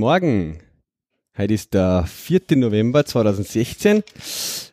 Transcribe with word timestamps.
Morgen. 0.00 0.56
Heute 1.36 1.52
ist 1.52 1.74
der 1.74 2.06
4. 2.06 2.56
November 2.56 3.04
2016. 3.04 4.02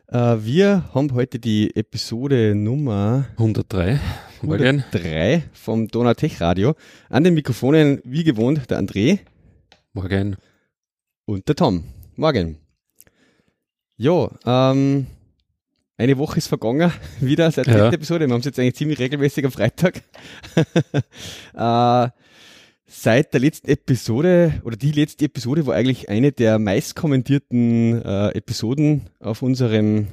Äh, 0.06 0.36
wir 0.40 0.88
haben 0.94 1.12
heute 1.12 1.38
die 1.38 1.76
Episode 1.76 2.54
Nummer 2.54 3.26
103. 3.32 4.00
Morgen. 4.40 4.64
103 4.64 5.42
vom 5.52 5.88
Donau-Tech 5.88 6.40
Radio. 6.40 6.76
An 7.10 7.24
den 7.24 7.34
Mikrofonen, 7.34 8.00
wie 8.04 8.24
gewohnt, 8.24 8.70
der 8.70 8.80
André. 8.80 9.18
Morgen. 9.92 10.36
Und 11.26 11.46
der 11.46 11.56
Tom. 11.56 11.84
Morgen. 12.16 12.56
Ja, 13.98 14.30
ähm, 14.46 15.08
eine 15.98 16.16
Woche 16.16 16.38
ist 16.38 16.48
vergangen, 16.48 16.90
wieder 17.20 17.50
seit 17.50 17.66
der 17.66 17.76
ja. 17.76 17.92
Episode. 17.92 18.26
Wir 18.26 18.32
haben 18.32 18.40
es 18.40 18.46
jetzt 18.46 18.58
eigentlich 18.58 18.76
ziemlich 18.76 18.98
regelmäßig 18.98 19.44
am 19.44 19.52
Freitag. 19.52 20.00
äh, 21.54 22.08
seit 22.88 23.34
der 23.34 23.40
letzten 23.40 23.68
Episode 23.68 24.54
oder 24.64 24.76
die 24.76 24.92
letzte 24.92 25.26
Episode 25.26 25.66
war 25.66 25.74
eigentlich 25.74 26.08
eine 26.08 26.32
der 26.32 26.58
meist 26.58 26.96
kommentierten 26.96 28.02
äh, 28.02 28.30
Episoden 28.30 29.10
auf 29.20 29.42
unserem 29.42 30.08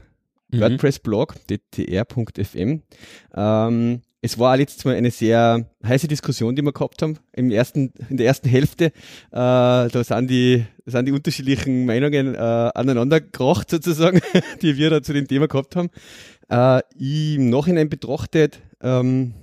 mhm. 0.51 0.59
WordPress-Blog 0.59 1.35
dtr.fm. 1.47 2.81
Ähm, 3.33 4.01
es 4.21 4.39
war 4.39 4.57
letztes 4.57 4.83
Mal 4.85 4.95
eine 4.95 5.11
sehr 5.11 5.69
heiße 5.85 6.07
Diskussion, 6.07 6.55
die 6.55 6.63
wir 6.63 6.73
gehabt 6.73 7.01
haben. 7.01 7.17
Im 7.31 7.49
ersten, 7.49 7.93
in 8.09 8.17
der 8.17 8.25
ersten 8.25 8.49
Hälfte, 8.49 8.85
äh, 8.85 8.91
da 9.31 10.03
sind 10.03 10.29
die, 10.29 10.65
sind 10.85 11.05
die 11.05 11.11
unterschiedlichen 11.11 11.85
Meinungen 11.85 12.35
äh, 12.35 12.39
aneinander 12.39 13.21
gekracht 13.21 13.69
sozusagen, 13.69 14.19
die 14.61 14.77
wir 14.77 14.89
da 14.89 15.01
zu 15.01 15.13
dem 15.13 15.27
Thema 15.27 15.47
gehabt 15.47 15.75
haben. 15.75 15.89
Äh, 16.49 16.81
im 17.35 17.49
Nachhinein 17.49 17.87
betrachtet 17.87 18.59
ähm, 18.81 19.33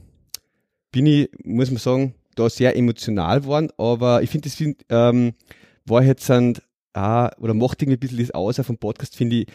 bin 0.90 1.06
ich, 1.06 1.30
muss 1.44 1.70
man 1.70 1.78
sagen, 1.78 2.14
da 2.34 2.48
sehr 2.48 2.76
emotional 2.76 3.46
waren, 3.46 3.70
aber 3.78 4.22
ich 4.22 4.30
finde, 4.30 4.48
das 4.48 4.56
find, 4.56 4.84
ähm, 4.88 5.32
war 5.84 6.02
jetzt 6.02 6.26
sind, 6.26 6.62
ah, 6.94 7.30
oder 7.38 7.54
macht 7.54 7.82
irgendwie 7.82 7.96
ein 7.96 8.00
bisschen 8.00 8.18
das 8.18 8.30
aus 8.32 8.60
auf 8.60 8.66
dem 8.66 8.78
Podcast, 8.78 9.16
finde 9.16 9.36
ich, 9.36 9.46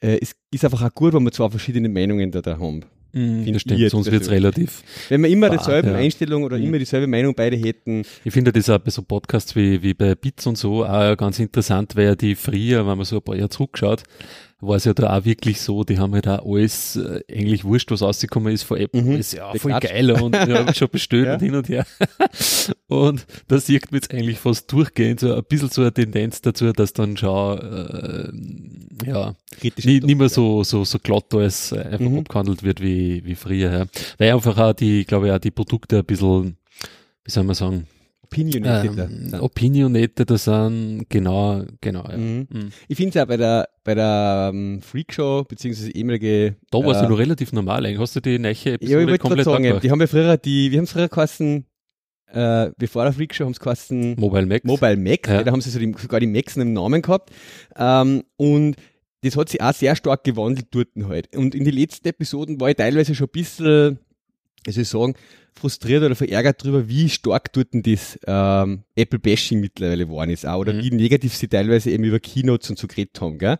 äh, 0.00 0.18
es 0.20 0.34
ist 0.50 0.64
einfach 0.64 0.82
auch 0.82 0.94
gut, 0.94 1.14
wenn 1.14 1.22
wir 1.22 1.32
zwei 1.32 1.48
verschiedene 1.48 1.88
Meinungen 1.88 2.30
da, 2.30 2.42
da 2.42 2.58
haben. 2.58 2.84
Mhm, 3.12 3.50
das 3.50 3.62
stimmt, 3.62 3.90
sonst 3.90 4.10
wird 4.10 4.22
es 4.22 4.30
relativ. 4.30 4.82
Wenn 5.08 5.22
wir 5.22 5.30
immer 5.30 5.48
dieselbe 5.48 5.88
ja. 5.88 5.94
Einstellung 5.94 6.44
oder 6.44 6.58
mhm. 6.58 6.64
immer 6.64 6.78
dieselbe 6.78 7.06
Meinung 7.06 7.34
beide 7.34 7.56
hätten. 7.56 8.02
Ich 8.24 8.32
finde 8.32 8.52
das 8.52 8.68
auch 8.68 8.78
bei 8.78 8.90
so 8.90 9.00
Podcasts 9.00 9.56
wie, 9.56 9.82
wie 9.82 9.94
bei 9.94 10.14
Bits 10.14 10.46
und 10.46 10.58
so 10.58 10.84
auch 10.84 11.16
ganz 11.16 11.38
interessant, 11.38 11.96
weil 11.96 12.14
die 12.14 12.34
früher, 12.34 12.86
wenn 12.86 12.98
man 12.98 13.06
so 13.06 13.16
ein 13.16 13.22
paar 13.22 13.36
Jahre 13.36 13.48
zurückschaut, 13.48 14.02
war 14.60 14.76
es 14.76 14.84
ja 14.84 14.94
da 14.94 15.16
auch 15.16 15.24
wirklich 15.24 15.60
so, 15.60 15.84
die 15.84 15.98
haben 15.98 16.14
halt 16.14 16.26
auch 16.26 16.44
alles 16.44 16.96
äh, 16.96 17.20
eigentlich 17.30 17.64
wurscht, 17.64 17.90
was 17.90 18.00
rausgekommen 18.00 18.52
ist 18.54 18.62
von 18.62 18.78
Apple. 18.78 19.02
Mhm. 19.02 19.12
Ist 19.12 19.34
ja 19.34 19.52
voll 19.54 19.78
geil 19.80 20.10
und 20.10 20.34
ja, 20.34 20.60
habe 20.60 20.74
schon 20.74 20.88
bestellt 20.88 21.26
ja. 21.26 21.34
und 21.34 21.40
hin 21.40 21.54
und 21.54 21.68
her. 21.68 21.86
und 22.86 23.26
da 23.48 23.58
sieht 23.58 23.92
man 23.92 24.00
jetzt 24.00 24.14
eigentlich 24.14 24.38
fast 24.38 24.72
durchgehend 24.72 25.20
so 25.20 25.34
ein 25.34 25.44
bisschen 25.44 25.68
so 25.68 25.82
eine 25.82 25.92
Tendenz 25.92 26.40
dazu, 26.40 26.72
dass 26.72 26.94
dann 26.94 27.18
schon 27.18 27.58
äh, 27.58 29.08
ja 29.10 29.34
nicht, 29.62 30.04
nicht 30.04 30.18
mehr 30.18 30.28
so, 30.30 30.64
so, 30.64 30.84
so 30.84 30.98
glatt 30.98 31.34
alles 31.34 31.74
einfach 31.74 32.00
mhm. 32.00 32.20
abgehandelt 32.20 32.62
wird 32.62 32.80
wie, 32.80 33.24
wie 33.24 33.34
früher. 33.34 33.72
Ja. 33.72 33.86
Weil 34.16 34.32
einfach 34.32 34.56
auch 34.56 34.72
die, 34.72 35.04
glaube 35.04 35.26
ich, 35.26 35.32
auch 35.32 35.38
die 35.38 35.50
Produkte 35.50 35.98
ein 35.98 36.04
bisschen, 36.04 36.56
wie 37.24 37.30
soll 37.30 37.44
man 37.44 37.54
sagen, 37.54 37.86
Opinionated. 38.26 38.98
Ähm, 38.98 39.40
Opinionated 39.40 40.38
sind, 40.38 41.06
genau, 41.08 41.62
genau. 41.80 42.04
Ja. 42.08 42.16
Mhm. 42.16 42.46
Mhm. 42.50 42.68
Ich 42.88 42.96
finde 42.96 43.18
es 43.18 43.22
auch 43.22 43.28
bei 43.28 43.36
der, 43.36 43.68
bei 43.84 43.94
der 43.94 44.50
um, 44.52 44.82
Freakshow, 44.82 45.44
beziehungsweise 45.44 45.90
ehemalige. 45.92 46.56
Da 46.70 46.78
war 46.78 46.90
es 46.90 46.98
äh, 46.98 47.02
ja 47.02 47.08
noch 47.08 47.18
relativ 47.18 47.52
normal 47.52 47.86
eigentlich. 47.86 48.00
Hast 48.00 48.16
du 48.16 48.20
die 48.20 48.38
neue 48.38 48.52
Episode 48.52 49.06
ja, 49.06 49.14
ich 49.14 49.20
komplett 49.20 49.44
sagen? 49.44 49.80
Die 49.80 49.90
haben 49.90 50.00
ja 50.00 50.06
früher, 50.06 50.36
die, 50.36 50.70
wir 50.70 50.78
haben 50.78 50.86
früher 50.86 51.08
geheißen, 51.08 51.64
äh, 52.32 52.70
bevor 52.76 53.04
der 53.04 53.12
Freakshow 53.12 53.44
haben 53.44 53.54
sie 53.54 53.60
geheißen 53.60 54.16
Mobile 54.18 54.46
Max. 54.46 54.64
Mobile 54.64 54.96
Max, 54.96 55.28
ja. 55.28 55.42
da 55.42 55.52
haben 55.52 55.60
sie 55.60 55.70
so 55.70 55.78
die, 55.78 55.94
sogar 55.96 56.20
die 56.20 56.26
Max 56.26 56.56
in 56.56 56.62
einem 56.62 56.72
Namen 56.72 57.02
gehabt. 57.02 57.30
Ähm, 57.76 58.24
und 58.36 58.76
das 59.22 59.36
hat 59.36 59.48
sich 59.48 59.60
auch 59.60 59.72
sehr 59.72 59.96
stark 59.96 60.24
gewandelt 60.24 60.66
dort 60.70 60.88
halt. 61.08 61.34
Und 61.36 61.54
in 61.54 61.64
den 61.64 61.74
letzten 61.74 62.08
Episoden 62.08 62.60
war 62.60 62.70
ich 62.70 62.76
teilweise 62.76 63.14
schon 63.14 63.28
ein 63.28 63.32
bisschen, 63.32 63.98
wie 64.64 64.72
soll 64.72 64.82
ich 64.82 64.88
sagen, 64.88 65.14
frustriert 65.58 66.02
oder 66.02 66.14
verärgert 66.14 66.62
darüber, 66.62 66.88
wie 66.88 67.08
stark 67.08 67.52
dort 67.52 67.68
das 67.72 68.18
ähm, 68.26 68.84
Apple-Bashing 68.94 69.60
mittlerweile 69.60 70.06
geworden 70.06 70.30
ist, 70.30 70.46
auch, 70.46 70.60
oder 70.60 70.72
mhm. 70.72 70.82
wie 70.82 70.90
negativ 70.90 71.34
sie 71.34 71.48
teilweise 71.48 71.90
eben 71.90 72.04
über 72.04 72.20
Keynotes 72.20 72.70
und 72.70 72.78
so 72.78 72.86
geredet 72.86 73.20
haben. 73.20 73.38
Gell? 73.38 73.58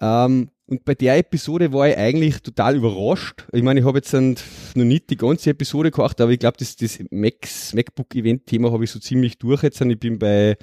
Ähm, 0.00 0.50
und 0.66 0.84
bei 0.84 0.94
der 0.94 1.18
Episode 1.18 1.72
war 1.72 1.88
ich 1.88 1.96
eigentlich 1.98 2.40
total 2.40 2.76
überrascht. 2.76 3.46
Ich 3.52 3.62
meine, 3.62 3.80
ich 3.80 3.86
habe 3.86 3.98
jetzt 3.98 4.14
noch 4.14 4.34
nicht 4.74 5.10
die 5.10 5.16
ganze 5.16 5.50
Episode 5.50 5.90
gemacht, 5.90 6.18
aber 6.20 6.30
ich 6.30 6.38
glaube, 6.38 6.56
das, 6.58 6.76
das 6.76 6.98
Macs, 7.10 7.74
MacBook-Event-Thema 7.74 8.72
habe 8.72 8.84
ich 8.84 8.90
so 8.90 8.98
ziemlich 8.98 9.36
durch 9.38 9.62
jetzt. 9.62 9.82
Ich 9.82 10.00
bin 10.00 10.18
bei 10.18 10.56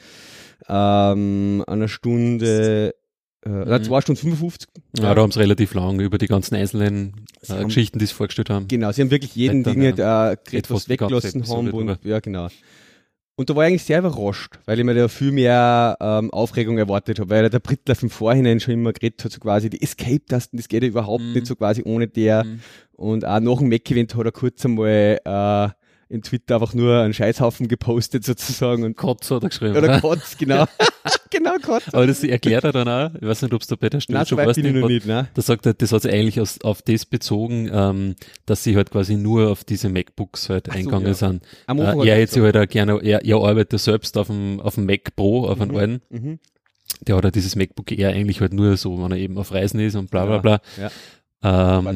ähm, 0.67 1.63
einer 1.67 1.87
Stunde 1.87 2.95
äh, 3.45 3.49
mhm. 3.49 3.83
2 3.83 4.01
Stunden 4.01 4.21
55. 4.21 4.69
Ja, 4.97 5.03
ja. 5.03 5.15
da 5.15 5.21
haben 5.21 5.31
sie 5.31 5.39
relativ 5.39 5.73
lang 5.73 5.99
über 5.99 6.17
die 6.17 6.27
ganzen 6.27 6.55
einzelnen 6.55 7.25
äh, 7.47 7.53
haben, 7.53 7.65
Geschichten, 7.65 7.99
die 7.99 8.05
sie 8.05 8.13
vorgestellt 8.13 8.49
haben. 8.49 8.67
Genau, 8.67 8.91
sie 8.91 9.01
haben 9.01 9.11
wirklich 9.11 9.35
jeden 9.35 9.63
Dinge 9.63 9.89
äh, 9.97 10.57
etwas 10.57 10.89
weggelassen 10.89 11.47
haben 11.47 11.71
und, 11.71 11.99
ja, 12.03 12.19
genau. 12.19 12.49
Und 13.35 13.49
da 13.49 13.55
war 13.55 13.63
ich 13.63 13.69
eigentlich 13.69 13.83
sehr 13.85 13.99
überrascht, 13.99 14.59
weil 14.65 14.77
ich 14.77 14.85
mir 14.85 14.93
da 14.93 15.07
viel 15.07 15.31
mehr 15.31 15.97
ähm, 15.99 16.29
Aufregung 16.31 16.77
erwartet 16.77 17.19
habe, 17.19 17.29
weil 17.29 17.49
der 17.49 17.59
Brittler 17.59 17.95
im 18.01 18.09
Vorhinein 18.09 18.59
schon 18.59 18.75
immer 18.75 18.93
geredet 18.93 19.23
hat, 19.23 19.31
so 19.31 19.39
quasi 19.39 19.69
die 19.69 19.81
Escape-Tasten, 19.81 20.57
das 20.57 20.67
geht 20.67 20.83
ja 20.83 20.89
überhaupt 20.89 21.23
mm. 21.23 21.33
nicht 21.33 21.47
so 21.47 21.55
quasi 21.55 21.81
ohne 21.83 22.07
der. 22.07 22.43
Mm. 22.43 22.59
Und 22.91 23.25
auch 23.25 23.39
nach 23.39 23.57
dem 23.57 23.69
Mac-Event 23.69 24.13
hat 24.13 24.25
er 24.25 24.31
kurz 24.31 24.63
einmal 24.63 25.19
äh, 25.25 25.69
in 26.11 26.21
Twitter 26.21 26.55
einfach 26.55 26.73
nur 26.73 26.99
einen 26.99 27.13
Scheißhaufen 27.13 27.67
gepostet 27.67 28.25
sozusagen. 28.25 28.83
Und 28.83 28.97
Kotz 28.97 29.31
hat 29.31 29.43
er 29.43 29.49
geschrieben. 29.49 29.77
Oder 29.77 30.01
Kotz, 30.01 30.37
genau. 30.37 30.65
genau, 31.31 31.53
Kotz. 31.61 31.85
Aber 31.93 32.05
das 32.05 32.23
erklärt 32.23 32.65
er 32.65 32.73
dann 32.73 32.87
auch, 32.87 33.15
ich 33.15 33.27
weiß 33.27 33.41
nicht, 33.43 33.53
ob 33.53 33.61
es 33.61 33.67
da 33.67 33.75
bei 33.75 33.89
der 33.89 34.01
Stelle 34.01 34.25
schon 34.25 34.37
was 34.37 34.57
nicht, 34.57 34.75
noch 34.75 34.87
nicht 34.87 35.05
ne? 35.05 35.29
Da 35.33 35.41
sagt 35.41 35.65
er, 35.65 35.73
das 35.73 35.91
hat 35.91 36.01
sich 36.01 36.11
eigentlich 36.11 36.39
aus, 36.41 36.59
auf 36.61 36.81
das 36.81 37.05
bezogen, 37.05 37.69
ähm, 37.71 38.15
dass 38.45 38.63
sie 38.63 38.75
halt 38.75 38.91
quasi 38.91 39.15
nur 39.15 39.49
auf 39.49 39.63
diese 39.63 39.89
MacBooks 39.89 40.49
halt 40.49 40.69
Ach 40.69 40.75
eingegangen 40.75 41.13
so, 41.13 41.25
ja. 41.25 41.31
sind. 41.31 41.43
Äh, 41.67 42.07
er 42.09 42.17
hätte 42.17 42.33
sich 42.33 42.43
halt 42.43 42.57
auch 42.57 42.67
gerne, 42.67 42.99
er, 43.01 43.23
er 43.23 43.37
arbeitet 43.37 43.79
selbst 43.79 44.17
auf 44.17 44.27
dem, 44.27 44.59
auf 44.59 44.75
dem 44.75 44.85
Mac 44.85 45.15
Pro, 45.15 45.47
auf 45.47 45.61
einem 45.61 45.71
mhm. 45.71 45.77
alten. 45.77 46.01
Mhm. 46.09 46.39
Der 47.07 47.15
hat 47.15 47.23
halt 47.23 47.35
dieses 47.35 47.55
MacBook 47.55 47.91
Air 47.91 48.09
eigentlich 48.09 48.41
halt 48.41 48.53
nur 48.53 48.75
so, 48.77 49.01
wenn 49.01 49.11
er 49.11 49.17
eben 49.17 49.37
auf 49.37 49.53
Reisen 49.53 49.79
ist 49.79 49.95
und 49.95 50.11
bla 50.11 50.25
bla 50.25 50.37
bla. 50.39 50.61
Ja. 50.77 50.83
ja. 50.83 50.91
Ähm, 51.43 51.87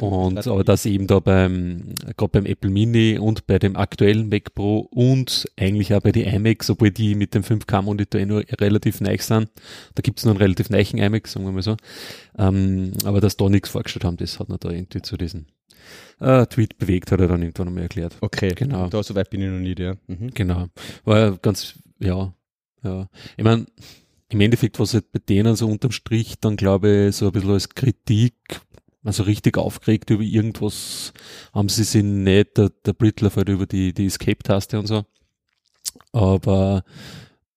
und 0.00 0.46
aber 0.46 0.62
das 0.62 0.86
eben 0.86 1.08
da 1.08 1.18
beim, 1.18 1.94
gerade 2.16 2.30
beim 2.30 2.46
Apple 2.46 2.70
Mini 2.70 3.18
und 3.18 3.46
bei 3.48 3.58
dem 3.58 3.74
aktuellen 3.76 4.28
Mac 4.28 4.54
Pro 4.54 4.78
und 4.92 5.46
eigentlich 5.58 5.92
auch 5.92 6.00
bei 6.00 6.12
den 6.12 6.32
iMacs, 6.32 6.70
obwohl 6.70 6.92
die 6.92 7.16
mit 7.16 7.34
dem 7.34 7.42
5K-Monitor 7.42 8.20
eh 8.20 8.26
nur 8.26 8.44
relativ 8.60 9.00
neu 9.00 9.16
sind. 9.18 9.50
Da 9.96 10.02
gibt 10.02 10.20
es 10.20 10.24
noch 10.24 10.32
einen 10.32 10.40
relativ 10.40 10.70
neichen 10.70 10.98
iMac, 10.98 11.26
sagen 11.26 11.46
wir 11.46 11.52
mal 11.52 11.62
so. 11.62 11.76
Ähm, 12.38 12.92
aber 13.04 13.20
dass 13.20 13.36
da 13.36 13.48
nichts 13.48 13.70
vorgestellt 13.70 14.04
haben, 14.04 14.18
das 14.18 14.38
hat 14.38 14.50
er 14.50 14.58
da 14.58 14.70
irgendwie 14.70 15.02
zu 15.02 15.16
diesen 15.16 15.46
äh, 16.20 16.46
Tweet 16.46 16.78
bewegt, 16.78 17.10
hat 17.10 17.20
er 17.20 17.28
dann 17.28 17.42
irgendwann 17.42 17.68
einmal 17.68 17.82
erklärt. 17.82 18.16
Okay, 18.20 18.52
genau. 18.54 18.88
Da 18.88 19.02
so 19.02 19.16
weit 19.16 19.30
bin 19.30 19.42
ich 19.42 19.48
noch 19.48 19.58
nicht, 19.58 19.80
ja. 19.80 19.94
Mhm. 20.06 20.30
Genau. 20.32 20.66
War 21.04 21.36
ganz, 21.38 21.74
ja, 21.98 22.32
ja. 22.84 23.08
Ich 23.36 23.44
meine, 23.44 23.66
im 24.28 24.40
Endeffekt, 24.40 24.78
was 24.80 24.94
halt 24.94 25.12
bei 25.12 25.20
denen 25.20 25.54
so 25.54 25.68
unterm 25.68 25.92
Strich 25.92 26.40
dann, 26.40 26.56
glaube 26.56 27.08
ich, 27.08 27.16
so 27.16 27.26
ein 27.26 27.32
bisschen 27.32 27.50
als 27.50 27.68
Kritik 27.68 28.34
also 29.06 29.22
richtig 29.22 29.56
aufgeregt 29.56 30.10
über 30.10 30.22
irgendwas 30.22 31.12
haben 31.54 31.68
sie 31.68 31.84
sich 31.84 32.02
nicht, 32.02 32.58
der, 32.58 32.70
der 32.84 32.92
Brittler 32.92 33.30
fährt 33.30 33.48
über 33.48 33.66
die, 33.66 33.92
die 33.92 34.06
Escape-Taste 34.06 34.78
und 34.78 34.86
so. 34.86 35.04
Aber 36.12 36.84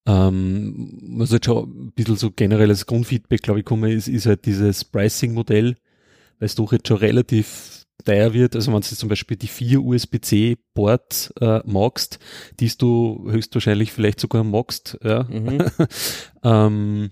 ähm, 0.06 1.00
was 1.18 1.31
halt 1.31 1.45
schon 1.45 1.88
ein 1.88 1.91
bisschen 1.94 2.18
so 2.18 2.31
generelles 2.31 2.85
Grundfeedback, 2.85 3.41
glaube 3.41 3.59
ich, 3.59 3.65
kommen 3.65 3.91
ist, 3.91 4.07
ist 4.07 4.27
halt 4.27 4.45
dieses 4.45 4.85
Pricing-Modell, 4.85 5.75
weil 6.39 6.45
es 6.45 6.56
doch 6.56 6.71
jetzt 6.71 6.88
schon 6.88 6.97
relativ 6.97 7.85
teuer 8.06 8.33
wird. 8.33 8.56
Also 8.56 8.71
wenn 8.71 8.81
du 8.81 8.88
zum 8.88 9.09
Beispiel 9.09 9.38
die 9.38 9.47
vier 9.47 9.81
USB-C-Port 9.83 11.33
äh, 11.41 11.62
magst, 11.65 12.19
die 12.59 12.69
du 12.77 13.27
höchstwahrscheinlich 13.29 13.91
vielleicht 13.91 14.19
sogar 14.19 14.44
magst, 14.44 14.97
ja. 15.03 15.24
Mhm. 15.24 15.65
ähm, 16.44 17.12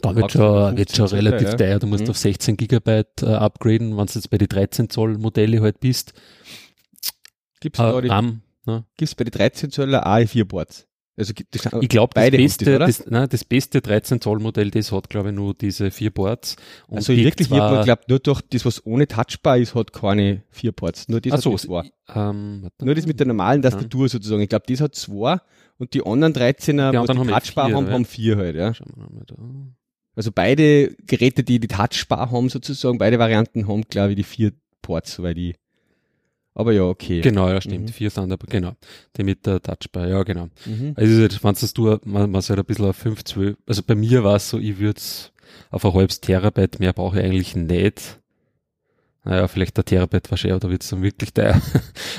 da 0.00 0.16
wird 0.16 0.32
schon, 0.32 0.76
wird 0.76 0.96
schon 0.96 1.06
relativ 1.06 1.48
ja. 1.48 1.54
teuer. 1.54 1.78
Du 1.78 1.86
musst 1.86 2.04
mhm. 2.04 2.10
auf 2.10 2.18
16 2.18 2.56
Gigabyte 2.56 3.22
äh, 3.22 3.26
upgraden, 3.26 3.96
wenn 3.96 4.06
du 4.06 4.12
jetzt 4.14 4.30
bei 4.30 4.38
den 4.38 4.48
13 4.48 4.90
Zoll 4.90 5.18
Modelle 5.18 5.60
halt 5.60 5.80
bist. 5.80 6.14
Gibt's 7.60 7.78
äh, 7.78 7.82
RAM, 7.82 8.42
ne? 8.66 8.84
Gibt's 8.96 9.14
bei 9.14 9.24
den 9.24 9.32
13 9.32 9.70
Zoll 9.70 9.94
AI4 9.94 10.44
Boards? 10.44 10.86
Also 11.14 11.34
ich 11.80 11.88
glaube, 11.90 12.14
das 12.14 12.30
beste, 12.30 12.78
das, 12.78 13.04
nein, 13.06 13.28
das 13.28 13.44
beste 13.44 13.82
13 13.82 14.22
Zoll 14.22 14.38
Modell, 14.38 14.70
das 14.70 14.90
hat 14.92 15.10
glaube 15.10 15.28
ich 15.28 15.34
nur 15.34 15.52
diese 15.52 15.90
vier 15.90 16.10
Boards. 16.10 16.56
Und 16.86 16.96
also 16.96 17.14
wirklich, 17.14 17.50
ich 17.50 17.54
glaube 17.54 18.00
nur 18.08 18.18
durch 18.18 18.40
das, 18.48 18.64
was 18.64 18.86
ohne 18.86 19.06
Touchbar 19.06 19.58
ist, 19.58 19.74
hat 19.74 19.92
keine 19.92 20.42
vier 20.50 20.72
Boards. 20.72 21.08
Nur 21.08 21.20
das 21.20 21.42
so, 21.42 21.52
hat 21.52 21.60
zwei. 21.60 21.90
Ähm, 22.14 22.66
nur 22.80 22.94
das 22.94 23.06
mit 23.06 23.20
der 23.20 23.26
normalen 23.26 23.60
Tastatur 23.60 24.06
ja. 24.06 24.08
sozusagen. 24.08 24.40
Ich 24.40 24.48
glaube, 24.48 24.64
das 24.66 24.80
hat 24.80 24.94
zwei 24.94 25.38
und 25.76 25.92
die 25.92 26.04
anderen 26.04 26.32
13er, 26.32 26.92
die, 26.92 27.12
die 27.12 27.28
Touchbar 27.28 27.72
haben, 27.72 27.90
haben 27.90 28.04
vier 28.06 28.38
halt. 28.38 28.56
Ja. 28.56 28.72
Schauen 28.72 28.92
wir 28.96 29.10
mal 29.10 29.24
da. 29.26 29.34
Also 30.14 30.30
beide 30.32 30.94
Geräte, 31.06 31.42
die 31.42 31.58
die 31.58 31.68
Touchbar 31.68 32.30
haben 32.30 32.48
sozusagen, 32.48 32.98
beide 32.98 33.18
Varianten 33.18 33.66
haben, 33.66 33.82
glaube 33.82 34.10
ich, 34.10 34.16
die 34.16 34.24
vier 34.24 34.52
Ports, 34.82 35.14
soweit 35.14 35.38
ich. 35.38 35.54
Aber 36.54 36.72
ja, 36.72 36.82
okay. 36.82 37.22
Genau, 37.22 37.48
ja, 37.48 37.60
stimmt. 37.60 37.88
Mhm. 37.88 37.92
Vier 37.92 38.10
Thunderbird, 38.10 38.50
genau. 38.50 38.72
Die 39.16 39.22
mit 39.24 39.46
der 39.46 39.62
Touchbar, 39.62 40.06
ja, 40.06 40.22
genau. 40.22 40.48
Mhm. 40.66 40.92
Also, 40.96 41.22
wenn 41.42 41.54
du, 41.74 42.00
man, 42.04 42.30
man 42.30 42.42
halt 42.42 42.58
ein 42.58 42.64
bisschen 42.64 42.84
auf 42.84 42.96
5, 42.96 43.24
12, 43.24 43.56
also 43.66 43.82
bei 43.82 43.94
mir 43.94 44.22
war 44.22 44.36
es 44.36 44.50
so, 44.50 44.58
ich 44.58 44.78
würde 44.78 45.00
auf 45.70 45.84
ein 45.84 45.94
halbes 45.94 46.20
Terabyte 46.20 46.78
mehr 46.78 46.92
brauche 46.92 47.18
ich 47.18 47.24
eigentlich 47.24 47.56
nicht. 47.56 48.18
Naja, 49.24 49.46
vielleicht 49.46 49.76
der 49.76 49.84
Terabyte 49.84 50.30
wahrscheinlich, 50.30 50.60
da 50.60 50.68
wird 50.68 50.82
es 50.82 50.88
dann 50.88 51.02
wirklich 51.02 51.32
teuer. 51.32 51.60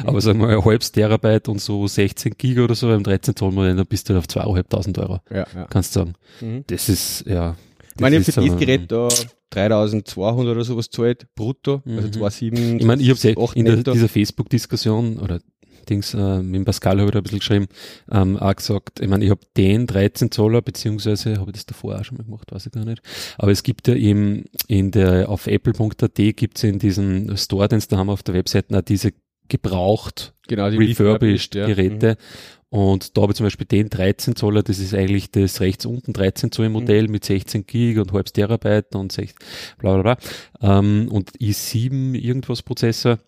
Aber 0.05 0.21
sagen 0.21 0.39
wir 0.39 0.47
mal, 0.47 0.57
ein 0.57 0.65
halbes 0.65 0.91
Terabyte 0.91 1.49
und 1.49 1.59
so 1.59 1.85
16 1.85 2.33
Giga 2.37 2.63
oder 2.63 2.75
so 2.75 2.87
beim 2.87 3.03
13 3.03 3.35
Zoll 3.35 3.51
Modell, 3.51 3.75
dann 3.75 3.85
bist 3.85 4.09
du 4.09 4.17
auf 4.17 4.25
2.500 4.25 4.99
Euro, 5.01 5.19
Ja, 5.29 5.45
ja. 5.53 5.65
kannst 5.69 5.95
du 5.95 5.99
sagen. 5.99 6.13
Mhm. 6.41 6.63
Das 6.67 6.89
ist, 6.89 7.25
ja. 7.27 7.55
Ich 7.95 8.01
meine, 8.01 8.17
ich 8.17 8.27
habe 8.27 8.31
für 8.47 8.51
aber- 8.53 8.59
Gerät 8.59 8.91
da 8.91 9.07
3200 9.51 10.47
oder 10.55 10.63
sowas 10.63 10.89
zahlt, 10.89 11.27
brutto, 11.35 11.81
also 11.85 12.07
Mhm. 12.07 12.11
2,7. 12.11 12.79
Ich 12.79 12.85
meine, 12.85 13.01
ich 13.01 13.09
habe 13.09 13.19
es 13.29 13.37
acht 13.37 13.55
in 13.55 13.65
der, 13.65 13.77
dieser 13.77 14.09
Facebook-Diskussion 14.09 15.17
oder 15.19 15.39
Dings, 15.89 16.13
äh, 16.13 16.41
mit 16.41 16.55
dem 16.55 16.65
Pascal 16.65 16.97
habe 16.99 17.07
ich 17.07 17.11
da 17.11 17.19
ein 17.19 17.23
bisschen 17.23 17.39
geschrieben, 17.39 17.67
ähm, 18.09 18.37
auch 18.37 18.55
gesagt, 18.55 19.01
ich 19.01 19.07
meine, 19.09 19.25
ich 19.25 19.31
habe 19.31 19.41
den 19.57 19.85
13 19.85 20.31
Zoller, 20.31 20.61
beziehungsweise 20.61 21.37
habe 21.39 21.49
ich 21.51 21.55
das 21.55 21.65
davor 21.65 21.99
auch 21.99 22.05
schon 22.05 22.17
mal 22.17 22.23
gemacht, 22.23 22.51
weiß 22.53 22.67
ich 22.67 22.71
gar 22.71 22.85
nicht. 22.85 23.01
Aber 23.37 23.51
es 23.51 23.63
gibt 23.63 23.89
ja 23.89 23.93
im, 23.93 24.45
in 24.67 24.91
der, 24.91 25.27
auf 25.29 25.45
apple.at 25.47 26.15
gibt 26.37 26.57
es 26.57 26.63
in 26.63 26.79
diesem 26.79 27.35
Store, 27.35 27.67
den 27.67 27.81
sie 27.81 27.89
da 27.89 27.97
haben 27.97 28.09
auf 28.09 28.23
der 28.23 28.33
Webseite, 28.33 28.77
auch 28.77 28.81
diese 28.81 29.11
gebraucht 29.49 30.32
genau, 30.47 30.69
die 30.69 30.77
refurbished 30.77 31.55
ja. 31.55 31.65
Geräte. 31.65 32.17
Und 32.69 33.15
da 33.15 33.21
habe 33.21 33.33
ich 33.33 33.37
zum 33.37 33.45
Beispiel 33.45 33.67
den 33.67 33.89
13 33.89 34.35
Zoller, 34.35 34.63
das 34.63 34.79
ist 34.79 34.95
eigentlich 34.95 35.29
das 35.29 35.61
rechts 35.61 35.85
unten 35.85 36.11
13 36.11 36.51
Zoll 36.51 36.69
Modell 36.69 37.07
mit 37.07 37.23
16 37.23 37.67
Gig 37.67 37.99
und 37.99 38.11
halbes 38.13 38.33
Terabyte 38.33 38.95
und 38.95 39.11
6, 39.11 39.35
bla 39.77 40.01
bla 40.01 40.15
bla. 40.15 40.79
Ähm, 40.79 41.07
und 41.11 41.33
i7 41.39 42.15
irgendwas 42.15 42.63
Prozessor. 42.63 43.19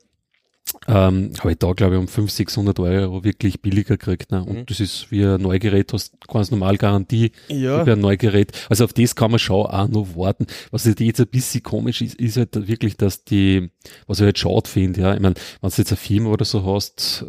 Ähm, 0.87 1.31
habe 1.39 1.51
ich 1.51 1.59
da, 1.59 1.71
glaube 1.73 1.95
ich, 1.95 1.99
um 1.99 2.07
500, 2.07 2.31
600 2.35 2.79
Euro 2.79 3.23
wirklich 3.23 3.61
billiger 3.61 3.97
gekriegt. 3.97 4.31
Ne? 4.31 4.43
Und 4.43 4.55
Mhm. 4.59 4.65
das 4.65 4.79
ist 4.79 5.11
wie 5.11 5.23
ein 5.23 5.41
Neugerät, 5.41 5.93
hast 5.93 6.13
ganz 6.27 6.49
normal 6.51 6.77
Garantie 6.77 7.31
Ja. 7.49 7.81
über 7.81 7.93
ein 7.93 7.99
Neugerät. 7.99 8.51
Also 8.69 8.83
auf 8.85 8.93
das 8.93 9.15
kann 9.15 9.31
man 9.31 9.39
schon 9.39 9.65
auch 9.65 9.87
noch 9.87 10.15
warten. 10.15 10.47
Was 10.71 10.85
halt 10.85 10.99
jetzt 10.99 11.19
ein 11.21 11.27
bisschen 11.27 11.61
komisch 11.63 12.01
ist, 12.01 12.15
ist 12.15 12.37
halt 12.37 12.67
wirklich, 12.67 12.97
dass 12.97 13.23
die, 13.23 13.69
was 14.07 14.19
ich 14.19 14.25
halt 14.25 14.39
schade 14.39 14.67
finde, 14.69 15.01
ja, 15.01 15.13
ich 15.13 15.19
meine, 15.19 15.35
wenn 15.61 15.69
du 15.69 15.75
jetzt 15.77 15.91
eine 15.91 15.97
Firma 15.97 16.29
oder 16.31 16.45
so 16.45 16.65
hast, 16.65 17.25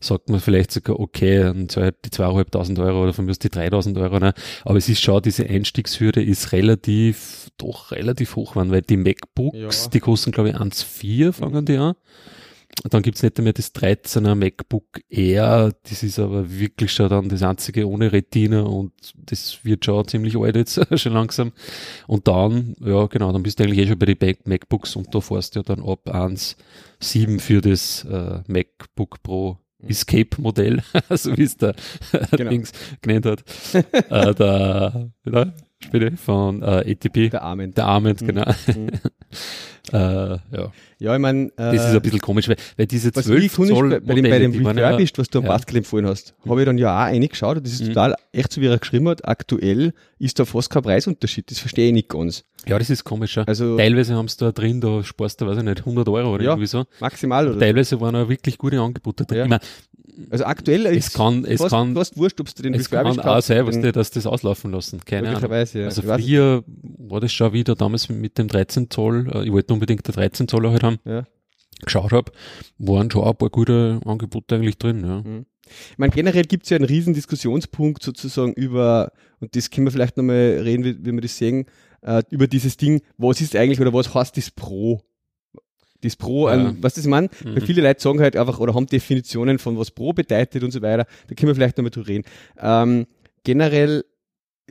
sagt 0.00 0.28
man 0.30 0.40
vielleicht 0.40 0.70
sogar, 0.72 0.98
okay, 0.98 1.40
dann 1.40 1.68
zahl 1.68 1.94
die 2.04 2.10
zweieinhalbtausend 2.10 2.78
Euro 2.78 3.02
oder 3.04 3.12
von 3.12 3.26
mir 3.26 3.30
aus 3.32 3.38
die 3.38 3.50
3000 3.50 3.96
Euro, 3.98 4.18
ne? 4.18 4.32
aber 4.64 4.76
es 4.78 4.88
ist 4.88 5.00
schon, 5.02 5.20
diese 5.22 5.46
Einstiegshürde 5.48 6.22
ist 6.22 6.52
relativ, 6.52 7.50
doch 7.58 7.92
relativ 7.92 8.36
hoch, 8.36 8.56
weil 8.56 8.82
die 8.82 8.96
MacBooks, 8.96 9.84
Ja. 9.84 9.90
die 9.90 10.00
kosten 10.00 10.32
glaube 10.32 10.50
ich 10.50 10.56
1,4 10.56 11.32
fangen 11.32 11.64
die 11.66 11.76
an. 11.76 11.94
Dann 12.88 13.02
gibt's 13.02 13.22
nicht 13.22 13.38
mehr 13.38 13.52
das 13.52 13.74
13er 13.74 14.34
MacBook 14.34 15.00
Air, 15.08 15.72
das 15.88 16.02
ist 16.02 16.18
aber 16.18 16.50
wirklich 16.50 16.90
schon 16.92 17.08
dann 17.10 17.28
das 17.28 17.42
einzige 17.42 17.88
ohne 17.88 18.12
Retina 18.12 18.62
und 18.62 18.92
das 19.14 19.58
wird 19.64 19.84
schon 19.84 20.08
ziemlich 20.08 20.36
alt 20.36 20.56
jetzt, 20.56 20.80
schon 20.98 21.12
langsam. 21.12 21.52
Und 22.06 22.26
dann, 22.28 22.74
ja 22.80 23.06
genau, 23.06 23.30
dann 23.30 23.42
bist 23.42 23.60
du 23.60 23.64
eigentlich 23.64 23.78
eh 23.78 23.86
schon 23.86 23.98
bei 23.98 24.06
den 24.06 24.16
Mac- 24.20 24.46
MacBooks 24.46 24.96
und 24.96 25.14
da 25.14 25.20
fährst 25.20 25.54
du 25.54 25.60
ja 25.60 25.62
dann 25.64 25.80
ab 25.86 26.08
1,7 26.08 27.40
für 27.40 27.60
das 27.60 28.04
äh, 28.04 28.40
MacBook 28.48 29.22
Pro 29.22 29.58
Escape 29.86 30.40
Modell, 30.40 30.82
so 31.10 31.36
wie 31.36 31.42
es 31.42 31.56
der 31.56 31.74
Genau. 32.32 32.50
Dings 32.50 32.72
genannt 33.00 33.26
hat. 33.26 33.44
äh, 34.10 34.34
der, 34.34 35.10
ja, 35.30 35.52
bitte, 35.90 36.16
von 36.16 36.62
äh, 36.62 36.92
ATP. 36.92 37.30
Der 37.30 37.42
Armen. 37.42 37.74
Der 37.74 37.86
Arment, 37.86 38.22
Mhm. 38.22 38.26
genau. 38.26 38.50
Mhm. 38.66 38.90
Äh, 39.90 39.96
ja. 39.96 40.72
Ja, 40.98 41.14
ich 41.14 41.20
meine, 41.20 41.46
äh, 41.46 41.50
Das 41.56 41.88
ist 41.88 41.94
ein 41.94 42.00
bisschen 42.02 42.20
komisch, 42.20 42.48
weil, 42.48 42.56
weil 42.76 42.86
diese 42.86 43.14
was 43.14 43.24
12 43.24 43.42
ich 43.44 43.52
kundig 43.52 43.74
Zoll 43.76 43.88
bei, 43.90 43.98
bei 44.00 44.14
dem, 44.14 44.22
bei 44.30 44.38
dem 44.38 44.66
Refurbished, 44.66 45.18
was 45.18 45.28
du 45.28 45.38
am 45.40 45.44
ja. 45.46 45.50
Pascal 45.50 45.78
empfohlen 45.78 46.06
hast, 46.06 46.34
habe 46.48 46.60
ich 46.60 46.66
dann 46.66 46.78
ja 46.78 46.94
auch 46.94 47.00
reingeschaut 47.06 47.56
und 47.56 47.66
das 47.66 47.72
ist 47.74 47.82
Mhm. 47.82 47.86
total 47.88 48.14
echt 48.30 48.52
so, 48.52 48.60
wie 48.60 48.66
er 48.66 48.78
geschrieben 48.78 49.08
hat, 49.08 49.26
aktuell 49.26 49.92
ist 50.20 50.38
da 50.38 50.44
fast 50.44 50.70
kein 50.70 50.82
Preisunterschied, 50.82 51.50
das 51.50 51.58
verstehe 51.58 51.88
ich 51.88 51.92
nicht 51.92 52.08
ganz. 52.08 52.44
Ja, 52.66 52.78
das 52.78 52.90
ist 52.90 53.04
komisch. 53.04 53.36
Ja. 53.36 53.44
Also 53.44 53.76
Teilweise 53.76 54.14
haben 54.14 54.28
sie 54.28 54.36
da 54.38 54.52
drin, 54.52 54.80
da 54.80 55.02
sparst 55.02 55.40
du, 55.40 55.46
weiß 55.46 55.58
ich 55.58 55.64
nicht, 55.64 55.80
100 55.84 56.08
Euro 56.08 56.34
oder 56.34 56.44
Ja. 56.44 56.50
irgendwie 56.50 56.66
so. 56.66 56.84
maximal 57.00 57.48
oder 57.48 57.58
Teilweise 57.58 58.00
waren 58.00 58.16
auch 58.16 58.28
wirklich 58.28 58.58
gute 58.58 58.80
Angebote 58.80 59.24
drin. 59.24 59.38
Ja. 59.38 59.44
Ich 59.44 59.50
mein, 59.50 59.60
Also 60.30 60.44
aktuell 60.44 60.84
es 60.86 61.06
ist 61.08 61.14
kann, 61.14 61.44
es 61.44 61.60
fast, 61.60 61.70
kann, 61.72 61.94
fast 61.94 62.16
wurscht, 62.16 62.38
ob 62.40 62.54
du 62.54 62.62
den 62.62 62.74
es 62.74 62.90
kann 62.90 63.06
auch 63.18 63.40
sein, 63.40 63.66
was 63.66 63.74
den- 63.76 63.82
die, 63.84 63.92
dass 63.92 64.10
das 64.10 64.26
auslaufen 64.26 64.70
lassen. 64.70 65.00
Keine 65.04 65.34
Ahnung. 65.34 65.50
ja. 65.50 65.84
Also 65.86 66.02
früher 66.02 66.64
war 66.98 67.20
das 67.20 67.32
schon 67.32 67.52
wieder 67.52 67.74
damals 67.74 68.08
mit 68.08 68.36
dem 68.38 68.48
13 68.48 68.90
Zoll, 68.90 69.28
äh, 69.34 69.44
ich 69.44 69.52
wollte 69.52 69.72
unbedingt 69.72 70.06
der 70.06 70.14
13 70.14 70.48
Zoller 70.48 70.70
halt 70.70 70.82
haben, 70.82 70.98
Ja. 71.04 71.24
geschaut 71.84 72.12
habe, 72.12 72.30
waren 72.78 73.10
schon 73.10 73.24
ein 73.24 73.34
paar 73.36 73.50
gute 73.50 74.00
Angebote 74.04 74.54
eigentlich 74.56 74.76
drin. 74.78 75.04
Ja. 75.04 75.22
Ich 75.90 75.98
meine, 75.98 76.12
generell 76.12 76.44
gibt 76.44 76.64
es 76.64 76.70
ja 76.70 76.76
einen 76.76 76.84
riesen 76.84 77.14
Diskussionspunkt 77.14 78.02
sozusagen 78.02 78.52
über, 78.52 79.12
und 79.40 79.56
das 79.56 79.70
können 79.70 79.86
wir 79.86 79.92
vielleicht 79.92 80.16
nochmal 80.18 80.60
reden, 80.62 80.84
wie, 80.84 80.98
wie 81.04 81.12
wir 81.12 81.20
das 81.22 81.38
sehen, 81.38 81.64
äh, 82.02 82.22
über 82.30 82.46
dieses 82.46 82.76
Ding, 82.76 83.00
was 83.18 83.40
ist 83.40 83.56
eigentlich 83.56 83.80
oder 83.80 83.92
was 83.92 84.12
heißt 84.14 84.36
das 84.36 84.50
Pro? 84.50 85.00
Das 86.02 86.16
Pro, 86.16 86.48
Ja. 86.48 86.54
an, 86.54 86.78
was 86.80 86.94
das 86.94 87.06
man? 87.06 87.24
Mhm. 87.44 87.54
Weil 87.54 87.60
viele 87.62 87.82
Leute 87.82 88.02
sagen 88.02 88.20
halt 88.20 88.36
einfach 88.36 88.58
oder 88.58 88.74
haben 88.74 88.86
Definitionen 88.86 89.58
von 89.58 89.78
was 89.78 89.90
Pro 89.92 90.12
bedeutet 90.12 90.62
und 90.64 90.72
so 90.72 90.82
weiter. 90.82 91.06
Da 91.28 91.34
können 91.34 91.48
wir 91.48 91.54
vielleicht 91.54 91.76
nochmal 91.78 91.90
drüber 91.90 92.08
reden. 92.08 92.24
Ähm, 92.60 93.06
generell 93.44 94.04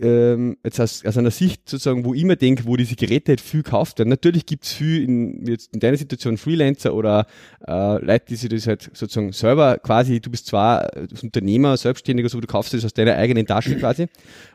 ähm, 0.01 0.57
jetzt 0.63 0.80
aus, 0.80 1.06
aus 1.06 1.18
einer 1.18 1.31
Sicht 1.31 1.69
sozusagen, 1.69 2.03
wo 2.06 2.13
ich 2.13 2.24
mir 2.24 2.36
denke, 2.36 2.65
wo 2.65 2.75
diese 2.75 2.95
Geräte 2.95 3.31
halt 3.31 3.42
viel 3.42 3.63
gekauft 3.63 4.00
werden. 4.00 4.09
Natürlich 4.09 4.45
gibt's 4.45 4.74
viel 4.74 5.03
in, 5.03 5.45
jetzt 5.48 5.74
in 5.74 5.80
deiner 5.80 5.98
Situation 5.98 6.38
Freelancer 6.38 6.94
oder 6.94 7.27
äh, 7.68 8.03
Leute, 8.03 8.25
die 8.30 8.36
sich 8.36 8.50
das 8.50 8.68
halt 8.68 8.89
sozusagen 8.94 9.31
selber 9.31 9.77
quasi, 9.77 10.19
du 10.19 10.30
bist 10.31 10.48
zwar 10.48 10.89
Unternehmer, 11.21 11.77
Selbstständiger, 11.77 12.30
so, 12.30 12.39
du 12.42 12.48
kaufst 12.48 12.74
das 12.74 12.83
aus 12.86 12.94
deiner 12.94 13.15
eigenen 13.15 13.45
Tasche 13.45 13.75
quasi, 13.77 14.07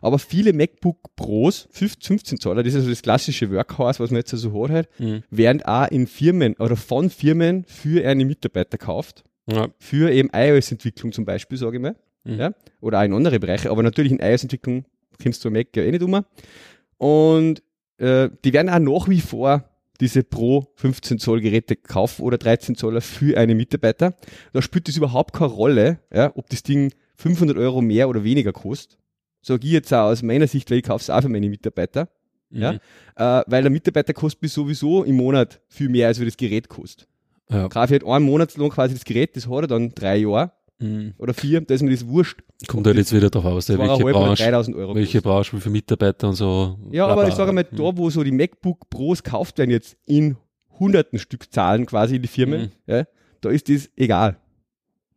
aber 0.03 0.19
viele 0.19 0.53
MacBook 0.53 1.15
Pros, 1.17 1.69
15, 1.71 2.03
15 2.19 2.41
Zoller, 2.41 2.63
das 2.63 2.73
ist 2.75 2.81
also 2.81 2.91
das 2.91 3.03
klassische 3.03 3.51
Workhorse, 3.51 4.01
was 4.01 4.11
man 4.11 4.19
jetzt 4.19 4.31
so 4.31 4.37
also 4.37 4.63
hat, 4.65 4.71
halt, 4.71 4.89
Mhm. 4.99 5.23
werden 5.31 5.63
auch 5.63 5.89
in 5.91 6.07
Firmen 6.07 6.55
oder 6.59 6.77
von 6.77 7.11
Firmen 7.11 7.65
für 7.67 8.07
eine 8.07 8.25
Mitarbeiter 8.25 8.79
gekauft 8.79 9.25
Ja. 9.51 9.69
für 9.79 10.11
eben 10.11 10.31
iOS-Entwicklung 10.33 11.13
zum 11.13 11.25
Beispiel, 11.25 11.57
sage 11.59 11.77
ich 11.77 11.83
mal. 11.83 11.95
Mhm. 12.25 12.39
Ja? 12.39 12.53
Oder 12.81 13.01
auch 13.01 13.05
in 13.05 13.13
andere 13.13 13.39
Bereiche, 13.39 13.71
aber 13.71 13.83
natürlich 13.83 14.11
in 14.13 14.19
iOS-Entwicklung 14.19 14.85
kommst 15.23 15.45
du 15.45 15.49
am 15.49 15.55
Mac 15.55 15.69
ja 15.75 15.83
eh 15.83 15.91
nicht 15.91 16.03
um. 16.03 16.25
Und 16.99 17.63
äh, 17.99 18.31
die 18.45 18.53
werden 18.53 18.69
auch 18.69 19.01
nach 19.01 19.09
wie 19.09 19.21
vor 19.21 19.69
diese 20.01 20.23
Pro 20.23 20.67
15 20.77 21.19
Zoll 21.19 21.41
Geräte 21.41 21.77
kaufen 21.77 22.23
oder 22.23 22.39
13 22.39 22.77
Zoller 22.77 23.01
für 23.01 23.39
einen 23.39 23.57
Mitarbeiter. 23.57 24.15
Da 24.53 24.63
spielt 24.63 24.89
das 24.89 24.97
überhaupt 24.97 25.35
keine 25.35 25.53
Rolle, 25.53 26.01
ja, 26.13 26.33
ob 26.35 26.51
das 26.51 26.63
Ding 26.63 26.93
500 27.17 27.57
Euro 27.57 27.81
mehr 27.81 28.09
oder 28.09 28.25
weniger 28.25 28.53
kostet. 28.53 28.99
Sage 29.41 29.67
ich 29.67 29.73
jetzt 29.73 29.93
auch 29.93 30.11
aus 30.11 30.23
meiner 30.23 30.47
Sicht, 30.47 30.71
weil 30.71 30.79
ich 30.79 30.85
kaufe 30.85 31.03
es 31.03 31.11
auch 31.11 31.23
für 31.23 31.29
meine 31.29 31.49
Mitarbeiter. 31.49 32.09
Ja? 32.51 32.73
Mhm. 32.73 32.79
Äh, 33.17 33.43
weil 33.47 33.63
der 33.63 33.71
Mitarbeiter 33.71 34.13
kostet 34.13 34.43
mir 34.43 34.49
sowieso 34.49 35.05
im 35.05 35.17
Monat 35.17 35.61
viel 35.69 35.89
mehr, 35.89 36.09
als 36.09 36.21
wie 36.21 36.25
das 36.25 36.37
Gerät 36.37 36.69
kostet. 36.69 37.09
Ja. 37.49 37.69
Kaufe 37.69 37.95
ich 37.95 38.03
halt 38.03 38.05
einen 38.05 38.25
Monatslohn 38.25 38.71
quasi 38.71 38.95
das 38.95 39.05
Gerät, 39.05 39.37
das 39.37 39.49
hat 39.49 39.63
er 39.63 39.67
dann 39.69 39.91
drei 39.91 40.17
Jahre 40.17 40.53
Mhm. 40.79 41.15
oder 41.19 41.33
vier, 41.33 41.61
da 41.63 41.75
ist 41.75 41.83
mir 41.83 41.91
das 41.91 42.07
wurscht. 42.07 42.41
Kommt 42.69 42.87
halt 42.87 42.97
jetzt 42.97 43.13
wieder 43.15 43.31
drauf 43.31 43.45
aus, 43.47 43.69
welche 43.69 44.05
Branche, 44.05 44.43
3000 44.45 44.77
Euro. 44.77 44.95
welche 44.95 45.23
Branche, 45.23 45.57
wie 45.57 45.61
viele 45.61 45.73
Mitarbeiter 45.73 46.29
und 46.29 46.35
so. 46.35 46.79
Ja, 46.91 47.05
bla, 47.07 47.13
aber 47.15 47.29
ich 47.29 47.35
sage 47.35 47.53
mal, 47.53 47.65
Mhm. 47.71 47.77
da 47.77 47.97
wo 47.97 48.11
so 48.11 48.23
die 48.23 48.33
MacBook 48.33 48.91
Pros 48.91 49.23
gekauft 49.23 49.57
werden 49.59 49.71
jetzt 49.71 49.97
in 50.05 50.37
hunderten 50.79 51.19
Stückzahlen 51.19 51.87
quasi 51.87 52.17
in 52.17 52.23
die 52.23 52.29
Firmen, 52.29 52.61
Mhm. 52.63 52.71
ja, 52.87 53.05
da 53.41 53.51
ist 53.51 53.69
das 53.71 53.89
egal. 53.97 54.37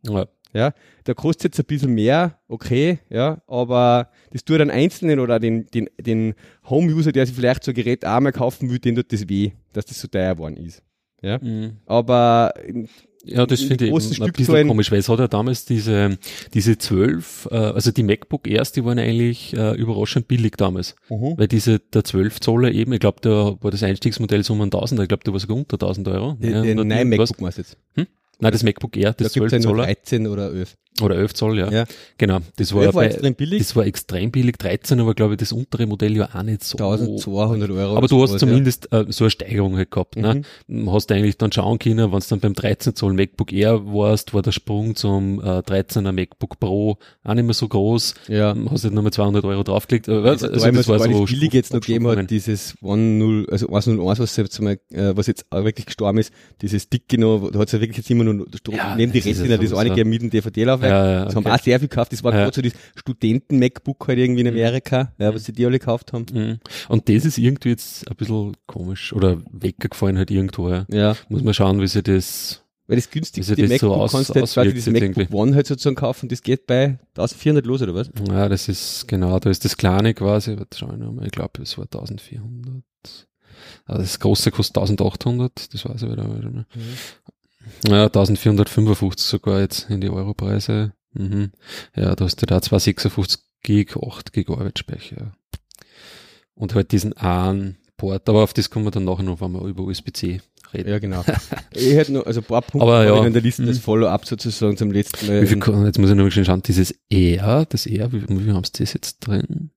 Ja. 0.02 0.26
Ja, 0.52 0.72
da 1.04 1.14
kostet 1.14 1.44
jetzt 1.54 1.60
ein 1.60 1.64
bisschen 1.66 1.92
mehr, 1.94 2.36
okay, 2.48 2.98
ja, 3.08 3.40
aber 3.46 4.08
das 4.32 4.44
tut 4.44 4.60
einen 4.60 4.70
Einzelnen 4.70 5.20
oder 5.20 5.38
den, 5.38 5.66
den, 5.66 5.88
den 6.00 6.34
Home-User, 6.68 7.12
der 7.12 7.24
sich 7.24 7.36
vielleicht 7.36 7.62
so 7.62 7.70
ein 7.70 7.74
Gerät 7.76 8.04
auch 8.04 8.18
mal 8.18 8.32
kaufen 8.32 8.68
will, 8.68 8.80
den 8.80 8.96
tut 8.96 9.12
das 9.12 9.28
weh, 9.28 9.52
dass 9.74 9.84
das 9.86 10.00
so 10.00 10.08
teuer 10.08 10.34
geworden 10.34 10.56
ist. 10.56 10.82
Ja, 11.22 11.38
Mhm. 11.42 11.76
aber 11.86 12.54
Ja, 13.24 13.44
das 13.44 13.60
in 13.60 13.68
finde 13.68 13.84
ich 13.84 13.90
ein 13.92 13.94
bisschen 13.96 14.26
Stückzahlen- 14.26 14.68
komisch, 14.68 14.90
weil 14.90 14.98
es 15.00 15.08
hat 15.10 15.18
ja 15.18 15.28
damals 15.28 15.66
diese, 15.66 16.16
diese 16.54 16.78
12, 16.78 17.46
äh, 17.50 17.54
also 17.56 17.90
die 17.92 18.02
MacBook 18.02 18.46
Airs, 18.48 18.72
die 18.72 18.82
waren 18.82 18.98
eigentlich 18.98 19.54
äh, 19.54 19.74
überraschend 19.76 20.26
billig 20.26 20.52
damals. 20.56 20.96
Weil 21.10 21.46
diese, 21.46 21.80
der 21.80 22.02
12 22.04 22.40
Zoller 22.40 22.72
eben, 22.72 22.94
ich 22.94 23.00
glaube, 23.00 23.18
da 23.20 23.56
war 23.60 23.70
das 23.70 23.82
Einstiegsmodell 23.82 24.42
so 24.42 24.54
um 24.54 24.62
ein 24.62 24.70
1000, 24.70 25.02
ich 25.02 25.08
glaube, 25.08 25.22
der 25.24 25.34
war 25.34 25.40
sogar 25.40 25.58
unter 25.58 25.76
1000 25.76 26.08
Euro. 26.08 26.32
den, 26.40 26.50
Ja, 26.50 26.62
neuen 26.62 26.90
irgendwas. 26.90 27.04
MacBook 27.30 27.40
meinst 27.42 27.58
du 27.58 27.62
jetzt? 27.62 27.76
Hm? 27.96 28.06
Nein, 28.40 28.52
das 28.52 28.62
MacBook 28.62 28.96
Air, 28.96 29.12
das 29.12 29.28
da 29.28 29.40
12 29.40 29.50
gibt's 29.50 29.52
ja 29.52 29.58
nur 29.70 29.76
Zoller. 29.76 29.86
13 29.86 30.26
oder 30.26 30.52
11. 30.52 30.76
Oder 31.02 31.16
11 31.16 31.34
Zoll, 31.34 31.58
ja. 31.58 31.70
Ja. 31.70 31.84
Genau. 32.18 32.40
Das 32.56 32.74
war, 32.74 32.82
11 32.82 32.94
war 32.94 33.02
bei, 33.02 33.06
extrem 33.06 33.34
billig. 33.34 33.58
das 33.60 33.76
war 33.76 33.86
extrem 33.86 34.30
billig, 34.30 34.58
13, 34.58 35.00
aber 35.00 35.14
glaube 35.14 35.34
ich, 35.34 35.38
das 35.38 35.52
untere 35.52 35.86
Modell 35.86 36.16
ja 36.16 36.28
auch 36.34 36.42
nicht 36.42 36.64
so. 36.64 36.76
1200 36.76 37.70
Euro. 37.70 37.96
Aber 37.96 38.08
du 38.08 38.22
hast 38.22 38.30
sowas, 38.30 38.40
zumindest 38.40 38.92
äh, 38.92 39.06
so 39.08 39.24
eine 39.24 39.30
Steigerung 39.30 39.76
halt 39.76 39.90
gehabt. 39.90 40.16
Mhm. 40.16 40.44
Ne? 40.68 40.90
Hast 40.92 41.10
eigentlich 41.12 41.38
dann 41.38 41.52
schauen 41.52 41.78
können, 41.78 42.12
wenn 42.12 42.18
du 42.18 42.26
dann 42.28 42.40
beim 42.40 42.54
13 42.54 42.94
Zoll 42.96 43.14
MacBook 43.14 43.52
Air 43.52 43.86
warst, 43.86 44.34
war 44.34 44.42
der 44.42 44.52
Sprung 44.52 44.94
zum 44.94 45.40
äh, 45.40 45.60
13er 45.60 46.12
MacBook 46.12 46.58
Pro 46.60 46.98
auch 47.24 47.34
nicht 47.34 47.44
mehr 47.44 47.54
so 47.54 47.68
groß. 47.68 48.14
Ja. 48.28 48.52
Ähm, 48.52 48.70
Hast 48.70 48.84
halt 48.84 48.92
nochmal 48.92 49.12
200 49.12 49.44
Euro 49.44 49.62
draufgelegt. 49.62 50.08
Also, 50.08 50.48
also, 50.48 50.66
immer 50.66 50.78
das 50.78 50.88
war 50.88 50.98
so 50.98 51.24
billig 51.24 51.52
jetzt 51.52 51.72
noch 51.72 51.80
gegeben 51.80 52.08
hat, 52.08 52.30
dieses 52.30 52.76
1.0, 52.82 53.50
also 53.50 53.68
1.01, 53.68 54.18
was 54.18 54.36
jetzt 54.36 54.60
mal, 54.60 54.78
äh, 54.90 55.16
was 55.16 55.26
jetzt 55.28 55.46
auch 55.50 55.64
wirklich 55.64 55.86
gestorben 55.86 56.18
ist, 56.18 56.32
dieses 56.60 56.90
dicke 56.90 57.18
noch, 57.18 57.50
da 57.50 57.60
hat 57.60 57.68
es 57.68 57.72
ja 57.72 57.80
wirklich 57.80 57.98
jetzt 57.98 58.10
immer 58.10 58.24
noch 58.24 58.29
Stro- 58.30 58.74
Ja, 58.76 58.94
neben 58.96 59.12
die 59.12 59.18
Retina, 59.18 59.56
das 59.56 59.72
einige 59.74 60.04
mit 60.04 60.22
dem 60.22 60.30
DVD-Laufwerk. 60.30 60.90
Ja, 60.90 61.10
ja, 61.10 61.24
Das 61.24 61.34
haben 61.34 61.44
okay. 61.46 61.54
auch 61.54 61.62
sehr 61.62 61.78
viel 61.78 61.88
gekauft. 61.88 62.12
Das 62.12 62.22
war 62.24 62.32
Ja. 62.32 62.44
gerade 62.44 62.54
so 62.56 62.62
das 62.62 62.72
Studenten-MacBook 62.96 64.08
halt 64.08 64.18
irgendwie 64.18 64.40
in 64.42 64.46
Mhm. 64.48 64.52
Amerika, 64.54 65.12
ja, 65.18 65.34
was 65.34 65.44
sie 65.44 65.52
die 65.52 65.64
alle 65.66 65.78
gekauft 65.78 66.12
haben. 66.12 66.26
Mhm. 66.32 66.58
Und 66.88 67.08
das 67.08 67.24
ist 67.24 67.38
irgendwie 67.38 67.70
jetzt 67.70 68.08
ein 68.10 68.16
bisschen 68.16 68.56
komisch 68.66 69.12
oder 69.12 69.38
weggefallen 69.50 70.16
halt 70.18 70.30
irgendwo. 70.30 70.68
Ja. 70.70 70.86
Ja, 70.90 71.16
Muss 71.28 71.42
man 71.42 71.54
schauen, 71.54 71.80
wie 71.80 71.86
sie 71.88 72.02
das 72.02 72.62
weil 72.86 72.96
das 72.96 73.08
günstigste 73.08 73.56
Wie 73.56 73.60
sich 73.68 73.70
das 73.70 73.80
so 73.82 73.86
MacBook 73.90 74.02
aus- 74.02 74.10
kannst 74.12 74.30
du 74.34 74.38
jetzt 74.40 74.54
quasi 74.54 74.74
das 74.74 74.86
MacBook 74.86 75.02
irgendwie. 75.18 75.34
One 75.36 75.54
halt 75.54 75.66
sozusagen 75.68 75.94
kaufen, 75.94 76.28
das 76.28 76.42
geht 76.42 76.66
bei 76.66 76.98
1400 77.14 77.64
los, 77.64 77.82
oder 77.82 77.94
was? 77.94 78.10
Ja, 78.28 78.48
das 78.48 78.68
ist 78.68 79.06
genau, 79.06 79.38
da 79.38 79.48
ist 79.48 79.64
das 79.64 79.76
kleine 79.76 80.12
quasi, 80.12 80.58
warte, 80.58 80.76
schau 80.76 80.90
ich 80.92 80.98
nochmal, 80.98 81.26
ich 81.26 81.30
glaube, 81.30 81.62
es 81.62 81.78
war 81.78 81.86
1400. 81.86 82.82
Also 83.84 84.02
das 84.02 84.18
große 84.18 84.50
kostet 84.50 84.76
1800, 84.78 85.72
das 85.72 85.84
weiß 85.84 86.02
ich 86.02 86.10
wieder. 86.10 86.24
mal. 86.26 86.66
Ja, 87.86 88.04
1455 88.04 89.26
sogar 89.26 89.60
jetzt 89.60 89.88
in 89.90 90.00
die 90.00 90.10
Europreise. 90.10 90.92
Mhm. 91.12 91.52
Ja, 91.94 92.14
da 92.14 92.24
hast 92.24 92.40
du 92.40 92.46
da 92.46 92.60
256 92.60 93.40
Gig, 93.62 93.96
8 93.96 94.32
Gig 94.32 94.48
Arbeitsspeicher. 94.48 95.32
Und 96.54 96.74
halt 96.74 96.92
diesen 96.92 97.14
einen 97.14 97.78
Port, 97.96 98.28
aber 98.28 98.42
auf 98.42 98.52
das 98.52 98.70
kommen 98.70 98.86
wir 98.86 98.90
dann 98.90 99.04
nachher 99.04 99.22
noch, 99.22 99.40
wenn 99.40 99.52
wir 99.52 99.62
über 99.64 99.82
USB-C 99.82 100.40
reden. 100.72 100.88
Ja, 100.88 100.98
genau. 100.98 101.24
ich 101.74 101.94
hätte 101.94 102.12
noch, 102.12 102.26
also 102.26 102.40
ein 102.40 102.44
paar 102.44 102.62
Punkte 102.62 102.86
Aber 102.86 103.04
ja. 103.04 103.24
in 103.26 103.32
der 103.32 103.42
Liste, 103.42 103.64
das 103.64 103.76
Mhm. 103.76 103.82
Follow-up 103.82 104.26
sozusagen 104.26 104.76
zum 104.76 104.90
letzten 104.90 105.26
Mal. 105.26 105.42
Wie 105.42 105.46
viel, 105.46 105.58
jetzt 105.58 105.98
muss 105.98 106.10
ich 106.10 106.16
noch 106.16 106.24
mal 106.24 106.30
schnell 106.30 106.44
schauen, 106.44 106.62
dieses 106.62 106.94
R, 107.10 107.66
das 107.66 107.86
R, 107.86 108.12
wie, 108.12 108.22
wie 108.28 108.52
haben 108.52 108.64
sie 108.64 108.72
das 108.78 108.94
jetzt 108.94 109.20
drin? 109.20 109.70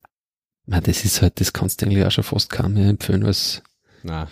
Na, 0.65 0.79
das 0.79 1.03
ist 1.03 1.21
halt, 1.21 1.41
das 1.41 1.51
kannst 1.51 1.81
du 1.81 1.85
eigentlich 1.85 2.05
auch 2.05 2.11
schon 2.11 2.23
fast 2.23 2.49
kaum 2.49 2.73
mehr 2.73 2.89
empfehlen, 2.89 3.25
als, 3.25 3.61
Nein. 4.03 4.27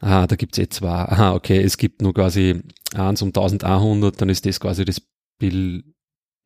ah, 0.00 0.26
da 0.26 0.36
gibt's 0.36 0.58
eh 0.58 0.68
zwei. 0.68 0.88
Aha, 0.88 1.34
okay, 1.34 1.60
es 1.62 1.76
gibt 1.78 2.02
nur 2.02 2.12
quasi 2.14 2.60
eins 2.94 3.22
um 3.22 3.28
1100, 3.28 4.20
dann 4.20 4.28
ist 4.28 4.44
das 4.46 4.60
quasi 4.60 4.84
das 4.84 5.00
Bill, 5.38 5.82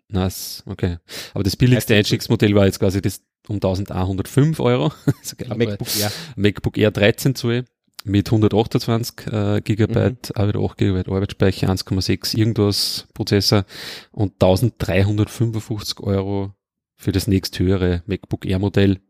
nice, 0.09 0.63
okay. 0.67 0.99
Aber 1.35 1.43
das 1.45 1.57
billigste 1.57 1.95
Einstiegsmodell 1.95 2.55
war 2.55 2.67
jetzt 2.67 2.79
quasi 2.79 3.01
das 3.03 3.23
um 3.49 3.57
1105 3.57 4.61
Euro. 4.61 4.93
So 5.23 5.37
geil, 5.37 5.51
aber- 5.51 5.65
MacBook 5.67 5.89
Air. 5.99 6.13
MacBook 6.37 6.79
Air 6.79 6.91
13 6.93 7.35
Zoll 7.35 7.65
mit 8.05 8.29
128 8.31 9.27
äh, 9.33 9.61
Gigabyte, 9.63 10.33
Mhm. 10.37 10.43
auch 10.43 10.49
wieder 10.49 10.61
8 10.61 10.77
Gigabyte 10.79 11.09
Arbeitsspeicher, 11.09 11.69
1,6 11.71 12.35
irgendwas 12.37 13.07
Prozessor 13.15 13.65
und 14.11 14.33
1355 14.43 16.01
Euro 16.01 16.53
für 16.97 17.13
das 17.13 17.27
nächsthöhere 17.27 18.03
MacBook 18.07 18.45
Air 18.45 18.59
Modell. 18.59 19.01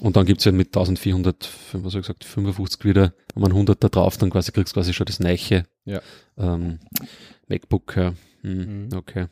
Und 0.00 0.16
dann 0.16 0.26
gibt's 0.26 0.44
ja 0.44 0.52
mit 0.52 0.68
1400, 0.68 1.48
was 1.72 1.94
ich 1.94 2.02
gesagt, 2.02 2.24
55 2.24 2.84
wieder, 2.84 3.12
wenn 3.34 3.42
man 3.42 3.52
100 3.52 3.82
da 3.82 3.88
drauf, 3.88 4.16
dann 4.16 4.30
quasi 4.30 4.52
kriegst 4.52 4.72
du 4.72 4.74
quasi 4.80 4.92
schon 4.92 5.06
das 5.06 5.18
neiche 5.20 5.64
Ja. 5.84 6.00
ähm, 6.36 6.78
MacBook. 7.48 7.96
Ja. 7.96 8.14
Hm, 8.42 8.86
Mhm. 8.88 8.88
Okay. 8.96 9.26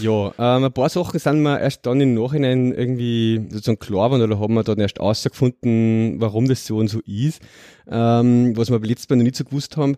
Ja, 0.00 0.32
ähm, 0.38 0.64
ein 0.64 0.72
paar 0.72 0.88
Sachen 0.88 1.20
sind 1.20 1.42
mir 1.42 1.60
erst 1.60 1.86
dann 1.86 2.00
im 2.00 2.14
Nachhinein 2.14 2.72
irgendwie 2.72 3.46
sozusagen 3.50 3.78
klar 3.78 4.08
geworden 4.08 4.22
oder 4.22 4.40
haben 4.40 4.54
wir 4.54 4.64
dann 4.64 4.80
erst 4.80 4.98
herausgefunden, 4.98 6.20
warum 6.20 6.48
das 6.48 6.66
so 6.66 6.78
und 6.78 6.88
so 6.88 6.98
ist. 7.06 7.40
Ähm, 7.88 8.56
was 8.56 8.68
wir 8.70 8.80
beim 8.80 8.88
letzten 8.88 9.12
Mal 9.12 9.18
noch 9.18 9.22
nicht 9.24 9.36
so 9.36 9.44
gewusst 9.44 9.76
haben. 9.76 9.96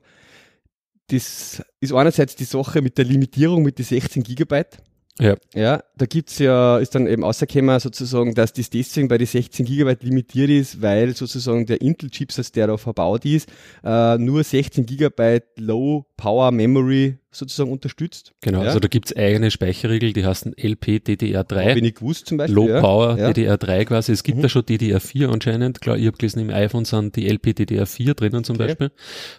Das 1.10 1.62
ist 1.80 1.92
einerseits 1.94 2.36
die 2.36 2.44
Sache 2.44 2.82
mit 2.82 2.98
der 2.98 3.06
Limitierung 3.06 3.62
mit 3.62 3.78
den 3.78 3.86
16 3.86 4.22
Gigabyte. 4.24 4.76
Ja. 5.20 5.34
Ja, 5.54 5.82
da 5.96 6.06
gibt's 6.06 6.38
ja, 6.38 6.78
ist 6.78 6.94
dann 6.94 7.08
eben 7.08 7.24
rausgekommen 7.24 7.80
sozusagen, 7.80 8.34
dass 8.34 8.52
das 8.52 8.70
deswegen 8.70 9.08
bei 9.08 9.18
den 9.18 9.26
16 9.26 9.66
Gigabyte 9.66 10.04
limitiert 10.04 10.50
ist, 10.50 10.80
weil 10.80 11.14
sozusagen 11.16 11.66
der 11.66 11.80
Intel-Chipsatz, 11.80 12.52
der 12.52 12.68
da 12.68 12.76
verbaut 12.76 13.24
ist, 13.24 13.48
äh, 13.84 14.16
nur 14.18 14.44
16 14.44 14.86
Gigabyte 14.86 15.44
Low 15.56 16.06
Power 16.16 16.52
Memory 16.52 17.18
sozusagen 17.38 17.70
unterstützt. 17.72 18.32
Genau, 18.40 18.60
Ja. 18.62 18.68
also 18.68 18.80
da 18.80 18.88
gibt's 18.88 19.14
eigene 19.16 19.50
Speicherregeln, 19.50 20.12
die 20.12 20.26
heißen 20.26 20.52
Habe 20.52 20.62
LPDDR3. 20.68 21.76
ich 21.76 21.82
nicht 21.82 21.96
gewusst 21.98 22.26
zum 22.26 22.38
Beispiel. 22.38 22.54
Low. 22.54 22.80
Power 22.80 23.18
Ja. 23.18 23.28
DDR3 23.30 23.84
quasi. 23.86 24.12
Es 24.12 24.22
gibt 24.22 24.38
Mhm. 24.38 24.42
da 24.42 24.48
schon 24.48 24.62
DDR4 24.66 25.28
anscheinend. 25.30 25.80
Klar, 25.80 25.96
ich 25.96 26.06
habe 26.06 26.16
gelesen, 26.16 26.40
im 26.40 26.50
iPhone 26.50 26.84
sind 26.84 27.16
die 27.16 27.28
LPDDR4 27.28 28.14
drinnen 28.14 28.44
zum 28.44 28.56
Okay. 28.56 28.66
Beispiel. 28.66 28.90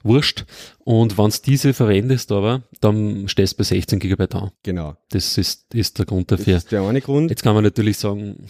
Wurscht. 0.04 0.46
Und 0.84 1.18
wenn's 1.18 1.42
diese 1.42 1.74
verwendest 1.74 2.32
aber, 2.32 2.64
dann 2.82 3.28
stehst 3.28 3.54
du 3.54 3.58
bei 3.58 3.64
16 3.64 4.00
GB 4.00 4.26
an. 4.36 4.52
Genau. 4.64 4.96
Das 5.12 5.38
ist, 5.38 5.74
ist 5.74 6.00
der 6.00 6.06
Grund 6.06 6.32
Das 6.32 6.40
dafür. 6.40 6.58
ist 6.58 6.72
der 6.72 6.82
eine 6.82 7.02
Grund. 7.02 7.30
Jetzt 7.30 7.44
kann 7.44 7.54
man 7.56 7.64
natürlich 7.64 7.98
sagen, 7.98 8.46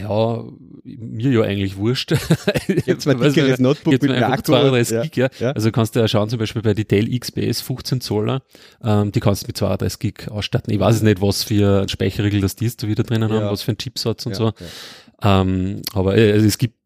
ja, 0.00 0.44
mir 0.84 1.30
ja 1.30 1.42
eigentlich 1.42 1.76
wurscht. 1.76 2.12
Jetzt 2.86 3.06
mal 3.06 3.16
dickeres 3.16 3.58
Notebook 3.58 3.92
Jetzt 3.92 4.02
mit 4.02 4.12
einer 4.12 4.30
Akku. 4.30 4.42
32 4.42 4.94
ja. 4.94 5.02
Gig, 5.02 5.16
ja. 5.16 5.28
ja. 5.38 5.52
Also 5.52 5.70
kannst 5.70 5.96
du 5.96 6.00
ja 6.00 6.08
schauen, 6.08 6.28
zum 6.28 6.38
Beispiel 6.38 6.62
bei 6.62 6.74
die 6.74 6.86
Dell 6.86 7.08
XPS 7.18 7.60
15 7.60 8.00
Zoller, 8.00 8.42
ähm, 8.82 9.12
die 9.12 9.20
kannst 9.20 9.42
du 9.42 9.46
mit 9.48 9.56
32 9.56 9.98
Gig 9.98 10.30
ausstatten. 10.30 10.72
Ich 10.72 10.80
weiß 10.80 10.96
es 10.96 11.02
nicht, 11.02 11.20
was 11.20 11.44
für 11.44 11.82
ein 11.82 11.88
Speicherregel 11.88 12.40
das 12.40 12.56
die 12.56 12.66
ist, 12.66 12.82
da 12.82 12.88
wieder 12.88 13.02
drinnen 13.02 13.30
haben, 13.32 13.40
Ja. 13.42 13.50
was 13.50 13.62
für 13.62 13.72
ein 13.72 13.78
Chipsatz 13.78 14.26
und 14.26 14.34
so. 14.34 14.52
Ähm, 15.22 15.82
aber 15.94 16.16
äh, 16.16 16.32
also 16.32 16.46
es 16.46 16.58
gibt, 16.58 16.76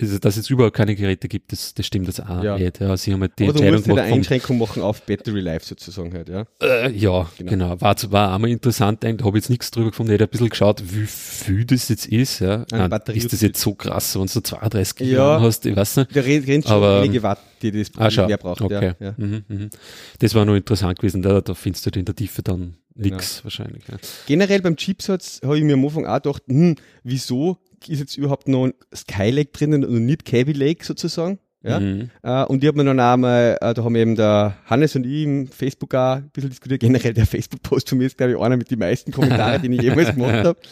also, 0.00 0.18
dass 0.18 0.36
es 0.36 0.50
überhaupt 0.50 0.76
keine 0.76 0.94
Geräte 0.94 1.26
gibt, 1.28 1.52
das, 1.52 1.72
das 1.74 1.86
stimmt 1.86 2.06
jetzt 2.06 2.20
auch 2.22 2.42
Ja. 2.42 2.58
nicht. 2.58 2.80
Ja, 2.80 2.96
sie 2.96 3.12
haben 3.12 3.20
halt 3.22 3.32
die 3.38 3.44
Aber 3.44 3.52
du 3.54 3.58
Entscheidung 3.60 3.74
musst 3.76 3.86
nicht 3.88 3.98
eine 3.98 4.12
Einschränkung 4.14 4.58
machen 4.58 4.82
auf 4.82 5.02
Battery 5.02 5.40
Life 5.40 5.64
sozusagen 5.66 6.12
halt, 6.12 6.28
ja. 6.28 6.44
äh, 6.62 6.90
ja, 6.92 7.26
Genau. 7.38 7.50
genau. 7.50 7.80
War, 7.80 7.96
war 8.10 8.34
einmal 8.34 8.50
interessant, 8.50 9.04
eigentlich 9.04 9.26
habe 9.26 9.38
jetzt 9.38 9.48
nichts 9.50 9.70
drüber 9.70 9.90
gefunden, 9.90 10.12
ich 10.12 10.14
hätte 10.14 10.24
ein 10.24 10.30
bisschen 10.30 10.48
geschaut, 10.50 10.82
wie 10.86 11.06
viel 11.06 11.64
das 11.64 11.88
jetzt 11.88 12.06
ist, 12.06 12.40
ja. 12.40 12.66
Nein, 12.70 12.90
Batterie- 12.90 13.16
ist 13.18 13.32
das 13.32 13.40
jetzt 13.40 13.60
so 13.60 13.74
krass, 13.74 14.14
wenn 14.18 14.26
du 14.26 14.40
32 14.40 14.96
Gig 14.96 15.08
Ja. 15.12 15.40
hast, 15.40 15.64
ich 15.64 15.74
weiß 15.76 15.96
nicht. 15.96 16.14
Da 16.14 16.20
rennt 16.20 16.64
schon 16.64 16.72
Aber- 16.76 17.00
einige 17.00 17.22
Watt, 17.22 17.38
die 17.62 17.70
das 17.72 17.90
Ah, 17.96 18.26
mehr 18.26 18.36
braucht. 18.36 18.60
Okay. 18.60 18.92
Ja, 19.00 19.06
ja. 19.08 19.14
Mhm, 19.16 19.44
mhm. 19.48 19.70
Das 20.18 20.34
war 20.34 20.44
noch 20.44 20.54
interessant 20.56 20.98
gewesen, 20.98 21.22
da, 21.22 21.40
da 21.40 21.54
findest 21.54 21.86
du 21.86 21.88
halt 21.88 21.96
in 21.96 22.04
der 22.04 22.14
Tiefe 22.14 22.42
dann 22.42 22.74
nix 22.96 23.44
wahrscheinlich. 23.44 23.84
Ja. 23.88 23.96
Generell 24.26 24.62
beim 24.62 24.76
Chipsatz 24.76 25.40
habe 25.44 25.58
ich 25.58 25.64
mir 25.64 25.74
am 25.74 25.84
Anfang 25.84 26.06
auch 26.06 26.22
gedacht, 26.22 26.42
hm, 26.48 26.76
wieso 27.02 27.58
ist 27.86 28.00
jetzt 28.00 28.16
überhaupt 28.16 28.48
noch 28.48 28.66
ein 28.66 28.74
Skylake 28.94 29.52
drinnen 29.52 29.84
und 29.84 30.06
nicht 30.06 30.24
Kaby 30.24 30.52
Lake 30.52 30.84
sozusagen? 30.84 31.38
Ja. 31.62 31.80
Mhm. 31.80 32.10
Äh, 32.22 32.44
und 32.44 32.62
ich 32.62 32.68
habe 32.68 32.78
mir 32.78 32.84
dann 32.84 33.00
auch 33.00 33.16
mal, 33.16 33.58
äh, 33.60 33.74
da 33.74 33.82
haben 33.82 33.96
eben 33.96 34.14
der 34.14 34.56
Hannes 34.66 34.94
und 34.94 35.04
ich 35.04 35.24
im 35.24 35.48
Facebook 35.48 35.94
auch 35.94 36.16
ein 36.16 36.30
bisschen 36.30 36.50
diskutiert. 36.50 36.80
Generell 36.80 37.12
der 37.12 37.26
Facebook-Post 37.26 37.88
von 37.88 37.98
mir 37.98 38.06
ist, 38.06 38.16
glaube 38.16 38.32
ich, 38.32 38.38
einer 38.38 38.56
mit 38.56 38.70
den 38.70 38.78
meisten 38.78 39.10
Kommentaren, 39.10 39.62
den 39.62 39.72
ich 39.72 39.82
jemals 39.82 40.14
gemacht 40.14 40.44
habe. 40.44 40.58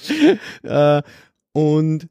Äh, 0.62 1.02
und 1.52 2.08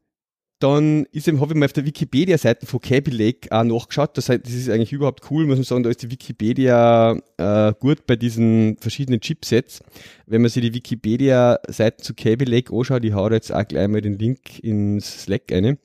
dann 0.60 1.04
ist 1.06 1.28
eben, 1.28 1.40
habe 1.40 1.52
ich 1.52 1.58
mal 1.58 1.66
auf 1.66 1.72
der 1.72 1.84
Wikipedia-Seite 1.84 2.66
von 2.66 2.80
Lake 3.10 3.50
auch 3.50 3.64
nachgeschaut. 3.64 4.16
Das, 4.16 4.28
heißt, 4.28 4.46
das 4.46 4.52
ist 4.52 4.70
eigentlich 4.70 4.92
überhaupt 4.92 5.30
cool, 5.30 5.46
muss 5.46 5.56
man 5.56 5.64
sagen. 5.64 5.82
Da 5.82 5.90
ist 5.90 6.02
die 6.02 6.10
Wikipedia 6.10 7.18
äh, 7.36 7.74
gut 7.78 8.06
bei 8.06 8.16
diesen 8.16 8.76
verschiedenen 8.78 9.20
Chipsets. 9.20 9.82
Wenn 10.26 10.42
man 10.42 10.50
sich 10.50 10.62
die 10.62 10.74
Wikipedia-Seiten 10.74 12.02
zu 12.02 12.14
Lake 12.46 12.74
anschaut, 12.74 13.04
ich 13.04 13.12
hau 13.12 13.28
da 13.28 13.34
jetzt 13.34 13.52
auch 13.52 13.66
gleich 13.66 13.88
mal 13.88 14.00
den 14.00 14.18
Link 14.18 14.60
ins 14.60 15.24
Slack 15.24 15.52
eine. 15.52 15.78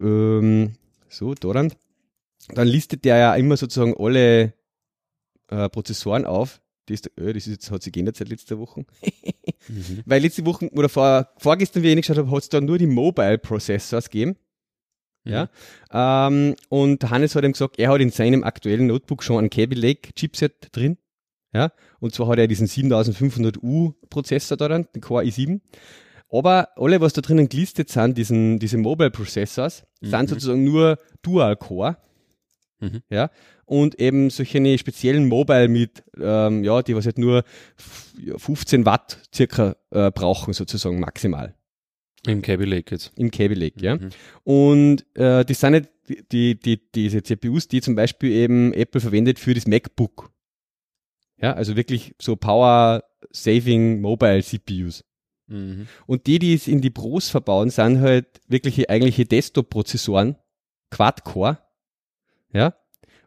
Ähm, 0.00 0.72
so, 1.08 1.34
da 1.34 1.52
dann. 1.52 1.72
Listet 2.54 3.04
der 3.04 3.16
ja 3.16 3.34
immer 3.36 3.56
sozusagen 3.56 3.94
alle 3.96 4.52
äh, 5.48 5.68
Prozessoren 5.68 6.26
auf. 6.26 6.60
Das, 6.86 7.00
äh, 7.16 7.32
das 7.32 7.46
ist 7.46 7.46
jetzt, 7.46 7.70
hat 7.70 7.82
sich 7.82 7.92
geändert 7.92 8.16
seit 8.16 8.28
letzter 8.28 8.58
Woche. 8.58 8.84
Mhm. 9.68 10.02
Weil 10.06 10.22
letzte 10.22 10.44
Woche 10.44 10.68
oder 10.72 10.88
vor, 10.88 11.28
vorgestern, 11.38 11.82
wie 11.82 11.88
ich 11.92 11.96
geschaut 11.96 12.18
habe, 12.18 12.30
hat 12.30 12.42
es 12.42 12.48
da 12.48 12.60
nur 12.60 12.78
die 12.78 12.86
Mobile 12.86 13.38
Processors 13.38 14.10
gegeben. 14.10 14.36
Ja. 15.26 15.48
Ähm, 15.90 16.54
und 16.68 17.08
Hannes 17.08 17.34
hat 17.34 17.44
ihm 17.44 17.52
gesagt, 17.52 17.78
er 17.78 17.90
hat 17.90 18.00
in 18.00 18.10
seinem 18.10 18.44
aktuellen 18.44 18.86
Notebook 18.86 19.22
schon 19.22 19.38
einen 19.38 19.50
Kaby 19.50 19.74
Lake 19.74 20.12
Chipset 20.14 20.68
drin. 20.72 20.98
Ja. 21.54 21.72
Und 22.00 22.14
zwar 22.14 22.28
hat 22.28 22.38
er 22.38 22.46
diesen 22.48 22.66
7500U 22.66 23.94
Prozessor 24.10 24.56
da 24.56 24.68
dran, 24.68 24.86
den 24.94 25.00
Core 25.00 25.24
i7. 25.24 25.60
Aber 26.30 26.68
alle, 26.76 27.00
was 27.00 27.12
da 27.12 27.20
drinnen 27.22 27.48
gelistet 27.48 27.88
sind, 27.90 28.18
diesen, 28.18 28.58
diese 28.58 28.76
Mobile 28.76 29.10
Processors, 29.10 29.84
Mhm. 30.00 30.10
sind 30.10 30.28
sozusagen 30.30 30.64
nur 30.64 30.98
Dual 31.22 31.56
Core. 31.56 31.96
Mhm. 32.80 33.02
Ja. 33.08 33.30
Und 33.66 33.98
eben 34.00 34.30
solche 34.30 34.78
speziellen 34.78 35.26
Mobile 35.28 35.68
mit, 35.68 36.02
ähm, 36.20 36.64
ja, 36.64 36.82
die 36.82 36.94
was 36.94 37.06
halt 37.06 37.18
nur 37.18 37.44
f- 37.78 38.12
ja, 38.18 38.36
15 38.38 38.84
Watt 38.86 39.18
circa 39.34 39.76
äh, 39.90 40.10
brauchen, 40.10 40.52
sozusagen 40.52 41.00
maximal 41.00 41.54
Im 42.26 42.42
Kaby 42.42 42.64
Lake 42.64 42.94
jetzt. 42.94 43.12
im 43.16 43.30
Kaby 43.30 43.54
Lake, 43.54 43.80
ja. 43.80 43.96
Mhm. 43.96 44.10
Und 44.44 45.06
äh, 45.16 45.44
das 45.44 45.60
sind 45.60 45.72
nicht 45.72 45.88
die, 46.32 46.58
die, 46.58 46.80
diese 46.94 47.22
CPUs, 47.22 47.68
die 47.68 47.80
zum 47.80 47.94
Beispiel 47.94 48.30
eben 48.32 48.72
Apple 48.74 49.00
verwendet 49.00 49.38
für 49.38 49.54
das 49.54 49.66
MacBook. 49.66 50.30
Ja, 51.40 51.52
also 51.54 51.76
wirklich 51.76 52.14
so 52.20 52.36
Power-Saving 52.36 54.00
Mobile 54.00 54.42
CPUs. 54.42 55.04
Mhm. 55.46 55.86
Und 56.06 56.26
die, 56.26 56.38
die 56.38 56.54
es 56.54 56.68
in 56.68 56.80
die 56.80 56.90
Pros 56.90 57.28
verbauen, 57.30 57.70
sind 57.70 58.00
halt 58.00 58.26
wirkliche 58.48 58.88
eigentliche 58.88 59.24
Desktop-Prozessoren, 59.26 60.36
Quad-Core. 60.90 61.58
Ja. 62.52 62.74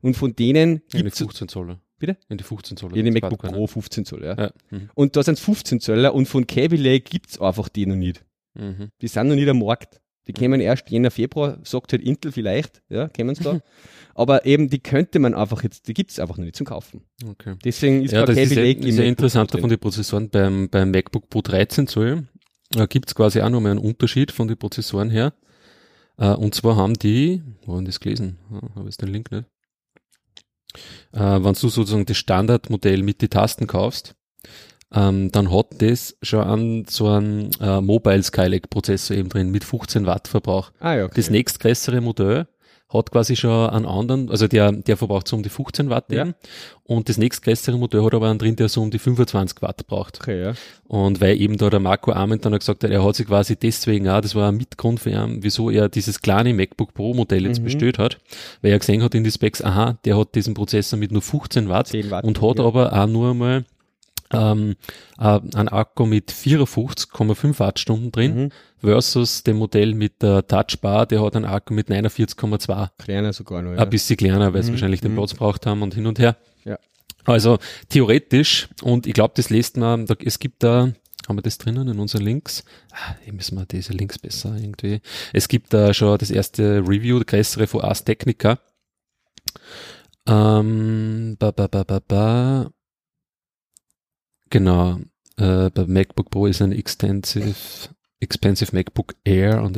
Und 0.01 0.15
von 0.15 0.35
denen 0.35 0.77
In 0.77 0.81
die 0.93 1.03
gibt's 1.03 1.19
15 1.19 1.47
Zoller. 1.47 1.79
Bitte? 1.99 2.17
In 2.29 2.37
die 2.37 2.43
15 2.43 2.77
Zoller. 2.77 2.95
in 2.95 3.05
die 3.05 3.11
MacBook 3.11 3.41
Pro 3.41 3.65
15 3.65 4.05
Zoll, 4.05 4.23
ja. 4.23 4.35
Ja. 4.37 4.51
Mhm. 4.69 4.89
Und 4.93 5.15
da 5.15 5.23
sind 5.23 5.39
15 5.39 5.79
Zöller 5.79 6.13
und 6.13 6.27
von 6.27 6.45
Kaby 6.45 6.75
Lake 6.75 7.09
gibt's 7.09 7.39
einfach 7.39 7.69
die 7.69 7.85
noch 7.85 7.95
nicht. 7.95 8.23
Mhm. 8.53 8.89
Die 9.01 9.07
sind 9.07 9.27
noch 9.27 9.35
nicht 9.35 9.49
am 9.49 9.59
Markt. 9.59 9.99
Die 10.27 10.33
kämen 10.33 10.59
erst 10.59 10.89
Jänner, 10.89 11.09
Februar, 11.09 11.57
sagt 11.63 11.93
halt 11.93 12.01
Intel 12.03 12.33
vielleicht, 12.33 12.81
ja, 12.89 13.07
kämen 13.07 13.33
sie 13.33 13.43
da. 13.43 13.61
Aber 14.13 14.45
eben, 14.45 14.69
die 14.69 14.79
könnte 14.79 15.19
man 15.19 15.33
einfach 15.33 15.63
jetzt, 15.63 15.87
die 15.87 15.93
gibt's 15.93 16.19
einfach 16.19 16.37
noch 16.37 16.43
nicht 16.43 16.57
zum 16.57 16.65
Kaufen. 16.67 17.01
Okay. 17.25 17.55
Deswegen 17.63 18.03
ist 18.03 18.11
Ja, 18.11 18.25
das 18.25 18.37
ist 18.37 18.49
sehr, 18.49 18.63
Lake 18.63 18.81
sehr 18.81 18.91
MacBook 18.91 19.07
interessant 19.07 19.51
von 19.51 19.69
den 19.69 19.79
Prozessoren 19.79 20.29
beim, 20.29 20.69
beim 20.69 20.91
MacBook 20.91 21.29
Pro 21.29 21.41
13 21.41 21.87
Zoll. 21.87 22.27
Da 22.71 22.85
gibt's 22.87 23.15
quasi 23.15 23.41
auch 23.41 23.49
nochmal 23.49 23.71
einen 23.71 23.79
Unterschied 23.79 24.31
von 24.31 24.49
den 24.49 24.57
Prozessoren 24.57 25.09
her. 25.09 25.33
Äh, 26.17 26.33
und 26.33 26.53
zwar 26.53 26.75
haben 26.75 26.95
die, 26.95 27.41
wo 27.65 27.75
haben 27.75 27.85
das 27.85 27.99
gelesen? 28.01 28.37
Ah, 28.51 28.75
Habe 28.75 28.89
ich 28.89 28.97
den 28.97 29.09
Link 29.09 29.31
nicht? 29.31 29.45
Äh, 31.13 31.19
wenn 31.19 31.53
du 31.53 31.69
sozusagen 31.69 32.05
das 32.05 32.17
Standardmodell 32.17 33.03
mit 33.03 33.21
die 33.21 33.29
Tasten 33.29 33.67
kaufst, 33.67 34.15
ähm, 34.93 35.31
dann 35.31 35.51
hat 35.51 35.81
das 35.81 36.17
schon 36.21 36.43
einen, 36.43 36.85
so 36.85 37.09
einen 37.09 37.51
äh, 37.59 37.81
Mobile 37.81 38.23
Skylake 38.23 38.67
Prozessor 38.69 39.17
eben 39.17 39.29
drin 39.29 39.49
mit 39.49 39.63
15 39.63 40.05
Watt 40.05 40.27
Verbrauch. 40.27 40.71
Ah 40.79 40.95
ja, 40.95 41.05
okay. 41.05 41.13
Das 41.15 41.29
nächstgrößere 41.29 41.99
Modell 42.01 42.47
hat 42.89 43.11
quasi 43.11 43.35
schon 43.35 43.69
einen 43.69 43.85
anderen, 43.85 44.29
also 44.31 44.47
der, 44.47 44.71
der 44.71 44.95
verbraucht 44.95 45.27
so 45.27 45.35
um 45.35 45.43
die 45.43 45.49
15 45.49 45.89
Watt 45.89 46.05
Ja. 46.09 46.21
eben. 46.21 46.35
Und 46.85 47.09
das 47.09 47.17
nächstgrößere 47.17 47.77
Modell 47.77 48.01
hat 48.03 48.13
aber 48.13 48.29
einen 48.29 48.39
drin, 48.39 48.55
der 48.55 48.69
so 48.69 48.81
um 48.81 48.91
die 48.91 48.99
25 48.99 49.61
Watt 49.61 49.85
braucht. 49.87 50.19
Okay, 50.21 50.41
ja. 50.41 50.53
Und 50.87 51.19
weil 51.19 51.39
eben 51.41 51.57
da 51.57 51.69
der 51.69 51.81
Marco 51.81 52.13
Arment 52.13 52.45
dann 52.45 52.53
auch 52.53 52.59
gesagt 52.59 52.85
hat, 52.85 52.91
er 52.91 53.03
hat 53.03 53.15
sich 53.15 53.27
quasi 53.27 53.57
deswegen 53.57 54.07
auch, 54.07 54.21
das 54.21 54.35
war 54.35 54.49
ein 54.49 54.55
Mitgrund 54.55 55.01
für 55.01 55.09
ihn, 55.09 55.39
wieso 55.43 55.69
er 55.69 55.89
dieses 55.89 56.21
kleine 56.21 56.53
MacBook 56.53 56.93
Pro 56.93 57.13
Modell 57.13 57.43
jetzt 57.45 57.59
Mhm. 57.59 57.65
bestellt 57.65 57.97
hat, 57.99 58.19
weil 58.61 58.71
er 58.71 58.79
gesehen 58.79 59.03
hat 59.03 59.13
in 59.15 59.25
die 59.25 59.31
Specs, 59.31 59.61
aha, 59.61 59.97
der 60.05 60.17
hat 60.17 60.33
diesen 60.35 60.53
Prozessor 60.53 60.97
mit 60.97 61.11
nur 61.11 61.21
15 61.21 61.67
Watt 61.67 61.87
10 61.87 62.09
Watt. 62.09 62.23
und 62.23 62.41
hat 62.41 62.59
ja. 62.59 62.63
aber 62.65 62.93
auch 62.93 63.07
nur 63.07 63.31
einmal 63.31 63.65
ähm, 64.31 64.75
äh, 65.19 65.39
einen 65.55 65.69
Akku 65.69 66.05
mit 66.05 66.31
54,5 66.31 67.59
Wattstunden 67.59 68.11
drin 68.11 68.35
Mhm. 68.43 68.49
Versus 68.81 69.43
dem 69.43 69.57
Modell 69.57 69.93
mit 69.93 70.21
der 70.21 70.45
Touchbar, 70.45 71.05
der 71.05 71.21
hat 71.23 71.35
einen 71.35 71.45
Akku 71.45 71.73
mit 71.73 71.89
49,2. 71.89 72.89
Kleiner 72.97 73.33
sogar 73.33 73.61
noch, 73.61 73.73
ja. 73.73 73.79
Ein 73.79 73.89
bisschen 73.89 74.17
kleiner, 74.17 74.53
weil 74.53 74.63
sie 74.63 74.69
Mhm, 74.69 74.75
wahrscheinlich 74.75 75.01
den 75.01 75.11
mhm. 75.11 75.17
Platz 75.17 75.33
braucht 75.33 75.65
haben 75.65 75.81
und 75.81 75.95
hin 75.95 76.05
und 76.07 76.19
her. 76.19 76.37
Ja. 76.63 76.77
Also 77.25 77.57
theoretisch, 77.89 78.69
und 78.83 79.07
ich 79.07 79.13
glaube, 79.13 79.33
das 79.35 79.49
lässt 79.49 79.77
man, 79.77 80.05
da, 80.05 80.15
es 80.23 80.39
gibt 80.39 80.63
da, 80.63 80.93
haben 81.27 81.37
wir 81.37 81.41
das 81.41 81.57
drinnen 81.57 81.87
in 81.87 81.99
unseren 81.99 82.21
Links? 82.21 82.63
Ah, 82.91 83.15
hier 83.23 83.33
müssen 83.33 83.57
wir 83.57 83.65
diese 83.65 83.91
Links 83.93 84.17
besser 84.17 84.55
irgendwie. 84.55 85.01
Es 85.33 85.47
gibt 85.47 85.73
da 85.73 85.93
schon 85.93 86.17
das 86.17 86.31
erste 86.31 86.79
Review, 86.87 87.19
das 87.19 87.27
größere 87.27 87.67
von 87.67 87.81
Ars 87.81 88.05
Technica. 88.05 88.59
Ähm, 90.27 91.35
ba, 91.39 91.51
ba, 91.51 91.67
ba, 91.67 91.83
ba, 91.83 91.99
ba. 91.99 92.71
Genau, 94.49 94.99
äh, 95.37 95.69
bei 95.69 95.85
MacBook 95.85 96.29
Pro 96.29 96.47
ist 96.47 96.61
ein 96.61 96.71
Extensive, 96.71 97.55
Expensive 98.19 98.75
MacBook 98.75 99.15
Air 99.23 99.61
und 99.63 99.77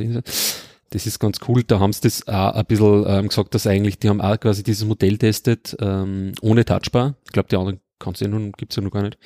das 0.92 1.06
ist 1.06 1.20
ganz 1.20 1.38
cool. 1.48 1.64
Da 1.64 1.80
haben 1.80 1.94
sie 1.94 2.02
das 2.02 2.28
auch 2.28 2.54
ein 2.54 2.66
bisschen 2.66 3.04
ähm, 3.08 3.28
gesagt, 3.30 3.54
dass 3.54 3.68
eigentlich, 3.68 4.00
die 4.00 4.10
haben 4.10 4.22
auch 4.22 4.40
quasi 4.40 4.64
dieses 4.64 4.86
Modell 4.86 5.18
testet, 5.18 5.76
ähm, 5.80 6.34
ohne 6.42 6.66
Touchbar. 6.66 7.16
Ich 7.26 7.32
glaube, 7.32 7.50
die 7.50 7.58
anderen 7.58 7.80
kannst 8.00 8.22
du 8.22 8.26
ja 8.26 8.32
nun, 8.32 8.52
gibt's 8.54 8.76
ja 8.76 8.82
noch 8.82 8.92
gar 8.92 9.04
nicht. 9.04 9.18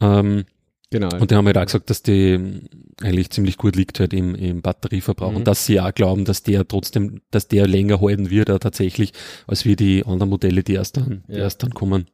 Ähm, 0.00 0.44
Genau. 0.90 1.08
und 1.18 1.30
die 1.30 1.34
haben 1.34 1.46
halt 1.46 1.58
auch 1.58 1.64
gesagt, 1.64 1.90
dass 1.90 2.02
die 2.04 2.34
ähm, 2.34 2.68
eigentlich 3.02 3.30
ziemlich 3.30 3.56
gut 3.58 3.74
liegt 3.74 3.98
halt 3.98 4.12
im, 4.14 4.36
im 4.36 4.62
Batterieverbrauch 4.62 5.30
Mhm. 5.32 5.36
und 5.38 5.48
dass 5.48 5.66
sie 5.66 5.80
auch 5.80 5.92
glauben, 5.92 6.24
dass 6.24 6.44
der 6.44 6.68
trotzdem, 6.68 7.20
dass 7.32 7.48
der 7.48 7.66
länger 7.66 8.00
halten 8.00 8.30
wird, 8.30 8.48
auch 8.48 8.60
tatsächlich, 8.60 9.12
als 9.48 9.64
wie 9.64 9.74
die 9.74 10.04
anderen 10.06 10.30
Modelle, 10.30 10.62
die 10.62 10.74
erst 10.74 10.96
dann, 10.98 11.24
die 11.26 11.32
Ja. 11.32 11.38
erst 11.40 11.64
dann 11.64 11.74
kommen. 11.74 12.06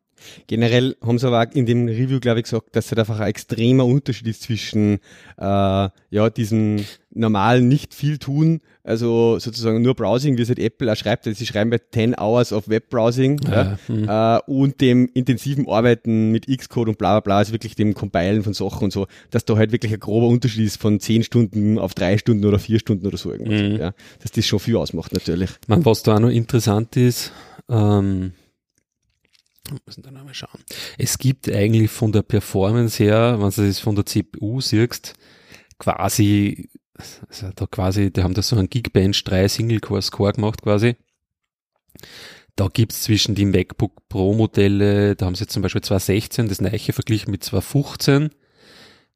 Generell 0.47 0.97
haben 1.03 1.19
sie 1.19 1.27
aber 1.27 1.43
auch 1.43 1.55
in 1.55 1.67
dem 1.67 1.89
Review, 1.89 2.21
glaube 2.21 2.41
ich, 2.41 2.45
gesagt, 2.45 2.75
dass 2.77 2.87
es 2.87 2.91
halt 2.93 3.01
einfach 3.01 3.21
ein 3.21 3.29
extremer 3.29 3.85
Unterschied 3.87 4.27
ist 4.29 4.43
zwischen 4.43 4.99
äh, 5.39 5.89
ja, 6.11 6.31
diesem 6.35 6.85
normalen 7.13 7.69
nicht 7.69 7.93
viel 7.95 8.19
tun, 8.19 8.61
also 8.85 9.39
sozusagen 9.39 9.83
nur 9.83 9.95
Browsing, 9.95 10.39
wie 10.39 10.43
es 10.43 10.49
halt 10.49 10.61
Apple 10.61 10.91
auch 10.91 10.97
schreibt, 10.97 11.27
also 11.27 11.37
sie 11.37 11.47
schreiben 11.47 11.71
bei 11.71 11.79
10 11.79 12.15
Hours 12.17 12.53
of 12.53 12.69
Web 12.69 12.89
Browsing 12.89 13.41
ja, 13.49 13.73
Äh, 13.73 13.77
hm. 13.87 14.09
äh, 14.09 14.41
und 14.47 14.81
dem 14.81 15.11
intensiven 15.13 15.69
Arbeiten 15.69 16.31
mit 16.31 16.47
Xcode 16.47 16.89
und 16.89 16.99
bla 16.99 17.15
bla 17.15 17.21
bla, 17.21 17.39
also 17.39 17.53
wirklich 17.53 17.75
dem 17.75 17.95
Compilen 17.95 18.43
von 18.43 18.55
Sachen 18.55 18.85
und 18.85 18.93
so, 18.93 19.07
dass 19.31 19.45
da 19.45 19.57
halt 19.57 19.73
wirklich 19.73 19.93
ein 19.93 20.01
grober 20.01 20.29
Unterschied 20.29 20.65
ist 20.65 20.81
von 20.81 21.01
10 21.01 21.25
Stunden 21.25 21.79
auf 21.79 21.95
3 21.95 22.19
Stunden 22.19 22.45
oder 22.45 22.59
4 22.59 22.79
Stunden 22.79 23.07
oder 23.07 23.17
so 23.17 23.33
irgendwas. 23.33 23.61
Mhm. 23.61 23.77
Ja, 23.77 23.93
dass 24.23 24.31
das 24.31 24.47
schon 24.47 24.61
viel 24.61 24.77
ausmacht 24.77 25.13
natürlich. 25.13 25.51
Man, 25.67 25.85
was 25.85 26.03
da 26.03 26.17
auch 26.17 26.21
noch 26.21 26.31
interessant 26.31 26.97
ist, 26.97 27.33
ähm, 27.69 28.33
müssen 29.87 30.03
da 30.03 30.11
nochmal 30.11 30.35
schauen. 30.35 30.61
Es 30.99 31.19
gibt 31.19 31.49
eigentlich 31.51 31.91
von 31.91 32.13
der 32.13 32.23
Performance 32.23 33.03
her, 33.03 33.37
wenn 33.41 33.51
du 33.51 33.67
das 33.67 33.79
von 33.79 33.95
der 33.95 34.07
CPU 34.07 34.61
siehst, 34.61 35.15
quasi, 35.79 36.69
also 37.29 37.51
da 37.55 37.67
quasi, 37.67 38.13
die 38.13 38.23
haben 38.23 38.35
da 38.35 38.43
so 38.43 38.57
einen 38.57 38.71
Geekbench 38.71 39.25
3 39.25 39.49
Single-Core-Score 39.49 40.33
gemacht 40.33 40.63
quasi. 40.63 40.97
Da 42.57 42.69
gibt's 42.69 43.03
zwischen 43.03 43.35
die 43.35 43.47
MacBook 43.47 44.09
Pro 44.09 44.35
Modelle, 44.35 45.17
da 45.17 45.27
haben 45.27 45.35
sie 45.35 45.47
zum 45.47 45.63
Beispiel 45.63 45.83
216, 45.83 46.49
das 46.49 46.61
Neiche 46.61 46.93
verglichen 46.93 47.31
mit 47.31 47.43
215, 47.43 48.31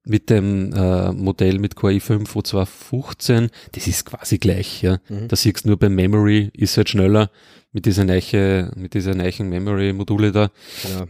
mit 0.05 0.31
dem 0.31 0.73
äh, 0.73 1.13
Modell 1.13 1.59
mit 1.59 1.77
Core 1.77 1.95
i5 1.95 2.27
wo 2.33 2.43
215, 2.43 3.51
das 3.73 3.87
ist 3.87 4.05
quasi 4.05 4.39
gleich, 4.39 4.83
ja. 4.83 4.99
Mhm. 5.09 5.29
Da 5.29 5.37
siehst 5.37 5.65
du 5.65 5.69
nur 5.69 5.79
beim 5.79 5.95
Memory, 5.95 6.51
ist 6.53 6.77
halt 6.77 6.91
schneller 6.91 7.31
mit 7.73 7.87
dieser 7.87 8.05
Neiche, 8.05 8.71
mit 8.77 8.95
dieser 8.95 9.15
neichen 9.15 9.49
Memory-Module 9.49 10.31
da. 10.31 10.51
Genau. 10.83 11.07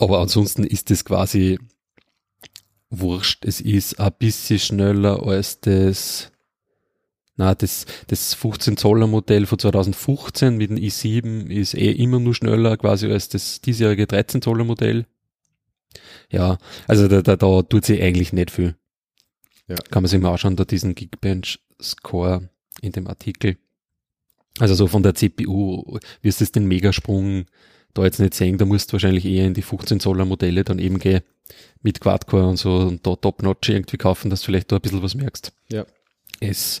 Aber 0.00 0.20
ansonsten 0.20 0.64
ist 0.64 0.90
das 0.90 1.04
quasi 1.04 1.58
wurscht. 2.90 3.44
Es 3.44 3.60
ist 3.60 4.00
ein 4.00 4.12
bisschen 4.18 4.58
schneller 4.58 5.24
als 5.26 5.60
das, 5.60 6.32
na, 7.36 7.54
das, 7.54 7.86
das 8.06 8.34
15 8.34 8.76
Zoller 8.76 9.06
Modell 9.06 9.46
von 9.46 9.58
2015 9.58 10.56
mit 10.56 10.70
dem 10.70 10.76
i7 10.78 11.48
ist 11.48 11.74
eh 11.74 11.92
immer 11.92 12.18
nur 12.18 12.34
schneller 12.34 12.76
quasi 12.76 13.10
als 13.10 13.28
das 13.28 13.60
diesjährige 13.60 14.06
13 14.06 14.42
Zoller 14.42 14.64
Modell. 14.64 15.06
Ja, 16.30 16.58
also 16.86 17.08
da, 17.08 17.22
da, 17.22 17.36
da 17.36 17.62
tut 17.62 17.84
sich 17.84 18.02
eigentlich 18.02 18.32
nicht 18.32 18.50
viel. 18.50 18.74
Ja. 19.66 19.76
Kann 19.90 20.02
man 20.02 20.08
sich 20.08 20.20
mal 20.20 20.32
anschauen, 20.32 20.56
da 20.56 20.64
diesen 20.64 20.94
Geekbench 20.94 21.60
Score 21.80 22.48
in 22.80 22.92
dem 22.92 23.06
Artikel. 23.06 23.56
Also 24.58 24.74
so 24.74 24.86
von 24.86 25.02
der 25.02 25.14
CPU 25.14 25.98
wirst 26.22 26.40
du 26.40 26.44
jetzt 26.44 26.56
den 26.56 26.66
Megasprung 26.66 27.46
da 27.94 28.04
jetzt 28.04 28.20
nicht 28.20 28.34
sehen, 28.34 28.58
da 28.58 28.64
musst 28.64 28.90
du 28.90 28.94
wahrscheinlich 28.94 29.24
eher 29.24 29.46
in 29.46 29.54
die 29.54 29.62
15 29.62 30.00
Zoller 30.00 30.24
Modelle 30.24 30.64
dann 30.64 30.78
eben 30.78 30.98
gehen 30.98 31.22
mit 31.82 32.00
Quad-Core 32.00 32.46
und 32.46 32.56
so 32.56 32.76
und 32.76 33.06
da 33.06 33.16
Top-Notch 33.16 33.68
irgendwie 33.68 33.96
kaufen, 33.96 34.30
dass 34.30 34.40
du 34.40 34.46
vielleicht 34.46 34.70
da 34.70 34.76
ein 34.76 34.82
bisschen 34.82 35.02
was 35.02 35.14
merkst. 35.14 35.52
Ja. 35.70 35.86
Es 36.40 36.80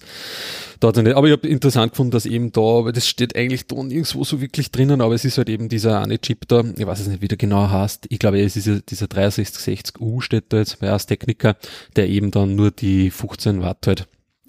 da 0.80 0.92
nicht, 0.92 1.16
aber 1.16 1.26
ich 1.26 1.32
habe 1.32 1.48
interessant 1.48 1.92
gefunden, 1.92 2.12
dass 2.12 2.26
eben 2.26 2.52
da, 2.52 2.60
aber 2.60 2.92
das 2.92 3.08
steht 3.08 3.34
eigentlich 3.34 3.66
da 3.66 3.82
nirgendwo 3.82 4.22
so 4.22 4.40
wirklich 4.40 4.70
drinnen, 4.70 5.00
aber 5.00 5.14
es 5.14 5.24
ist 5.24 5.38
halt 5.38 5.48
eben 5.48 5.68
dieser 5.68 6.00
eine 6.00 6.20
Chip 6.20 6.46
da, 6.46 6.62
ich 6.76 6.86
weiß 6.86 7.00
es 7.00 7.08
nicht, 7.08 7.20
wie 7.20 7.28
der 7.28 7.38
genau 7.38 7.68
heißt, 7.68 8.06
ich 8.08 8.18
glaube, 8.18 8.40
es 8.40 8.56
ist 8.56 8.66
dieser, 8.66 8.80
dieser 8.80 9.06
6360U 9.06 10.22
steht 10.22 10.52
da 10.52 10.58
jetzt 10.58 10.78
bei 10.78 10.90
Ars 10.90 11.06
Technica, 11.06 11.56
der 11.96 12.08
eben 12.08 12.30
dann 12.30 12.54
nur 12.54 12.70
die 12.70 13.10
15 13.10 13.60
Watt 13.60 13.86
halt 13.86 14.06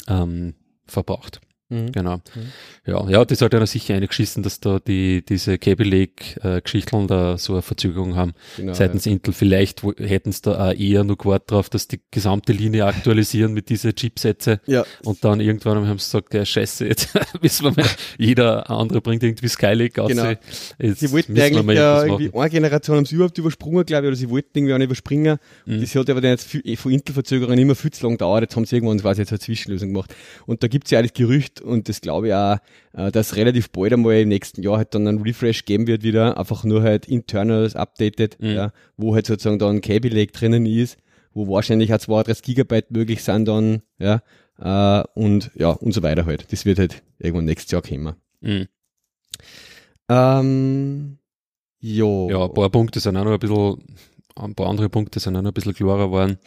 ähm, 0.08 0.54
verbraucht. 0.86 1.42
Mhm. 1.70 1.92
Genau. 1.92 2.16
Mhm. 2.16 2.22
Ja, 2.86 3.10
ja, 3.10 3.26
das 3.26 3.42
hat 3.42 3.54
ja 3.54 3.66
sicher 3.66 3.96
eingeschissen, 3.96 4.44
dass 4.44 4.60
da 4.60 4.80
die, 4.80 5.24
diese 5.24 5.58
Cable 5.58 5.86
Lake 5.86 6.40
äh, 6.42 7.08
da 7.08 7.38
so 7.38 7.54
eine 7.54 7.62
Verzögerung 7.62 8.16
haben 8.16 8.34
Genau, 8.58 8.74
seitens 8.74 9.06
Intel. 9.06 9.34
Vielleicht 9.34 9.84
hätten 9.84 10.32
sie 10.32 10.42
da 10.42 10.70
auch 10.70 10.74
eher 10.74 11.04
noch 11.04 11.18
gewartet 11.18 11.52
drauf, 11.52 11.70
dass 11.70 11.88
die 11.88 12.00
gesamte 12.12 12.54
Linie 12.54 12.86
aktualisieren 12.86 13.54
mit 13.54 13.70
diese 13.70 13.94
Chipsätze 13.94 14.62
ja. 14.66 14.84
und 15.04 15.24
dann 15.24 15.40
irgendwann 15.40 15.88
haben 15.88 16.00
sie 16.00 16.06
gesagt, 16.06 16.34
ja 16.34 16.46
scheiße, 16.46 16.88
jetzt 16.88 17.10
wissen 17.42 17.66
wir 17.66 17.84
mal, 17.84 17.90
jeder 18.18 18.70
andere 18.70 19.02
bringt 19.02 19.24
irgendwie 19.24 19.48
Skylake 19.48 20.02
aus. 20.02 20.10
Genau. 20.10 20.34
Jetzt 20.80 21.00
Sie 21.00 21.12
wollten 21.12 21.40
eigentlich 21.40 21.78
ja, 21.78 22.04
irgendwas 22.04 22.04
irgendwie 22.22 22.40
eine 22.40 22.50
Generation 22.50 22.98
haben 22.98 23.06
sie 23.06 23.16
überhaupt 23.16 23.38
übersprungen, 23.38 23.86
glaube 23.86 24.06
ich, 24.06 24.08
oder 24.10 24.16
sie 24.16 24.30
wollten 24.30 24.58
irgendwie 24.58 24.74
auch 24.74 24.78
nicht 24.78 24.86
überspringen. 24.88 25.38
Und 25.66 25.78
Mhm. 25.78 25.82
das 25.82 25.96
hat 25.96 26.10
aber 26.10 26.22
dann 26.22 26.32
jetzt 26.32 26.48
viel, 26.48 26.62
eh, 26.66 26.76
von 26.76 26.92
Intel-Verzögerungen 26.92 27.60
immer 27.60 27.76
viel 27.76 27.92
zu 27.92 28.04
lang 28.04 28.14
gedauert. 28.14 28.42
Jetzt 28.44 28.56
haben 28.56 28.66
sie 28.66 28.76
irgendwann 28.76 29.00
quasi 29.00 29.22
jetzt 29.22 29.32
eine 29.32 29.40
Zwischenlösung 29.40 29.90
gemacht. 29.94 30.16
Und 30.46 30.64
da 30.64 30.68
gibt's 30.68 30.92
ja 30.92 31.00
auch 31.00 31.04
das 31.04 31.14
Gerücht, 31.14 31.59
und 31.62 31.90
das 31.90 32.02
glaube 32.02 32.28
ich 32.28 32.34
auch, 32.34 32.58
äh, 32.94 33.12
dass 33.12 33.36
relativ 33.36 33.70
bald 33.72 33.94
einmal 33.94 34.16
im 34.20 34.30
nächsten 34.30 34.62
Jahr 34.62 34.78
halt 34.78 34.94
dann 34.96 35.08
ein 35.08 35.20
Refresh 35.20 35.66
geben 35.66 35.88
wird 35.88 36.04
wieder, 36.04 36.38
einfach 36.38 36.64
nur 36.64 36.82
halt 36.82 37.08
internals 37.08 37.76
updated, 37.76 38.38
Mhm. 38.40 38.50
ja, 38.50 38.72
wo 38.98 39.16
halt 39.16 39.26
sozusagen 39.28 39.60
dann 39.60 39.82
Cable 39.82 40.10
Lake 40.12 40.32
drinnen 40.32 40.66
ist, 40.66 40.98
wo 41.34 41.48
wahrscheinlich 41.48 41.94
auch 41.94 42.00
32 42.00 42.44
Gigabyte 42.44 42.92
möglich 42.92 43.24
sind 43.24 43.48
dann, 43.48 43.82
ja, 43.98 44.22
äh, 44.60 45.04
und 45.14 45.52
ja, 45.56 45.70
und 45.70 45.94
so 45.94 46.04
weiter 46.04 46.26
halt. 46.26 46.52
Das 46.52 46.66
wird 46.66 46.80
halt 46.80 47.04
irgendwann 47.20 47.46
nächstes 47.46 47.72
Jahr 47.72 47.82
kommen. 47.82 48.16
Mhm. 48.42 48.68
Ähm, 50.10 51.18
jo. 51.80 52.30
Ja, 52.30 52.46
ein 52.46 52.54
paar 52.54 52.70
Punkte 52.70 53.00
sind 53.00 53.16
auch 53.18 53.24
noch 53.24 53.34
ein 53.34 53.40
bisschen 53.40 53.84
ein 54.44 54.56
paar 54.56 54.68
andere 54.68 54.90
Punkte 54.90 55.20
sind 55.20 55.36
auch 55.36 55.42
noch 55.42 55.52
ein 55.52 55.54
bisschen 55.54 55.74
klarer 55.74 56.08
geworden. 56.08 56.38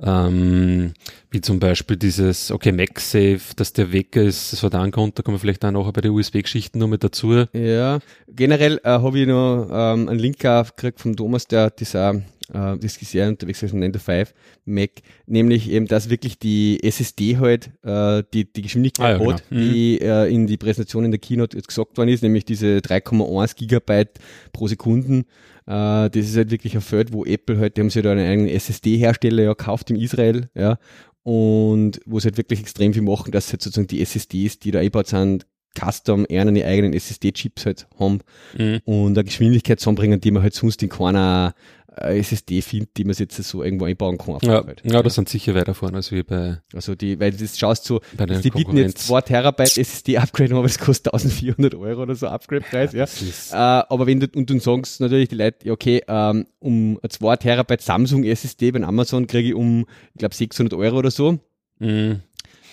Ähm, 0.00 0.94
wie 1.30 1.40
zum 1.40 1.60
Beispiel 1.60 1.96
dieses, 1.96 2.50
okay, 2.50 2.72
MagSafe, 2.72 3.54
dass 3.56 3.72
der 3.72 3.92
weg 3.92 4.16
ist, 4.16 4.52
das 4.52 4.62
hat 4.62 4.74
einen 4.74 4.90
Grund, 4.90 5.18
da 5.18 5.22
kommen 5.22 5.36
wir 5.36 5.40
vielleicht 5.40 5.64
auch 5.64 5.70
nachher 5.70 5.92
bei 5.92 6.00
den 6.00 6.12
USB-Geschichten 6.12 6.78
noch 6.78 6.88
mit 6.88 7.04
dazu. 7.04 7.44
Ja, 7.52 8.00
generell 8.28 8.80
äh, 8.82 8.88
habe 8.88 9.20
ich 9.20 9.28
noch 9.28 9.68
ähm, 9.70 10.08
einen 10.08 10.18
Link 10.18 10.40
gekriegt 10.40 11.00
vom 11.00 11.14
Thomas, 11.14 11.46
der 11.46 11.70
dieser 11.70 12.22
äh, 12.52 12.76
das 12.78 12.96
ist 12.96 13.10
sehr 13.10 13.28
unterwegs 13.28 13.62
ist, 13.62 13.72
9 13.72 13.92
to 13.92 13.98
5 13.98 14.34
Mac, 14.64 14.90
nämlich 15.26 15.70
eben, 15.70 15.86
dass 15.86 16.10
wirklich 16.10 16.38
die 16.38 16.82
SSD 16.82 17.38
halt 17.38 17.70
äh, 17.82 18.22
die, 18.32 18.50
die 18.52 18.62
Geschwindigkeit 18.62 19.20
ah, 19.20 19.24
ja, 19.24 19.32
hat, 19.32 19.48
genau. 19.48 19.62
mhm. 19.62 19.72
die 19.72 20.00
äh, 20.00 20.32
in 20.32 20.46
die 20.46 20.56
Präsentation 20.56 21.04
in 21.04 21.10
der 21.10 21.20
Keynote 21.20 21.56
jetzt 21.56 21.68
gesagt 21.68 21.96
worden 21.96 22.08
ist, 22.08 22.22
nämlich 22.22 22.44
diese 22.44 22.78
3,1 22.78 23.56
Gigabyte 23.56 24.18
pro 24.52 24.68
Sekunden 24.68 25.24
äh, 25.66 26.10
das 26.10 26.16
ist 26.16 26.36
halt 26.36 26.50
wirklich 26.50 26.74
ein 26.74 26.80
Feld, 26.80 27.12
wo 27.12 27.24
Apple 27.24 27.58
halt, 27.58 27.76
die 27.76 27.80
haben 27.80 27.90
sich 27.90 28.02
da 28.02 28.12
einen 28.12 28.26
eigenen 28.26 28.48
SSD-Hersteller 28.48 29.42
ja 29.42 29.50
gekauft 29.50 29.90
in 29.90 29.96
Israel, 29.96 30.48
ja, 30.54 30.78
und 31.22 32.00
wo 32.04 32.18
sie 32.18 32.26
halt 32.26 32.36
wirklich 32.36 32.60
extrem 32.60 32.92
viel 32.92 33.02
machen, 33.02 33.32
dass 33.32 33.52
halt 33.52 33.62
sozusagen 33.62 33.86
die 33.86 34.02
SSDs, 34.02 34.58
die 34.58 34.70
da 34.70 34.80
eingebaut 34.80 35.08
sind, 35.08 35.46
custom 35.78 36.26
eher 36.28 36.42
eine 36.42 36.64
eigenen 36.64 36.92
SSD-Chips 36.92 37.66
halt 37.66 37.86
haben 37.98 38.20
mhm. 38.58 38.80
und 38.84 39.16
eine 39.16 39.24
Geschwindigkeit 39.24 39.80
zusammenbringen, 39.80 40.20
die 40.20 40.30
man 40.30 40.42
halt 40.42 40.54
sonst 40.54 40.82
in 40.82 40.88
keiner 40.88 41.54
SSD 41.96 42.62
findet, 42.62 42.96
die 42.96 43.04
man 43.04 43.14
jetzt 43.14 43.36
so 43.36 43.62
irgendwo 43.62 43.84
einbauen 43.84 44.16
kann. 44.18 44.38
Ja, 44.42 44.64
halt. 44.64 44.82
ja, 44.84 45.02
das 45.02 45.14
sind 45.14 45.28
sicher 45.28 45.54
weiter 45.54 45.74
vorne 45.74 45.96
als 45.96 46.10
wir 46.10 46.24
bei. 46.24 46.58
Also 46.74 46.94
die, 46.94 47.20
weil 47.20 47.32
das 47.32 47.58
schaust 47.58 47.84
so, 47.84 48.00
die 48.18 48.50
bieten 48.50 48.76
jetzt 48.76 49.06
2 49.06 49.20
Terabyte 49.20 49.76
SSD-Upgrade, 49.76 50.54
aber 50.54 50.64
es 50.64 50.78
kostet 50.78 51.12
1400 51.12 51.74
Euro 51.74 52.02
oder 52.02 52.14
so 52.14 52.28
Upgrade-Preis, 52.28 52.92
ja. 52.92 53.04
ja. 53.04 53.80
Äh, 53.80 53.84
aber 53.88 54.06
wenn 54.06 54.20
du, 54.20 54.28
und 54.34 54.48
du 54.48 54.58
sagst 54.58 55.00
natürlich 55.00 55.28
die 55.28 55.34
Leute, 55.34 55.66
ja, 55.66 55.72
okay, 55.72 56.02
ähm, 56.08 56.46
um 56.60 56.98
2 57.06 57.36
Terabyte 57.36 57.82
Samsung 57.82 58.24
SSD 58.24 58.70
bei 58.70 58.82
Amazon 58.82 59.26
kriege 59.26 59.48
ich 59.48 59.54
um, 59.54 59.86
ich 60.14 60.18
glaube, 60.18 60.34
600 60.34 60.72
Euro 60.74 60.98
oder 60.98 61.10
so. 61.10 61.38
Mhm. 61.78 62.20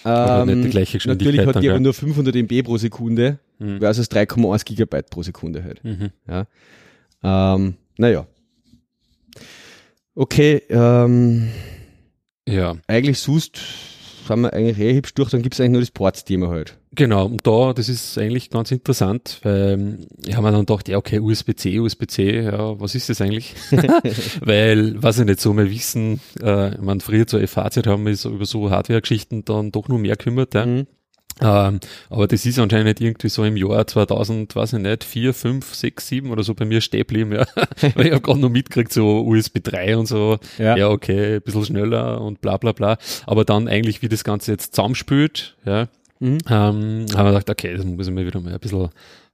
Ähm, 0.05 0.47
nicht 0.47 0.63
die 0.63 0.69
gleiche 0.69 1.07
Natürlich 1.09 1.45
hat 1.45 1.61
die 1.61 1.69
aber 1.69 1.79
nur 1.79 1.93
500 1.93 2.35
MB 2.35 2.63
pro 2.63 2.77
Sekunde 2.77 3.39
mhm. 3.59 3.79
versus 3.79 4.09
3,1 4.09 4.65
Gigabyte 4.65 5.09
pro 5.09 5.23
Sekunde 5.23 5.63
halt. 5.63 5.83
Mhm. 5.83 6.11
Ja. 6.27 6.47
Ähm, 7.21 7.75
naja, 7.97 8.25
Okay, 10.19 10.61
ähm, 10.69 11.47
ja. 12.45 12.75
Eigentlich 12.87 13.19
suchst, 13.19 13.57
sind 14.27 14.41
wir 14.41 14.51
eigentlich 14.51 14.77
eh 14.77 14.93
hübsch 14.93 15.13
durch, 15.13 15.29
dann 15.29 15.41
gibt 15.41 15.53
es 15.53 15.61
eigentlich 15.61 15.71
nur 15.71 15.81
das 15.81 15.91
Ports-Thema 15.91 16.49
halt. 16.49 16.77
Genau, 16.93 17.27
und 17.27 17.47
da, 17.47 17.71
das 17.71 17.87
ist 17.87 18.17
eigentlich 18.17 18.49
ganz 18.49 18.69
interessant, 18.69 19.39
weil 19.43 19.99
ich 20.25 20.35
habe 20.35 20.45
mir 20.45 20.51
dann 20.51 20.65
gedacht, 20.65 20.89
ja, 20.89 20.97
okay, 20.97 21.19
USB-C, 21.21 21.79
USB-C, 21.79 22.41
ja, 22.41 22.77
was 22.81 22.95
ist 22.95 23.07
das 23.07 23.21
eigentlich? 23.21 23.55
weil, 24.41 25.01
was 25.01 25.19
ich 25.19 25.25
nicht 25.25 25.39
so 25.39 25.53
mal 25.53 25.69
wissen, 25.69 26.19
äh, 26.41 26.71
man 26.81 26.99
früher 26.99 27.25
zur 27.25 27.39
FH-Zeit 27.47 27.87
haben 27.87 28.05
wir 28.05 28.13
so 28.17 28.31
über 28.31 28.45
so 28.45 28.69
Hardware-Geschichten 28.69 29.45
dann 29.45 29.71
doch 29.71 29.87
nur 29.87 29.99
mehr 29.99 30.17
kümmert, 30.17 30.53
ja. 30.53 30.65
Mhm. 30.65 30.87
Ähm, 31.41 31.79
aber 32.09 32.27
das 32.27 32.45
ist 32.45 32.59
anscheinend 32.59 32.99
irgendwie 32.99 33.29
so 33.29 33.43
im 33.43 33.55
Jahr 33.55 33.87
2000, 33.87 34.55
weiß 34.55 34.73
ich 34.73 34.79
nicht, 34.79 35.03
4, 35.03 35.33
5, 35.33 35.73
6, 35.73 36.07
7 36.07 36.31
oder 36.31 36.43
so 36.43 36.53
bei 36.53 36.65
mir 36.65 36.81
stehen 36.81 36.99
geblieben, 36.99 37.31
ja. 37.33 37.45
Weil 37.95 38.07
ich 38.07 38.11
habe 38.11 38.21
gerade 38.21 38.39
noch 38.39 38.49
mitgekriegt, 38.49 38.91
so 38.91 39.21
USB 39.25 39.59
3 39.63 39.97
und 39.97 40.05
so, 40.07 40.37
ja. 40.57 40.75
ja, 40.75 40.89
okay, 40.89 41.35
ein 41.35 41.41
bisschen 41.41 41.65
schneller 41.65 42.21
und 42.21 42.41
bla 42.41 42.57
bla 42.57 42.71
bla. 42.71 42.97
Aber 43.25 43.45
dann 43.45 43.67
eigentlich, 43.67 44.01
wie 44.01 44.09
das 44.09 44.23
Ganze 44.23 44.51
jetzt 44.51 44.75
zusammenspült, 44.75 45.55
ja, 45.65 45.87
mhm. 46.19 46.39
ähm, 46.49 47.05
haben 47.13 47.25
wir 47.25 47.31
gedacht, 47.31 47.49
okay, 47.49 47.75
das 47.75 47.85
muss 47.85 48.07
ich 48.07 48.13
mir 48.13 48.25
wieder 48.25 48.41
mal 48.41 48.53
ein 48.53 48.59
bisschen, 48.59 48.89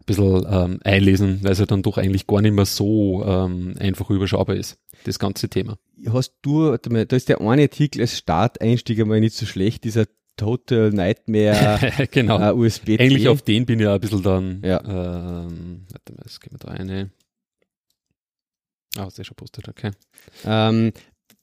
bisschen 0.05 0.45
ähm, 0.49 0.79
einlesen, 0.83 1.39
weil 1.41 1.53
es 1.53 1.59
ja 1.59 1.65
dann 1.65 1.81
doch 1.81 1.97
eigentlich 1.97 2.27
gar 2.27 2.41
nicht 2.41 2.53
mehr 2.53 2.65
so 2.65 3.23
ähm, 3.25 3.75
einfach 3.79 4.09
überschaubar 4.11 4.55
ist, 4.55 4.77
das 5.05 5.17
ganze 5.17 5.49
Thema. 5.49 5.77
Hast 6.11 6.35
du, 6.43 6.77
da 6.77 7.15
ist 7.15 7.29
der 7.29 7.41
eine 7.41 7.63
Artikel 7.63 8.01
als 8.01 8.17
Starteinstieg 8.17 8.99
einmal 8.99 9.19
nicht 9.19 9.35
so 9.35 9.45
schlecht, 9.45 9.83
dieser 9.83 10.05
Total 10.35 10.91
Nightmare 10.91 12.07
genau. 12.11 12.39
Äh, 12.39 12.53
USB. 12.53 12.89
-C. 12.89 13.01
Eigentlich 13.01 13.27
auf 13.27 13.41
den 13.41 13.65
bin 13.65 13.79
ich 13.79 13.85
ja 13.85 13.95
ein 13.95 13.99
bisschen 13.99 14.23
dann. 14.23 14.61
Ja. 14.63 14.81
Ähm, 14.83 15.85
warte 15.89 16.13
mal, 16.13 16.23
jetzt 16.25 16.41
gehen 16.41 16.53
wir 16.53 16.59
da 16.59 16.69
eine. 16.69 17.11
Ah, 18.97 19.05
hast 19.05 19.17
du 19.17 19.23
schon 19.23 19.35
postet, 19.35 19.67
okay. 19.67 19.91
Ähm, 20.45 20.93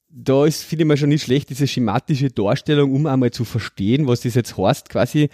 da 0.08 0.46
ist, 0.46 0.62
finde 0.62 0.84
ich 0.84 0.88
mal 0.88 0.96
schon 0.96 1.08
nicht 1.08 1.24
schlecht, 1.24 1.50
diese 1.50 1.66
schematische 1.66 2.28
Darstellung, 2.30 2.92
um 2.94 3.06
einmal 3.06 3.30
zu 3.30 3.44
verstehen, 3.44 4.06
was 4.06 4.22
das 4.22 4.34
jetzt 4.34 4.56
heißt, 4.56 4.88
quasi, 4.88 5.28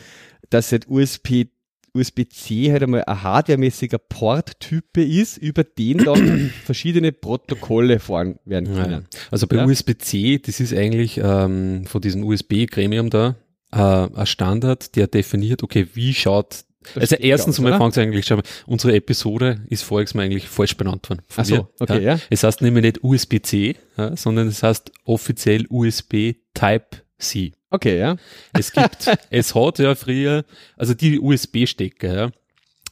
dass 0.51 0.73
halt 0.73 0.89
USB 0.89 1.47
USB-C 1.95 2.71
halt 2.71 2.83
einmal 2.83 3.05
ein 3.05 3.23
hardwaremäßiger 3.23 3.99
Porttype 3.99 5.03
ist, 5.03 5.39
über 5.39 5.65
den 5.65 5.99
dann 5.99 6.51
verschiedene 6.65 7.13
Protokolle 7.13 7.99
fahren 7.99 8.39
werden 8.45 8.75
können. 8.75 9.07
Ja. 9.13 9.21
Also 9.31 9.47
bei 9.47 9.57
ja? 9.57 9.65
USB-C, 9.65 10.39
das 10.39 10.61
ist 10.61 10.75
eigentlich 10.75 11.19
ähm, 11.23 11.85
von 11.87 12.01
diesem 12.01 12.25
USB-Gremium 12.25 13.11
da, 13.11 13.37
äh, 13.73 13.79
ein 13.79 14.27
Standard, 14.27 14.97
der 14.97 15.07
definiert, 15.07 15.63
okay, 15.63 15.89
wie 15.95 16.15
schaut 16.15 16.65
das 16.95 17.13
also 17.13 17.17
erstens 17.17 17.59
mal 17.59 17.77
fangen 17.77 17.93
Sie 17.93 18.01
eigentlich 18.01 18.27
schon, 18.27 18.43
unsere 18.67 18.95
Episode 18.95 19.61
ist 19.69 19.83
voriges 19.83 20.15
Mal 20.15 20.25
eigentlich 20.25 20.49
falsch 20.49 20.77
benannt 20.77 21.09
worden. 21.09 21.23
Ach 21.37 21.45
so, 21.45 21.69
okay, 21.81 22.03
ja. 22.03 22.15
ja. 22.15 22.21
Es 22.31 22.45
heißt 22.45 22.63
nämlich 22.63 22.83
nicht 22.83 23.05
USB-C, 23.05 23.77
ja, 23.97 24.17
sondern 24.17 24.49
es 24.49 24.63
heißt 24.63 24.93
offiziell 25.05 25.67
USB 25.69 26.35
Type-C. 26.55 27.53
Okay, 27.71 27.99
ja. 27.99 28.17
Es 28.53 28.73
gibt, 28.73 29.11
es 29.31 29.55
hat 29.55 29.79
ja 29.79 29.95
früher, 29.95 30.45
also 30.77 30.95
die 30.95 31.19
USB-Stecker, 31.19 32.15
ja, 32.15 32.31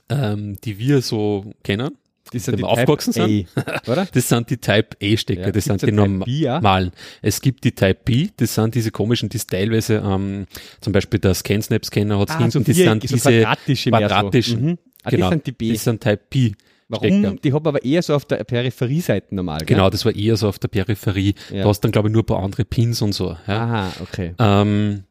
ähm, 0.09 0.59
die 0.63 0.79
wir 0.79 1.01
so 1.01 1.53
kennen, 1.63 1.97
die 2.33 2.39
sind 2.39 2.59
die 2.59 2.65
aufgewachsen 2.65 3.13
sind. 3.13 3.47
oder? 3.87 4.07
Das 4.13 4.29
sind 4.29 4.51
die 4.51 4.59
Type 4.59 4.97
A-Stecker, 5.03 5.47
ja, 5.47 5.53
das 5.53 5.65
sind 5.65 5.83
die 5.83 5.93
normalen. 5.93 6.93
Es 7.23 7.41
gibt 7.41 7.65
die 7.65 7.73
Type 7.73 7.99
B, 8.05 8.29
das 8.37 8.55
sind 8.55 8.75
diese 8.75 8.91
komischen, 8.91 9.29
die 9.29 9.39
teilweise, 9.39 10.03
ähm, 10.05 10.47
zum 10.81 10.93
Beispiel 10.93 11.21
der 11.21 11.35
ScanSnap-Scanner 11.35 12.19
hat 12.19 12.31
ah, 12.31 12.39
hinten, 12.39 12.51
so 12.51 12.61
die 12.61 12.73
sind 12.73 13.03
diese 13.03 13.19
quadratischen. 13.19 13.93
quadratischen. 13.93 14.61
So. 14.61 14.67
Mhm. 14.67 14.79
Ah, 15.03 15.11
genau, 15.11 15.29
die 15.29 15.35
sind 15.35 15.47
die 15.47 15.53
B. 15.53 15.73
Das 15.73 15.85
sind 15.85 16.03
Type 16.03 16.23
B. 16.31 16.53
Warum? 16.89 17.09
Stecker. 17.09 17.37
Die 17.43 17.53
haben 17.53 17.67
aber 17.67 17.85
eher 17.85 18.03
so 18.03 18.15
auf 18.15 18.25
der 18.25 18.45
Peripherieseite 18.45 19.35
normal. 19.35 19.59
Gell? 19.59 19.77
Genau, 19.77 19.91
das 19.91 20.05
war 20.05 20.15
eher 20.15 20.37
so 20.37 20.49
auf 20.49 20.59
der 20.59 20.69
Peripherie. 20.69 21.35
Ja. 21.51 21.63
Du 21.63 21.69
hast 21.69 21.81
dann, 21.81 21.91
glaube 21.91 22.09
ich, 22.09 22.13
nur 22.13 22.23
ein 22.23 22.27
paar 22.27 22.43
andere 22.43 22.65
Pins 22.65 23.03
und 23.03 23.13
so. 23.13 23.37
Ja. 23.47 23.65
Aha, 23.65 23.93
okay. 24.01 24.35
Ähm, 24.39 25.05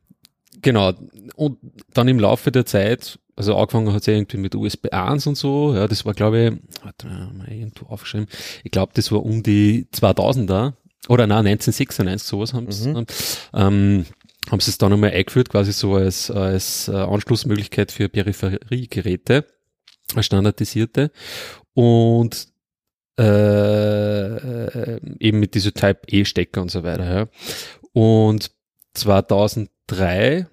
genau. 0.61 0.93
Und 1.35 1.57
dann 1.93 2.07
im 2.07 2.19
Laufe 2.19 2.51
der 2.51 2.65
Zeit 2.65 3.19
also 3.35 3.55
angefangen 3.55 3.91
hat 3.93 4.01
es 4.01 4.07
irgendwie 4.07 4.37
mit 4.37 4.55
USB 4.55 4.91
1 4.91 5.27
und 5.27 5.35
so, 5.35 5.73
ja, 5.75 5.87
das 5.87 6.05
war 6.05 6.13
glaube 6.13 6.59
ich, 6.61 6.83
warte 6.83 7.07
mal, 7.07 7.47
irgendwo 7.49 7.87
aufgeschrieben, 7.87 8.27
ich 8.63 8.71
glaube, 8.71 8.93
das 8.95 9.11
war 9.11 9.23
um 9.23 9.43
die 9.43 9.87
2000er, 9.93 10.73
oder 11.07 11.27
nein, 11.27 11.45
1996, 11.45 12.27
sowas 12.27 12.53
haben 12.53 12.71
sie, 12.71 12.89
mhm. 12.89 13.05
ähm, 13.53 14.05
haben 14.49 14.59
sie 14.59 14.71
es 14.71 14.77
dann 14.77 14.91
nochmal 14.91 15.11
eingeführt, 15.11 15.49
quasi 15.49 15.71
so 15.71 15.95
als, 15.95 16.31
als 16.31 16.87
äh, 16.87 16.95
Anschlussmöglichkeit 16.95 17.91
für 17.91 18.09
Peripheriegeräte, 18.09 19.45
als 20.15 20.25
standardisierte 20.25 21.11
und 21.73 22.47
äh, 23.17 24.95
eben 25.19 25.39
mit 25.39 25.55
dieser 25.55 25.73
Type 25.73 26.01
E-Stecker 26.07 26.61
und 26.61 26.69
so 26.69 26.83
weiter. 26.83 27.13
Ja. 27.13 27.27
Und 27.93 28.51
2003 28.93 30.47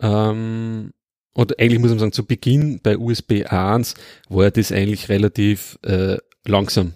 ähm, 0.00 0.92
und 1.34 1.58
eigentlich 1.58 1.80
muss 1.80 1.90
man 1.90 1.98
sagen, 1.98 2.12
zu 2.12 2.26
Beginn 2.26 2.80
bei 2.82 2.98
USB 2.98 3.44
1 3.46 3.94
war 4.28 4.50
das 4.50 4.70
eigentlich 4.70 5.08
relativ 5.08 5.78
äh, 5.82 6.18
langsam, 6.44 6.94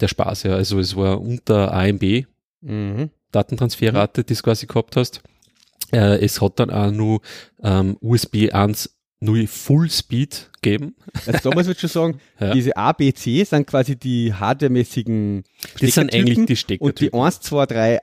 der 0.00 0.08
Spaß. 0.08 0.44
Ja. 0.44 0.54
Also 0.54 0.78
es 0.80 0.96
war 0.96 1.20
unter 1.20 1.72
AMB, 1.72 2.26
mhm. 2.62 3.10
Datentransferrate, 3.30 4.24
die 4.24 4.34
du 4.34 4.42
quasi 4.42 4.66
gehabt 4.66 4.96
hast. 4.96 5.22
Äh, 5.92 6.24
es 6.24 6.40
hat 6.40 6.58
dann 6.58 6.70
auch 6.70 6.90
nur 6.90 7.20
ähm, 7.62 7.96
USB 8.00 8.52
1 8.52 8.96
nur 9.20 9.46
Full 9.46 9.90
Speed 9.90 10.50
geben. 10.62 10.96
Also 11.26 11.48
damals 11.48 11.66
würde 11.66 11.76
ich 11.76 11.80
schon 11.80 11.90
sagen, 11.90 12.20
ja. 12.40 12.52
diese 12.52 12.76
ABC 12.76 13.44
sind 13.44 13.66
quasi 13.66 13.96
die 13.96 14.34
hardwaremäßigen 14.34 15.44
Das 15.80 15.94
sind 15.94 16.12
eigentlich 16.12 16.44
die 16.46 16.56
Stecker. 16.56 16.84
Und 16.84 17.00
die 17.00 17.12
1, 17.12 17.40
2, 17.40 17.66
3 17.66 18.00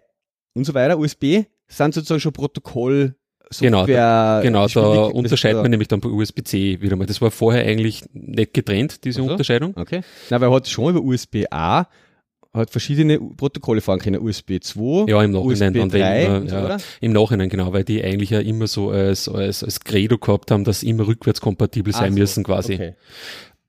und 0.54 0.66
so 0.66 0.74
weiter, 0.74 0.98
USB, 0.98 1.44
sind 1.68 1.94
sozusagen 1.94 2.20
schon 2.20 2.34
Protokoll 2.34 3.16
Genau, 3.60 3.86
da, 3.86 4.42
genau, 4.42 4.68
da 4.68 5.06
unterscheidet 5.06 5.62
man 5.62 5.72
nämlich 5.72 5.88
dann 5.88 6.00
bei 6.00 6.10
USB-C 6.10 6.82
wieder 6.82 6.96
mal. 6.96 7.06
Das 7.06 7.22
war 7.22 7.32
vorher 7.32 7.66
eigentlich 7.66 8.04
nicht 8.14 8.54
getrennt, 8.54 9.04
diese 9.04 9.22
also? 9.22 9.32
Unterscheidung. 9.32 9.74
Okay. 9.76 10.02
Na, 10.30 10.42
weil 10.42 10.50
er 10.50 10.56
hat 10.56 10.68
schon 10.68 10.96
über 10.96 11.02
USB-A 11.02 11.88
hat 12.54 12.70
verschiedene 12.70 13.20
Protokolle 13.20 13.82
fahren 13.82 14.00
können, 14.00 14.22
USB 14.22 14.60
2, 14.62 15.10
ja, 15.10 15.24
im 15.24 15.32
Nachhinein 15.32 15.76
USB 15.76 15.92
3 15.92 16.24
immer, 16.26 16.48
so, 16.48 16.56
ja, 16.56 16.78
im 17.02 17.12
Nachhinein 17.12 17.50
genau, 17.50 17.74
weil 17.74 17.84
die 17.84 18.04
eigentlich 18.04 18.30
ja 18.30 18.40
immer 18.40 18.68
so 18.68 18.92
als, 18.92 19.28
als, 19.28 19.64
als 19.64 19.80
Credo 19.80 20.20
gehabt 20.20 20.52
haben, 20.52 20.64
dass 20.64 20.84
immer 20.84 21.08
rückwärtskompatibel 21.08 21.94
sein 21.94 22.14
so, 22.14 22.20
müssen 22.20 22.44
quasi. 22.44 22.76
Okay. 22.76 22.94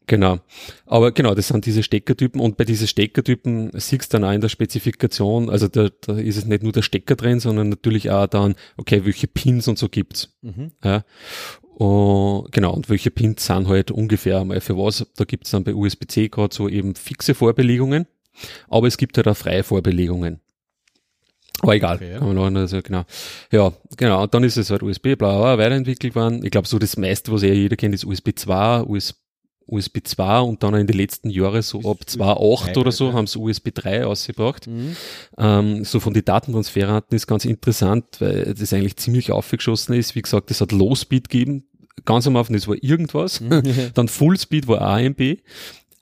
Genau. 0.06 0.38
Aber 0.86 1.12
genau, 1.12 1.34
das 1.34 1.48
sind 1.48 1.64
diese 1.64 1.82
Steckertypen 1.82 2.40
und 2.40 2.56
bei 2.58 2.64
diesen 2.64 2.86
Steckertypen 2.86 3.70
siehst 3.74 4.12
du 4.12 4.18
dann 4.18 4.28
auch 4.28 4.32
in 4.34 4.40
der 4.42 4.50
Spezifikation, 4.50 5.48
also 5.48 5.66
da, 5.68 5.88
da 6.02 6.18
ist 6.18 6.36
es 6.36 6.44
nicht 6.44 6.62
nur 6.62 6.72
der 6.72 6.82
Stecker 6.82 7.16
drin, 7.16 7.40
sondern 7.40 7.70
natürlich 7.70 8.10
auch 8.10 8.26
dann, 8.26 8.54
okay, 8.76 9.04
welche 9.06 9.26
Pins 9.28 9.66
und 9.66 9.78
so 9.78 9.88
gibt's. 9.88 10.36
Mhm. 10.42 10.72
Ja. 10.84 11.04
Und, 11.76 12.52
genau, 12.52 12.72
und 12.72 12.88
welche 12.88 13.10
Pins 13.10 13.46
sind 13.46 13.66
halt 13.66 13.90
ungefähr 13.90 14.44
mal 14.44 14.60
für 14.60 14.76
was. 14.76 15.06
Da 15.16 15.24
gibt's 15.24 15.50
dann 15.50 15.64
bei 15.64 15.74
USB-C 15.74 16.28
gerade 16.28 16.54
so 16.54 16.68
eben 16.68 16.94
fixe 16.94 17.34
Vorbelegungen. 17.34 18.06
aber 18.68 18.86
es 18.86 18.96
gibt 18.98 19.16
halt 19.16 19.26
auch 19.28 19.36
freie 19.36 19.62
Vorbelegungen. 19.64 20.40
Aber 21.62 21.74
egal, 21.74 21.96
Okay, 21.96 22.12
ja. 22.12 22.18
kann 22.18 22.34
man 22.34 22.56
also 22.56 22.82
genau. 22.82 23.04
Ja, 23.50 23.72
genau, 23.96 24.24
und 24.24 24.34
dann 24.34 24.44
ist 24.44 24.56
es 24.56 24.70
halt 24.70 24.82
USB, 24.82 25.14
bla, 25.16 25.38
bla, 25.38 25.58
weiterentwickelt 25.58 26.14
worden. 26.14 26.44
Ich 26.44 26.50
glaube, 26.50 26.68
so 26.68 26.78
das 26.78 26.96
meiste, 26.96 27.32
was 27.32 27.42
eh 27.42 27.52
jeder 27.54 27.76
kennt, 27.76 27.94
ist 27.94 28.04
USB 28.04 28.30
2, 28.34 28.84
US, 28.84 29.14
USB 29.66 29.98
2 30.04 30.40
und 30.40 30.62
dann 30.62 30.74
in 30.74 30.86
den 30.86 30.96
letzten 30.96 31.30
Jahren 31.30 31.62
so 31.62 31.78
ab 31.90 31.98
2.8 32.06 32.78
oder 32.78 32.92
so 32.92 33.12
haben 33.12 33.26
sie 33.26 33.38
USB 33.38 33.70
3 33.72 34.06
ausgebracht. 34.06 34.66
Mhm. 34.66 34.96
Ähm, 35.38 35.84
so 35.84 36.00
von 36.00 36.12
den 36.12 36.24
Datentransferraten 36.24 37.14
ist 37.16 37.26
ganz 37.26 37.44
interessant, 37.44 38.04
weil 38.18 38.54
das 38.54 38.72
eigentlich 38.72 38.96
ziemlich 38.96 39.32
aufgeschossen 39.32 39.94
ist. 39.94 40.14
Wie 40.14 40.22
gesagt, 40.22 40.50
es 40.50 40.60
hat 40.60 40.72
Low 40.72 40.94
Speed 40.94 41.28
gegeben. 41.28 41.64
Ganz 42.04 42.26
am 42.26 42.36
Anfang, 42.36 42.54
das 42.54 42.68
war 42.68 42.76
irgendwas. 42.82 43.42
dann 43.94 44.08
Full 44.08 44.38
Speed 44.38 44.68
war 44.68 44.80
AMB. 44.82 45.38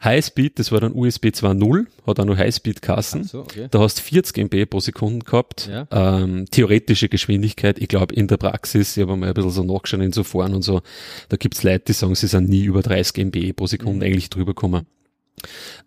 High 0.05 0.25
Speed, 0.25 0.59
das 0.59 0.73
war 0.73 0.81
dann 0.81 0.93
USB 0.95 1.27
2.0, 1.27 1.87
hat 2.07 2.19
auch 2.19 2.25
noch 2.25 2.37
High 2.37 2.55
Speed 2.55 2.83
Kassen. 2.83 3.25
So, 3.25 3.41
okay. 3.41 3.69
Da 3.71 3.79
hast 3.79 4.01
40 4.01 4.51
MB 4.51 4.69
pro 4.69 4.81
Sekunde 4.81 5.25
gehabt. 5.25 5.69
Ja. 5.69 5.87
Ähm, 5.91 6.47
theoretische 6.51 7.09
Geschwindigkeit, 7.09 7.79
ich 7.79 7.89
glaube 7.89 8.15
in 8.15 8.27
der 8.27 8.37
Praxis, 8.37 8.97
ich 8.97 9.03
habe 9.03 9.17
mal 9.17 9.29
ein 9.29 9.35
bisschen 9.35 9.51
so 9.51 9.63
nachgeschaut 9.63 10.01
in 10.01 10.13
so 10.13 10.25
Foren 10.25 10.55
und 10.55 10.63
so, 10.63 10.83
da 11.29 11.37
gibt's 11.37 11.63
Leute, 11.63 11.85
die 11.89 11.93
sagen, 11.93 12.15
sie 12.15 12.27
sind 12.27 12.49
nie 12.49 12.65
über 12.65 12.83
30 12.83 13.27
MB 13.27 13.53
pro 13.55 13.67
Sekunde 13.67 14.07
eigentlich 14.07 14.31
drüber 14.31 14.55
gekommen. 14.55 14.87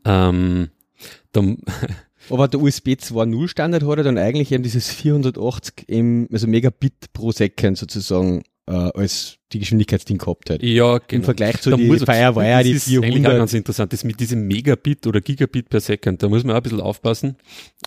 Ähm, 0.05 0.69
dann, 1.33 1.57
Aber 2.29 2.47
der 2.47 2.61
USB 2.61 2.89
2.0 2.89 3.47
Standard 3.49 3.83
hat 3.83 3.97
er 3.97 4.03
dann 4.03 4.17
eigentlich 4.17 4.51
eben 4.51 4.63
dieses 4.63 4.89
480 4.89 5.85
im, 5.87 6.27
also 6.31 6.47
Megabit 6.47 7.13
pro 7.13 7.31
Second 7.31 7.77
sozusagen 7.77 8.43
äh, 8.67 8.71
als 8.73 9.37
die 9.51 9.59
Geschwindigkeitsding 9.59 10.17
gehabt 10.17 10.49
hat. 10.49 10.63
ja, 10.63 10.95
Im 10.95 11.01
genau. 11.07 11.23
Vergleich 11.25 11.61
zu 11.61 11.69
Da 11.69 11.77
die 11.77 11.85
muss- 11.85 12.03
Firewire, 12.03 12.63
die 12.63 12.73
das 12.73 12.87
ist 12.87 12.93
eigentlich 12.93 12.99
auch 12.99 13.13
400. 13.13 13.37
ganz 13.37 13.53
interessant, 13.53 13.93
das 13.93 14.03
mit 14.03 14.19
diesem 14.19 14.47
Megabit 14.47 15.05
oder 15.07 15.21
Gigabit 15.21 15.69
per 15.69 15.79
Second, 15.79 16.21
da 16.23 16.27
muss 16.29 16.43
man 16.43 16.53
auch 16.53 16.57
ein 16.57 16.63
bisschen 16.63 16.81
aufpassen. 16.81 17.35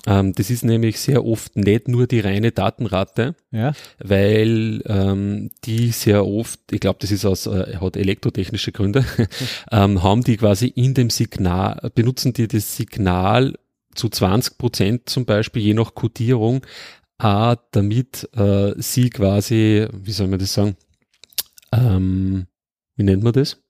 Ähm, 0.06 0.32
das 0.34 0.50
ist 0.50 0.64
nämlich 0.64 0.98
sehr 1.00 1.24
oft 1.24 1.56
nicht 1.56 1.88
nur 1.88 2.06
die 2.06 2.20
reine 2.20 2.52
Datenrate, 2.52 3.34
Ja. 3.50 3.72
weil 3.98 4.82
ähm, 4.86 5.50
die 5.64 5.90
sehr 5.90 6.24
oft, 6.26 6.60
ich 6.70 6.80
glaube, 6.80 6.98
das 7.00 7.10
ist 7.10 7.24
aus, 7.24 7.46
äh, 7.46 7.76
hat 7.80 7.96
elektrotechnische 7.96 8.72
Gründe, 8.72 9.04
ähm, 9.72 10.02
haben 10.02 10.22
die 10.22 10.36
quasi 10.36 10.68
in 10.68 10.94
dem 10.94 11.10
Signal, 11.10 11.90
benutzen 11.94 12.32
die 12.32 12.48
das 12.48 12.76
Signal 12.76 13.54
zu 13.94 14.08
20 14.08 14.58
Prozent 14.58 15.08
zum 15.08 15.24
Beispiel, 15.24 15.60
je 15.62 15.74
nach 15.74 15.92
Codierung, 15.94 16.60
auch 17.18 17.56
damit 17.72 18.28
äh, 18.36 18.74
sie 18.76 19.10
quasi, 19.10 19.86
wie 19.92 20.12
soll 20.12 20.28
man 20.28 20.38
das 20.38 20.54
sagen, 20.54 20.76
ähm, 21.72 22.46
wie 22.96 23.02
nennt 23.04 23.22
man 23.22 23.32
das? 23.32 23.62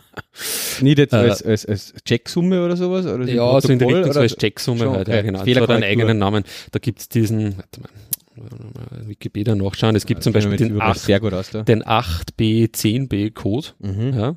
Nicht 0.80 0.98
jetzt 0.98 1.12
Äh, 1.12 1.16
als, 1.16 1.42
als, 1.42 1.64
als 1.66 1.94
Checksumme 2.04 2.64
oder 2.64 2.76
sowas? 2.76 3.06
Oder 3.06 3.26
Ja, 3.26 3.44
also 3.46 3.72
in 3.72 3.78
der 3.78 3.88
Richtung 3.88 4.12
so 4.12 4.20
als 4.20 4.36
Checksumme 4.36 4.80
Schon, 4.84 4.94
halt, 4.96 5.08
ja, 5.08 5.22
genau. 5.22 5.44
Das 5.44 5.56
hat 5.56 5.70
einen 5.70 5.84
eigenen 5.84 6.18
Namen. 6.18 6.44
Da 6.72 6.78
gibt's 6.78 7.08
diesen, 7.08 7.56
warte 7.56 7.80
mal, 7.80 7.90
Wikipedia 9.08 9.54
nachschauen, 9.54 9.96
es 9.96 10.04
gibt 10.04 10.20
Ja, 10.20 10.22
zum 10.24 10.32
Beispiel 10.34 10.56
den, 10.58 10.70
überall 10.70 10.90
8, 10.90 11.00
sehr 11.00 11.20
gut 11.20 11.32
aus 11.32 11.48
den 11.50 11.82
8B, 11.82 12.70
10B 12.70 13.30
Code, 13.32 13.68
Mhm. 13.78 14.12
ja, 14.18 14.36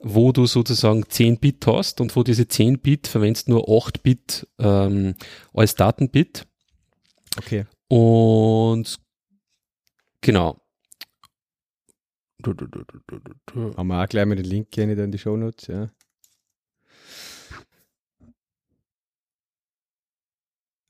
wo 0.00 0.32
du 0.32 0.44
sozusagen 0.44 1.04
10 1.08 1.38
Bit 1.38 1.66
hast 1.66 2.02
und 2.02 2.14
wo 2.16 2.22
diese 2.22 2.48
10 2.48 2.80
Bit 2.80 3.06
verwendest 3.06 3.48
nur 3.48 3.66
8 3.70 4.02
Bit 4.02 4.46
ähm, 4.58 5.14
als 5.54 5.74
Datenbit 5.74 6.46
Okay. 7.38 7.64
Und 7.90 8.98
genau. 10.20 10.60
Haben 13.76 13.88
wir 13.88 14.02
auch 14.02 14.08
gleich 14.08 14.26
mal 14.26 14.36
den 14.36 14.44
Link 14.46 14.70
gerne 14.70 14.94
in 14.94 15.12
die 15.12 15.18
Shownotes, 15.18 15.66
ja. 15.66 15.90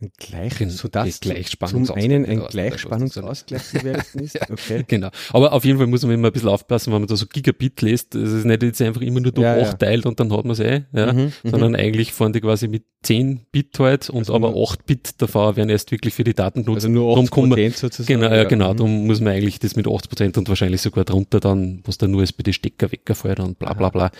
Ein 0.02 0.10
Gleich, 0.18 0.54
so 0.68 0.88
das 0.88 1.20
Gleichspannungs- 1.20 1.84
zum 1.86 1.96
einen 1.96 2.24
ein 2.24 2.40
Ausgleich- 2.40 2.68
Gleichspannungsausgleich 2.70 3.70
gewesen 3.72 4.20
ist. 4.20 4.38
Okay. 4.50 4.84
Genau. 4.88 5.10
Aber 5.32 5.52
auf 5.52 5.64
jeden 5.64 5.76
Fall 5.78 5.86
muss 5.88 6.02
man 6.02 6.12
immer 6.12 6.28
ein 6.28 6.32
bisschen 6.32 6.48
aufpassen, 6.48 6.92
wenn 6.92 7.02
man 7.02 7.08
da 7.08 7.16
so 7.16 7.26
Gigabit 7.26 7.82
lässt. 7.82 8.14
Es 8.14 8.32
ist 8.32 8.44
nicht 8.46 8.62
jetzt 8.62 8.80
einfach 8.80 9.02
immer 9.02 9.20
nur 9.20 9.32
durch 9.32 9.44
Ja, 9.44 9.54
8 9.60 9.60
ja. 9.62 9.72
teilt 9.74 10.06
und 10.06 10.18
dann 10.18 10.32
hat 10.32 10.44
man 10.44 10.52
es 10.52 10.60
eh, 10.60 10.82
ja. 10.92 11.12
Mhm, 11.12 11.32
mhm. 11.42 11.50
Sondern 11.50 11.76
eigentlich 11.76 12.12
fahren 12.12 12.32
die 12.32 12.40
quasi 12.40 12.66
mit 12.68 12.84
10 13.02 13.40
Bit 13.52 13.78
halt 13.78 14.08
und 14.10 14.20
Also 14.20 14.34
aber 14.34 14.52
nur- 14.52 14.70
8 14.70 14.86
Bit 14.86 15.20
davon 15.20 15.56
werden 15.56 15.68
erst 15.68 15.90
wirklich 15.92 16.14
für 16.14 16.24
die 16.24 16.34
Daten 16.34 16.64
genutzt. 16.64 16.84
Also 16.84 16.88
nur 16.88 17.08
Darum 17.10 17.24
80 17.26 17.30
kommen 17.30 17.50
wir- 17.50 17.56
Prozent 17.56 17.76
sozusagen. 17.76 18.20
Genau, 18.20 18.34
ja, 18.34 18.44
genau. 18.44 18.72
Mhm. 18.72 18.76
Darum 18.78 19.06
muss 19.06 19.20
man 19.20 19.34
eigentlich 19.34 19.58
das 19.58 19.76
mit 19.76 19.86
80 19.86 20.08
Prozent 20.08 20.38
und 20.38 20.48
wahrscheinlich 20.48 20.80
sogar 20.80 21.04
drunter 21.04 21.40
dann, 21.40 21.82
was 21.84 21.98
dann 21.98 22.10
nur 22.10 22.22
USB-Stecker 22.22 22.90
wegfällt 22.90 23.40
und 23.40 23.58
bla 23.58 23.74
bla 23.74 23.90
bla, 23.90 24.10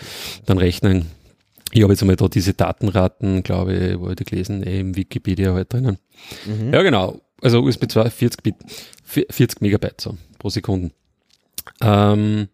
dann 0.45 0.57
rechnen. 0.59 1.07
Ich 1.73 1.81
habe 1.83 1.93
jetzt 1.93 2.01
einmal 2.01 2.15
da 2.17 2.27
diese 2.27 2.53
Datenraten, 2.53 3.43
glaube 3.43 3.73
ich, 3.73 3.99
wo 3.99 4.09
ich 4.09 4.15
die 4.15 4.23
gelesen, 4.25 4.63
eh 4.65 4.79
im 4.79 4.95
Wikipedia 4.95 5.53
halt 5.53 5.71
drinnen. 5.73 5.97
Mhm. 6.45 6.73
Ja, 6.73 6.81
genau. 6.83 7.21
Also 7.41 7.61
USB 7.61 7.89
2, 7.89 8.09
40 8.09 8.43
Bit, 8.43 8.55
vi- 9.07 9.25
40 9.31 9.61
Megabyte 9.61 10.01
so 10.01 10.17
pro 10.37 10.49
Sekunde. 10.49 10.91
Ähm, 11.81 12.47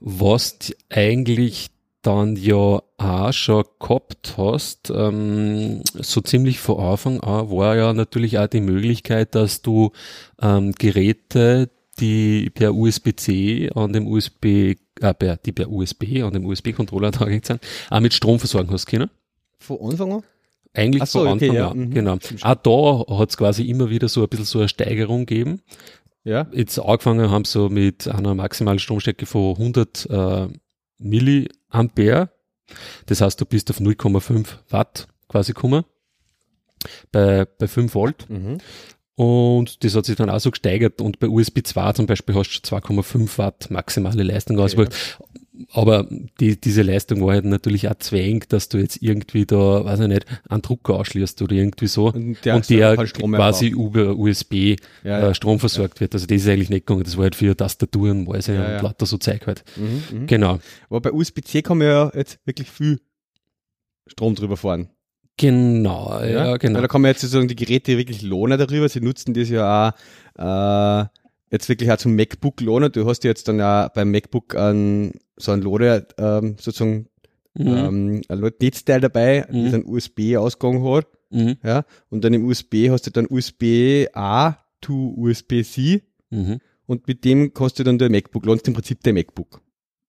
was 0.00 0.58
du 0.58 0.72
eigentlich 0.90 1.68
dann 2.02 2.36
ja 2.36 2.80
auch 2.98 3.32
schon 3.32 3.64
gehabt 3.80 4.34
hast, 4.36 4.90
ähm, 4.94 5.82
so 5.94 6.20
ziemlich 6.20 6.60
vor 6.60 6.78
Anfang 6.80 7.20
an, 7.20 7.50
war 7.50 7.76
ja 7.76 7.92
natürlich 7.92 8.38
auch 8.38 8.46
die 8.46 8.60
Möglichkeit, 8.60 9.34
dass 9.34 9.60
du 9.62 9.90
ähm, 10.40 10.72
Geräte, 10.72 11.68
die 11.98 12.50
per 12.50 12.74
USB-C 12.74 13.70
an 13.74 13.92
dem 13.92 14.06
USB, 14.06 14.76
äh, 15.00 15.14
per, 15.14 15.36
die 15.36 15.52
per 15.52 15.70
USB 15.70 16.22
an 16.22 16.32
dem 16.32 16.46
USB-Controller 16.46 17.10
dran 17.12 17.40
sind, 17.42 17.60
auch 17.90 18.00
mit 18.00 18.14
Strom 18.14 18.38
versorgen 18.38 18.70
hast 18.70 18.86
können. 18.86 19.10
Von 19.58 19.78
Anfang 19.90 20.12
an? 20.12 20.22
Eigentlich 20.74 21.04
so, 21.04 21.20
von 21.20 21.28
okay, 21.28 21.48
Anfang 21.48 21.56
ja, 21.56 21.70
an, 21.70 21.78
mhm. 21.78 21.90
genau. 21.94 22.18
Auch 22.42 23.06
da 23.06 23.18
hat 23.18 23.30
es 23.30 23.36
quasi 23.36 23.64
immer 23.64 23.88
wieder 23.88 24.08
so 24.08 24.22
ein 24.22 24.28
bisschen 24.28 24.44
so 24.44 24.58
eine 24.58 24.68
Steigerung 24.68 25.26
gegeben. 25.26 25.62
Ja. 26.24 26.46
Jetzt 26.52 26.78
angefangen 26.78 27.30
haben 27.30 27.44
so 27.44 27.68
mit 27.68 28.08
einer 28.08 28.34
maximalen 28.34 28.78
Stromstärke 28.78 29.26
von 29.26 29.56
100 29.56 30.10
äh, 30.10 30.48
Milliampere. 30.98 32.30
Das 33.06 33.20
heißt, 33.20 33.40
du 33.40 33.46
bist 33.46 33.70
auf 33.70 33.78
0,5 33.78 34.48
Watt 34.70 35.06
quasi 35.28 35.52
gekommen. 35.52 35.84
Bei, 37.12 37.44
bei 37.44 37.68
5 37.68 37.94
Volt. 37.94 38.28
Mhm. 38.28 38.58
Und 39.16 39.82
das 39.82 39.96
hat 39.96 40.04
sich 40.04 40.16
dann 40.16 40.28
auch 40.28 40.38
so 40.40 40.50
gesteigert. 40.50 41.00
Und 41.00 41.18
bei 41.18 41.28
USB 41.28 41.60
2 41.64 41.92
zum 41.92 42.06
Beispiel 42.06 42.34
hast 42.34 42.50
du 42.70 42.76
2,5 42.76 43.38
Watt 43.38 43.70
maximale 43.70 44.22
Leistung 44.22 44.58
ausgebracht. 44.58 45.18
Aber 45.72 46.06
die, 46.38 46.60
diese 46.60 46.82
Leistung 46.82 47.24
war 47.24 47.32
halt 47.32 47.46
natürlich 47.46 47.88
auch 47.88 47.94
zwängend, 47.94 48.52
dass 48.52 48.68
du 48.68 48.76
jetzt 48.76 49.02
irgendwie 49.02 49.46
da, 49.46 49.86
weiß 49.86 50.00
ich 50.00 50.08
nicht, 50.08 50.26
einen 50.50 50.60
Drucker 50.60 50.96
ausschließt 50.96 51.40
oder 51.40 51.54
irgendwie 51.54 51.86
so. 51.86 52.12
Und 52.12 52.44
der, 52.44 52.56
und 52.56 52.68
der 52.68 52.88
halt 52.88 53.14
quasi 53.14 53.68
über 53.68 54.16
USB 54.16 54.52
Ja, 54.52 54.76
ja. 55.20 55.30
Äh, 55.30 55.34
Strom 55.34 55.58
versorgt 55.58 56.00
wird. 56.00 56.12
Also 56.12 56.26
das 56.26 56.42
ist 56.42 56.48
eigentlich 56.48 56.68
nicht 56.68 56.86
gegangen. 56.86 57.04
Das 57.04 57.16
war 57.16 57.24
halt 57.24 57.36
für 57.36 57.56
Tastaturen, 57.56 58.24
Mäuse 58.24 58.54
Ja, 58.54 58.64
und 58.64 58.70
ja. 58.70 58.80
lauter 58.82 59.06
so 59.06 59.16
Zeug 59.16 59.46
halt. 59.46 59.64
Mhm, 59.76 60.20
mhm. 60.20 60.26
Genau. 60.26 60.58
Aber 60.90 61.00
bei 61.00 61.12
USB-C 61.12 61.62
kann 61.62 61.78
man 61.78 61.86
ja 61.86 62.12
jetzt 62.14 62.38
wirklich 62.44 62.70
viel 62.70 63.00
Strom 64.06 64.34
drüber 64.34 64.58
fahren. 64.58 64.90
Genau, 65.38 66.22
ja, 66.24 66.56
genau. 66.56 66.76
Weil 66.76 66.82
da 66.82 66.88
man 67.02 67.10
jetzt 67.10 67.20
sozusagen 67.20 67.48
die 67.48 67.56
Geräte 67.56 67.98
wirklich 67.98 68.22
lohnen 68.22 68.58
darüber. 68.58 68.88
Sie 68.88 69.00
nutzen 69.00 69.34
das 69.34 69.50
ja 69.50 69.92
auch 70.38 71.02
äh, 71.04 71.08
jetzt 71.50 71.68
wirklich 71.68 71.90
auch 71.92 71.98
zum 71.98 72.16
MacBook 72.16 72.60
lohnen. 72.60 72.90
Du 72.90 73.06
hast 73.06 73.22
ja 73.24 73.28
jetzt 73.28 73.46
dann 73.48 73.58
ja 73.58 73.88
beim 73.88 74.10
MacBook 74.10 74.54
an 74.54 75.12
so 75.36 75.52
ein 75.52 75.60
Lode 75.60 76.06
ähm, 76.18 76.56
sozusagen 76.58 77.08
Mhm. 77.58 77.66
ähm, 77.68 78.22
ein 78.28 78.50
Netzteil 78.60 79.00
dabei, 79.00 79.46
Mhm. 79.50 79.64
das 79.64 79.74
einen 79.74 79.86
USB-Ausgang 79.86 80.84
hat. 80.84 81.06
Mhm. 81.30 81.56
Ja, 81.64 81.84
und 82.10 82.22
dann 82.22 82.34
im 82.34 82.44
USB 82.46 82.90
hast 82.90 83.06
du 83.06 83.10
dann 83.10 83.26
USB-A 83.30 84.58
to 84.82 85.14
USB-C 85.16 86.02
Mhm. 86.30 86.58
und 86.86 87.08
mit 87.08 87.24
dem 87.24 87.54
kannst 87.54 87.78
du 87.78 87.82
dann 87.84 87.98
dein 87.98 88.12
MacBook, 88.12 88.44
lohnst 88.44 88.68
im 88.68 88.74
Prinzip 88.74 89.02
dein 89.02 89.14
MacBook. 89.14 89.62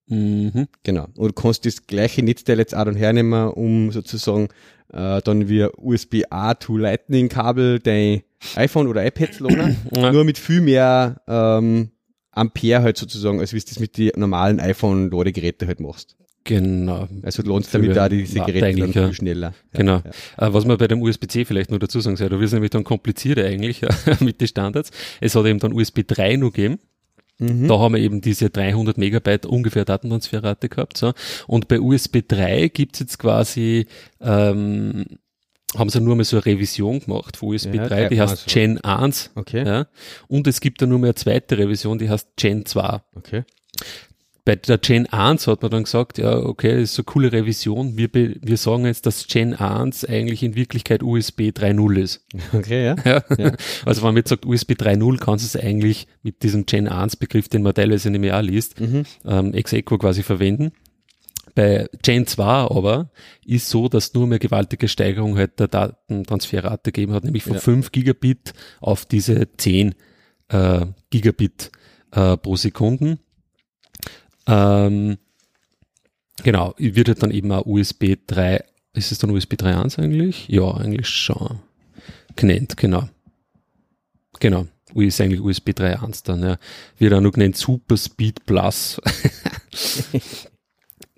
Mhm. 0.07 0.67
Genau. 0.83 1.07
Und 1.15 1.27
du 1.29 1.33
kannst 1.33 1.65
das 1.65 1.85
gleiche 1.85 2.23
Netzteil 2.23 2.59
jetzt 2.59 2.75
auch 2.75 2.85
dann 2.85 2.95
hernehmen, 2.95 3.49
um 3.49 3.91
sozusagen 3.91 4.47
äh, 4.93 5.21
dann 5.21 5.49
via 5.49 5.69
USB-A 5.77 6.53
to 6.55 6.77
Lightning 6.77 7.29
Kabel 7.29 7.79
dein 7.79 8.21
iPhone 8.55 8.87
oder 8.87 9.05
iPad 9.05 9.33
zu 9.33 9.43
laden. 9.45 9.77
Ja. 9.95 10.11
Nur 10.11 10.23
mit 10.23 10.37
viel 10.37 10.61
mehr 10.61 11.21
ähm, 11.27 11.89
Ampere 12.31 12.83
halt 12.83 12.97
sozusagen, 12.97 13.39
als 13.39 13.53
wie 13.53 13.59
du 13.59 13.65
das 13.67 13.79
mit 13.79 13.97
den 13.97 14.11
normalen 14.15 14.59
iPhone-Ladegeräten 14.59 15.67
halt 15.67 15.79
machst. 15.79 16.15
Genau. 16.43 17.09
Also 17.23 17.43
lohnt 17.43 17.65
es 17.65 17.71
damit 17.71 17.97
auch 17.97 18.07
diese 18.07 18.39
Geräte 18.39 18.79
dann 18.79 18.93
viel 18.93 19.13
schneller. 19.13 19.53
Ja, 19.73 19.79
Genau. 19.79 20.01
Ja. 20.37 20.47
Äh, 20.47 20.53
Was 20.53 20.65
man 20.65 20.77
bei 20.77 20.87
dem 20.87 21.01
USB-C 21.01 21.43
vielleicht 21.43 21.71
noch 21.71 21.79
dazu 21.79 21.99
sagen 21.99 22.15
soll, 22.15 22.29
da 22.29 22.35
wird 22.39 22.47
es 22.47 22.53
nämlich 22.53 22.71
dann 22.71 22.85
komplizierter 22.85 23.43
eigentlich 23.43 23.81
mit 24.21 24.39
den 24.39 24.47
Standards. 24.47 24.91
Es 25.19 25.35
hat 25.35 25.45
eben 25.45 25.59
dann 25.59 25.73
USB 25.73 26.03
3 26.07 26.37
noch 26.37 26.53
gegeben. 26.53 26.79
Mhm. 27.39 27.67
Da 27.67 27.77
haben 27.77 27.95
wir 27.95 28.01
eben 28.01 28.21
diese 28.21 28.49
300 28.49 28.97
Megabyte 28.97 29.45
ungefähr 29.45 29.85
Datentransferrate 29.85 30.69
gehabt. 30.69 30.97
So. 30.97 31.13
Und 31.47 31.67
bei 31.67 31.79
USB 31.79 32.21
3 32.27 32.69
gibt's 32.69 32.99
jetzt 32.99 33.19
quasi, 33.19 33.87
ähm, 34.21 35.05
haben 35.75 35.89
sie 35.89 36.01
nur 36.01 36.15
mal 36.15 36.23
so 36.23 36.37
eine 36.37 36.45
Revision 36.45 36.99
gemacht 36.99 37.37
von 37.37 37.49
USB 37.49 37.75
Ja, 37.75 37.87
3, 37.87 38.09
die 38.09 38.21
heißt 38.21 38.31
also. 38.31 38.43
Gen 38.47 38.83
1. 38.83 39.31
Okay. 39.35 39.65
Ja. 39.65 39.87
Und 40.27 40.47
es 40.47 40.61
gibt 40.61 40.81
dann 40.81 40.89
nur 40.89 40.99
mehr 40.99 41.09
eine 41.09 41.15
zweite 41.15 41.57
Revision, 41.57 41.97
die 41.99 42.09
heißt 42.09 42.29
Gen 42.37 42.65
2. 42.65 43.01
Okay. 43.15 43.43
Bei 44.47 44.55
der 44.55 44.77
Gen 44.77 45.07
1 45.07 45.45
hat 45.47 45.61
man 45.61 45.71
dann 45.71 45.83
gesagt, 45.83 46.19
ja, 46.19 46.37
okay, 46.37 46.79
das 46.79 46.93
ist 46.93 46.99
eine 46.99 47.03
coole 47.03 47.33
Revision. 47.33 47.97
Wir, 47.97 48.13
wir 48.13 48.55
sagen 48.55 48.85
jetzt, 48.85 49.05
dass 49.05 49.27
Gen 49.27 49.53
1 49.53 50.05
eigentlich 50.05 50.41
in 50.41 50.55
Wirklichkeit 50.55 51.03
USB 51.03 51.49
3.0 51.49 51.99
ist. 51.99 52.25
Okay, 52.53 52.85
ja. 52.85 52.95
ja. 53.03 53.23
ja. 53.37 53.51
Also 53.83 54.03
wenn 54.03 54.11
man 54.11 54.15
jetzt 54.15 54.29
sagt 54.29 54.45
USB 54.45 54.71
3.0, 54.71 55.17
kannst 55.17 55.43
du 55.43 55.59
es 55.59 55.61
eigentlich 55.61 56.07
mit 56.23 56.43
diesem 56.43 56.65
Gen 56.65 56.87
1 56.87 57.17
Begriff, 57.17 57.49
den 57.49 57.61
man 57.61 57.73
teilweise 57.73 58.09
nicht 58.09 58.21
mehr 58.21 58.41
liest, 58.41 58.79
mhm. 58.79 59.03
ähm, 59.25 59.53
ex 59.53 59.73
equo 59.73 59.97
quasi 59.97 60.23
verwenden. 60.23 60.71
Bei 61.53 61.89
Gen 62.01 62.25
2 62.25 62.45
aber 62.45 63.11
ist 63.45 63.67
so, 63.67 63.89
dass 63.89 64.13
nur 64.13 64.27
mehr 64.27 64.39
gewaltige 64.39 64.87
Steigerung 64.87 65.37
halt 65.37 65.59
der 65.59 65.67
Datentransferrate 65.67 66.93
gegeben 66.93 67.11
hat, 67.11 67.25
nämlich 67.25 67.43
von 67.43 67.55
ja. 67.55 67.59
5 67.59 67.91
Gigabit 67.91 68.53
auf 68.79 69.05
diese 69.05 69.49
10 69.57 69.93
äh, 70.47 70.85
Gigabit 71.09 71.69
äh, 72.11 72.37
pro 72.37 72.55
Sekunden. 72.55 73.19
Ähm, 74.47 75.17
genau, 76.43 76.73
wird 76.77 77.07
halt 77.09 77.23
dann 77.23 77.31
eben 77.31 77.51
auch 77.51 77.65
USB 77.65 78.15
3, 78.25 78.63
ist 78.93 79.11
es 79.11 79.17
dann 79.19 79.31
USB 79.31 79.53
3.1 79.53 79.99
eigentlich? 79.99 80.47
Ja, 80.47 80.71
eigentlich 80.71 81.07
schon. 81.07 81.59
Genannt, 82.35 82.77
genau. 82.77 83.09
Genau. 84.39 84.67
Ist 84.93 85.19
eigentlich 85.21 85.41
USB 85.41 85.69
3.1 85.69 86.25
dann, 86.25 86.41
ja. 86.41 86.57
Wird 86.97 87.13
auch 87.13 87.21
noch 87.21 87.31
genannt 87.31 87.57
Super 87.57 87.97
Speed 87.97 88.45
Plus. 88.45 89.01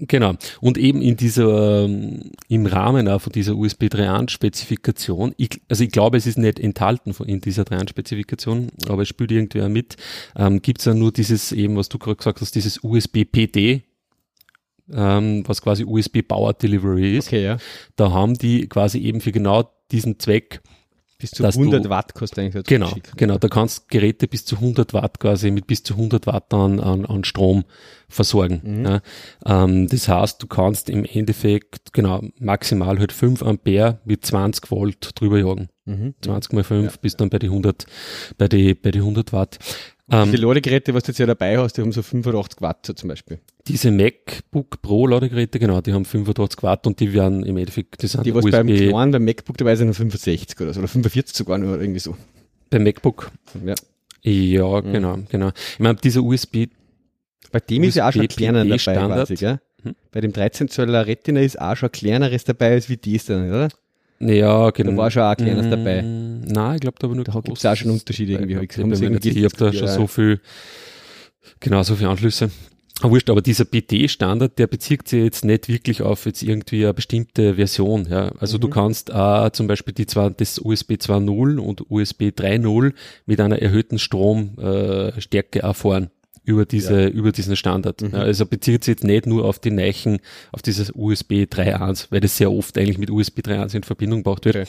Genau. 0.02 0.36
Und 0.62 0.78
eben 0.78 1.02
in 1.02 1.18
dieser, 1.18 1.84
ähm, 1.84 2.32
im 2.48 2.66
Rahmen 2.66 3.08
auch 3.08 3.20
von 3.20 3.34
dieser 3.34 3.56
USB 3.56 3.84
3.1 3.84 4.30
Spezifikation, 4.30 5.34
ich, 5.38 5.62
also 5.68 5.84
ich 5.84 5.92
glaube, 5.92 6.18
es 6.18 6.26
ist 6.26 6.38
nicht 6.38 6.60
enthalten 6.60 7.14
von, 7.14 7.28
in 7.28 7.42
dieser 7.42 7.64
3.1 7.64 7.90
Spezifikation, 7.90 8.70
aber 8.88 9.02
es 9.02 9.10
spielt 9.10 9.32
irgendwer 9.32 9.68
mit, 9.68 9.98
ähm, 10.38 10.62
gibt 10.62 10.80
es 10.80 10.86
ja 10.86 10.94
nur 10.94 11.12
dieses 11.12 11.52
eben, 11.52 11.76
was 11.76 11.90
du 11.90 11.98
gerade 11.98 12.16
gesagt 12.16 12.40
hast, 12.40 12.56
dieses 12.56 12.82
USB 12.84 13.26
PD, 13.26 13.84
ähm, 14.94 15.44
was 15.46 15.62
quasi 15.62 15.84
USB 15.84 16.22
Power 16.22 16.54
Delivery 16.54 17.18
ist. 17.18 17.28
Okay, 17.28 17.44
ja. 17.44 17.58
Da 17.96 18.12
haben 18.12 18.36
die 18.36 18.68
quasi 18.68 19.00
eben 19.00 19.20
für 19.20 19.32
genau 19.32 19.70
diesen 19.92 20.20
Zweck 20.20 20.62
bis 21.20 21.32
zu 21.32 21.44
100 21.44 21.86
du, 21.86 21.90
Watt 21.90 22.14
kostet 22.16 22.40
eigentlich 22.40 22.64
Genau, 22.66 22.88
schicken. 22.88 23.12
genau. 23.18 23.38
Da 23.38 23.50
kannst 23.50 23.90
Geräte 23.90 24.28
bis 24.28 24.46
zu 24.46 24.56
100 24.56 24.94
Watt 24.94 25.20
quasi 25.20 25.52
mit 25.52 25.68
bis 25.68 25.84
zu 25.84 25.94
100 25.96 26.26
Watt 26.28 26.54
an, 26.54 26.80
an, 26.80 27.06
an 27.06 27.24
Strom 27.26 27.66
versorgen. 28.08 28.62
Mhm. 28.64 28.86
Ja. 28.86 29.02
Ähm, 29.46 29.88
das 29.88 30.08
heißt, 30.08 30.42
du 30.42 30.48
kannst 30.48 30.90
im 30.90 31.04
Endeffekt, 31.06 31.94
genau, 31.94 32.22
maximal 32.40 32.98
halt 32.98 33.12
5 33.12 33.44
Ampere 33.44 34.00
mit 34.06 34.26
20 34.26 34.72
Volt 34.72 35.12
drüber 35.20 35.38
jagen. 35.38 35.70
Mhm. 35.90 36.14
20 36.22 36.54
mal 36.54 36.64
5 36.64 36.92
ja. 36.92 37.00
bis 37.02 37.18
dann 37.18 37.30
bei 37.30 37.40
die 37.40 37.48
100, 37.48 37.86
bei 38.38 38.48
die, 38.48 38.76
bei 38.76 38.92
die 38.92 39.00
100 39.00 39.34
Watt. 39.34 39.58
Ähm, 40.12 40.32
die 40.32 40.38
Ladegeräte, 40.38 40.94
was 40.94 41.04
du 41.04 41.12
jetzt 41.12 41.20
ja 41.20 41.26
dabei 41.26 41.58
hast, 41.58 41.78
die 41.78 41.82
haben 41.82 41.92
so 41.92 42.02
85 42.02 42.62
Watt 42.62 42.86
so 42.86 42.94
zum 42.94 43.10
Beispiel. 43.10 43.40
Diese 43.68 43.92
MacBook 43.92 44.82
Pro 44.82 45.08
Ladegeräte, 45.08 45.60
genau, 45.60 45.82
die 45.82 45.94
haben 45.94 46.06
85 46.06 46.64
Watt 46.64 46.88
und 46.88 47.00
die 47.00 47.14
werden 47.14 47.44
im 47.44 47.58
Endeffekt, 47.58 48.04
das 48.04 48.12
sind 48.12 48.26
Die, 48.26 48.34
was 48.34 48.46
USB, 48.46 48.52
beim 48.52 48.68
kleinen, 48.68 49.12
beim 49.12 49.26
MacBook 49.26 49.58
dabei 49.58 49.76
sind, 49.76 49.94
65 49.94 50.60
oder 50.62 50.74
so, 50.74 50.80
oder 50.80 50.88
45 50.88 51.36
sogar 51.36 51.58
nur 51.58 51.80
irgendwie 51.80 52.00
so. 52.00 52.16
Beim 52.70 52.84
MacBook? 52.84 53.32
Ja. 53.66 53.76
Ja, 54.22 54.82
mhm. 54.82 54.92
genau, 54.92 55.20
genau. 55.30 55.50
Ich 55.74 55.80
meine, 55.80 55.96
dieser 55.96 56.22
USB. 56.24 56.68
Bei 57.52 57.60
dem 57.60 57.82
USB 57.82 57.88
ist 57.88 57.96
ja 57.96 58.08
auch 58.08 58.14
schon 58.14 58.22
ein 58.24 58.28
kleiner 58.28 58.64
dabei, 58.64 58.78
Standard. 58.78 59.28
Quasi, 59.28 59.36
gell? 59.36 59.60
Hm? 59.84 59.96
Bei 60.12 60.22
dem 60.22 60.34
13 60.34 60.68
Zöller 60.68 61.08
Retina 61.08 61.40
ist 61.40 61.60
auch 61.60 61.76
schon 61.76 61.90
ein 61.90 61.94
kleineres 61.94 62.44
dabei 62.44 62.72
als 62.72 62.90
wie 62.90 62.98
das 62.98 63.26
dann, 63.26 63.50
oder? 63.50 63.70
Ja, 64.20 64.70
genau. 64.72 64.92
Da 64.92 64.98
war 64.98 65.12
schon 65.12 65.24
auch 65.24 65.30
ein 65.30 65.38
kleines 65.38 65.66
mm, 65.66 65.72
dabei. 65.72 66.02
Nein, 66.02 66.76
ich 66.76 66.82
glaube, 66.82 66.98
da 67.00 67.08
war 67.08 67.16
nur 67.16 67.24
Da 67.24 67.40
gibt 67.40 67.58
es 67.58 67.66
auch 67.66 67.76
schon 67.76 67.92
Unterschiede 67.92 68.34
irgendwie. 68.34 68.56
Ich, 68.56 68.78
ich, 68.78 69.38
ich 69.38 69.44
habe 69.46 69.58
da 69.58 69.74
schon 69.74 69.88
so 69.88 70.08
viel, 70.08 70.42
genau, 71.60 71.84
so 71.84 71.96
viele 71.96 72.10
Anschlüsse. 72.10 72.50
Aber 73.02 73.12
wurscht, 73.12 73.30
aber 73.30 73.42
dieser 73.42 73.64
BT-Standard, 73.64 74.60
der 74.60 74.68
bezieht 74.68 75.08
sich 75.08 75.24
jetzt 75.24 75.46
nicht 75.46 75.70
wirklich 75.70 76.02
auf 76.02 76.26
jetzt 76.26 76.44
irgendwie 76.44 76.84
eine 76.84 76.94
bestimmte 76.94 77.56
Version. 77.56 78.08
Ja. 78.10 78.34
Also 78.40 78.58
mhm. 78.58 78.62
du 78.62 78.70
kannst 78.70 79.10
äh, 79.10 79.52
zum 79.54 79.68
Beispiel 79.68 79.94
die 79.94 80.06
zwei, 80.06 80.30
das 80.30 80.60
USB 80.60 80.94
2.0 80.94 81.60
und 81.60 81.90
USB 81.90 82.24
3.0 82.24 82.94
mit 83.26 83.40
einer 83.40 83.60
erhöhten 83.62 84.00
Stromstärke 84.00 85.60
äh, 85.60 85.62
erfahren 85.62 86.10
über 86.50 86.66
diese, 86.66 87.04
ja. 87.04 87.08
über 87.08 87.32
diesen 87.32 87.56
Standard. 87.56 88.02
Mhm. 88.02 88.16
Also 88.16 88.46
bezieht 88.46 88.84
sich 88.84 88.94
jetzt 88.94 89.04
nicht 89.04 89.26
nur 89.28 89.46
auf 89.46 89.60
die 89.60 89.72
Neichen, 89.72 90.20
auf 90.52 90.62
dieses 90.62 90.92
USB 90.94 91.44
3.1, 91.44 92.08
weil 92.10 92.20
das 92.20 92.38
sehr 92.38 92.52
oft 92.52 92.78
eigentlich 92.78 92.98
mit 92.98 93.10
USB 93.12 93.40
3.1 93.40 93.76
in 93.76 93.84
Verbindung 93.84 94.24
gebracht 94.24 94.46
wird. 94.46 94.56
Okay. 94.56 94.68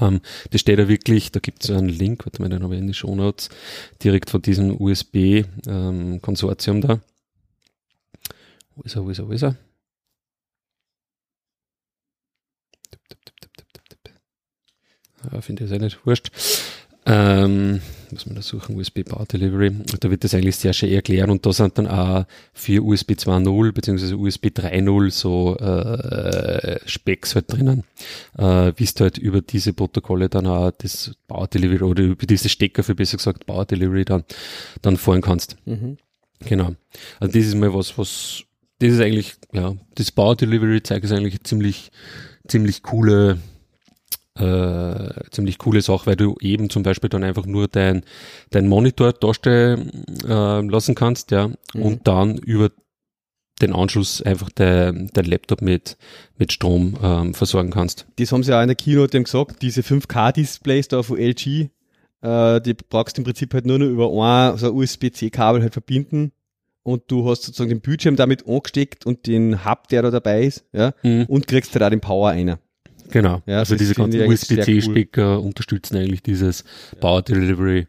Um, 0.00 0.14
ähm, 0.14 0.20
das 0.50 0.60
steht 0.60 0.78
da 0.78 0.88
wirklich, 0.88 1.32
da 1.32 1.40
gibt 1.40 1.64
es 1.64 1.70
einen 1.70 1.88
Link, 1.88 2.24
warte 2.24 2.40
mal, 2.40 2.48
den 2.48 2.62
habe 2.62 2.74
ich 2.74 2.80
in 2.80 2.86
die 2.86 2.94
Show 2.94 3.14
Notes, 3.14 3.48
direkt 4.02 4.30
von 4.30 4.40
diesem 4.40 4.80
USB-Konsortium 4.80 6.76
ähm, 6.76 6.82
da. 6.82 7.00
Wo 8.76 8.82
ist 8.82 8.94
er, 8.94 9.04
wo 9.04 9.10
ist 9.10 9.18
er, 9.18 9.28
wo 9.28 9.32
ist 9.32 9.42
er? 9.42 9.56
Ja, 15.32 15.40
finde 15.40 15.64
ich 15.64 15.68
sehr 15.68 15.78
nicht 15.78 16.04
wurscht. 16.06 16.30
Ähm, 17.06 17.80
muss 18.12 18.26
man 18.26 18.34
da 18.34 18.42
suchen, 18.42 18.76
USB 18.76 19.04
Power 19.04 19.26
Delivery. 19.26 19.72
Da 20.00 20.10
wird 20.10 20.24
das 20.24 20.34
eigentlich 20.34 20.56
sehr 20.56 20.72
schön 20.72 20.90
erklären 20.90 21.30
und 21.30 21.44
da 21.44 21.52
sind 21.52 21.78
dann 21.78 21.86
auch 21.86 22.26
für 22.52 22.82
USB 22.82 23.12
2.0 23.12 23.72
bzw. 23.72 24.14
USB 24.14 24.46
3.0 24.46 25.10
so 25.10 25.56
äh, 25.56 26.78
Specs 26.86 27.34
halt 27.34 27.52
drinnen, 27.52 27.84
äh, 28.36 28.72
wie 28.76 28.84
du 28.84 29.00
halt 29.00 29.18
über 29.18 29.40
diese 29.40 29.72
Protokolle 29.72 30.28
dann 30.28 30.46
auch 30.46 30.70
das 30.72 31.12
Power 31.26 31.48
Delivery 31.48 31.82
oder 31.82 32.02
über 32.02 32.26
diese 32.26 32.48
Stecker 32.48 32.82
für 32.82 32.94
besser 32.94 33.16
gesagt 33.16 33.46
Power 33.46 33.64
Delivery 33.64 34.04
dann, 34.04 34.24
dann 34.82 34.96
fahren 34.96 35.22
kannst. 35.22 35.56
Mhm. 35.64 35.96
Genau. 36.40 36.74
Also 37.20 37.32
das 37.32 37.46
ist 37.46 37.54
mal 37.54 37.72
was, 37.72 37.96
was, 37.98 38.44
das 38.78 38.92
ist 38.92 39.00
eigentlich, 39.00 39.34
ja, 39.52 39.74
das 39.94 40.10
Power 40.10 40.36
Delivery 40.36 40.82
zeigt 40.82 41.04
ist 41.04 41.12
eigentlich 41.12 41.42
ziemlich, 41.44 41.90
ziemlich 42.46 42.82
coole 42.82 43.38
äh, 44.38 45.30
ziemlich 45.30 45.58
coole 45.58 45.82
Sache, 45.82 46.06
weil 46.06 46.16
du 46.16 46.36
eben 46.40 46.70
zum 46.70 46.82
Beispiel 46.82 47.10
dann 47.10 47.24
einfach 47.24 47.46
nur 47.46 47.68
dein, 47.68 48.02
dein 48.50 48.68
Monitor 48.68 49.12
darstellen 49.12 50.04
äh, 50.26 50.60
lassen 50.60 50.94
kannst, 50.94 51.30
ja, 51.30 51.48
mhm. 51.48 51.82
und 51.82 52.08
dann 52.08 52.38
über 52.38 52.70
den 53.60 53.74
Anschluss 53.74 54.22
einfach 54.22 54.50
dein, 54.54 55.10
dein 55.12 55.24
Laptop 55.24 55.62
mit, 55.62 55.96
mit 56.36 56.52
Strom 56.52 56.96
ähm, 57.02 57.34
versorgen 57.34 57.70
kannst. 57.70 58.06
Das 58.16 58.32
haben 58.32 58.42
sie 58.42 58.56
auch 58.56 58.62
in 58.62 58.68
der 58.68 58.76
Keynote 58.76 59.22
gesagt, 59.22 59.62
diese 59.62 59.82
5K-Displays 59.82 60.88
da 60.88 61.02
von 61.02 61.18
LG, 61.18 61.68
äh, 62.22 62.60
die 62.60 62.74
brauchst 62.74 63.16
du 63.16 63.20
im 63.20 63.24
Prinzip 63.24 63.54
halt 63.54 63.66
nur 63.66 63.78
noch 63.78 63.86
über 63.86 64.10
ein 64.10 64.56
so 64.56 64.72
USB-C-Kabel 64.72 65.62
halt 65.62 65.74
verbinden 65.74 66.32
und 66.82 67.04
du 67.08 67.28
hast 67.28 67.42
sozusagen 67.42 67.70
den 67.70 67.80
Bildschirm 67.80 68.16
damit 68.16 68.46
angesteckt 68.48 69.06
und 69.06 69.26
den 69.26 69.64
Hub, 69.64 69.88
der 69.88 70.02
da 70.02 70.10
dabei 70.10 70.44
ist, 70.44 70.64
ja, 70.72 70.94
mhm. 71.02 71.26
und 71.28 71.46
kriegst 71.46 71.72
halt 71.74 71.84
auch 71.84 71.90
den 71.90 72.00
Power 72.00 72.30
einer. 72.30 72.58
Genau. 73.12 73.42
Ja, 73.46 73.58
also 73.58 73.76
diese 73.76 73.94
ganzen 73.94 74.22
USB-C-Stecker 74.22 75.38
cool. 75.38 75.46
unterstützen 75.46 75.96
eigentlich 75.96 76.22
dieses 76.22 76.64
Power 77.00 77.22
Delivery. 77.22 77.86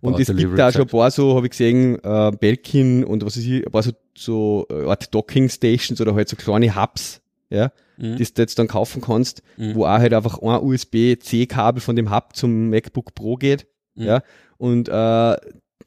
Power 0.00 0.12
und 0.12 0.20
es 0.20 0.26
Delivery 0.26 0.48
gibt 0.48 0.58
da 0.58 0.70
schon 0.70 0.82
ein 0.82 0.88
paar 0.88 1.10
so, 1.10 1.34
habe 1.34 1.46
ich 1.46 1.50
gesehen, 1.50 1.98
äh, 2.02 2.30
Belkin 2.38 3.02
und 3.02 3.24
was 3.24 3.36
weiß 3.36 3.44
ich, 3.44 3.66
ein 3.66 3.72
paar 3.72 3.82
so, 3.82 3.92
so 4.16 4.66
äh, 4.70 4.84
Art 4.84 5.12
Docking 5.14 5.48
Stations 5.48 6.00
oder 6.00 6.14
halt 6.14 6.28
so 6.28 6.36
kleine 6.36 6.76
Hubs, 6.76 7.22
ja, 7.48 7.72
mhm. 7.96 8.16
die 8.16 8.24
du 8.24 8.42
jetzt 8.42 8.58
dann 8.58 8.68
kaufen 8.68 9.00
kannst, 9.00 9.42
mhm. 9.56 9.74
wo 9.74 9.84
auch 9.84 9.98
halt 9.98 10.12
einfach 10.12 10.38
ein 10.38 10.62
USB-C-Kabel 10.62 11.80
von 11.80 11.96
dem 11.96 12.14
Hub 12.14 12.36
zum 12.36 12.68
MacBook 12.68 13.14
Pro 13.14 13.36
geht, 13.36 13.66
mhm. 13.94 14.04
ja, 14.04 14.22
und 14.58 14.88
äh, 14.88 15.36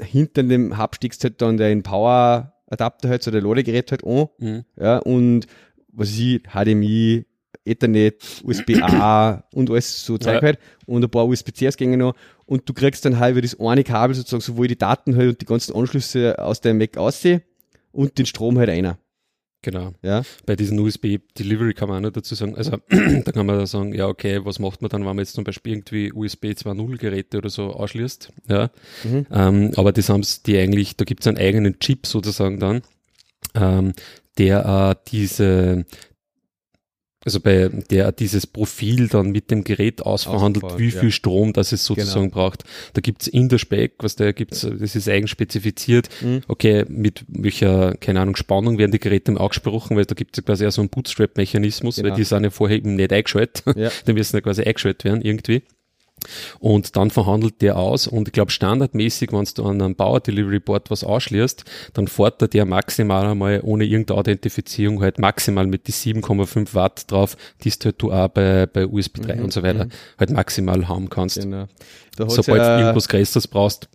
hinter 0.02 0.44
dem 0.44 0.78
Hub 0.78 0.96
steckst 0.96 1.24
halt 1.24 1.42
dann 1.42 1.58
den 1.58 1.84
Power 1.84 2.54
Adapter 2.72 3.10
halt, 3.10 3.24
so 3.24 3.32
der 3.32 3.42
Ladegerät 3.42 3.92
halt 3.92 4.04
an, 4.04 4.28
mhm. 4.40 4.66
ja, 4.80 4.98
und 4.98 5.46
was 5.92 6.18
ich, 6.18 6.42
HDMI, 6.44 7.26
Ethernet, 7.70 8.24
USB-A 8.44 9.44
und 9.54 9.70
alles 9.70 10.06
so 10.06 10.18
Zeug 10.18 10.36
ja. 10.36 10.42
halt 10.42 10.60
und 10.86 11.04
ein 11.04 11.10
paar 11.10 11.28
USB-C-Ausgänge 11.28 11.98
noch 11.98 12.16
und 12.46 12.68
du 12.68 12.74
kriegst 12.74 13.06
dann 13.06 13.20
halt 13.20 13.34
über 13.34 13.42
das 13.42 13.60
eine 13.60 13.84
Kabel 13.84 14.16
sozusagen 14.16 14.42
sowohl 14.42 14.68
die 14.68 14.78
Daten 14.78 15.16
halt 15.16 15.30
und 15.30 15.42
die 15.42 15.46
ganzen 15.46 15.76
Anschlüsse 15.76 16.40
aus 16.40 16.62
deinem 16.62 16.80
Mac 16.80 16.98
aussehen 16.98 17.42
und 17.92 18.18
den 18.18 18.26
Strom 18.26 18.58
halt 18.58 18.70
einer. 18.70 18.98
Genau. 19.62 19.94
Ja. 20.02 20.24
Bei 20.46 20.56
diesen 20.56 20.80
USB-Delivery 20.80 21.74
kann 21.74 21.90
man 21.90 21.98
auch 21.98 22.08
noch 22.08 22.14
dazu 22.14 22.34
sagen, 22.34 22.56
also 22.56 22.78
da 22.90 23.32
kann 23.32 23.46
man 23.46 23.66
sagen, 23.66 23.94
ja, 23.94 24.08
okay, 24.08 24.40
was 24.46 24.60
macht 24.60 24.82
man 24.82 24.90
dann, 24.90 25.02
wenn 25.02 25.08
man 25.08 25.20
jetzt 25.20 25.34
zum 25.34 25.44
Beispiel 25.44 25.74
irgendwie 25.74 26.14
USB 26.14 26.46
2.0 26.46 26.98
Geräte 26.98 27.38
oder 27.38 27.50
so 27.50 27.72
ausschließt, 27.74 28.32
ja. 28.48 28.70
Mhm. 29.04 29.26
Ähm, 29.32 29.72
aber 29.76 29.92
das 29.92 30.08
haben 30.10 30.24
die 30.46 30.58
eigentlich, 30.58 30.96
da 30.96 31.04
gibt 31.04 31.22
es 31.22 31.28
einen 31.28 31.38
eigenen 31.38 31.78
Chip 31.80 32.08
sozusagen 32.08 32.60
dann, 32.60 32.82
ähm, 33.54 33.94
der 34.38 34.66
äh, 34.66 35.10
diese 35.12 35.86
also 37.26 37.42
bei 37.42 37.70
der 37.90 38.12
dieses 38.12 38.48
Profil 38.48 39.10
dann 39.10 39.32
mit 39.32 39.52
dem 39.52 39.64
Gerät 39.64 40.02
ausverhandelt, 40.02 40.78
wie 40.78 40.92
viel 40.92 41.10
ja. 41.10 41.12
Strom 41.12 41.52
das 41.52 41.72
es 41.72 41.86
sozusagen 41.86 42.30
genau. 42.30 42.34
braucht. 42.34 42.64
Da 42.94 43.02
gibt's 43.02 43.28
in 43.28 43.50
der 43.50 43.58
Spec, 43.58 43.96
was 44.00 44.16
da 44.16 44.32
gibt's, 44.32 44.62
das 44.62 44.96
ist 44.96 45.10
eigen 45.10 45.28
spezifiziert, 45.28 46.10
mhm. 46.22 46.42
okay, 46.48 46.86
mit 46.88 47.26
welcher, 47.28 47.96
keine 47.96 48.22
Ahnung, 48.22 48.36
Spannung 48.38 48.78
werden 48.78 48.92
die 48.92 49.00
Geräte 49.00 49.38
angesprochen, 49.40 49.98
weil 49.98 50.06
da 50.06 50.16
gibt's 50.16 50.38
ja 50.38 50.44
quasi 50.44 50.66
auch 50.66 50.72
so 50.72 50.82
einen 50.82 50.90
Bootstrap-Mechanismus, 50.90 51.98
genau. 51.98 52.10
weil 52.10 52.16
die 52.16 52.24
sind 52.24 52.44
ja 52.44 52.50
vorher 52.50 52.78
eben 52.78 52.96
nicht 52.96 53.12
eingeschaltet, 53.12 53.64
ja. 53.76 53.90
die 54.08 54.14
müssen 54.14 54.38
ja 54.38 54.42
quasi 54.42 54.64
eingeschaltet 54.64 55.04
werden 55.04 55.22
irgendwie. 55.22 55.64
Und 56.60 56.96
dann 56.96 57.12
verhandelt 57.12 57.62
der 57.62 57.78
aus 57.78 58.08
und 58.08 58.28
ich 58.28 58.34
glaube 58.34 58.52
standardmäßig, 58.52 59.32
wenn 59.32 59.46
du 59.54 59.64
an 59.64 59.82
einem 59.82 59.96
Power 59.96 60.20
Delivery 60.20 60.60
Board 60.60 60.90
was 60.92 61.04
ausschließt, 61.04 61.64
dann 61.94 62.08
fordert 62.08 62.54
der 62.54 62.66
maximal 62.66 63.28
einmal 63.28 63.62
ohne 63.64 63.86
irgendeine 63.86 64.20
Authentifizierung 64.20 65.02
halt 65.02 65.20
maximal 65.20 65.68
mit 65.68 65.88
die 65.88 65.94
7,5 65.94 66.74
Watt 66.74 67.12
drauf, 67.12 67.38
die 67.64 67.70
du 67.70 67.86
halt 67.86 68.02
du 68.02 68.12
auch 68.12 68.28
bei, 68.30 68.66
bei 68.66 68.86
USB 68.88 69.22
3 69.22 69.36
mhm. 69.36 69.44
und 69.44 69.54
so 69.54 69.64
weiter 69.64 69.86
mhm. 69.86 69.92
halt 70.18 70.30
maximal 70.32 70.88
haben 70.88 71.10
kannst. 71.10 71.40
Genau. 71.40 71.68
Sobald 72.18 72.62
du 72.62 72.80
irgendwas 72.80 73.08
Größeres 73.08 73.48
brauchst, 73.48 73.90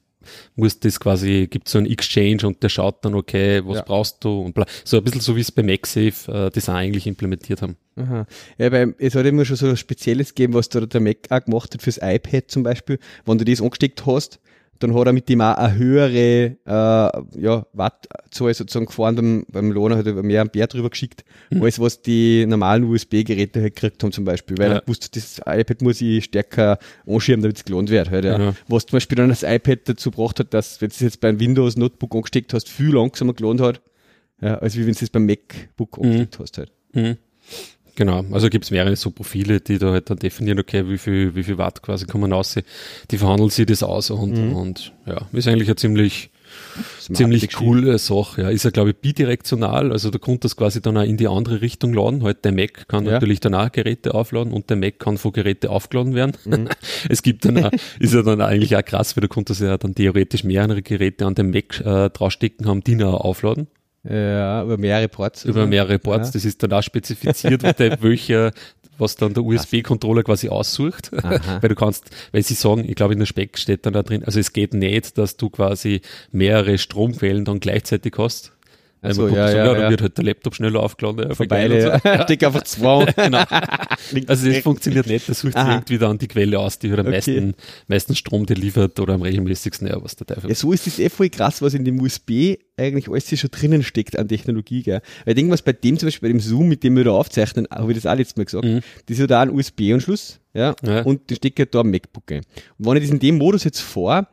muss 0.56 0.80
das 0.80 1.00
quasi, 1.00 1.48
gibt 1.50 1.68
so 1.68 1.78
ein 1.78 1.86
Exchange 1.86 2.46
und 2.46 2.62
der 2.62 2.68
schaut 2.68 3.04
dann, 3.04 3.14
okay, 3.14 3.62
was 3.64 3.76
ja. 3.76 3.82
brauchst 3.82 4.24
du 4.24 4.42
und 4.42 4.54
bla. 4.54 4.66
So 4.84 4.98
ein 4.98 5.04
bisschen 5.04 5.20
so 5.20 5.36
wie 5.36 5.40
es 5.40 5.52
bei 5.52 5.62
MagSafe 5.62 6.32
äh, 6.32 6.50
das 6.50 6.68
auch 6.68 6.74
eigentlich 6.74 7.06
implementiert 7.06 7.62
haben. 7.62 7.76
Aha. 7.96 8.26
Ja, 8.58 8.72
weil 8.72 8.94
es 8.98 9.14
hat 9.14 9.26
immer 9.26 9.44
schon 9.44 9.56
so 9.56 9.70
was 9.70 9.80
Spezielles 9.80 10.34
gegeben, 10.34 10.54
was 10.54 10.68
da 10.68 10.80
der 10.80 11.00
Mac 11.00 11.30
auch 11.30 11.44
gemacht 11.44 11.74
hat 11.74 11.82
fürs 11.82 11.98
iPad 12.02 12.50
zum 12.50 12.62
Beispiel. 12.62 12.98
Wenn 13.24 13.38
du 13.38 13.44
das 13.44 13.60
angesteckt 13.60 14.04
hast, 14.06 14.40
dann 14.78 14.94
hat 14.94 15.06
er 15.06 15.12
mit 15.12 15.28
dem 15.28 15.40
auch 15.40 15.56
eine 15.56 15.74
höhere 15.76 16.56
äh, 16.66 17.40
ja, 17.40 17.66
Wattzahl 17.72 18.54
sozusagen 18.54 18.86
gefahren 18.86 19.16
beim, 19.16 19.46
beim 19.48 19.72
Lohner, 19.72 19.96
hat 19.96 20.06
er 20.06 20.22
mehr 20.22 20.42
Ampere 20.42 20.68
drüber 20.68 20.90
geschickt, 20.90 21.24
mhm. 21.50 21.62
als 21.62 21.78
was 21.78 22.02
die 22.02 22.46
normalen 22.46 22.84
USB-Geräte 22.84 23.62
halt 23.62 23.74
gekriegt 23.74 24.02
haben 24.02 24.12
zum 24.12 24.24
Beispiel, 24.24 24.58
weil 24.58 24.70
ja. 24.70 24.76
er 24.78 24.82
wusste, 24.86 25.08
das 25.12 25.38
iPad 25.38 25.82
muss 25.82 26.00
ich 26.00 26.24
stärker 26.24 26.78
anschieben, 27.06 27.42
damit 27.42 27.58
es 27.58 27.64
gelohnt 27.64 27.90
wird. 27.90 28.10
Halt, 28.10 28.24
ja. 28.24 28.36
Genau. 28.36 28.54
Was 28.68 28.86
zum 28.86 28.96
Beispiel 28.96 29.16
dann 29.16 29.28
das 29.28 29.42
iPad 29.42 29.80
dazu 29.84 30.10
gebracht 30.10 30.40
hat, 30.40 30.52
dass, 30.52 30.80
wenn 30.80 30.88
du 30.88 30.94
es 30.94 31.00
jetzt 31.00 31.20
beim 31.20 31.38
Windows 31.40 31.76
Notebook 31.76 32.14
angesteckt 32.14 32.52
hast, 32.54 32.68
viel 32.68 32.94
langsamer 32.94 33.34
gelohnt 33.34 33.60
hat, 33.60 33.80
ja, 34.40 34.58
als 34.58 34.76
wie 34.76 34.86
wenn 34.86 34.94
du 34.94 35.04
es 35.04 35.10
beim 35.10 35.26
MacBook 35.26 35.98
mhm. 35.98 36.04
angesteckt 36.04 36.38
hast 36.38 36.58
halt. 36.58 36.72
Mhm. 36.92 37.16
Genau, 37.96 38.24
also 38.32 38.50
gibt 38.50 38.64
es 38.64 38.70
mehrere 38.70 38.96
so 38.96 39.10
Profile, 39.10 39.60
die 39.60 39.78
da 39.78 39.92
halt 39.92 40.10
dann 40.10 40.18
definieren, 40.18 40.58
okay, 40.58 40.88
wie 40.88 40.98
viel, 40.98 41.34
wie 41.36 41.44
viel 41.44 41.58
Watt 41.58 41.82
quasi 41.82 42.06
kommen 42.06 42.32
raus. 42.32 42.56
Die 43.10 43.18
verhandeln 43.18 43.50
sich 43.50 43.66
das 43.66 43.82
aus 43.82 44.10
und, 44.10 44.32
mhm. 44.32 44.56
und 44.56 44.92
ja, 45.06 45.26
ist 45.32 45.46
eigentlich 45.46 45.68
eine 45.68 45.76
ziemlich, 45.76 46.30
Smart 47.00 47.16
ziemlich 47.16 47.52
coole 47.52 47.98
Sache. 47.98 48.42
Ja, 48.42 48.48
ist 48.48 48.64
ja, 48.64 48.70
glaube 48.70 48.90
ich, 48.90 48.96
bidirektional, 48.96 49.92
also 49.92 50.10
da 50.10 50.18
kommt 50.18 50.44
das 50.44 50.56
quasi 50.56 50.82
dann 50.82 50.96
auch 50.96 51.04
in 51.04 51.16
die 51.16 51.28
andere 51.28 51.60
Richtung 51.60 51.92
laden. 51.92 52.24
Halt 52.24 52.44
der 52.44 52.52
Mac 52.52 52.88
kann 52.88 53.06
ja. 53.06 53.12
natürlich 53.12 53.38
dann 53.38 53.54
auch 53.54 53.70
Geräte 53.70 54.14
aufladen 54.14 54.52
und 54.52 54.70
der 54.70 54.76
Mac 54.76 54.98
kann 54.98 55.16
von 55.16 55.32
Geräte 55.32 55.70
aufgeladen 55.70 56.14
werden. 56.14 56.36
Mhm. 56.44 56.68
es 57.08 57.22
gibt 57.22 57.44
dann 57.44 57.64
auch, 57.64 57.70
ist 58.00 58.12
ja 58.12 58.22
dann 58.22 58.40
eigentlich 58.40 58.76
auch 58.76 58.84
krass, 58.84 59.16
weil 59.16 59.22
da 59.22 59.28
kommt 59.28 59.50
das 59.50 59.60
ja 59.60 59.78
dann 59.78 59.94
theoretisch 59.94 60.42
mehrere 60.42 60.82
Geräte 60.82 61.26
an 61.26 61.36
dem 61.36 61.50
Mac 61.50 61.80
äh, 61.80 62.10
draufstecken 62.10 62.66
haben, 62.66 62.82
die 62.82 62.96
noch 62.96 63.14
aufladen. 63.14 63.68
Ja, 64.04 64.62
über 64.62 64.76
mehrere 64.76 65.08
Ports. 65.08 65.44
Über 65.44 65.66
mehrere 65.66 65.98
Ports. 65.98 66.28
Ja. 66.28 66.32
Das 66.34 66.44
ist 66.44 66.62
dann 66.62 66.72
auch 66.72 66.82
spezifiziert, 66.82 67.62
welcher, 68.02 68.52
was 68.98 69.16
dann 69.16 69.34
der 69.34 69.44
USB-Controller 69.44 70.22
quasi 70.22 70.48
aussucht. 70.48 71.10
Aha. 71.14 71.58
weil 71.62 71.68
du 71.68 71.74
kannst, 71.74 72.10
weil 72.32 72.42
sie 72.42 72.54
sagen, 72.54 72.84
ich 72.86 72.94
glaube 72.94 73.14
in 73.14 73.18
der 73.18 73.26
Speck 73.26 73.58
steht 73.58 73.86
dann 73.86 73.94
da 73.94 74.02
drin, 74.02 74.22
also 74.24 74.38
es 74.38 74.52
geht 74.52 74.74
nicht, 74.74 75.16
dass 75.16 75.36
du 75.36 75.48
quasi 75.48 76.02
mehrere 76.32 76.78
Stromquellen 76.78 77.44
dann 77.44 77.60
gleichzeitig 77.60 78.14
hast. 78.18 78.52
Also, 79.04 79.28
ja, 79.28 79.48
so, 79.48 79.56
ja, 79.56 79.66
ja, 79.66 79.74
dann 79.74 79.90
wird 79.90 80.00
halt 80.00 80.16
der 80.16 80.24
Laptop 80.24 80.54
schneller 80.54 80.80
aufgeladen. 80.80 81.28
Ja, 81.28 81.34
Vorbei, 81.34 81.68
so. 81.68 81.88
ja. 82.08 82.22
Steck 82.22 82.42
einfach 82.42 82.62
zwei. 82.62 83.04
genau. 83.16 83.44
Also 84.26 84.50
das 84.50 84.58
funktioniert 84.58 85.06
nicht, 85.06 85.28
das 85.28 85.40
sucht 85.40 85.54
irgendwie 85.56 85.98
dann 85.98 86.16
die 86.16 86.26
Quelle 86.26 86.58
aus, 86.58 86.78
die 86.78 86.88
halt 86.88 87.00
am 87.00 87.06
okay. 87.06 87.16
meisten, 87.16 87.54
meisten 87.86 88.14
Strom 88.14 88.46
liefert 88.48 88.98
oder 89.00 89.14
am 89.14 89.22
regelmäßigsten, 89.22 89.88
ja, 89.88 90.02
was 90.02 90.16
der 90.16 90.26
Teufel. 90.26 90.48
Ja, 90.48 90.56
so 90.56 90.72
ist 90.72 90.86
das 90.86 90.98
eh 90.98 91.10
voll 91.10 91.28
krass, 91.28 91.60
was 91.60 91.74
in 91.74 91.84
dem 91.84 92.00
USB 92.00 92.56
eigentlich 92.78 93.08
alles 93.08 93.38
schon 93.38 93.50
drinnen 93.50 93.82
steckt 93.82 94.18
an 94.18 94.26
Technologie, 94.26 94.82
gell. 94.82 95.02
Weil 95.24 95.32
ich 95.32 95.36
denke, 95.36 95.52
was 95.52 95.60
bei 95.60 95.74
dem 95.74 95.98
zum 95.98 96.06
Beispiel, 96.06 96.28
bei 96.28 96.32
dem 96.32 96.40
Zoom, 96.40 96.68
mit 96.68 96.82
dem 96.82 96.96
wir 96.96 97.04
da 97.04 97.10
aufzeichnen, 97.10 97.66
habe 97.70 97.92
ich 97.92 97.98
das 97.98 98.10
auch 98.10 98.16
letztes 98.16 98.36
Mal 98.36 98.44
gesagt, 98.44 98.64
mhm. 98.64 98.80
das 99.06 99.14
ist 99.16 99.18
ja 99.18 99.26
da 99.26 99.42
ein 99.42 99.50
USB-Anschluss, 99.50 100.40
ja, 100.54 100.74
ja, 100.82 101.02
und 101.02 101.30
da 101.30 101.34
steckt 101.34 101.58
ja 101.58 101.66
da 101.66 101.80
ein 101.80 101.90
MacBook 101.90 102.32
ein. 102.32 102.42
Und 102.78 102.86
wenn 102.86 102.96
ich 102.96 103.02
das 103.02 103.10
in 103.10 103.18
dem 103.18 103.36
Modus 103.36 103.64
jetzt 103.64 103.80
vor, 103.80 104.26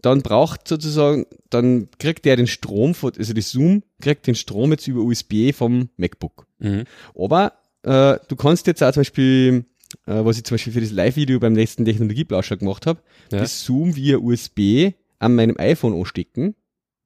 dann 0.00 0.22
braucht 0.22 0.68
sozusagen, 0.68 1.26
dann 1.50 1.88
kriegt 1.98 2.24
der 2.24 2.36
den 2.36 2.46
Strom, 2.46 2.94
von, 2.94 3.12
also 3.16 3.32
das 3.32 3.50
Zoom 3.50 3.82
kriegt 4.00 4.26
den 4.26 4.34
Strom 4.34 4.70
jetzt 4.70 4.86
über 4.86 5.00
USB 5.00 5.52
vom 5.52 5.88
MacBook. 5.96 6.46
Mhm. 6.58 6.84
Aber 7.14 7.54
äh, 7.82 8.18
du 8.28 8.36
kannst 8.36 8.66
jetzt 8.66 8.82
auch 8.82 8.92
zum 8.92 9.00
Beispiel, 9.00 9.64
äh, 10.06 10.24
was 10.24 10.36
ich 10.36 10.44
zum 10.44 10.54
Beispiel 10.54 10.72
für 10.72 10.80
das 10.80 10.92
Live-Video 10.92 11.40
beim 11.40 11.56
letzten 11.56 11.84
Technologieplauscher 11.84 12.56
gemacht 12.56 12.86
habe, 12.86 13.00
ja. 13.32 13.40
das 13.40 13.64
Zoom 13.64 13.96
via 13.96 14.18
USB 14.18 14.92
an 15.18 15.34
meinem 15.34 15.56
iPhone 15.58 15.94
anstecken. 15.94 16.54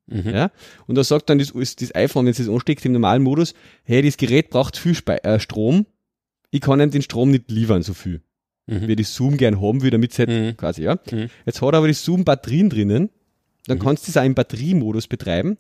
Mhm. 0.06 0.30
Ja, 0.30 0.50
und 0.86 0.96
da 0.96 1.04
sagt 1.04 1.30
dann 1.30 1.38
das, 1.38 1.52
das 1.52 1.94
iPhone, 1.94 2.26
wenn 2.26 2.32
es 2.32 2.38
das 2.38 2.48
ansteckt 2.48 2.84
im 2.84 2.92
normalen 2.92 3.22
Modus, 3.22 3.54
hey, 3.84 4.02
das 4.02 4.16
Gerät 4.16 4.50
braucht 4.50 4.76
viel 4.76 4.94
Spe 4.94 5.22
äh, 5.24 5.38
Strom, 5.38 5.86
ich 6.50 6.60
kann 6.60 6.80
ihm 6.80 6.90
den 6.90 7.02
Strom 7.02 7.30
nicht 7.30 7.50
liefern, 7.50 7.82
so 7.82 7.94
viel 7.94 8.20
mhm. 8.72 8.88
wie 8.88 8.96
das 8.96 9.14
Zoom 9.14 9.36
gern 9.36 9.60
haben 9.60 9.82
will, 9.82 9.90
damit 9.90 10.12
es 10.12 10.18
halt 10.18 10.28
mhm. 10.28 10.56
quasi, 10.56 10.82
ja. 10.82 10.98
Mhm. 11.10 11.28
Jetzt 11.46 11.62
hat 11.62 11.74
aber 11.74 11.88
das 11.88 12.04
Zoom 12.04 12.24
Batterien 12.24 12.70
drinnen, 12.70 13.10
dann 13.66 13.78
mhm. 13.78 13.82
kannst 13.82 14.06
du 14.06 14.10
es 14.10 14.16
auch 14.16 14.24
im 14.24 14.34
Batteriemodus 14.34 15.06
betreiben. 15.06 15.58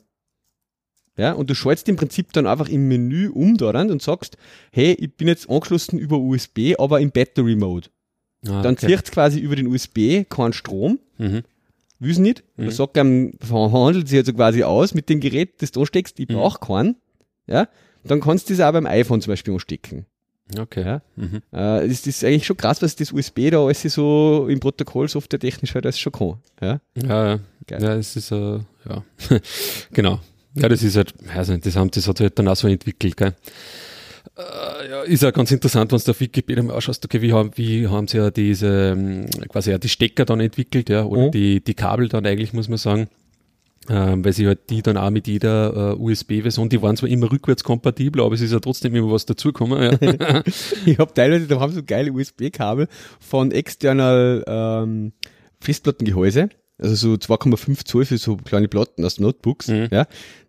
Ja, 1.16 1.32
und 1.32 1.50
du 1.50 1.54
schaltest 1.54 1.88
im 1.88 1.96
Prinzip 1.96 2.32
dann 2.32 2.46
einfach 2.46 2.68
im 2.68 2.88
Menü 2.88 3.28
um 3.28 3.58
daran 3.58 3.90
und 3.90 4.00
sagst, 4.00 4.38
hey, 4.72 4.92
ich 4.92 5.14
bin 5.14 5.28
jetzt 5.28 5.48
angeschlossen 5.50 5.98
über 5.98 6.18
USB, 6.18 6.74
aber 6.78 7.00
im 7.00 7.10
Battery 7.10 7.54
Mode. 7.54 7.88
Ah, 8.46 8.62
dann 8.62 8.74
okay. 8.74 8.86
zieht 8.86 9.12
quasi 9.12 9.38
über 9.38 9.54
den 9.54 9.66
USB 9.66 10.24
keinen 10.28 10.52
Strom. 10.52 10.98
Mhm. 11.18 11.42
Will's 11.98 12.18
nicht. 12.18 12.42
Mhm. 12.56 12.64
Da 12.64 12.70
sagt 12.72 12.96
er, 12.96 13.30
verhandelt 13.40 14.08
sich 14.08 14.18
also 14.18 14.32
quasi 14.32 14.62
aus 14.62 14.94
mit 14.94 15.08
dem 15.08 15.20
Gerät, 15.20 15.60
das 15.60 15.70
du 15.70 15.80
ansteckst, 15.80 16.18
ich 16.18 16.28
mhm. 16.28 16.34
brauche 16.34 16.58
keinen. 16.58 16.96
Ja, 17.46 17.68
dann 18.04 18.20
kannst 18.20 18.48
du 18.48 18.54
das 18.54 18.66
auch 18.66 18.72
beim 18.72 18.86
iPhone 18.86 19.20
zum 19.20 19.32
Beispiel 19.32 19.52
anstecken. 19.52 20.06
Okay. 20.58 20.84
Ja? 20.84 21.02
Mhm. 21.16 21.42
Äh, 21.52 21.86
ist 21.86 22.06
das 22.06 22.24
eigentlich 22.24 22.46
schon 22.46 22.56
krass, 22.56 22.82
was 22.82 22.96
das 22.96 23.12
USB 23.12 23.50
da 23.50 23.64
alles 23.64 23.82
so 23.82 24.46
im 24.48 24.60
Protokoll 24.60 25.08
softwaretechnisch 25.08 25.74
halt 25.74 25.86
alles 25.86 25.98
schon 25.98 26.12
kann. 26.12 26.38
Ja, 26.60 26.80
ja, 26.94 27.26
ja. 27.26 27.38
Geil. 27.66 27.82
ja 27.82 27.94
es 27.94 28.16
ist, 28.16 28.32
äh, 28.32 28.58
ja, 28.88 29.04
genau. 29.92 30.20
Ja, 30.54 30.68
das 30.68 30.82
ist 30.82 30.96
halt, 30.96 31.14
also 31.34 31.56
das, 31.56 31.76
haben, 31.76 31.90
das 31.90 32.06
hat 32.06 32.20
halt 32.20 32.38
dann 32.38 32.48
auch 32.48 32.56
so 32.56 32.68
entwickelt, 32.68 33.16
gell. 33.16 33.34
Äh, 34.36 34.90
ja, 34.90 35.02
ist 35.02 35.22
ja 35.22 35.30
ganz 35.30 35.50
interessant, 35.50 35.92
wenn 35.92 35.98
du 35.98 36.10
auf 36.10 36.20
Wikipedia 36.20 36.62
mal 36.62 36.74
ausschaust, 36.74 37.04
okay, 37.04 37.22
wie 37.22 37.32
haben, 37.32 37.50
wie 37.54 37.88
haben 37.88 38.08
sie 38.08 38.18
ja 38.18 38.30
diese, 38.30 38.92
ähm, 38.92 39.26
quasi 39.48 39.70
ja 39.70 39.78
die 39.78 39.88
Stecker 39.88 40.24
dann 40.24 40.40
entwickelt, 40.40 40.88
ja, 40.90 41.04
oder 41.04 41.26
mhm. 41.26 41.30
die, 41.30 41.62
die 41.62 41.74
Kabel 41.74 42.08
dann 42.08 42.26
eigentlich, 42.26 42.52
muss 42.52 42.68
man 42.68 42.78
sagen 42.78 43.08
ähm, 43.88 44.24
weil 44.24 44.32
sie 44.32 44.46
halt 44.46 44.70
die 44.70 44.82
dann 44.82 44.96
auch 44.96 45.10
mit 45.10 45.26
jeder 45.26 45.92
äh, 45.92 46.00
USB-Version, 46.00 46.68
die 46.68 46.82
waren 46.82 46.96
zwar 46.96 47.08
immer 47.08 47.30
rückwärts 47.30 47.64
kompatibel, 47.64 48.22
aber 48.22 48.34
es 48.34 48.40
ist 48.40 48.52
ja 48.52 48.60
trotzdem 48.60 48.94
immer 48.94 49.10
was 49.10 49.26
dazugekommen. 49.26 49.98
Ja. 50.00 50.42
ich 50.86 50.98
habe 50.98 51.12
teilweise, 51.14 51.46
da 51.46 51.58
haben 51.58 51.72
so 51.72 51.82
geile 51.82 52.12
USB-Kabel 52.12 52.88
von 53.20 53.50
external 53.50 54.44
ähm, 54.46 55.12
Festplattengehäuse, 55.60 56.50
also 56.78 56.94
so 56.94 57.14
2,5 57.14 57.84
Zoll 57.84 58.04
für 58.04 58.18
so 58.18 58.36
kleine 58.36 58.68
Platten 58.68 59.04
aus 59.04 59.18
Notebooks, 59.18 59.68
mhm. 59.68 59.88
ja, 59.90 60.06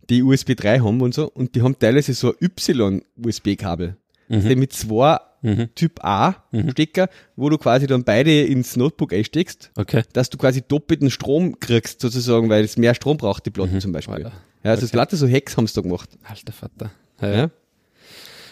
die 0.10 0.22
USB 0.22 0.56
3 0.56 0.80
haben 0.80 1.02
und 1.02 1.14
so, 1.14 1.30
und 1.30 1.56
die 1.56 1.62
haben 1.62 1.78
teilweise 1.78 2.14
so 2.14 2.34
ein 2.34 2.36
Y-USB-Kabel. 2.40 3.98
Mhm. 4.30 4.60
mit 4.60 4.74
zwei 4.74 5.20
mhm. 5.44 5.70
Typ 5.76 6.04
A 6.04 6.36
mhm. 6.52 6.72
Stecker, 6.72 7.10
wo 7.36 7.50
du 7.50 7.58
quasi 7.58 7.86
dann 7.86 8.04
beide 8.04 8.42
ins 8.42 8.76
Notebook 8.76 9.14
einsteckst, 9.14 9.72
okay. 9.76 10.02
dass 10.14 10.30
du 10.30 10.38
quasi 10.38 10.64
doppelten 10.68 11.12
Strom 11.12 11.60
kriegst, 11.60 12.02
sozusagen, 12.02 12.50
weil 12.50 12.64
es 12.64 12.78
mehr 12.78 12.96
Strom 12.96 13.18
braucht, 13.18 13.46
die 13.46 13.52
Platten 13.52 13.76
mhm. 13.76 13.82
zum 13.82 13.92
Beispiel. 13.92 14.20
Ja, 14.20 14.32
also 14.64 14.88
okay. 14.88 15.06
das 15.10 15.20
so 15.20 15.28
Hacks 15.28 15.56
haben 15.56 15.68
sie 15.68 15.76
da 15.76 15.82
gemacht. 15.82 16.10
Alter 16.24 16.54
Vater. 16.54 16.92
Ja, 17.22 17.32
ja. 17.32 17.50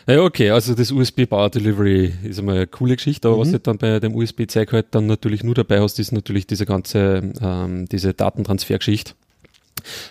Ja, 0.07 0.23
okay, 0.23 0.49
also 0.49 0.73
das 0.73 0.91
USB 0.91 1.27
Power 1.27 1.49
Delivery 1.49 2.11
ist 2.23 2.39
einmal 2.39 2.55
eine 2.55 2.67
coole 2.67 2.95
Geschichte, 2.95 3.27
aber 3.27 3.37
mhm. 3.37 3.41
was 3.41 3.51
du 3.51 3.59
dann 3.59 3.77
bei 3.77 3.99
dem 3.99 4.15
USB-Zeug 4.15 4.73
halt 4.73 4.87
dann 4.91 5.05
natürlich 5.05 5.43
nur 5.43 5.53
dabei 5.53 5.79
hast, 5.79 5.99
ist 5.99 6.11
natürlich 6.11 6.47
diese 6.47 6.65
ganze, 6.65 7.31
ähm, 7.39 7.85
diese 7.85 8.13
Datentransfergeschichte. 8.13 9.13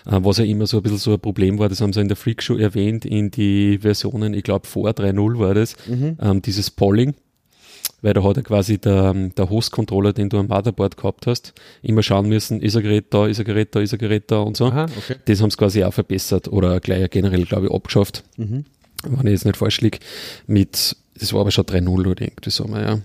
Äh, 0.05 0.19
was 0.21 0.37
ja 0.37 0.45
immer 0.45 0.67
so 0.67 0.77
ein 0.77 0.83
bisschen 0.83 0.97
so 0.97 1.13
ein 1.13 1.19
Problem 1.19 1.59
war, 1.59 1.69
das 1.69 1.81
haben 1.81 1.93
sie 1.93 2.01
in 2.01 2.07
der 2.07 2.17
Freakshow 2.17 2.57
erwähnt, 2.57 3.05
in 3.05 3.31
die 3.31 3.79
Versionen, 3.79 4.33
ich 4.33 4.43
glaube 4.43 4.67
vor 4.67 4.89
3.0 4.89 5.39
war 5.39 5.53
das, 5.53 5.75
mhm. 5.87 6.17
ähm, 6.21 6.41
dieses 6.41 6.69
Polling 6.69 7.13
weil 8.01 8.13
da 8.13 8.23
hat 8.23 8.37
er 8.37 8.43
quasi 8.43 8.77
der, 8.77 9.13
der 9.13 9.49
Host-Controller, 9.49 10.13
den 10.13 10.29
du 10.29 10.37
am 10.37 10.47
Motherboard 10.47 10.97
gehabt 10.97 11.27
hast, 11.27 11.53
immer 11.81 12.03
schauen 12.03 12.27
müssen, 12.27 12.61
ist 12.61 12.75
ein 12.75 12.83
Gerät 12.83 13.13
da, 13.13 13.27
ist 13.27 13.39
ein 13.39 13.45
Gerät 13.45 13.75
da, 13.75 13.79
ist 13.79 13.93
ein 13.93 13.99
Gerät 13.99 14.31
da 14.31 14.39
und 14.39 14.57
so. 14.57 14.65
Aha, 14.65 14.85
okay. 14.97 15.15
Das 15.25 15.41
haben 15.41 15.51
sie 15.51 15.57
quasi 15.57 15.83
auch 15.83 15.93
verbessert 15.93 16.47
oder 16.47 16.79
gleich 16.79 17.09
generell, 17.09 17.45
glaube 17.45 17.67
ich, 17.67 17.71
abgeschafft. 17.71 18.23
Mhm. 18.37 18.65
Wenn 19.03 19.27
ich 19.27 19.33
jetzt 19.33 19.45
nicht 19.45 19.57
falsch 19.57 19.81
liege, 19.81 19.99
mit, 20.47 20.95
das 21.19 21.33
war 21.33 21.41
aber 21.41 21.51
schon 21.51 21.65
3.0 21.65 22.07
oder 22.07 22.21
irgendwie 22.21 22.49
so, 22.49 22.65
ja. 22.67 22.81
ja. 22.93 22.99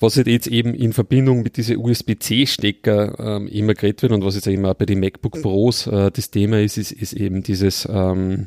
Was 0.00 0.16
halt 0.16 0.26
jetzt 0.26 0.46
eben 0.46 0.74
in 0.74 0.94
Verbindung 0.94 1.42
mit 1.42 1.58
diesen 1.58 1.76
USB-C-Stecker 1.76 3.18
ähm, 3.18 3.48
immer 3.48 3.74
geredet 3.74 4.02
wird 4.02 4.12
und 4.12 4.24
was 4.24 4.34
jetzt 4.34 4.46
eben 4.46 4.64
auch 4.64 4.74
bei 4.74 4.86
den 4.86 4.98
MacBook 4.98 5.42
Pros 5.42 5.86
äh, 5.86 6.10
das 6.10 6.30
Thema 6.30 6.60
ist, 6.60 6.78
ist, 6.78 6.90
ist 6.90 7.12
eben 7.12 7.42
dieses 7.42 7.86
ähm, 7.90 8.46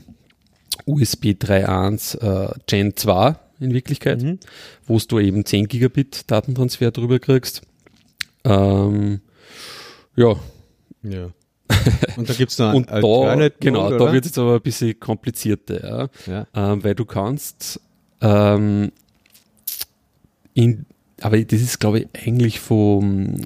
USB 0.85 1.27
3.1 1.27 2.19
äh, 2.21 2.53
Gen 2.65 2.97
2 2.97 3.35
in 3.59 3.73
Wirklichkeit, 3.73 4.23
mhm. 4.23 4.39
wo 4.87 4.97
du 4.97 5.19
eben 5.19 5.45
10 5.45 5.67
Gigabit 5.67 6.29
Datentransfer 6.31 6.89
drüber 6.89 7.19
kriegst. 7.19 7.61
Ähm, 8.43 9.21
ja. 10.15 10.35
Ja. 11.03 11.29
Und 12.17 12.29
da 12.29 12.33
gibt's 12.33 12.57
noch 12.57 12.73
Und 12.73 12.89
da, 12.89 13.49
genau, 13.59 13.83
Mode, 13.83 13.97
da 13.97 14.13
wird 14.13 14.25
es 14.25 14.31
jetzt 14.31 14.37
aber 14.37 14.55
ein 14.55 14.61
bisschen 14.61 14.99
komplizierter, 14.99 16.09
ja. 16.27 16.47
ja. 16.55 16.71
Ähm, 16.73 16.83
weil 16.83 16.95
du 16.95 17.05
kannst 17.05 17.79
ähm, 18.21 18.91
in 20.53 20.85
aber 21.23 21.39
das 21.41 21.61
ist, 21.61 21.79
glaube 21.79 21.99
ich, 21.99 22.07
eigentlich 22.25 22.59
vom 22.59 23.37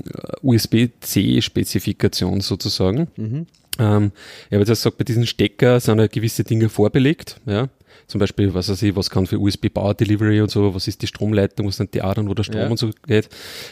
USB-C-Spezifikation 0.42 2.42
sozusagen. 2.42 3.08
Mhm. 3.16 3.46
Ähm, 3.80 4.12
ich 4.48 4.54
habe 4.54 4.60
jetzt 4.62 4.70
gesagt, 4.70 4.98
bei 4.98 5.04
diesen 5.04 5.28
Stecker 5.28 5.80
sind 5.80 6.00
ja 6.00 6.08
gewisse 6.08 6.44
Dinge 6.44 6.70
vorbelegt, 6.70 7.40
ja. 7.46 7.70
Zum 8.08 8.20
Beispiel, 8.20 8.54
was 8.54 8.70
weiß 8.70 8.82
ich, 8.84 8.96
was 8.96 9.10
kann 9.10 9.28
für 9.28 9.38
USB 9.40 9.68
Power 9.70 9.94
Delivery 9.94 10.40
und 10.42 10.50
so, 10.50 10.74
was 10.74 10.88
ist 10.88 11.02
die 11.02 11.08
Stromleitung, 11.08 11.68
was 11.68 11.76
sind 11.76 11.94
die 11.94 12.02
Adern, 12.02 12.30
wo 12.30 12.34
der 12.34 12.44
Strom 12.44 12.62
Ja. 12.62 12.70
und 12.70 12.78
so 12.78 12.90
geht. 13.06 13.28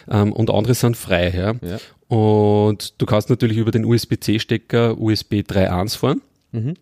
Ähm, 0.10 0.34
und 0.34 0.49
andere 0.51 0.74
sind 0.74 0.97
frei, 0.97 1.30
ja. 1.36 1.56
Ja. 1.68 1.80
Und 2.16 2.99
du 3.01 3.06
kannst 3.06 3.30
natürlich 3.30 3.58
über 3.58 3.72
den 3.72 3.86
USB-C-Stecker 3.86 4.99
USB 4.99 5.36
3.1 5.41 5.97
fahren. 5.97 6.22
Mhm. 6.51 6.74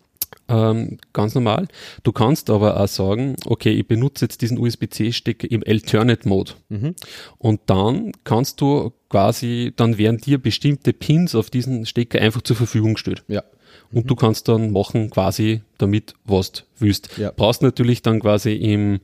Ähm, 0.47 0.97
ganz 1.13 1.35
normal. 1.35 1.67
Du 2.03 2.11
kannst 2.11 2.49
aber 2.49 2.79
auch 2.79 2.87
sagen, 2.87 3.35
okay, 3.45 3.71
ich 3.71 3.87
benutze 3.87 4.25
jetzt 4.25 4.41
diesen 4.41 4.57
USB-C-Stecker 4.57 5.49
im 5.49 5.63
Alternate 5.65 6.27
Mode. 6.27 6.53
Mhm. 6.69 6.95
Und 7.37 7.61
dann 7.67 8.11
kannst 8.23 8.61
du 8.61 8.91
quasi, 9.09 9.73
dann 9.75 9.97
werden 9.97 10.17
dir 10.17 10.37
bestimmte 10.37 10.93
Pins 10.93 11.35
auf 11.35 11.49
diesen 11.49 11.85
Stecker 11.85 12.19
einfach 12.19 12.41
zur 12.41 12.55
Verfügung 12.55 12.95
gestellt. 12.95 13.23
Ja. 13.27 13.43
Und 13.91 14.09
du 14.09 14.15
kannst 14.15 14.47
dann 14.47 14.71
machen 14.71 15.09
quasi 15.09 15.61
damit, 15.77 16.15
was 16.25 16.51
du 16.51 16.61
willst. 16.79 17.17
Ja. 17.17 17.31
Brauchst 17.35 17.61
natürlich 17.61 18.01
dann 18.01 18.19
quasi 18.19 18.53
im, 18.53 18.99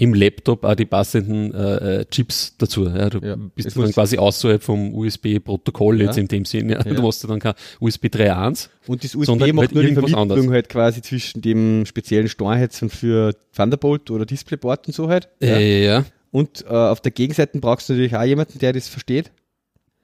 im 0.00 0.14
Laptop 0.14 0.64
auch 0.64 0.74
die 0.74 0.86
passenden 0.86 1.52
äh, 1.52 2.00
äh, 2.00 2.04
Chips 2.06 2.54
dazu. 2.56 2.86
Ja, 2.88 3.10
du 3.10 3.18
Ja. 3.18 3.36
bist 3.54 3.76
dann 3.76 3.92
quasi 3.92 4.16
außerhalb 4.16 4.62
vom 4.62 4.94
USB-Protokoll 4.94 6.00
jetzt 6.00 6.16
Ja. 6.16 6.22
in 6.22 6.28
dem 6.28 6.44
Sinne. 6.46 6.72
Ja. 6.72 6.80
Ja. 6.86 6.94
Du 6.94 7.06
hast 7.06 7.22
dann 7.28 7.38
kein 7.38 7.52
USB 7.80 8.06
3.1. 8.06 8.70
Und 8.86 9.04
das 9.04 9.14
USB 9.14 9.26
Sondern 9.26 9.50
macht 9.54 9.66
halt 9.66 9.74
nur 9.74 9.82
die 9.84 9.92
Vermittlung 9.92 10.20
anderes. 10.22 10.46
halt 10.48 10.68
quasi 10.70 11.02
zwischen 11.02 11.42
dem 11.42 11.84
speziellen 11.84 12.28
Steuerhetzen 12.30 12.88
für 12.88 13.34
Thunderbolt 13.54 14.10
oder 14.10 14.24
Displayport 14.24 14.86
und 14.86 14.94
so 14.94 15.08
halt. 15.08 15.28
Ja. 15.40 15.56
Äh, 15.56 15.84
ja. 15.84 16.04
Und 16.30 16.64
äh, 16.64 16.68
auf 16.68 17.02
der 17.02 17.12
Gegenseite 17.12 17.58
brauchst 17.58 17.88
du 17.88 17.92
natürlich 17.92 18.16
auch 18.16 18.22
jemanden, 18.24 18.58
der 18.58 18.72
das 18.72 18.88
versteht. 18.88 19.30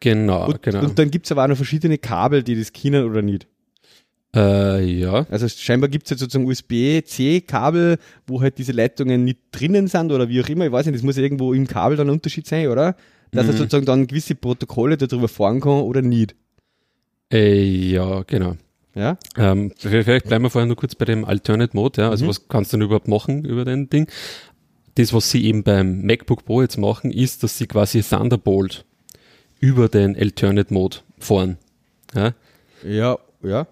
Genau, 0.01 0.49
Und, 0.49 0.63
genau. 0.63 0.81
und 0.81 0.99
dann 0.99 1.11
gibt 1.11 1.25
es 1.25 1.33
aber 1.33 1.45
auch 1.45 1.49
noch 1.49 1.57
verschiedene 1.57 1.97
Kabel, 1.97 2.43
die 2.43 2.55
das 2.59 2.73
können 2.75 3.05
oder 3.09 3.23
nicht. 3.23 3.47
Äh, 4.37 4.85
ja. 4.85 5.27
Also 5.31 5.49
scheinbar 5.49 5.89
gibt 5.89 6.07
es 6.07 6.11
halt 6.13 6.21
sozusagen 6.21 6.47
USB-C-Kabel, 6.47 7.99
wo 8.27 8.41
halt 8.41 8.59
diese 8.59 8.73
Leitungen 8.73 9.25
nicht 9.25 9.39
drinnen 9.53 9.89
sind 9.89 10.13
oder 10.13 10.29
wie 10.29 10.41
auch 10.43 10.49
immer. 10.49 10.67
Ich 10.67 10.73
weiß 10.73 10.87
nicht, 10.87 10.95
das 10.97 11.03
muss 11.03 11.17
ja 11.17 11.23
irgendwo 11.23 11.53
im 11.55 11.67
Kabel 11.67 11.97
dann 11.97 12.09
ein 12.09 12.13
Unterschied 12.13 12.47
sein, 12.47 12.69
oder? 12.69 12.95
Dass 13.33 13.47
er 13.47 13.55
Mhm. 13.55 13.59
sozusagen 13.59 13.87
dann 13.87 14.07
gewisse 14.07 14.35
Protokolle 14.35 14.97
darüber 14.97 15.29
fahren 15.29 15.61
kann 15.61 15.81
oder 15.81 16.03
nicht. 16.03 16.35
Äh, 17.33 17.63
ja, 17.65 18.23
genau. 18.23 18.57
Ja? 18.95 19.19
Ähm, 19.37 19.73
vielleicht 19.77 20.27
bleiben 20.27 20.45
wir 20.45 20.51
vorher 20.51 20.67
nur 20.67 20.77
kurz 20.77 20.95
bei 20.95 21.05
dem 21.05 21.25
Alternate 21.25 21.77
Mode. 21.77 22.03
Ja. 22.03 22.11
Also 22.11 22.25
Mhm. 22.25 22.29
was 22.29 22.49
kannst 22.49 22.73
du 22.73 22.77
denn 22.77 22.87
überhaupt 22.87 23.09
machen 23.09 23.45
über 23.45 23.65
den 23.65 23.91
Ding? 23.91 24.07
Das, 24.95 25.13
was 25.13 25.31
sie 25.31 25.45
eben 25.45 25.63
beim 25.63 26.03
MacBook 26.03 26.45
Pro 26.47 26.63
jetzt 26.63 26.79
machen, 26.79 27.11
ist, 27.11 27.43
dass 27.43 27.59
sie 27.59 27.67
quasi 27.67 28.03
Thunderbolt 28.03 28.85
über 29.61 29.89
den 29.89 30.17
Alternate 30.17 30.73
Mode 30.73 30.99
fahren. 31.19 31.59
Ja, 32.15 32.33
Ja, 32.87 33.19
ja. 33.43 33.67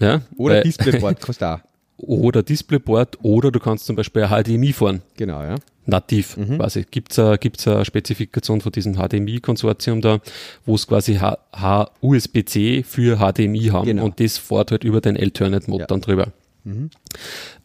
Ja. 0.00 0.22
Oder 0.36 0.56
Weil- 0.56 0.62
Displayport 0.64 1.20
kannst 1.20 1.40
du 1.42 1.46
auch. 1.54 1.58
oder 1.98 2.42
Displayport 2.42 3.18
oder 3.22 3.50
du 3.50 3.60
kannst 3.60 3.86
zum 3.86 3.96
Beispiel 3.96 4.26
HDMI 4.28 4.72
fahren. 4.72 5.02
Genau, 5.16 5.42
ja. 5.42 5.56
Nativ 5.86 6.36
Mhm. 6.36 6.56
quasi. 6.58 6.84
Gibt's 6.90 7.18
a, 7.18 7.36
gibt's 7.36 7.66
eine 7.66 7.84
Spezifikation 7.84 8.60
von 8.60 8.70
diesem 8.70 8.94
HDMI-Konsortium 8.96 10.00
da, 10.00 10.20
wo 10.64 10.74
es 10.76 10.86
quasi 10.86 11.16
H- 11.16 11.38
H- 11.52 11.90
USB-C 12.00 12.84
für 12.84 13.16
HDMI 13.18 13.68
haben 13.72 13.86
Genau. 13.86 14.04
und 14.04 14.20
das 14.20 14.38
fährt 14.38 14.70
halt 14.70 14.84
über 14.84 15.00
den 15.00 15.16
Alternate-Mode 15.16 15.80
Ja. 15.82 15.86
dann 15.86 16.00
drüber. 16.00 16.28
Mhm. 16.64 16.90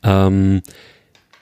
Ähm, 0.03 0.61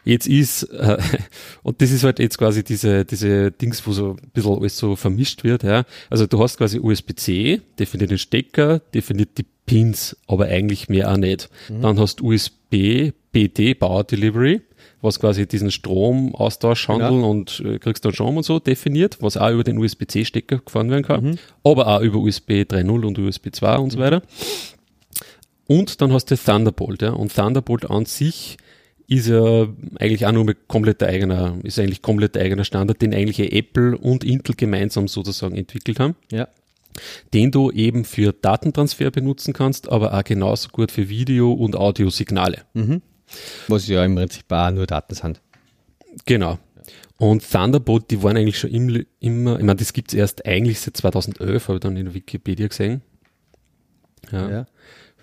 jetzt 0.03 0.27
ist, 0.27 0.63
äh, 0.63 0.97
und 1.63 1.81
das 1.81 1.91
ist 1.91 2.03
halt 2.03 2.19
jetzt 2.19 2.37
quasi 2.37 2.63
diese, 2.63 3.05
diese 3.05 3.51
Dings, 3.51 3.85
wo 3.85 3.91
so 3.91 4.11
ein 4.11 4.31
bisschen 4.33 4.57
alles 4.57 4.77
so 4.77 4.95
vermischt 4.95 5.43
wird, 5.43 5.63
ja. 5.63 5.85
Also 6.09 6.27
du 6.27 6.41
hast 6.41 6.57
quasi 6.57 6.79
USB-C, 6.79 7.61
definiert 7.79 8.11
den 8.11 8.17
Stecker, 8.17 8.79
definiert 8.93 9.37
die 9.37 9.45
Pins, 9.65 10.17
aber 10.27 10.45
eigentlich 10.45 10.89
mehr 10.89 11.11
auch 11.11 11.17
nicht. 11.17 11.49
Dann 11.81 11.99
hast 11.99 12.21
USB, 12.21 13.13
BD, 13.31 13.73
Power 13.73 14.03
Delivery, 14.03 14.61
was 15.01 15.19
quasi 15.19 15.47
diesen 15.47 15.71
Stromaustausch 15.71 16.87
handeln 16.87 17.23
und 17.23 17.61
äh, 17.65 17.79
kriegst 17.79 18.03
dann 18.05 18.13
Strom 18.13 18.37
und 18.37 18.43
so 18.43 18.59
definiert, 18.59 19.17
was 19.21 19.37
auch 19.37 19.51
über 19.51 19.63
den 19.63 19.77
USB-C-Stecker 19.77 20.59
gefahren 20.59 20.89
werden 20.89 21.03
kann, 21.03 21.39
aber 21.63 21.87
auch 21.87 22.01
über 22.01 22.19
USB 22.19 22.51
3.0 22.63 23.05
und 23.05 23.19
USB 23.19 23.49
2 23.51 23.77
und 23.77 23.91
so 23.91 23.99
weiter. 23.99 24.21
Und 25.65 26.01
dann 26.01 26.11
hast 26.11 26.29
du 26.29 26.35
Thunderbolt, 26.37 27.01
ja. 27.01 27.11
Und 27.11 27.33
Thunderbolt 27.33 27.89
an 27.89 28.05
sich 28.05 28.57
ist 29.07 29.27
ja 29.27 29.67
eigentlich 29.99 30.25
auch 30.25 30.31
nur 30.31 30.53
komplett 30.67 31.03
eigener, 31.03 31.57
ist 31.63 31.77
eigentlich 31.79 32.01
komplett 32.01 32.37
eigener 32.37 32.63
Standard, 32.63 33.01
den 33.01 33.13
eigentlich 33.13 33.39
Apple 33.53 33.97
und 33.97 34.23
Intel 34.23 34.55
gemeinsam 34.55 35.07
sozusagen 35.07 35.55
entwickelt 35.55 35.99
haben, 35.99 36.15
Ja. 36.31 36.47
den 37.33 37.51
du 37.51 37.69
eben 37.71 38.05
für 38.05 38.31
Datentransfer 38.33 39.11
benutzen 39.11 39.53
kannst, 39.53 39.89
aber 39.91 40.13
auch 40.13 40.23
genauso 40.23 40.69
gut 40.69 40.91
für 40.91 41.09
Video- 41.09 41.51
und 41.53 41.75
Audiosignale. 41.75 42.59
Was 43.67 43.87
ja 43.87 44.03
im 44.05 44.15
Prinzip 44.15 44.45
auch 44.51 44.71
nur 44.71 44.85
Daten 44.87 45.15
sind. 45.15 45.41
Genau. 46.25 46.59
Und 47.17 47.49
Thunderbolt, 47.49 48.11
die 48.11 48.21
waren 48.21 48.37
eigentlich 48.37 48.59
schon 48.59 48.69
im, 48.71 49.05
immer, 49.19 49.57
ich 49.57 49.63
meine, 49.63 49.77
das 49.77 49.93
gibt's 49.93 50.13
erst 50.13 50.45
eigentlich 50.45 50.79
seit 50.81 50.97
2011, 50.97 51.67
habe 51.67 51.77
ich 51.77 51.81
dann 51.81 51.95
in 51.97 52.05
der 52.05 52.13
Wikipedia 52.13 52.67
gesehen. 52.67 53.01
Ja. 54.31 54.49
Ja. 54.49 54.65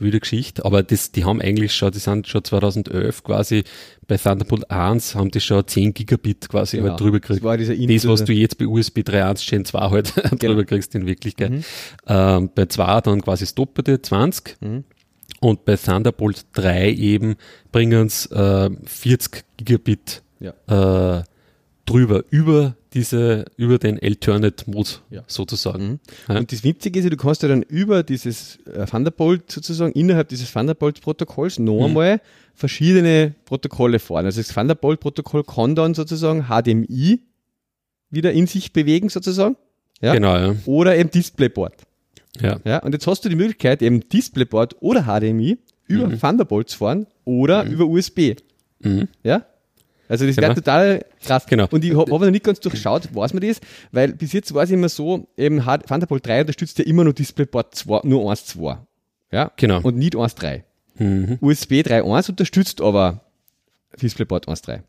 Wilde 0.01 0.21
Geschichte, 0.21 0.65
aber 0.65 0.83
das, 0.83 1.13
die 1.13 1.25
haben 1.25 1.41
eigentlich 1.41 1.75
schon, 1.75 1.91
die 1.93 1.99
sind 1.99 2.27
schon 2.27 2.43
2011 2.45 3.23
quasi 3.23 3.65
bei 4.07 4.17
Thunderbolt 4.17 4.71
1 4.71 5.15
haben 5.15 5.31
die 5.31 5.41
schon 5.41 5.67
10 5.67 5.95
Gigabit 5.95 6.49
quasi 6.49 6.79
Genau. 6.79 6.91
halt 6.91 7.01
drüber 7.01 7.21
Das 7.21 7.29
gekriegt. 7.29 7.45
Das, 7.45 7.69
Intel- 7.69 8.09
was 8.09 8.25
du 8.25 8.33
jetzt 8.33 8.59
bei 8.59 8.67
USB 8.67 8.99
3.1 8.99 9.49
Gen 9.49 9.65
2 9.65 9.79
halt 9.91 10.13
drüber 10.43 10.65
kriegst 10.65 10.95
in 10.95 11.07
Wirklichkeit. 11.07 11.51
Mhm. 11.51 11.65
Ähm, 12.07 12.51
bei 12.55 12.67
2 12.67 13.01
dann 13.03 13.21
quasi 13.23 13.45
das 13.45 13.55
Doppelte, 13.55 14.01
20. 14.03 14.57
Mhm. 14.61 14.85
Und 15.41 15.65
bei 15.65 15.77
Thunderbolt 15.77 16.45
3 16.55 16.91
eben 16.93 17.37
bringen 17.73 18.07
es 18.07 18.27
äh, 18.27 18.69
40 18.85 19.45
Gigabit 19.57 20.23
Ja. 20.41 21.19
äh, 21.21 21.23
drüber, 21.87 22.25
über 22.31 22.75
diese, 22.95 23.45
über 23.57 23.79
den 23.79 23.99
Alternate 24.03 24.69
Mode 24.71 24.91
Ja. 25.11 25.23
sozusagen. 25.27 26.01
Mhm. 26.29 26.37
Und 26.37 26.53
das 26.53 26.65
Witzige 26.65 26.99
ist 27.01 27.11
du 27.11 27.17
kannst 27.17 27.43
ja 27.43 27.49
dann 27.49 27.63
über 27.63 28.03
dieses 28.03 28.59
äh, 28.67 28.85
Thunderbolt 28.87 29.51
sozusagen, 29.51 29.93
innerhalb 29.93 30.29
dieses 30.29 30.53
Thunderbolt-Protokolls 30.53 31.59
noch 31.61 31.79
Mhm. 31.79 31.85
einmal 31.85 32.21
verschiedene 32.55 33.35
Protokolle 33.45 33.99
fahren. 33.99 34.27
Also 34.27 34.41
das 34.41 34.49
Thunderbolt-Protokoll 34.49 35.45
kann 35.45 35.75
dann 35.75 35.95
sozusagen 35.95 36.47
HDMI 36.49 37.21
wieder 38.11 38.33
in 38.33 38.47
sich 38.47 38.73
bewegen 38.73 39.09
sozusagen. 39.09 39.57
Ja? 40.01 40.13
Genau, 40.15 40.37
ja. 40.37 40.57
Oder 40.67 40.97
eben 40.97 41.11
Displayport. 41.11 41.75
ja. 42.41 42.59
Ja? 42.65 42.79
Und 42.83 42.93
jetzt 42.93 43.07
hast 43.07 43.25
du 43.25 43.29
die 43.29 43.37
Möglichkeit, 43.37 43.83
eben 43.83 44.09
Displayport 44.09 44.77
oder 44.81 45.05
HDMI 45.05 45.59
über 45.87 46.11
Thunderbolt 46.19 46.69
zu 46.71 46.79
fahren 46.79 47.07
oder 47.25 47.65
über 47.65 47.87
USB. 47.87 48.37
Mhm. 48.81 49.09
Ja? 49.23 49.45
Also 50.11 50.27
das 50.27 50.35
Genau. 50.37 50.49
wäre 50.49 50.55
total 50.57 51.05
krass. 51.25 51.47
Genau. 51.47 51.67
Und 51.71 51.85
ich 51.85 51.97
habe 51.97 52.13
hab 52.13 52.21
noch 52.21 52.31
nicht 52.31 52.45
ganz 52.45 52.61
durchschaut, 52.61 53.15
weiß 53.15 53.33
man 53.33 53.43
das, 53.47 53.61
weil 53.93 54.13
bis 54.13 54.33
jetzt 54.33 54.53
war 54.53 54.65
es 54.65 54.71
immer 54.71 54.89
so, 54.89 55.29
eben 55.37 55.63
Thunderbolt 55.65 56.27
3 56.27 56.41
unterstützt 56.41 56.79
ja 56.79 56.85
immer 56.85 57.05
nur 57.05 57.13
DisplayPort 57.15 57.75
2, 57.75 58.01
nur 58.05 58.31
1.2. 58.31 58.79
Ja? 59.33 59.53
Genau. 59.57 59.81
Und 59.83 59.97
nicht 59.97 60.15
1.3. 60.17 60.63
Mhm. 60.99 61.39
USB 61.41 61.75
3.1 61.83 62.29
unterstützt 62.31 62.81
aber 62.81 63.21
DisplayPort 64.03 64.49
1.3. 64.49 64.81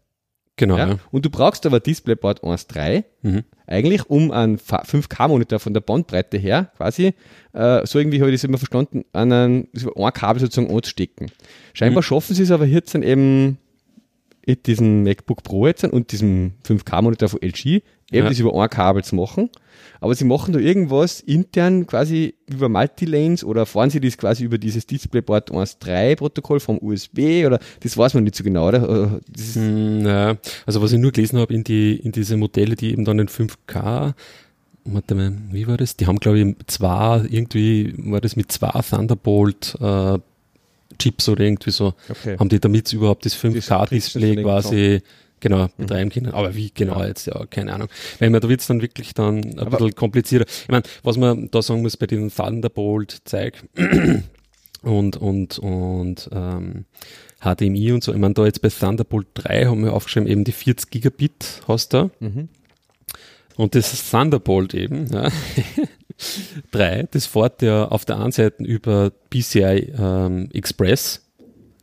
Genau, 0.58 0.78
Ja? 0.78 0.90
ja. 0.90 1.00
Und 1.12 1.24
du 1.26 1.30
brauchst 1.30 1.66
aber 1.66 1.80
DisplayPort 1.80 2.44
1.3 2.44 3.04
Mhm. 3.22 3.44
eigentlich, 3.68 4.10
um 4.10 4.32
einen 4.32 4.58
5K-Monitor 4.58 5.60
von 5.60 5.74
der 5.74 5.82
Bandbreite 5.82 6.38
her 6.38 6.72
quasi, 6.78 7.14
äh, 7.54 7.86
so 7.86 8.00
irgendwie 8.00 8.20
habe 8.20 8.32
ich 8.32 8.36
das 8.42 8.44
immer 8.44 8.58
verstanden, 8.58 9.06
an 9.14 9.32
ein, 9.32 9.68
ein 9.96 10.14
Kabel 10.14 10.40
sozusagen 10.42 10.76
anzustecken. 10.76 11.32
Scheinbar 11.74 12.04
schaffen 12.04 12.36
sie 12.36 12.44
es 12.44 12.52
aber 12.52 12.66
jetzt 12.66 12.94
dann 12.96 13.04
eben 13.04 13.60
mit 14.46 14.68
diesem 14.68 15.04
MacBook 15.04 15.44
Pro 15.44 15.68
jetzt 15.68 15.84
und 15.84 16.12
diesem 16.12 16.54
5K-Monitor 16.68 17.30
von 17.30 17.42
LG, 17.42 17.66
eben 17.66 17.84
Ja. 18.12 18.28
das 18.30 18.40
über 18.40 18.54
ein 18.62 18.70
Kabel 18.70 19.04
zu 19.04 19.16
machen. 19.16 19.50
Aber 20.00 20.16
sie 20.16 20.26
machen 20.26 20.52
da 20.54 20.60
irgendwas 20.60 21.20
intern 21.22 21.86
quasi 21.86 22.34
über 22.48 22.70
Multilanes 22.70 23.44
oder 23.44 23.66
fahren 23.68 23.90
sie 23.92 24.00
das 24.00 24.18
quasi 24.18 24.44
über 24.44 24.58
dieses 24.58 24.86
DisplayPort 24.88 25.52
1.3 25.52 26.16
Protokoll 26.18 26.60
vom 26.60 26.80
USB 26.82 27.46
oder 27.46 27.60
das 27.82 27.96
weiß 27.98 28.16
man 28.16 28.24
nicht 28.24 28.36
so 28.36 28.44
genau, 28.44 28.68
oder? 28.68 29.20
Mm, 29.56 30.06
Ja, 30.06 30.38
also 30.66 30.82
was 30.82 30.92
ich 30.92 31.00
nur 31.00 31.12
gelesen 31.12 31.38
habe 31.40 31.54
in 31.54 31.64
die 31.64 31.96
in 31.98 32.12
diese 32.12 32.36
Modelle, 32.38 32.76
die 32.76 32.92
eben 32.92 33.06
dann 33.06 33.20
in 33.20 33.28
5K, 33.28 34.14
warte 34.86 35.16
mal, 35.16 35.34
wie 35.52 35.68
war 35.68 35.78
das? 35.78 35.96
Die 35.98 36.08
haben 36.08 36.20
glaube 36.20 36.40
ich 36.40 36.56
zwei 36.68 37.24
irgendwie 37.30 37.94
war 37.98 38.22
das 38.22 38.36
mit 38.36 38.52
zwei 38.52 38.72
Thunderbolt 38.82 39.78
äh, 39.80 40.18
Chips 41.00 41.30
oder 41.30 41.44
irgendwie 41.44 41.72
so, 41.72 41.94
Okay. 42.10 42.38
haben 42.38 42.50
die 42.50 42.60
damit 42.60 42.92
überhaupt 42.94 43.26
das 43.26 43.36
5K 43.36 43.88
Display 43.90 44.36
Pixel 44.36 44.44
quasi 44.44 45.02
genau 45.40 45.68
betreiben 45.78 46.12
können. 46.12 46.32
Aber 46.32 46.56
wie 46.56 46.72
genau 46.74 47.04
jetzt 47.04 47.26
ja 47.26 47.46
keine 47.48 47.74
Ahnung. 47.74 47.88
Weil 48.20 48.30
man 48.30 48.42
da 48.42 48.48
wird 48.50 48.62
es 48.62 48.68
dann 48.68 48.82
wirklich 48.82 49.14
dann 49.14 49.38
ein 49.40 49.60
Aber- 49.60 49.78
bisschen 49.78 49.96
komplizierter. 49.96 50.46
Ich 50.48 50.70
meine, 50.70 50.84
was 51.04 51.18
man 51.18 51.50
da 51.52 51.62
sagen 51.62 51.82
muss 51.82 51.98
bei 51.98 52.06
diesem 52.08 52.30
Thunderbolt 52.34 53.22
Zeug 53.26 53.64
und 54.84 55.18
und 55.18 55.60
und 55.60 56.30
ähm, 56.32 56.86
HDMI 57.44 57.92
und 57.94 58.04
so. 58.04 58.14
Ich 58.14 58.20
meine, 58.20 58.36
da 58.36 58.46
jetzt 58.46 58.62
bei 58.62 58.70
Thunderbolt 58.70 59.28
3 59.34 59.66
haben 59.66 59.84
wir 59.84 59.94
aufgeschrieben, 59.94 60.28
eben 60.30 60.44
die 60.44 60.52
40 60.52 60.92
Gigabit 60.92 61.62
hast 61.68 61.94
du. 61.94 62.12
Mhm. 62.20 62.50
Und 63.58 63.74
das 63.76 64.10
Thunderbolt 64.12 64.74
eben, 64.76 65.08
ja. 65.12 65.30
3, 66.72 67.08
das 67.12 67.26
fährt 67.26 67.62
ja 67.62 67.86
auf 67.86 68.06
der 68.06 68.20
einen 68.20 68.32
Seite 68.32 68.64
über 68.64 69.12
PCI 69.30 69.94
ähm, 69.98 70.50
Express, 70.54 71.22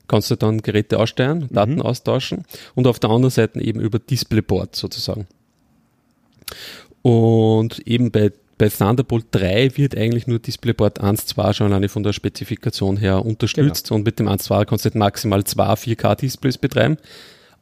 kannst 0.07 0.31
du 0.31 0.37
dann 0.37 0.63
Geräte 0.63 0.99
aussteuern, 0.99 1.49
Daten 1.51 1.77
mhm. 1.77 1.83
austauschen 1.83 2.45
und 2.75 2.87
auf 2.87 2.99
der 2.99 3.11
anderen 3.11 3.31
Seite 3.31 3.61
eben 3.61 3.81
über 3.81 3.99
DisplayPort 3.99 4.75
sozusagen. 4.75 5.27
Und 7.03 7.87
eben 7.87 8.11
bei, 8.11 8.33
bei 8.57 8.69
Thunderbolt 8.69 9.27
3 9.31 9.77
wird 9.77 9.97
eigentlich 9.97 10.27
nur 10.27 10.39
DisplayPort 10.39 11.03
1.2 11.03 11.53
schon 11.53 11.67
alleine 11.69 11.89
von 11.89 12.03
der 12.03 12.13
Spezifikation 12.13 12.97
her 12.97 13.25
unterstützt 13.25 13.89
genau. 13.89 13.97
und 13.97 14.05
mit 14.05 14.19
dem 14.19 14.29
1.2 14.29 14.65
kannst 14.65 14.85
du 14.85 14.99
maximal 14.99 15.45
zwei 15.45 15.73
4K-Displays 15.75 16.59
betreiben, 16.59 16.97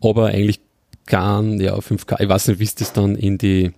aber 0.01 0.27
eigentlich 0.27 0.61
kann 1.07 1.61
ja 1.61 1.75
5K, 1.77 2.21
ich 2.21 2.29
weiß 2.29 2.49
nicht, 2.49 2.61
wie 2.61 2.65
es 2.65 2.75
das 2.75 2.93
dann 2.93 3.15
in 3.15 3.39
die 3.39 3.73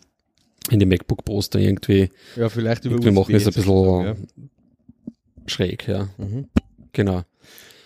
in 0.71 0.79
die 0.79 0.87
MacBook 0.87 1.25
Pros 1.25 1.51
da 1.51 1.59
irgendwie 1.59 2.11
ja, 2.37 2.49
vielleicht 2.49 2.85
über 2.85 2.97
irgendwie 2.97 3.11
machen 3.13 3.35
es 3.35 3.47
ein 3.47 3.53
bisschen 3.53 4.05
ja. 4.05 4.17
schräg, 5.47 5.89
ja. 5.89 6.09
Mhm. 6.19 6.49
Genau. 6.93 7.23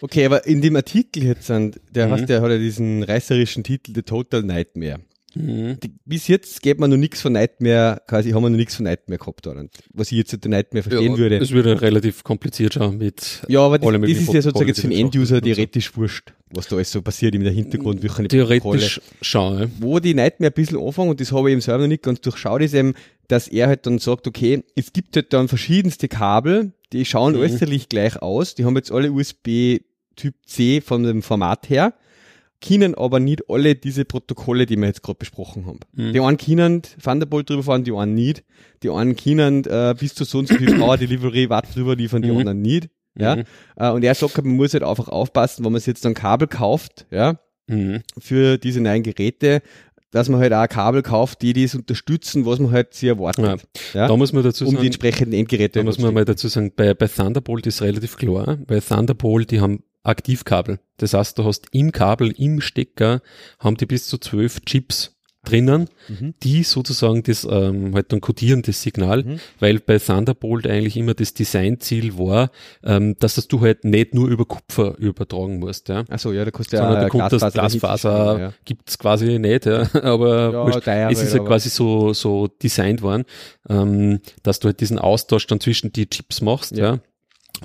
Okay, 0.00 0.24
aber 0.26 0.46
in 0.46 0.60
dem 0.60 0.74
Artikel 0.74 1.22
jetzt, 1.22 1.48
der, 1.48 1.60
mhm. 1.60 1.72
der 1.90 2.10
hat 2.10 2.28
ja 2.28 2.58
diesen 2.58 3.04
reißerischen 3.04 3.62
Titel 3.62 3.92
The 3.94 4.02
Total 4.02 4.42
Nightmare. 4.42 5.00
Mhm. 5.34 5.78
Die, 5.80 5.92
bis 6.04 6.28
jetzt 6.28 6.62
geht 6.62 6.78
man 6.78 6.90
noch 6.90 6.96
nichts 6.96 7.20
von 7.20 7.32
Nightmare, 7.32 8.02
quasi 8.06 8.30
haben 8.30 8.42
wir 8.42 8.50
noch 8.50 8.56
nichts 8.56 8.76
von 8.76 8.84
Nightmare 8.84 9.18
gehabt. 9.18 9.46
Oder? 9.46 9.66
Was 9.92 10.12
ich 10.12 10.18
jetzt 10.18 10.32
mit 10.32 10.44
Nightmare 10.46 10.82
verstehen 10.82 11.12
ja, 11.12 11.18
würde. 11.18 11.38
Es 11.38 11.50
würde 11.52 11.80
relativ 11.80 12.24
kompliziert 12.24 12.74
schauen 12.74 12.98
mit. 12.98 13.42
Ja, 13.48 13.60
aber 13.60 13.78
das, 13.78 14.00
das 14.00 14.10
ist 14.10 14.32
ja 14.32 14.42
sozusagen 14.42 14.68
jetzt 14.68 14.80
für 14.80 14.88
den 14.88 14.98
Enduser 14.98 15.40
theoretisch 15.40 15.96
wurscht, 15.96 16.32
was 16.50 16.68
da 16.68 16.76
alles 16.76 16.92
so 16.92 17.02
passiert 17.02 17.34
im 17.34 17.42
Hintergrund. 17.42 18.02
Wie 18.02 18.28
theoretisch 18.28 19.00
schauen. 19.20 19.70
Wo 19.80 19.98
die 19.98 20.14
Nightmare 20.14 20.50
ein 20.50 20.54
bisschen 20.54 20.78
anfangen, 20.78 21.10
und 21.10 21.20
das 21.20 21.32
habe 21.32 21.48
ich 21.48 21.52
eben 21.52 21.60
selber 21.60 21.82
noch 21.82 21.88
nicht 21.88 22.02
ganz 22.02 22.20
durchschaut, 22.20 22.62
ist 22.62 22.74
eben, 22.74 22.94
dass 23.28 23.48
er 23.48 23.68
halt 23.68 23.86
dann 23.86 23.98
sagt, 23.98 24.26
okay, 24.26 24.62
es 24.76 24.92
gibt 24.92 25.16
halt 25.16 25.32
dann 25.32 25.48
verschiedenste 25.48 26.08
Kabel, 26.08 26.72
die 26.92 27.04
schauen 27.04 27.34
mhm. 27.34 27.40
äußerlich 27.40 27.88
gleich 27.88 28.20
aus, 28.20 28.54
die 28.54 28.64
haben 28.64 28.76
jetzt 28.76 28.92
alle 28.92 29.10
USB 29.12 29.80
Typ 30.16 30.34
C 30.46 30.80
von 30.82 31.02
dem 31.02 31.22
Format 31.22 31.70
her, 31.70 31.94
können 32.62 32.94
aber 32.94 33.20
nicht 33.20 33.42
alle 33.48 33.74
diese 33.74 34.04
Protokolle, 34.04 34.66
die 34.66 34.76
wir 34.76 34.86
jetzt 34.86 35.02
gerade 35.02 35.18
besprochen 35.18 35.66
haben. 35.66 35.80
Mhm. 35.92 36.12
Die 36.12 36.20
einen 36.20 36.36
können 36.38 36.82
Thunderbolt 36.82 37.50
drüber 37.50 37.62
fahren, 37.62 37.84
die 37.84 37.92
einen 37.92 38.14
nicht. 38.14 38.44
Die 38.82 38.90
einen 38.90 39.16
können 39.16 39.64
äh, 39.64 39.94
bis 39.98 40.14
zu 40.14 40.24
so 40.24 40.38
und 40.38 40.48
so 40.48 40.54
viel 40.54 40.78
Power 40.78 40.96
Delivery 40.96 41.50
Watt 41.50 41.74
drüber 41.74 41.96
liefern, 41.96 42.22
die 42.22 42.30
mhm. 42.30 42.38
anderen 42.38 42.62
nicht. 42.62 42.88
Ja, 43.18 43.36
mhm. 43.36 43.44
äh, 43.76 43.90
und 43.90 44.04
er 44.04 44.14
sagt, 44.14 44.38
man 44.38 44.56
muss 44.56 44.72
halt 44.72 44.84
einfach 44.84 45.08
aufpassen, 45.08 45.64
wenn 45.64 45.72
man 45.72 45.80
sich 45.80 45.88
jetzt 45.88 46.04
dann 46.04 46.14
Kabel 46.14 46.48
kauft, 46.48 47.06
ja, 47.10 47.38
mhm. 47.66 48.02
für 48.18 48.56
diese 48.56 48.80
neuen 48.80 49.02
Geräte, 49.02 49.60
dass 50.12 50.28
man 50.28 50.40
halt 50.40 50.52
auch 50.52 50.68
Kabel 50.68 51.02
kauft, 51.02 51.42
die 51.42 51.52
das 51.52 51.74
unterstützen, 51.74 52.46
was 52.46 52.58
man 52.58 52.70
halt 52.70 52.94
sie 52.94 53.08
erwartet. 53.08 53.44
Ja. 53.92 54.00
ja? 54.00 54.08
Da 54.08 54.16
muss 54.16 54.32
man 54.32 54.42
dazu 54.42 54.64
um 54.64 54.72
sagen, 54.72 54.82
die 54.82 54.86
entsprechenden 54.86 55.32
Endgeräte. 55.32 55.80
Da 55.80 55.84
muss 55.84 55.98
man 55.98 56.14
mal 56.14 56.24
dazu 56.24 56.48
sagen, 56.48 56.72
bei, 56.76 56.94
bei 56.94 57.08
Thunderbolt 57.08 57.66
ist 57.66 57.82
relativ 57.82 58.16
klar, 58.16 58.58
weil 58.66 58.80
Thunderbolt, 58.80 59.50
die 59.50 59.60
haben 59.60 59.82
Aktivkabel. 60.02 60.80
Das 60.96 61.14
heißt, 61.14 61.38
du 61.38 61.44
hast 61.44 61.66
im 61.72 61.92
Kabel, 61.92 62.32
im 62.32 62.60
Stecker, 62.60 63.22
haben 63.58 63.76
die 63.76 63.86
bis 63.86 64.06
zu 64.06 64.18
zwölf 64.18 64.60
Chips 64.64 65.16
drinnen, 65.44 65.88
mhm. 66.08 66.34
die 66.42 66.62
sozusagen 66.62 67.22
das 67.24 67.46
ähm, 67.50 67.94
halt 67.94 68.12
dann 68.12 68.20
kodieren, 68.20 68.62
das 68.62 68.82
Signal, 68.82 69.24
mhm. 69.24 69.40
weil 69.58 69.80
bei 69.80 69.98
Thunderbolt 69.98 70.68
eigentlich 70.68 70.96
immer 70.96 71.14
das 71.14 71.34
Designziel 71.34 72.16
war, 72.16 72.50
ähm, 72.84 73.16
dass 73.18 73.34
das 73.34 73.48
du 73.48 73.60
halt 73.60 73.84
nicht 73.84 74.14
nur 74.14 74.28
über 74.28 74.44
Kupfer 74.44 74.96
übertragen 74.98 75.58
musst. 75.58 75.88
Ja. 75.88 76.04
Achso, 76.08 76.32
ja, 76.32 76.44
da 76.44 76.52
kostet 76.52 76.78
ja 76.78 76.86
Sondern 76.86 77.08
du 77.08 77.10
Glasfaser, 77.10 77.50
Glasfaser 77.50 78.38
ja. 78.38 78.52
gibt's 78.64 78.98
quasi 78.98 79.38
nicht, 79.40 79.66
ja. 79.66 79.88
aber 80.02 80.52
ja, 80.52 80.80
teuer, 80.80 81.10
es 81.10 81.20
ist 81.20 81.34
ja 81.34 81.40
quasi 81.40 81.70
so, 81.70 82.12
so 82.12 82.46
designt 82.46 83.02
worden, 83.02 83.24
ähm, 83.68 84.20
dass 84.44 84.60
du 84.60 84.66
halt 84.66 84.80
diesen 84.80 84.98
Austausch 84.98 85.48
dann 85.48 85.58
zwischen 85.58 85.92
die 85.92 86.08
Chips 86.08 86.40
machst, 86.40 86.76
ja. 86.76 86.94
ja 86.94 87.00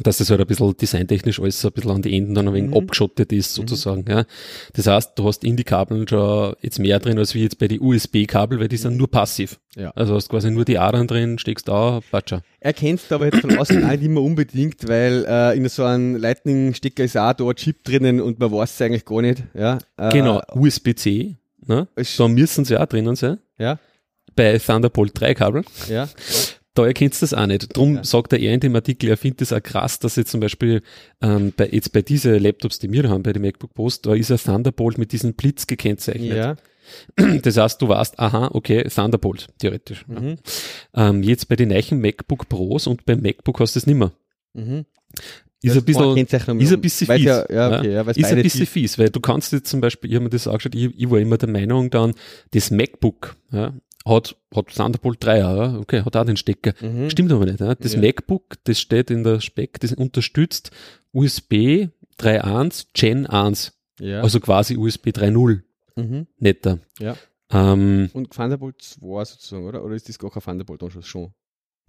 dass 0.04 0.18
das 0.18 0.30
halt 0.30 0.42
ein 0.42 0.48
bisschen 0.48 0.76
designtechnisch 0.76 1.40
alles 1.40 1.64
ein 1.66 1.72
bisschen 1.72 1.92
an 1.92 2.02
die 2.02 2.16
Enden 2.16 2.36
dann 2.36 2.48
ein 2.48 2.54
wenig 2.54 2.72
mhm. 2.72 2.78
abgeschottet 2.78 3.32
ist, 3.32 3.58
mhm. 3.58 3.62
sozusagen. 3.62 4.02
Mhm. 4.02 4.12
Ja. 4.12 4.26
Das 4.74 4.88
heißt, 4.88 5.12
du 5.18 5.28
hast 5.28 5.44
in 5.44 5.58
die 5.58 5.64
Kabeln 5.64 6.08
schon 6.08 6.56
jetzt 6.62 6.80
mehr 6.80 7.00
drin, 7.00 7.18
als 7.18 7.34
wie 7.34 7.44
jetzt 7.44 7.58
bei 7.60 7.68
den 7.68 7.82
USB-Kabel, 7.82 8.60
weil 8.60 8.68
die 8.68 8.78
sind 8.78 8.98
nur 8.98 9.10
passiv. 9.10 9.60
Ja. 9.76 9.92
Also 9.96 10.16
hast 10.16 10.30
quasi 10.30 10.52
nur 10.52 10.66
die 10.66 10.78
Adern 10.78 11.08
drin, 11.08 11.38
steckst 11.38 11.68
da, 11.68 12.00
patscha. 12.12 12.42
Erkennst 12.60 13.12
du 13.12 13.16
aber 13.16 13.26
jetzt 13.26 13.40
von 13.40 13.58
außen 13.58 13.88
nicht 13.88 14.02
mehr 14.04 14.24
unbedingt, 14.24 14.88
weil 14.88 15.26
äh, 15.28 15.56
in 15.56 15.68
so 15.70 15.84
einem 15.84 16.16
Lightning-Stecker 16.16 17.04
ist 17.04 17.18
auch 17.18 17.34
da 17.34 17.46
ein 17.46 17.56
Chip 17.56 17.84
drinnen 17.84 18.22
und 18.22 18.40
man 18.40 18.52
weiß 18.52 18.74
es 18.74 18.82
eigentlich 18.82 19.06
gar 19.06 19.22
nicht. 19.22 19.44
Ja. 19.54 19.78
Äh, 19.98 20.10
genau, 20.10 20.42
USB-C, 20.54 21.36
ne? 21.66 21.88
da 22.18 22.28
müssen 22.28 22.66
sie 22.66 22.78
auch 22.78 22.86
drinnen 22.88 23.16
sein. 23.16 23.38
Ja. 23.58 23.80
Bei 24.36 24.58
Thunderbolt 24.58 25.20
3 25.20 25.34
Kabel. 25.34 25.64
Ja 25.90 26.08
da 26.78 26.86
erkennst 26.86 27.22
du 27.22 27.24
das 27.24 27.34
auch 27.34 27.48
nicht. 27.48 27.76
Drum 27.76 27.96
ja. 27.96 28.04
sagt 28.04 28.34
er 28.34 28.40
in 28.40 28.60
dem 28.60 28.76
Artikel, 28.76 29.10
er 29.10 29.18
findet 29.18 29.42
es 29.42 29.54
auch 29.54 29.64
krass, 29.64 30.00
dass 30.00 30.16
jetzt 30.16 30.32
zum 30.32 30.40
Beispiel 30.40 30.82
ähm, 31.22 31.54
bei, 31.56 31.68
jetzt 31.70 31.92
bei 31.92 32.02
diesen 32.02 32.40
Laptops, 32.40 32.80
die 32.80 32.92
wir 32.92 33.10
haben, 33.10 33.24
bei 33.24 33.34
den 33.34 33.42
MacBook 33.42 33.74
Post, 33.74 34.06
da 34.06 34.14
ist 34.14 34.32
ein 34.32 34.38
Thunderbolt 34.38 34.98
mit 34.98 35.12
diesem 35.12 35.34
Blitz 35.34 35.68
gekennzeichnet. 35.68 36.38
Ja. 36.38 36.56
Das 37.42 37.58
heißt, 37.58 37.82
du 37.82 37.90
weißt, 37.90 38.18
aha, 38.18 38.50
okay, 38.54 38.84
Thunderbolt, 38.84 39.50
theoretisch. 39.60 40.08
Mhm. 40.08 40.38
Ähm, 40.94 41.22
jetzt 41.22 41.50
bei 41.50 41.58
den 41.58 41.70
neuen 41.70 42.00
MacBook 42.00 42.48
Pros 42.48 42.88
und 42.88 43.06
beim 43.06 43.22
MacBook 43.22 43.60
hast 43.60 43.76
du 43.76 43.80
es 43.80 43.88
nicht 43.88 43.98
mehr. 43.98 44.14
Mhm. 44.54 44.86
Ist 45.62 45.76
ein 45.76 45.84
bisschen, 45.84 46.18
ist 46.60 46.72
ein 46.72 46.82
bisschen 46.82 47.08
fies. 47.08 47.26
Ja, 47.26 47.46
ja, 47.52 47.80
okay, 47.80 47.92
ja, 47.92 48.02
ist 48.04 48.26
ein 48.26 48.44
bisschen 48.44 48.68
fies, 48.68 49.00
weil 49.00 49.10
du 49.10 49.20
kannst 49.20 49.52
jetzt 49.52 49.70
zum 49.70 49.82
Beispiel, 49.82 50.12
ich 50.12 50.16
habe 50.16 50.26
mir 50.26 50.30
das 50.30 50.48
angeschaut, 50.48 50.76
ich, 50.76 50.98
ich 50.98 51.10
war 51.10 51.20
immer 51.20 51.38
der 51.38 51.50
Meinung 51.50 51.90
dann, 51.90 52.14
das 52.52 52.70
MacBook, 52.70 53.36
ja, 53.52 53.74
hat, 54.08 54.36
hat 54.56 54.68
Thunderbolt 54.76 55.24
3, 55.24 55.38
ja, 55.40 55.78
okay, 55.78 56.04
hat 56.04 56.16
auch 56.16 56.26
den 56.26 56.38
Stecker. 56.38 56.74
Mhm. 56.82 57.10
Stimmt 57.10 57.32
aber 57.32 57.46
nicht. 57.46 57.60
Ja. 57.60 57.76
Das 57.76 57.94
ja. 57.94 58.00
MacBook, 58.00 58.56
das 58.64 58.80
steht 58.80 59.12
in 59.12 59.24
der 59.24 59.42
Spec, 59.42 59.80
das 59.80 59.94
unterstützt 59.94 60.72
USB 61.12 61.90
3.1 62.20 62.88
Gen 62.94 63.26
1. 63.26 63.74
Ja. 64.00 64.22
Also 64.22 64.40
quasi 64.40 64.78
USB 64.78 65.08
3.0. 65.08 65.62
Mhm. 65.96 66.28
Netter. 66.40 66.80
Ja. 67.00 67.16
Ähm, 67.52 68.10
Und 68.14 68.32
Thunderbolt 68.32 68.82
2 68.82 69.26
sozusagen, 69.26 69.66
oder? 69.66 69.84
Oder 69.84 69.96
ist 69.96 70.10
das 70.10 70.20
gar 70.20 70.32
kein 70.32 70.44
Thunderbolt 70.44 70.84
Anschluss 70.84 71.08
schon? 71.08 71.34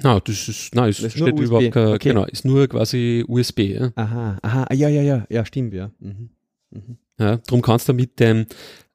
Na, 0.01 0.21
das 0.21 0.49
ist, 0.49 0.75
nein, 0.77 0.91
es 0.91 0.99
steht 0.99 1.39
überhaupt 1.39 1.73
kein, 1.73 1.89
okay. 1.89 2.11
genau, 2.11 2.25
ist 2.25 2.45
nur 2.45 2.69
quasi 2.69 3.25
USB, 3.27 3.59
ja. 3.61 3.91
Aha, 3.97 4.39
aha, 4.43 4.67
ah, 4.69 4.75
ja, 4.75 4.89
ja, 4.89 5.03
ja, 5.03 5.27
ja, 5.29 5.45
stimmt, 5.45 5.75
ja. 5.75 5.91
Mhm. 5.99 6.31
Mhm. 6.71 6.99
Ja, 7.19 7.39
drum 7.39 7.63
kannst 7.63 7.89
du 7.89 7.95
mit 7.95 8.21
dem, 8.21 8.47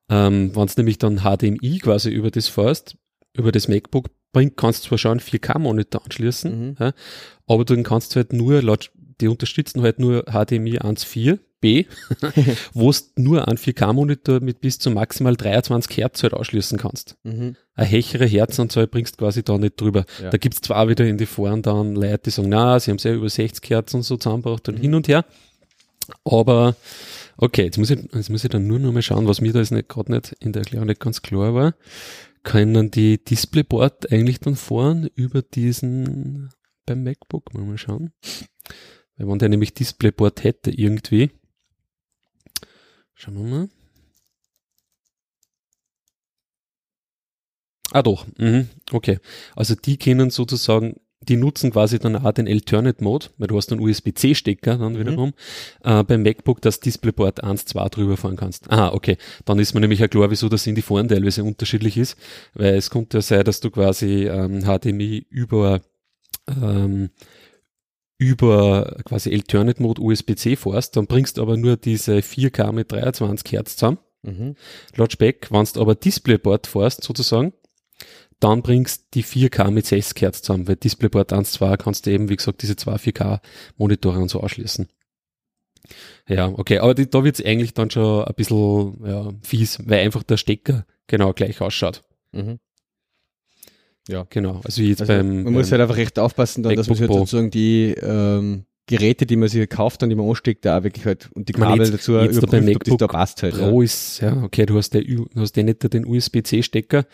ähm, 0.10 0.56
wenn 0.56 0.64
es 0.64 0.78
nämlich 0.78 1.00
dann 1.00 1.20
HDMI 1.20 1.80
quasi 1.80 2.10
über 2.10 2.32
das 2.32 2.48
fährst, 2.48 2.98
über 3.36 3.52
das 3.52 3.68
MacBook 3.68 4.10
bringt, 4.32 4.58
kannst 4.58 4.84
du 4.84 4.90
zwar 4.90 4.98
schon 4.98 5.12
einen 5.12 5.20
4K-Monitor 5.22 6.04
anschließen, 6.04 6.70
mhm. 6.70 6.76
ja, 6.80 6.94
aber 7.48 7.66
dann 7.66 7.84
kannst 7.84 8.14
du 8.14 8.18
halt 8.18 8.34
nur, 8.34 8.62
laut, 8.62 8.92
die 9.22 9.28
unterstützen 9.28 9.82
halt 9.82 10.00
nur 10.00 10.24
HDMI 10.24 10.80
1.4b, 10.80 11.86
wo 12.74 12.92
du 12.92 12.98
nur 13.16 13.48
einen 13.48 13.58
4K-Monitor 13.58 14.40
mit 14.42 14.60
bis 14.60 14.80
zu 14.80 14.90
maximal 14.92 15.36
23 15.36 15.98
Hertz 15.98 16.24
halt 16.24 16.34
ausschließen 16.34 16.78
kannst. 16.78 17.16
Mhm. 17.24 17.56
Eine 17.76 17.88
hechere 17.88 18.26
Herzanzahl 18.26 18.88
bringst 18.88 19.16
du 19.16 19.26
quasi 19.26 19.44
da 19.44 19.58
nicht 19.58 19.80
drüber. 19.80 20.06
Ja. 20.22 20.30
Da 20.30 20.38
gibt's 20.38 20.62
zwar 20.62 20.90
wieder 20.90 21.06
in 21.06 21.18
die 21.18 21.26
Foren 21.26 21.62
dann 21.62 21.96
Leute, 21.96 22.24
die 22.26 22.30
sagen, 22.32 22.50
na, 22.50 22.80
sie 22.80 22.92
haben 22.92 23.00
sehr 23.00 23.16
über 23.16 23.30
60 23.30 23.70
Hertz 23.70 23.94
und 23.94 24.04
so 24.04 24.18
zusammengebracht 24.18 24.68
und 24.68 24.78
mhm. 24.78 24.82
hin 24.82 24.96
und 24.96 25.08
her, 25.08 25.26
aber 26.26 26.76
Okay, 27.36 27.64
jetzt 27.64 27.80
muss 27.80 27.90
ich, 27.90 28.00
jetzt 28.14 28.30
muss 28.30 28.44
ich 28.44 28.50
dann 28.52 28.68
nur 28.68 28.78
noch 28.78 28.92
mal 28.92 29.02
schauen, 29.02 29.28
was 29.28 29.42
mir 29.42 29.52
da 29.54 29.60
jetzt 29.60 29.74
gerade 29.90 30.12
nicht 30.12 30.36
in 30.40 30.54
der 30.54 30.62
Erklärung 30.62 30.88
nicht 30.88 31.00
ganz 31.00 31.24
klar 31.24 31.56
war 31.56 31.74
können 32.44 32.92
die 32.92 33.24
Displayboard 33.24 34.12
eigentlich 34.12 34.40
dann 34.40 34.56
fahren 34.56 35.10
über 35.16 35.42
diesen 35.42 36.52
beim 36.86 37.04
MacBook, 37.04 37.54
mal, 37.54 37.64
mal 37.64 37.78
schauen. 37.78 38.12
Wenn 39.16 39.28
der 39.40 39.50
nämlich 39.50 39.74
Displayboard 39.74 40.44
hätte 40.44 40.72
irgendwie. 40.72 41.32
Schauen 43.14 43.36
wir 43.36 43.44
mal. 43.44 43.70
Ah 47.92 48.02
doch, 48.02 48.26
mhm, 48.38 48.70
okay. 48.92 49.20
Also 49.56 49.76
die 49.76 49.98
können 49.98 50.32
sozusagen 50.32 51.00
die 51.28 51.38
nutzen 51.38 51.72
quasi 51.72 52.00
dann 52.00 52.16
auch 52.16 52.32
den 52.32 52.48
Alternate 52.48 53.04
Mode, 53.04 53.28
weil 53.38 53.48
du 53.48 53.58
hast 53.58 53.72
einen 53.72 53.82
USB-C-Stecker 53.82 54.78
dann 54.78 54.94
mhm. 54.94 55.00
wiederum, 55.00 55.34
äh, 55.84 56.04
beim 56.04 56.24
MacBook 56.24 56.62
das 56.62 56.80
Displayboard 56.80 57.44
1, 57.44 57.66
2 57.66 57.90
drüber 57.90 58.18
fahren 58.18 58.36
kannst. 58.36 58.72
Ah, 58.72 58.94
okay. 58.94 59.18
Dann 59.46 59.60
ist 59.60 59.74
mir 59.74 59.82
nämlich 59.82 60.04
auch 60.04 60.10
klar, 60.10 60.32
wieso 60.32 60.50
das 60.50 60.68
in 60.68 60.76
die 60.76 60.82
Foren 60.82 61.08
teilweise 61.08 61.44
unterschiedlich 61.44 61.98
ist, 61.98 62.18
weil 62.54 62.76
es 62.76 62.90
könnte 62.90 63.18
ja 63.18 63.22
sein, 63.22 63.44
dass 63.44 63.60
du 63.60 63.72
quasi 63.72 64.28
ähm, 64.28 64.64
HDMI 64.64 65.26
über 65.30 65.82
ähm, 66.48 67.10
über 68.18 68.98
quasi 69.06 69.34
Alternate 69.34 69.82
Mode 69.82 70.02
USB-C 70.02 70.56
fährst, 70.56 70.96
dann 70.96 71.08
bringst 71.08 71.38
du 71.38 71.42
aber 71.42 71.58
nur 71.58 71.78
diese 71.78 72.18
4K 72.18 72.72
mit 72.72 72.92
23 72.92 73.52
Hertz 73.52 73.76
zusammen. 73.76 73.98
Mhm. 74.22 74.56
Laut 74.96 75.12
Speck, 75.12 75.52
wenn 75.52 75.66
du 75.66 75.82
aber 75.82 75.96
Displayboard 75.96 76.68
fährst 76.68 77.04
sozusagen, 77.04 77.54
dann 78.40 78.62
bringst 78.62 79.06
die 79.14 79.24
4K 79.24 79.72
mit 79.72 79.86
60 79.86 80.22
Hertz 80.22 80.42
zusammen, 80.42 80.68
weil 80.68 80.76
Displayport 80.76 81.32
1, 81.34 81.52
2 81.54 81.78
kannst 81.78 82.06
du 82.06 82.12
eben, 82.12 82.30
wie 82.30 82.36
gesagt, 82.36 82.62
diese 82.62 82.76
zwei 82.76 82.96
4K 82.96 83.40
Monitore 83.78 84.20
und 84.20 84.30
so 84.30 84.42
ausschließen. 84.42 84.88
Ja, 86.28 86.48
okay, 86.48 86.80
aber 86.80 86.94
die, 86.94 87.10
da 87.10 87.24
wird's 87.24 87.44
eigentlich 87.44 87.74
dann 87.74 87.90
schon 87.92 88.24
ein 88.26 88.34
bisschen 88.36 89.06
ja, 89.06 89.32
fies, 89.44 89.80
weil 89.86 90.00
einfach 90.06 90.24
der 90.24 90.38
Stecker 90.38 90.86
genau 91.08 91.34
gleich 91.34 91.60
ausschaut. 91.62 92.04
Mhm. 92.32 92.60
Ja. 94.08 94.26
Genau. 94.30 94.62
Also 94.64 94.82
jetzt 94.82 95.02
Also 95.02 95.14
beim. 95.14 95.36
man 95.36 95.44
beim 95.46 95.54
muss 95.54 95.72
halt 95.72 95.82
einfach 95.82 95.96
recht 95.98 96.20
aufpassen, 96.20 96.64
dann, 96.64 96.76
dass 96.76 96.88
man 96.90 96.98
MacBook 96.98 97.18
halt 97.18 97.28
sozusagen 97.30 97.52
die 97.52 97.94
ähm, 98.02 98.66
Geräte, 98.86 99.26
die 99.26 99.38
man 99.38 99.48
sich 99.48 99.70
kauft 99.70 100.04
und 100.04 100.10
die 100.10 100.16
man 100.16 100.28
ansteckt, 100.30 100.66
da 100.66 100.78
auch 100.80 100.84
wirklich 100.84 101.06
halt 101.06 101.30
und 101.34 101.48
die 101.48 101.54
meine, 101.54 101.66
Kabel 101.72 101.86
jetzt- 101.86 101.94
dazu 101.94 102.18
jetzt 102.18 102.42
da 102.44 102.48
beim 102.48 102.68
überprüft, 102.68 102.76
ob 102.76 102.84
das 102.84 102.98
da 102.98 103.06
MacBook 103.06 103.12
passt 103.12 103.44
halt. 103.44 103.56
Pro 103.58 103.82
ist, 103.82 104.20
ja, 104.22 104.44
okay, 104.44 104.66
du 104.66 104.78
hast, 104.78 104.94
U- 104.96 105.00
du 105.34 105.40
hast 105.42 105.56
ja 105.56 105.64
nicht 105.64 105.94
den 105.94 106.06
USB-C-Stecker. 106.06 107.06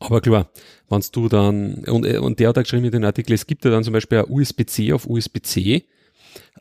Aber 0.00 0.20
klar, 0.20 0.48
wenn 0.88 1.02
du 1.12 1.28
dann, 1.28 1.84
und, 1.84 2.06
und 2.06 2.38
der 2.38 2.48
hat 2.48 2.58
auch 2.58 2.62
geschrieben 2.62 2.84
in 2.84 2.92
den 2.92 3.04
Artikel, 3.04 3.32
es 3.32 3.46
gibt 3.46 3.64
ja 3.64 3.70
dann 3.70 3.84
zum 3.84 3.92
Beispiel 3.92 4.18
auch 4.18 4.28
USB-C 4.28 4.92
auf 4.92 5.08
USB-C, 5.08 5.84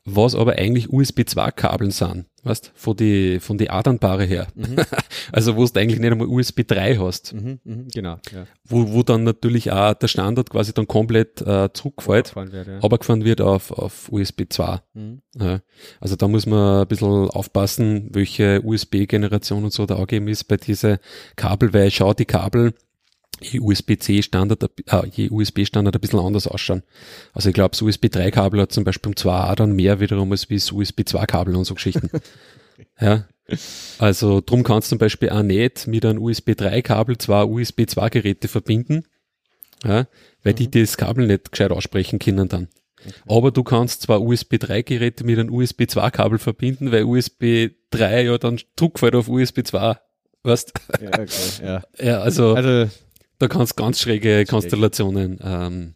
was 0.06 0.36
aber 0.36 0.54
eigentlich 0.54 0.90
USB-2-Kabeln 0.92 1.92
sind, 1.92 2.26
weißt, 2.44 2.72
von 2.76 2.96
die, 2.96 3.40
von 3.40 3.58
die 3.58 3.70
Adernpaare 3.70 4.24
her. 4.24 4.48
also 5.32 5.56
wo 5.56 5.66
du 5.66 5.80
eigentlich 5.80 6.00
nicht 6.00 6.12
einmal 6.12 6.28
USB 6.28 6.62
3 6.66 6.98
hast. 6.98 7.34
Mhm, 7.34 7.60
mhm, 7.64 7.88
genau. 7.94 8.18
Ja. 8.34 8.48
wo, 8.64 8.92
wo 8.94 9.04
dann 9.04 9.24
natürlich 9.24 9.72
auch 9.72 9.94
der 9.94 10.08
Standard 10.08 10.50
quasi 10.50 10.74
dann 10.74 10.88
komplett 10.88 11.42
äh, 11.42 11.70
zurückfällt, 11.74 12.36
wird, 12.36 12.68
ja. 12.68 12.80
runtergefahren 12.80 13.26
wird 13.26 13.42
auf, 13.42 13.72
auf 13.72 14.12
USB 14.12 14.44
2. 14.50 14.80
Mhm. 14.94 15.22
Ja, 15.36 15.60
also 16.00 16.16
da 16.16 16.28
muss 16.28 16.46
man 16.46 16.82
ein 16.82 16.88
bisschen 16.88 17.30
aufpassen, 17.30 18.10
welche 18.14 18.62
USB-Generation 18.64 19.64
und 19.64 19.74
so 19.74 19.86
da 19.86 19.96
angegeben 19.96 20.28
ist 20.28 20.46
bei 20.46 20.58
diese 20.58 21.00
Kabel, 21.36 21.74
weil 21.74 21.92
schau 21.92 22.14
die 22.14 22.26
Kabel 22.26 22.74
je 23.42 23.60
USB-C 23.60 24.22
Standard, 24.22 24.64
äh, 24.64 25.08
je 25.12 25.30
USB-Standard 25.30 25.96
ein 25.96 26.02
bisschen 26.02 26.20
anders 26.20 26.48
ausschauen. 26.48 26.84
Also 27.34 27.50
ich 27.50 27.56
glaube, 27.56 27.72
das 27.72 27.82
USB 27.82 28.10
3 28.10 28.32
Kabel 28.32 28.62
hat 28.62 28.72
zum 28.72 28.84
Beispiel 28.84 29.10
um 29.10 29.16
2A 29.16 29.56
dann 29.56 29.74
mehr 29.74 30.00
wiederum 30.00 30.32
als 30.32 30.50
wie 30.50 30.56
das 30.56 30.72
USB 30.72 31.02
2 31.06 31.26
Kabel 31.26 31.56
und 31.56 31.66
so 31.66 31.76
Geschichten. 31.76 32.10
ja. 33.00 33.26
Also 34.00 34.42
drum 34.46 34.64
kannst 34.64 34.88
du 34.88 34.96
zum 34.96 35.00
Beispiel 35.00 35.30
auch 35.30 35.44
nicht 35.44 35.88
mit 35.88 36.06
einem 36.06 36.22
USB 36.22 36.56
3 36.56 36.82
Kabel 36.82 37.18
zwei 37.18 37.44
USB 37.46 37.88
2 37.88 38.10
Geräte 38.10 38.48
verbinden. 38.48 39.06
Ja, 39.84 40.08
weil 40.44 40.54
die 40.54 40.70
das 40.72 40.98
Kabel 40.98 41.28
nicht 41.28 41.52
gescheit 41.52 41.72
aussprechen 41.72 42.20
können 42.20 42.50
dann. 42.50 42.68
Aber 43.28 43.52
du 43.52 43.64
kannst 43.64 44.02
zwar 44.02 44.22
USB 44.22 44.58
3 44.60 44.82
Geräte 44.82 45.24
mit 45.24 45.40
einem 45.40 45.54
USB 45.54 45.84
2 45.88 46.10
Kabel 46.10 46.40
verbinden, 46.40 46.92
weil 46.92 47.04
USB 47.04 47.70
3 47.92 48.24
ja 48.24 48.38
dann 48.38 48.60
Druck 48.76 49.00
fällt 49.00 49.16
auf 49.16 49.30
USB 49.30 49.66
2. 49.66 49.98
Weißt? 50.44 50.74
ja, 51.02 51.08
okay, 51.10 51.28
ja. 51.64 51.84
Ja, 52.00 52.20
also, 52.22 52.56
Also, 52.56 52.90
da 53.40 53.48
kannst 53.48 53.76
ganz 53.78 54.00
schräge 54.02 54.46
Konstellationen 54.46 55.40
ähm, 55.44 55.94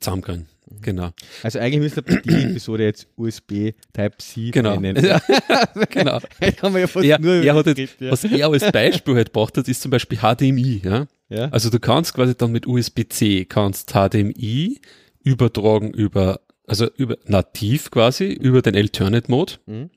zusammenkriegen. 0.00 0.46
Genau. 0.80 1.10
also 1.42 1.58
eigentlich 1.60 1.80
müsste 1.80 2.02
die 2.02 2.30
Episode 2.50 2.84
jetzt 2.84 3.06
USB 3.16 3.72
Type-C 3.92 4.50
Genau. 4.50 4.80
nennen. 4.80 5.04
Ja, 5.04 5.20
genau. 5.90 6.18
Haben 6.62 6.74
wir 6.74 6.80
ja 6.80 6.86
fast 6.86 7.04
Er, 7.06 7.20
nur 7.20 7.34
er 7.34 7.54
hat 7.54 7.66
jetzt, 7.66 8.00
ja. 8.00 8.10
was 8.10 8.24
er 8.24 8.48
als 8.48 8.72
Beispiel 8.72 9.14
halt 9.14 9.28
gebracht 9.32 9.56
hat, 9.56 9.68
ist 9.68 9.82
zum 9.82 9.90
Beispiel 9.90 10.18
HDMI. 10.18 10.80
Ja? 10.84 11.06
ja. 11.28 11.48
Also 11.50 11.70
du 11.70 11.78
kannst 11.78 12.14
quasi 12.14 12.34
dann 12.34 12.50
mit 12.50 12.66
USB-C 12.66 13.44
kannst 13.44 13.92
HDMI 13.92 14.80
übertragen 15.22 15.92
über, 15.92 16.40
also 16.66 16.88
über 16.96 17.18
nativ 17.26 17.90
quasi, 17.90 18.32
über 18.32 18.60
den 18.62 18.74
Alternate 18.74 19.30
Mode 19.30 19.54
Mhm. 19.66 19.90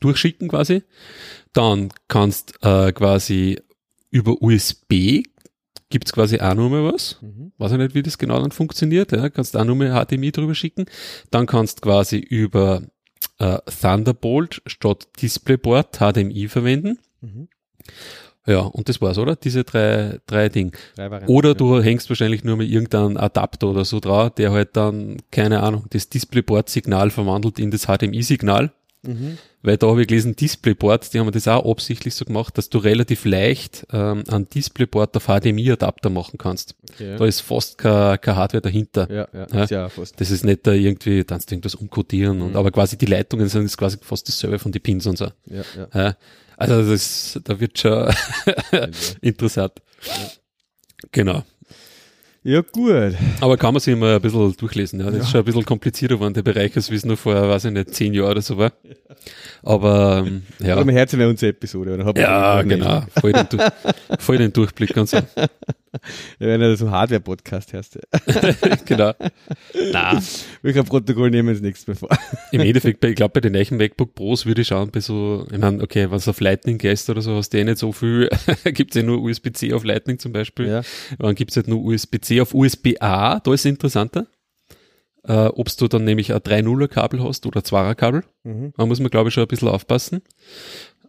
durchschicken 0.00 0.48
quasi. 0.48 0.82
Dann 1.52 1.90
kannst 2.08 2.54
äh, 2.62 2.92
quasi 2.92 3.60
über 4.10 4.40
USB 4.42 5.22
gibt's 5.92 6.12
quasi 6.12 6.40
auch 6.40 6.54
noch 6.54 6.70
mal 6.70 6.92
was. 6.92 7.18
Mhm. 7.20 7.52
Weiß 7.58 7.72
ich 7.72 7.78
nicht, 7.78 7.94
wie 7.94 8.02
das 8.02 8.18
genau 8.18 8.40
dann 8.40 8.50
funktioniert. 8.50 9.12
Ja, 9.12 9.28
kannst 9.28 9.56
auch 9.56 9.64
noch 9.64 9.76
mal 9.76 10.04
HDMI 10.04 10.32
drüber 10.32 10.54
schicken. 10.54 10.86
Dann 11.30 11.46
kannst 11.46 11.82
quasi 11.82 12.16
über 12.16 12.82
äh, 13.38 13.58
Thunderbolt 13.80 14.62
statt 14.66 15.06
DisplayPort 15.20 15.98
HDMI 15.98 16.48
verwenden. 16.48 16.98
Mhm. 17.20 17.48
Ja, 18.46 18.60
und 18.60 18.88
das 18.88 19.00
war's, 19.00 19.18
oder? 19.18 19.36
Diese 19.36 19.62
drei, 19.62 20.18
drei 20.26 20.48
Dinge. 20.48 20.72
Oder 21.28 21.50
ja. 21.50 21.54
du 21.54 21.80
hängst 21.80 22.08
wahrscheinlich 22.08 22.42
nur 22.42 22.56
mit 22.56 22.70
irgendeinem 22.70 23.16
Adapter 23.16 23.68
oder 23.68 23.84
so 23.84 24.00
drauf, 24.00 24.30
der 24.34 24.50
halt 24.50 24.76
dann, 24.76 25.18
keine 25.30 25.62
Ahnung, 25.62 25.84
das 25.90 26.08
DisplayPort-Signal 26.08 27.10
verwandelt 27.10 27.60
in 27.60 27.70
das 27.70 27.86
HDMI-Signal. 27.86 28.72
Mhm. 29.04 29.38
Weil 29.62 29.76
da 29.78 29.88
habe 29.88 30.02
ich 30.02 30.06
gelesen, 30.08 30.36
DisplayPort, 30.36 31.12
die 31.12 31.18
haben 31.20 31.30
das 31.32 31.48
auch 31.48 31.68
absichtlich 31.68 32.14
so 32.14 32.24
gemacht, 32.24 32.56
dass 32.56 32.68
du 32.70 32.78
relativ 32.78 33.24
leicht 33.24 33.84
ähm, 33.92 34.22
einen 34.28 34.48
DisplayPort 34.48 35.16
auf 35.16 35.26
HDMI-Adapter 35.26 36.08
machen 36.10 36.38
kannst. 36.38 36.76
Okay, 36.92 37.16
Da 37.16 37.24
ist 37.26 37.40
fast 37.40 37.78
keine, 37.78 38.18
Hardware 38.36 38.60
dahinter. 38.62 39.10
ja, 39.12 39.28
ja, 39.32 39.46
Ja. 39.52 39.62
ist 39.64 39.70
ja 39.70 39.88
fast. 39.88 40.20
Das 40.20 40.30
ist 40.30 40.44
nicht 40.44 40.66
da 40.66 40.72
irgendwie, 40.72 41.24
dann 41.24 41.40
du 41.40 41.54
irgendwas 41.54 41.74
umcodieren 41.74 42.40
und 42.42 42.50
Mhm. 42.50 42.56
aber 42.56 42.70
quasi 42.70 42.96
die 42.96 43.06
Leitungen 43.06 43.48
sind 43.48 43.62
jetzt 43.62 43.76
quasi 43.76 43.98
fast 44.00 44.28
dasselbe 44.28 44.58
von 44.60 44.70
den 44.72 44.82
Pins 44.82 45.06
und 45.06 45.18
so. 45.18 45.26
Ja, 45.46 45.62
ja. 45.76 45.88
Ja. 45.94 46.16
Also 46.56 46.90
das, 46.92 47.40
da 47.42 47.58
wird 47.58 47.78
schon 47.78 48.08
interessant. 49.20 49.72
Genau. 51.10 51.42
Ja, 52.44 52.60
gut. 52.60 53.14
Aber 53.40 53.56
kann 53.56 53.74
man 53.74 53.80
sich 53.80 53.96
mal 53.96 54.16
ein 54.16 54.20
bisschen 54.20 54.56
durchlesen. 54.56 55.00
Ja. 55.00 55.10
Das 55.10 55.22
ist 55.22 55.30
schon 55.30 55.40
ein 55.40 55.44
bisschen 55.44 55.64
komplizierter 55.64 56.16
geworden, 56.16 56.34
der 56.34 56.42
Bereich, 56.42 56.74
als 56.76 56.90
wie 56.90 56.96
es 56.96 57.04
noch 57.04 57.18
vor, 57.18 57.34
weiß 57.34 57.66
ich 57.66 57.72
nicht, 57.72 57.94
zehn 57.94 58.14
Jahren 58.14 58.32
oder 58.32 58.42
so 58.42 58.58
war. 58.58 58.72
Aber 59.62 60.24
ähm, 60.26 60.42
ja. 60.58 60.76
Aber 60.76 60.90
Herzen 60.92 61.18
wäre 61.18 61.30
unsere 61.30 61.50
Episode, 61.50 61.94
oder? 61.94 62.20
Ja, 62.20 62.62
genau. 62.62 63.04
Voll 63.20 63.32
den, 63.32 63.46
voll 64.18 64.38
den 64.38 64.52
Durchblick 64.52 64.96
und 64.96 65.08
so. 65.08 65.18
Wenn 66.38 66.60
er 66.60 66.76
so 66.76 66.86
ein 66.86 66.90
Hardware-Podcast 66.90 67.72
heißt. 67.72 67.98
genau. 68.84 69.12
Na, 69.92 70.20
Welcher 70.62 70.84
Protokoll 70.84 71.30
nehmen 71.30 71.48
wir 71.48 71.54
das 71.54 71.62
nächste 71.62 71.90
Mal 71.90 71.96
vor? 71.96 72.08
im 72.50 72.60
Endeffekt, 72.60 73.04
ich 73.04 73.14
glaube, 73.14 73.32
bei 73.34 73.40
den 73.40 73.52
neuen 73.52 73.76
MacBook 73.76 74.14
Pros 74.14 74.46
würde 74.46 74.62
ich 74.62 74.68
schauen, 74.68 74.90
bei 74.90 75.00
so, 75.00 75.46
ich 75.50 75.58
meine, 75.58 75.82
okay, 75.82 76.08
es 76.12 76.28
auf 76.28 76.40
Lightning 76.40 76.78
gehst 76.78 77.10
oder 77.10 77.20
so, 77.20 77.36
hast 77.36 77.50
du 77.50 77.58
eh 77.58 77.64
nicht 77.64 77.78
so 77.78 77.92
viel, 77.92 78.28
gibt's 78.64 78.96
ja 78.96 79.02
nur 79.02 79.22
USB-C 79.22 79.72
auf 79.72 79.84
Lightning 79.84 80.18
zum 80.18 80.32
Beispiel. 80.32 80.68
Ja. 80.68 80.82
Dann 81.18 81.34
gibt's 81.34 81.56
halt 81.56 81.68
nur 81.68 81.82
USB-C 81.82 82.40
auf 82.40 82.54
USB-A, 82.54 83.40
da 83.40 83.52
ist 83.52 83.60
es 83.60 83.66
interessanter. 83.66 84.26
Äh, 85.24 85.46
Ob 85.46 85.68
du 85.76 85.88
dann 85.88 86.04
nämlich 86.04 86.32
ein 86.32 86.40
3.0er 86.40 86.88
Kabel 86.88 87.22
hast 87.22 87.46
oder 87.46 87.60
2er 87.60 87.94
Kabel. 87.94 88.24
Mhm. 88.42 88.72
Da 88.76 88.86
muss 88.86 88.98
man, 88.98 89.10
glaube 89.10 89.28
ich, 89.28 89.34
schon 89.34 89.44
ein 89.44 89.48
bisschen 89.48 89.68
aufpassen. 89.68 90.22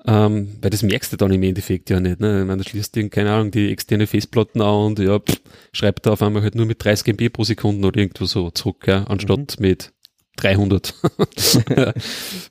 Ähm, 0.06 0.58
weil 0.62 0.70
das 0.70 0.84
merkst 0.84 1.14
du 1.14 1.18
dann 1.18 1.32
im 1.32 1.44
Endeffekt 1.44 1.90
ja 1.90 2.00
nicht. 2.00 2.20
Ne? 2.20 2.42
Ich 2.42 2.48
meine, 2.48 2.62
da 2.62 2.70
schließt 2.70 2.96
dir, 2.96 3.10
keine 3.10 3.32
Ahnung, 3.32 3.52
die 3.52 3.72
externe 3.72 4.06
Festplatten 4.06 4.62
an 4.62 4.86
und 4.86 5.00
ja, 5.00 5.18
pff, 5.20 5.40
schreibt 5.72 6.06
da 6.06 6.12
auf 6.12 6.22
einmal 6.22 6.44
halt 6.44 6.56
nur 6.56 6.66
mit 6.66 6.84
30 6.84 7.08
MB 7.14 7.32
pro 7.32 7.44
Sekunde 7.46 7.88
oder 7.88 8.02
irgendwo 8.02 8.26
so 8.26 8.52
zurück, 8.52 8.86
ja, 8.86 9.06
anstatt 9.06 9.60
mit 9.60 9.94
300. 10.38 10.94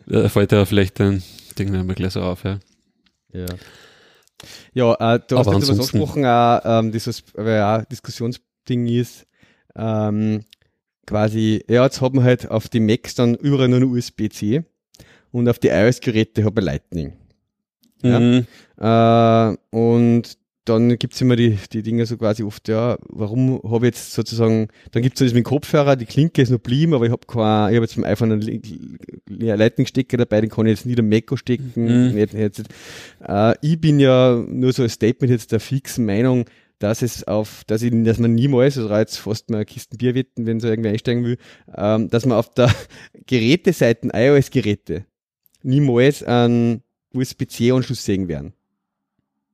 da 0.06 0.28
fällt 0.28 0.52
ja 0.52 0.64
vielleicht 0.64 1.00
ein 1.00 1.22
Ding 1.58 1.70
mal 1.86 1.94
gleich 1.94 2.12
so 2.12 2.22
auf, 2.22 2.44
ja. 2.44 2.58
Ja. 3.32 3.46
Ja, 4.72 5.14
äh, 5.14 5.20
du 5.28 5.38
hast 5.38 5.46
jetzt 5.46 5.68
was 5.68 5.70
angesprochen, 5.70 6.24
auch, 6.24 6.60
ähm, 6.64 6.90
dieses, 6.90 7.22
auch 7.36 7.84
Diskussionsding 7.84 8.86
ist, 8.86 9.26
ähm, 9.76 10.44
quasi, 11.06 11.64
ja, 11.68 11.84
jetzt 11.84 12.00
hat 12.00 12.14
man 12.14 12.24
halt 12.24 12.50
auf 12.50 12.68
die 12.68 12.80
Macs 12.80 13.14
dann 13.14 13.34
überall 13.34 13.68
nur 13.68 13.82
USB-C 13.90 14.64
und 15.30 15.48
auf 15.48 15.58
die 15.58 15.68
iOS-Geräte 15.68 16.44
hat 16.44 16.54
man 16.54 16.64
Lightning. 16.64 17.12
Ja. 18.02 18.20
Mhm. 18.20 18.46
Äh, 18.78 19.76
und 19.76 20.38
dann 20.64 20.96
gibt's 20.96 21.20
immer 21.20 21.34
die, 21.34 21.58
die 21.72 21.82
Dinge 21.82 22.06
so 22.06 22.16
quasi 22.16 22.44
oft, 22.44 22.68
ja, 22.68 22.96
warum 23.08 23.60
habe 23.64 23.86
ich 23.86 23.94
jetzt 23.94 24.12
sozusagen, 24.12 24.68
dann 24.92 25.02
gibt's 25.02 25.18
so 25.18 25.24
das 25.24 25.34
mit 25.34 25.44
dem 25.44 25.48
Kopfhörer, 25.48 25.96
die 25.96 26.06
Klinke 26.06 26.40
ist 26.40 26.50
noch 26.50 26.60
blieben, 26.60 26.94
aber 26.94 27.04
ich 27.04 27.10
habe 27.10 27.26
kein, 27.26 27.70
ich 27.72 27.76
habe 27.76 27.84
jetzt 27.84 27.94
vom 27.94 28.04
iPhone 28.04 28.30
einen 28.32 28.42
Li- 28.42 29.10
Lightning-Stecker 29.28 30.18
dabei, 30.18 30.40
den 30.40 30.50
kann 30.50 30.66
ich 30.66 30.70
jetzt 30.70 30.86
nicht 30.86 31.00
am 31.00 31.08
Mac 31.08 31.36
stecken. 31.36 31.72
Mhm. 31.74 32.14
Nicht, 32.14 32.34
nicht, 32.34 32.62
äh, 33.26 33.54
ich 33.60 33.80
bin 33.80 33.98
ja 33.98 34.36
nur 34.46 34.72
so 34.72 34.84
ein 34.84 34.88
Statement 34.88 35.32
jetzt 35.32 35.50
der 35.50 35.58
fixen 35.58 36.06
Meinung, 36.06 36.44
dass 36.78 37.02
es 37.02 37.26
auf, 37.26 37.64
dass 37.66 37.82
ich, 37.82 37.92
dass 38.04 38.18
man 38.18 38.34
niemals, 38.34 38.78
also 38.78 38.94
jetzt 38.94 39.16
fast 39.18 39.50
mal 39.50 39.64
Kisten 39.64 39.98
Bier 39.98 40.14
wetten, 40.14 40.46
wenn 40.46 40.60
so 40.60 40.68
irgendwer 40.68 40.92
einsteigen 40.92 41.24
will, 41.24 41.38
ähm, 41.76 42.08
dass 42.08 42.24
man 42.24 42.38
auf 42.38 42.54
der 42.54 42.72
Geräteseiten, 43.26 44.10
iOS-Geräte, 44.14 45.06
niemals 45.64 46.22
einen 46.22 46.82
USB-C-Anschluss 47.12 48.04
sehen 48.04 48.28
werden. 48.28 48.52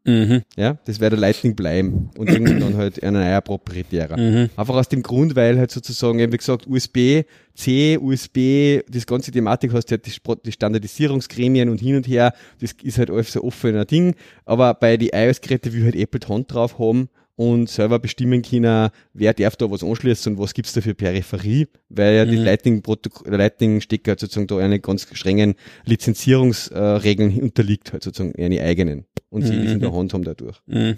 Mhm. 0.05 0.43
Ja, 0.57 0.79
das 0.87 1.01
wäre 1.01 1.11
der 1.11 1.19
Lightning 1.19 1.55
bleiben 1.55 2.11
und 2.17 2.31
irgendwann 2.31 2.61
dann 2.61 2.77
halt 2.77 3.03
ein 3.03 3.13
neuer 3.13 3.43
proprietärer. 3.43 4.17
Mhm. 4.17 4.49
Einfach 4.57 4.75
aus 4.75 4.89
dem 4.89 5.03
Grund, 5.03 5.37
weil 5.37 5.59
halt 5.59 5.71
sozusagen, 5.71 6.19
eben 6.19 6.33
wie 6.33 6.39
gesagt, 6.39 6.67
USB, 6.67 7.25
C, 7.55 7.99
USB, 7.99 8.81
das 8.89 9.07
ganze 9.07 9.33
Thematik 9.33 9.73
hast 9.75 9.87
du 9.87 9.97
halt 9.97 10.07
die, 10.07 10.51
Standardisierungsgremien 10.53 11.69
und 11.69 11.81
hin 11.81 11.97
und 11.97 12.09
her, 12.09 12.33
das 12.61 12.73
ist 12.83 12.97
halt 12.97 13.11
alles 13.11 13.33
so 13.33 13.43
offener 13.45 13.85
Ding, 13.85 14.15
aber 14.47 14.73
bei 14.73 14.97
die 14.97 15.11
iOS-Geräte 15.13 15.75
will 15.75 15.85
halt 15.85 15.97
Apple 15.97 16.21
die 16.21 16.29
Hand 16.29 16.53
drauf 16.53 16.79
haben 16.79 17.11
und 17.39 17.71
selber 17.71 18.01
bestimmen 18.01 18.43
können, 18.43 18.91
wer 19.15 19.33
darf 19.33 19.55
da 19.55 19.71
was 19.71 19.85
anschließen 19.85 20.33
und 20.35 20.41
was 20.41 20.55
gibt's 20.55 20.73
da 20.73 20.81
für 20.81 20.97
Peripherie, 20.97 21.69
weil 21.89 22.17
ja 22.17 22.25
die 22.25 22.37
Mhm. 22.37 22.83
Der 23.27 23.39
Lightning-Stecker 23.39 24.11
halt 24.11 24.19
sozusagen 24.19 24.49
da 24.49 24.59
eine 24.59 24.81
ganz 24.81 25.07
strengen 25.13 25.55
Lizenzierungsregeln 25.85 27.41
unterliegt, 27.41 27.93
halt 27.93 28.03
sozusagen 28.03 28.35
eine 28.37 28.61
eigenen 28.61 29.05
und 29.31 29.43
sie 29.47 29.55
Mhm. 29.55 29.69
in 29.69 29.79
der 29.79 29.93
Hand 29.95 30.15
haben 30.15 30.25
dadurch. 30.25 30.57
Mhm. 30.67 30.97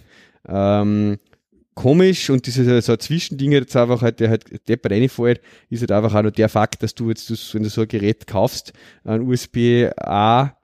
Ähm, 0.48 1.18
komisch 1.74 2.30
und 2.30 2.46
dieses 2.46 2.86
so 2.86 2.92
ein 2.92 3.00
Zwischending 3.00 3.52
jetzt 3.52 3.76
einfach 3.76 4.00
halt, 4.00 4.20
der 4.20 4.30
halt 4.30 4.66
deppert 4.66 4.92
reinfällt, 4.92 5.42
ist 5.68 5.80
halt 5.80 5.92
einfach 5.92 6.14
auch 6.14 6.22
noch 6.22 6.30
der 6.30 6.48
Fakt, 6.48 6.82
dass 6.82 6.94
du 6.94 7.10
jetzt, 7.10 7.28
wenn 7.54 7.64
du 7.64 7.68
so 7.68 7.82
ein 7.82 7.88
Gerät 7.88 8.26
kaufst, 8.26 8.72
ein 9.04 9.20
USB-A-Typ 9.28 10.56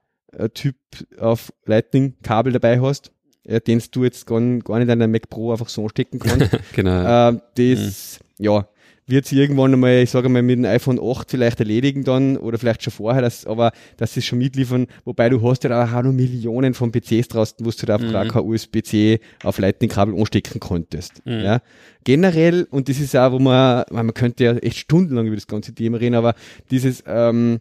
auf 1.18 1.52
Lightning-Kabel 1.66 2.54
dabei 2.54 2.80
hast 2.80 3.12
äh, 3.46 3.60
den 3.60 3.82
du 3.90 4.04
jetzt 4.04 4.26
gar, 4.26 4.40
gar 4.40 4.78
nicht 4.78 4.90
an 4.90 4.98
der 4.98 5.08
Mac 5.08 5.28
Pro 5.28 5.52
einfach 5.52 5.68
so 5.68 5.82
anstecken 5.82 6.18
kannst. 6.18 6.50
genau. 6.74 7.30
Äh, 7.30 7.38
das, 7.56 8.20
mhm. 8.38 8.44
ja, 8.44 8.68
wird 9.06 9.26
sie 9.26 9.38
irgendwann 9.38 9.72
einmal, 9.72 10.02
ich 10.02 10.10
sage 10.10 10.28
mal, 10.28 10.42
mit 10.42 10.58
dem 10.58 10.64
iPhone 10.64 10.98
8 11.00 11.30
vielleicht 11.30 11.60
erledigen 11.60 12.02
dann 12.02 12.36
oder 12.36 12.58
vielleicht 12.58 12.82
schon 12.82 12.92
vorher, 12.92 13.22
das, 13.22 13.46
aber 13.46 13.70
dass 13.96 14.14
sie 14.14 14.20
es 14.20 14.26
schon 14.26 14.38
mitliefern, 14.38 14.88
wobei 15.04 15.28
du 15.28 15.48
hast 15.48 15.62
ja 15.64 15.84
auch 15.84 16.02
noch 16.02 16.12
Millionen 16.12 16.74
von 16.74 16.90
PCs 16.90 17.28
draußen, 17.28 17.64
wo 17.64 17.70
du 17.70 17.86
da 17.86 17.94
einfach 17.94 18.24
mhm. 18.24 18.28
kein 18.28 18.44
USB-C 18.44 19.20
auf 19.44 19.58
Lightning-Kabel 19.58 20.18
anstecken 20.18 20.60
konntest. 20.60 21.24
Mhm. 21.24 21.40
Ja. 21.40 21.60
Generell, 22.04 22.66
und 22.70 22.88
das 22.88 22.98
ist 22.98 23.16
auch, 23.16 23.32
wo 23.32 23.38
man, 23.38 23.84
man 23.90 24.12
könnte 24.12 24.44
ja 24.44 24.56
echt 24.56 24.78
stundenlang 24.78 25.26
über 25.26 25.36
das 25.36 25.46
ganze 25.46 25.72
Thema 25.72 25.98
reden, 25.98 26.16
aber 26.16 26.34
dieses 26.70 27.04
ähm, 27.06 27.58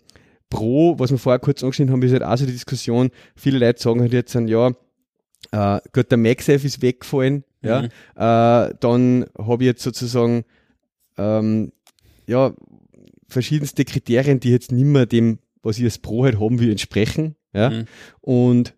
Pro, 0.50 0.98
was 0.98 1.12
wir 1.12 1.18
vorher 1.18 1.40
kurz 1.40 1.64
angeschnitten 1.64 1.92
haben, 1.92 2.02
ist 2.02 2.12
halt 2.12 2.24
auch 2.24 2.38
so 2.38 2.46
die 2.46 2.54
Diskussion, 2.54 3.10
viele 3.36 3.60
Leute 3.60 3.82
sagen 3.82 4.02
halt 4.02 4.14
jetzt 4.14 4.34
dann, 4.34 4.48
ja, 4.48 4.72
äh, 5.52 5.80
gut, 5.94 6.12
der 6.12 6.18
MagSafe 6.18 6.66
ist 6.66 6.82
weggefallen, 6.82 7.44
mhm. 7.62 7.70
ja, 7.70 8.68
äh, 8.68 8.74
dann 8.80 9.26
habe 9.38 9.64
ich 9.64 9.68
jetzt 9.68 9.84
sozusagen 9.84 10.46
ähm, 11.18 11.72
ja, 12.28 12.54
verschiedenste 13.28 13.86
Kriterien, 13.86 14.40
die 14.40 14.52
jetzt 14.52 14.72
nicht 14.72 14.86
mehr 14.86 15.06
dem, 15.06 15.40
was 15.62 15.78
ich 15.78 15.84
als 15.84 15.98
Pro 15.98 16.24
halt 16.24 16.40
haben 16.40 16.60
will, 16.60 16.72
entsprechen. 16.72 17.36
Ja? 17.54 17.70
Mhm. 17.70 17.86
Und 18.22 18.75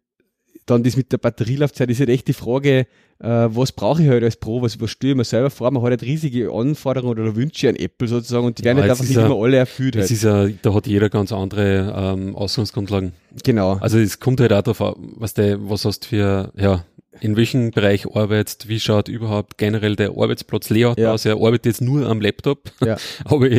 dann 0.67 0.83
das 0.83 0.95
mit 0.95 1.11
der 1.11 1.17
Batterielaufzeit 1.17 1.89
ist 1.89 1.99
halt 1.99 2.09
echt 2.09 2.27
die 2.27 2.33
Frage, 2.33 2.87
äh, 3.19 3.27
was 3.27 3.71
brauche 3.71 4.03
ich 4.03 4.09
halt 4.09 4.23
als 4.23 4.35
Pro, 4.35 4.61
was, 4.61 4.79
was 4.79 4.91
stelle 4.91 5.13
ich 5.13 5.17
mir 5.17 5.23
selber 5.23 5.49
vor? 5.49 5.71
Man 5.71 5.81
hat 5.81 5.89
halt 5.89 6.03
riesige 6.03 6.51
Anforderungen 6.51 7.17
oder 7.17 7.35
Wünsche 7.35 7.69
an 7.69 7.75
Apple 7.75 8.07
sozusagen 8.07 8.45
und 8.45 8.59
die 8.59 8.63
werden 8.63 8.77
ja, 8.77 8.83
halt 8.83 8.91
einfach 8.91 9.05
nicht 9.05 9.17
immer 9.17 9.35
alle 9.35 9.57
erfüllt. 9.57 9.95
Halt. 9.95 10.11
ist 10.11 10.23
ja, 10.23 10.47
da 10.61 10.73
hat 10.73 10.85
jeder 10.85 11.09
ganz 11.09 11.31
andere 11.31 11.93
ähm, 11.97 12.35
Ausgangsgrundlagen. 12.35 13.13
Genau. 13.43 13.77
Also 13.77 13.97
es 13.97 14.19
kommt 14.19 14.39
halt 14.39 14.53
auch 14.53 14.61
darauf 14.61 14.81
an, 14.81 15.13
was, 15.15 15.33
der, 15.33 15.69
was 15.69 15.85
hast 15.85 16.05
für, 16.05 16.51
ja, 16.55 16.83
in 17.19 17.35
welchem 17.35 17.71
Bereich 17.71 18.05
arbeitest, 18.05 18.67
wie 18.67 18.79
schaut 18.79 19.07
überhaupt 19.07 19.57
generell 19.57 19.95
der 19.95 20.11
Arbeitsplatz-Layout 20.11 20.99
ja. 20.99 21.13
aus? 21.13 21.25
Er 21.25 21.35
arbeitet 21.35 21.65
jetzt 21.65 21.81
nur 21.81 22.07
am 22.07 22.21
Laptop, 22.21 22.71
ja. 22.83 22.97
aber 23.25 23.49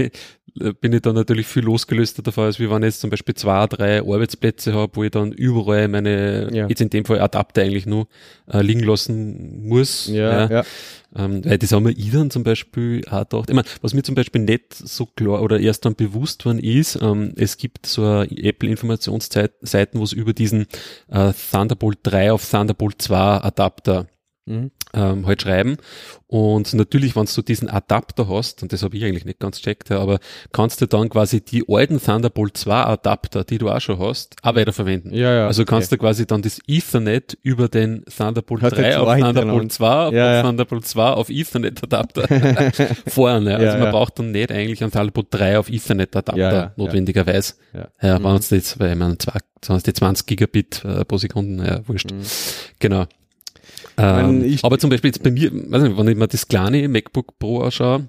bin 0.80 0.92
ich 0.92 1.02
dann 1.02 1.14
natürlich 1.14 1.46
viel 1.46 1.64
losgelöster 1.64 2.22
davon, 2.22 2.44
als 2.44 2.58
wie 2.58 2.70
wenn 2.70 2.82
ich 2.82 2.88
jetzt 2.88 3.00
zum 3.00 3.10
Beispiel 3.10 3.34
zwei, 3.34 3.66
drei 3.66 4.00
Arbeitsplätze 4.00 4.74
habe, 4.74 4.96
wo 4.96 5.04
ich 5.04 5.10
dann 5.10 5.32
überall 5.32 5.88
meine, 5.88 6.48
ja. 6.52 6.66
jetzt 6.68 6.80
in 6.80 6.90
dem 6.90 7.04
Fall 7.04 7.20
Adapter 7.20 7.62
eigentlich 7.62 7.86
nur 7.86 8.08
äh, 8.50 8.60
liegen 8.60 8.82
lassen 8.82 9.66
muss. 9.66 10.08
Ja, 10.08 10.48
ja. 10.48 10.50
ja. 10.50 10.64
Ähm, 11.16 11.42
weil 11.44 11.56
das 11.58 11.72
haben 11.72 11.86
wir 11.86 11.96
ich 11.96 12.10
dann 12.10 12.30
zum 12.30 12.44
Beispiel 12.44 13.02
auch 13.08 13.20
gedacht. 13.20 13.48
Ich 13.48 13.54
meine, 13.54 13.66
was 13.80 13.94
mir 13.94 14.02
zum 14.02 14.14
Beispiel 14.14 14.42
nicht 14.42 14.74
so 14.74 15.06
klar 15.06 15.42
oder 15.42 15.58
erst 15.58 15.84
dann 15.84 15.94
bewusst 15.94 16.44
worden 16.44 16.58
ist, 16.58 16.98
ähm, 17.00 17.32
es 17.36 17.56
gibt 17.56 17.86
so 17.86 18.22
Apple-Informationsseiten, 18.22 20.00
wo 20.00 20.04
es 20.04 20.12
über 20.12 20.34
diesen 20.34 20.66
äh, 21.08 21.32
Thunderbolt 21.50 21.98
3 22.02 22.32
auf 22.32 22.48
Thunderbolt 22.50 23.00
2 23.00 23.16
Adapter 23.16 24.06
mhm. 24.48 24.70
ähm, 24.94 25.26
halt 25.26 25.42
schreiben. 25.42 25.76
Und 26.26 26.74
natürlich, 26.74 27.16
wenn 27.16 27.24
du 27.24 27.42
diesen 27.42 27.70
Adapter 27.70 28.28
hast, 28.28 28.62
und 28.62 28.72
das 28.72 28.82
habe 28.82 28.96
ich 28.96 29.04
eigentlich 29.04 29.24
nicht 29.24 29.38
ganz 29.38 29.62
checkt, 29.62 29.90
aber 29.90 30.18
kannst 30.52 30.80
du 30.80 30.86
dann 30.86 31.08
quasi 31.08 31.40
die 31.40 31.64
alten 31.66 32.02
Thunderbolt 32.02 32.56
2 32.56 32.74
Adapter, 32.74 33.44
die 33.44 33.56
du 33.56 33.70
auch 33.70 33.80
schon 33.80 33.98
hast, 33.98 34.36
auch 34.42 34.54
weiterverwenden. 34.54 35.14
Ja, 35.14 35.32
ja, 35.32 35.46
also 35.46 35.64
kannst 35.64 35.88
okay. 35.90 35.96
du 35.96 36.00
quasi 36.02 36.26
dann 36.26 36.42
das 36.42 36.58
Ethernet 36.66 37.38
über 37.42 37.68
den 37.68 38.04
Thunderbolt 38.04 38.62
Hat 38.62 38.76
3 38.76 38.98
auf 38.98 39.18
Thunderbolt 39.18 39.72
2 39.72 39.88
auf 39.88 40.12
ja, 40.12 40.42
Thunderbolt 40.42 40.86
2 40.86 41.02
auf 41.02 41.30
Ethernet 41.30 41.82
Adapter 41.82 42.28
fahren. 43.06 43.46
Ja. 43.46 43.56
Also 43.56 43.78
man 43.78 43.90
braucht 43.90 44.18
dann 44.18 44.32
nicht 44.32 44.52
eigentlich 44.52 44.82
einen 44.82 44.92
Thunderbolt 44.92 45.28
3 45.30 45.58
auf 45.58 45.70
Ethernet 45.70 46.14
Adapter 46.14 46.72
notwendigerweise. 46.76 47.54
Ja, 47.72 47.88
ja. 48.02 48.18
Mhm. 48.18 48.24
wenn 48.24 48.36
es 48.36 48.50
jetzt, 48.50 48.78
weil 48.78 48.96
man 48.96 49.18
zwei, 49.18 49.38
20 49.62 50.26
Gigabit 50.26 50.84
äh, 50.84 51.04
pro 51.06 51.16
Sekunde, 51.16 51.64
ja, 51.64 51.88
wurscht. 51.88 52.12
Mhm. 52.12 52.20
Genau. 52.78 53.06
Ähm, 53.98 54.58
aber 54.62 54.78
zum 54.78 54.90
Beispiel 54.90 55.08
jetzt 55.08 55.22
bei 55.22 55.30
mir, 55.30 55.50
weiß 55.52 55.82
nicht, 55.82 55.96
wenn 55.96 56.08
ich 56.08 56.16
mir 56.16 56.28
das 56.28 56.48
kleine 56.48 56.88
MacBook 56.88 57.38
Pro 57.38 57.62
anschaue, 57.62 58.08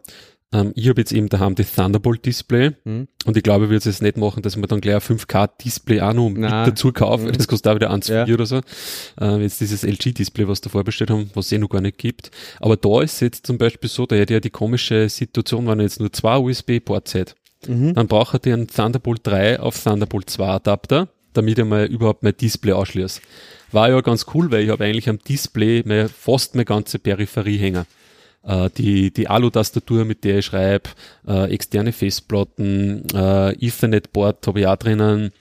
ähm, 0.51 0.71
ich 0.75 0.89
habe 0.89 0.99
jetzt 0.99 1.11
eben 1.11 1.29
daheim 1.29 1.55
das 1.55 1.73
Thunderbolt 1.73 2.25
Display 2.25 2.71
hm. 2.83 3.07
und 3.25 3.37
ich 3.37 3.43
glaube, 3.43 3.65
ich 3.65 3.71
würde 3.71 3.87
es 3.87 4.01
nicht 4.01 4.17
machen, 4.17 4.41
dass 4.41 4.55
man 4.55 4.67
dann 4.67 4.81
gleich 4.81 4.95
ein 5.09 5.17
5K 5.17 5.49
Display 5.63 6.01
auch 6.01 6.13
noch 6.13 6.29
mit 6.29 6.51
dazu 6.51 6.91
kauft. 6.91 7.25
Hm. 7.25 7.33
Das 7.33 7.47
kostet 7.47 7.71
auch 7.71 7.75
wieder 7.75 7.91
1,4 7.91 8.27
ja. 8.27 8.33
oder 8.33 8.45
so. 8.45 8.61
Äh, 9.21 9.41
jetzt 9.41 9.61
dieses 9.61 9.83
LG 9.83 10.13
Display, 10.13 10.47
was 10.47 10.61
da 10.61 10.69
vorbestellt 10.69 11.11
haben, 11.11 11.29
was 11.35 11.47
es 11.47 11.51
eh 11.51 11.59
noch 11.59 11.69
gar 11.69 11.81
nicht 11.81 11.99
gibt. 11.99 12.31
Aber 12.59 12.77
da 12.77 13.01
ist 13.01 13.19
jetzt 13.19 13.45
zum 13.45 13.57
Beispiel 13.57 13.89
so, 13.89 14.05
da 14.05 14.15
hätte 14.15 14.33
ja 14.33 14.39
die 14.39 14.49
komische 14.49 15.07
Situation, 15.09 15.67
wenn 15.67 15.79
er 15.79 15.83
jetzt 15.83 15.99
nur 15.99 16.11
zwei 16.11 16.37
USB-Ports 16.37 17.13
hätte. 17.13 17.35
Mhm. 17.67 17.93
Dann 17.93 18.07
braucht 18.07 18.47
er 18.47 18.53
einen 18.53 18.67
Thunderbolt 18.67 19.21
3 19.23 19.59
auf 19.59 19.83
Thunderbolt 19.83 20.29
2 20.29 20.47
Adapter, 20.47 21.09
damit 21.33 21.57
er 21.57 21.65
mal 21.65 21.85
überhaupt 21.85 22.23
mein 22.23 22.35
Display 22.35 22.73
ausschließt. 22.73 23.21
War 23.71 23.89
ja 23.89 24.01
ganz 24.01 24.25
cool, 24.33 24.51
weil 24.51 24.63
ich 24.63 24.69
habe 24.69 24.83
eigentlich 24.83 25.09
am 25.09 25.19
Display 25.19 25.83
mehr, 25.85 26.09
fast 26.09 26.55
meine 26.55 26.65
ganze 26.65 26.99
Peripherie 26.99 27.57
hängen. 27.57 27.85
Äh, 28.43 28.69
die, 28.77 29.11
die 29.11 29.27
Alu-Tastatur, 29.27 30.05
mit 30.05 30.23
der 30.23 30.39
ich 30.39 30.45
schreibe, 30.45 30.89
äh, 31.27 31.51
externe 31.53 31.91
Festplatten, 31.91 33.03
äh, 33.13 33.51
Ethernet-Board 33.53 34.47
habe 34.47 34.61
ich 34.61 34.67
auch 34.67 34.77
drinnen, 34.77 35.31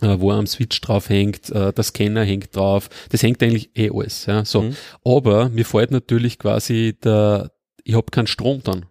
äh, 0.00 0.16
wo 0.18 0.32
am 0.32 0.46
Switch 0.46 0.80
drauf 0.80 1.08
hängt, 1.08 1.50
äh, 1.50 1.72
der 1.72 1.84
Scanner 1.84 2.24
hängt 2.24 2.56
drauf. 2.56 2.88
Das 3.10 3.22
hängt 3.22 3.42
eigentlich 3.42 3.70
eh 3.76 3.90
alles. 3.90 4.26
Ja, 4.26 4.44
so. 4.44 4.62
Mhm. 4.62 4.76
Aber 5.04 5.48
mir 5.48 5.64
fällt 5.64 5.90
natürlich 5.90 6.38
quasi 6.38 6.96
der, 7.04 7.52
ich 7.84 7.94
habe 7.94 8.10
keinen 8.10 8.26
Strom 8.26 8.62
dann 8.64 8.86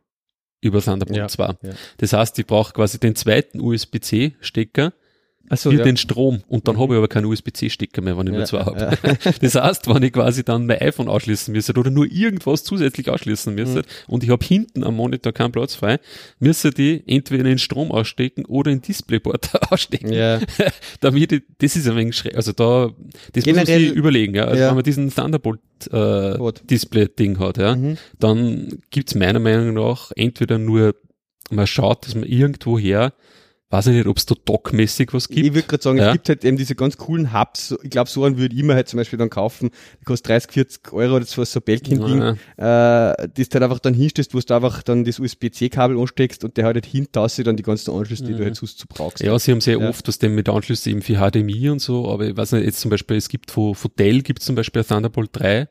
über 0.62 0.82
Thunderbolt 0.82 1.18
ja, 1.18 1.28
2. 1.28 1.44
Ja. 1.46 1.56
Das 1.98 2.14
heißt, 2.14 2.38
ich 2.40 2.46
brauche 2.46 2.74
quasi 2.74 3.00
den 3.00 3.16
zweiten 3.16 3.62
USB-C-Stecker, 3.62 4.94
so, 5.58 5.72
für 5.72 5.78
ja. 5.78 5.84
den 5.84 5.97
Strom 5.97 6.43
und 6.47 6.68
dann 6.68 6.76
mhm. 6.76 6.80
habe 6.82 6.93
ich 6.93 6.97
aber 6.97 7.08
keinen 7.08 7.26
USB-C-Stecker 7.26 8.02
mehr, 8.02 8.18
wenn 8.18 8.28
ich 8.28 8.34
ja, 8.34 8.39
nur 8.39 8.45
zwei 8.45 8.60
habe. 8.60 8.80
Ja. 8.89 9.32
Das 9.41 9.56
heißt, 9.56 9.93
wenn 9.93 10.04
ich 10.04 10.14
quasi 10.14 10.43
dann 10.43 10.66
mein 10.66 10.80
iPhone 10.80 11.08
ausschließen 11.08 11.52
müsste 11.52 11.74
oder 11.74 11.89
nur 11.89 12.06
irgendwas 12.12 12.64
zusätzlich 12.64 13.10
ausschließen 13.10 13.54
müsste 13.54 13.80
mhm. 13.80 13.84
und 14.08 14.24
ich 14.24 14.30
habe 14.30 14.45
hinten 14.45 14.84
am 14.84 14.95
Monitor 14.95 15.34
keinen 15.34 15.52
Platz 15.52 15.76
frei, 15.76 16.00
müsste 16.39 16.72
die 16.72 17.04
entweder 17.08 17.41
in 17.41 17.50
den 17.50 17.60
Strom 17.60 17.91
ausstecken 17.91 18.45
oder 18.45 18.72
in 18.72 18.82
Displayport 18.82 19.50
ausstecken. 19.72 20.12
Ja. 20.12 20.39
Damit 21.00 21.32
ich, 21.32 21.43
das 21.58 21.76
ist 21.76 21.88
ein 21.88 21.95
wenig 21.95 22.16
schräg. 22.16 22.36
Also 22.36 22.52
da, 22.52 22.91
das 23.34 23.43
Generell, 23.43 23.64
muss 23.64 23.70
man 23.70 23.80
sich 23.80 23.91
überlegen. 23.91 24.36
Ja. 24.36 24.45
Also 24.45 24.64
wenn 24.64 24.76
man 24.76 24.84
diesen 24.84 25.10
Thunderbolt 25.14 25.60
äh, 25.91 26.38
hat, 27.39 27.58
ja, 27.58 27.76
mhm. 27.76 27.97
dann 28.20 28.80
gibt's 28.89 29.16
meiner 29.16 29.39
Meinung 29.39 29.74
nach 29.74 30.12
entweder 30.16 30.58
nur, 30.58 30.95
man 31.50 31.68
schaut, 31.68 32.06
dass 32.06 32.16
man 32.16 32.26
irgendwo 32.26 32.78
her 32.78 33.14
weiß 33.72 33.88
ich 33.88 33.93
nicht, 33.93 34.07
ob 34.07 34.17
es 34.17 34.26
da 34.26 34.36
dockmäßig 34.45 35.13
was 35.13 35.28
gibt. 35.28 35.45
Ich 35.45 35.53
würde 35.53 35.67
gerade 35.67 35.84
sagen, 35.84 35.97
ja. 35.99 36.07
es 36.07 36.13
gibt 36.13 36.30
halt 36.30 36.43
eben 36.43 36.57
diese 36.57 36.74
ganz 36.74 36.97
coolen 36.97 37.34
Hubs. 37.34 37.76
Ich 37.84 37.91
glaube, 37.91 38.09
so 38.09 38.24
einen 38.24 38.38
würde 38.38 38.55
ich 38.55 38.63
mir 38.63 38.74
halt 38.74 38.88
zum 38.88 38.97
Beispiel 38.97 39.20
dann 39.20 39.30
kaufen. 39.30 39.70
Die 40.01 40.05
kostet 40.05 40.30
30, 40.30 40.51
40 40.51 40.93
Euro 40.93 41.17
oder 41.17 41.26
so, 41.26 41.43
so 41.43 41.61
Belkin-Ding. 41.61 42.36
Ja. 42.57 43.11
Äh, 43.11 43.30
das 43.36 43.49
du 43.49 43.53
halt 43.53 43.63
einfach 43.63 43.80
dann 43.80 43.93
hinstellst, 43.93 44.34
wo 44.34 44.39
du 44.39 44.53
einfach 44.55 44.82
dann 44.82 45.03
das 45.03 45.20
USB-C-Kabel 45.20 45.99
ansteckst 45.99 46.43
und 46.43 46.57
der 46.57 46.65
hat 46.65 46.76
halt 46.76 46.86
hinter 46.86 47.28
dann 47.43 47.57
die 47.57 47.63
ganzen 47.63 47.93
Anschlüsse, 47.93 48.24
die 48.24 48.32
ja. 48.32 48.38
du 48.39 48.43
halt 48.45 48.55
sonst 48.55 48.80
so 48.80 48.86
brauchst. 48.89 49.20
Ja, 49.20 49.38
sie 49.38 49.51
haben 49.51 49.61
sehr 49.61 49.80
ja. 49.80 49.89
oft 49.89 50.07
das 50.07 50.17
denn 50.17 50.34
mit 50.34 50.49
Anschlüssen 50.49 50.91
eben 50.91 51.01
für 51.01 51.17
HDMI 51.17 51.70
und 51.70 51.80
so, 51.80 52.09
aber 52.09 52.26
ich 52.26 52.38
weiß 52.38 52.53
nicht, 52.53 52.65
jetzt 52.65 52.80
zum 52.80 52.89
Beispiel, 52.89 53.17
es 53.17 53.30
gibt 53.30 53.51
von, 53.51 53.76
von 53.76 53.91
Dell 53.99 54.24
gibt 54.24 54.39
es 54.39 54.45
zum 54.45 54.55
Beispiel 54.55 54.82
ein 54.82 54.88
Thunderbolt 54.88 55.30
3 55.34 55.67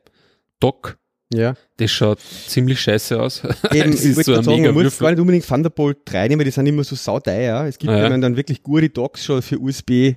Dock 0.59 0.98
ja. 1.31 1.55
Das 1.77 1.91
schaut 1.91 2.19
ziemlich 2.19 2.81
scheiße 2.81 3.21
aus. 3.21 3.43
Eben, 3.73 3.93
ich 3.93 4.15
wollte 4.15 4.23
so 4.23 4.41
sagen, 4.41 4.63
man 4.63 4.73
muss 4.73 4.97
gar 4.97 5.11
nicht 5.11 5.19
unbedingt 5.19 5.47
Thunderbolt 5.47 5.97
3 6.05 6.27
nehmen, 6.27 6.43
die 6.43 6.51
sind 6.51 6.65
immer 6.65 6.83
so 6.83 6.95
sauteuer. 6.95 7.65
Es 7.65 7.77
gibt 7.77 7.91
ah, 7.91 7.97
ja. 7.97 8.17
dann 8.17 8.35
wirklich 8.35 8.63
gute 8.63 8.89
Docks 8.89 9.25
schon 9.25 9.41
für 9.41 9.59
USB 9.59 10.15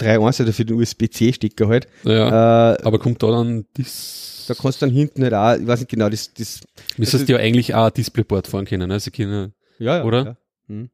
3.1 0.00 0.42
oder 0.42 0.52
für 0.52 0.64
den 0.64 0.76
USB-C-Stecker 0.76 1.68
halt. 1.68 1.86
Ja, 2.04 2.74
äh, 2.74 2.82
aber 2.82 2.98
kommt 2.98 3.22
da 3.22 3.30
dann 3.30 3.66
das... 3.74 4.44
Da 4.48 4.54
kannst 4.54 4.82
du 4.82 4.86
dann 4.86 4.94
hinten 4.94 5.22
halt 5.22 5.34
auch, 5.34 5.54
ich 5.54 5.66
weiß 5.66 5.80
nicht 5.80 5.90
genau, 5.90 6.08
das... 6.08 6.34
das 6.34 6.60
Müsstest 6.96 7.28
du 7.28 7.32
ja 7.34 7.38
eigentlich 7.38 7.74
auch 7.74 7.86
ein 7.86 7.92
Displayboard 7.94 8.48
fahren 8.48 8.64
können, 8.64 8.88
ne? 8.88 8.98
Sie 8.98 9.12
können, 9.12 9.52
ja, 9.78 9.98
ja, 9.98 10.04
oder? 10.04 10.24
Ja. 10.24 10.36
Hm. 10.66 10.90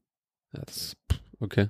ja 0.54 0.62
das, 0.66 0.96
okay. 1.40 1.68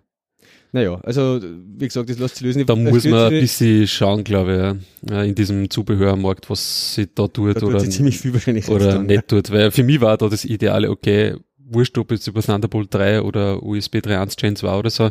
Naja, 0.73 1.01
also 1.03 1.41
wie 1.43 1.87
gesagt, 1.87 2.11
das 2.11 2.19
lässt 2.19 2.37
sich 2.37 2.47
lösen. 2.47 2.66
Da 2.66 2.77
muss 2.77 3.05
man 3.05 3.33
ein 3.33 3.41
bisschen 3.41 3.87
schauen, 3.87 4.23
glaube 4.23 4.79
ich, 5.03 5.11
ja, 5.11 5.23
in 5.23 5.35
diesem 5.35 5.71
Zubehörmarkt, 5.71 6.51
was 6.51 6.95
sie 6.95 7.07
da 7.07 7.27
tut 7.27 7.62
da 7.62 7.66
oder, 7.66 7.79
ziemlich 7.79 8.19
viel 8.19 8.35
wahrscheinlich 8.35 8.69
oder 8.69 8.93
dann, 8.93 9.07
nicht 9.07 9.29
tut. 9.29 9.51
Weil 9.51 9.71
für 9.71 9.83
mich 9.83 10.01
war 10.01 10.19
da 10.19 10.29
das 10.29 10.45
Ideale, 10.45 10.91
okay, 10.91 11.37
wurscht 11.57 11.97
ob 11.97 12.11
jetzt 12.11 12.27
über 12.27 12.43
Thunderbolt 12.43 12.93
3 12.93 13.23
oder 13.23 13.62
USB 13.62 13.97
3.1 13.97 14.39
Gen 14.39 14.57
2 14.57 14.79
oder 14.79 14.91
so, 14.91 15.11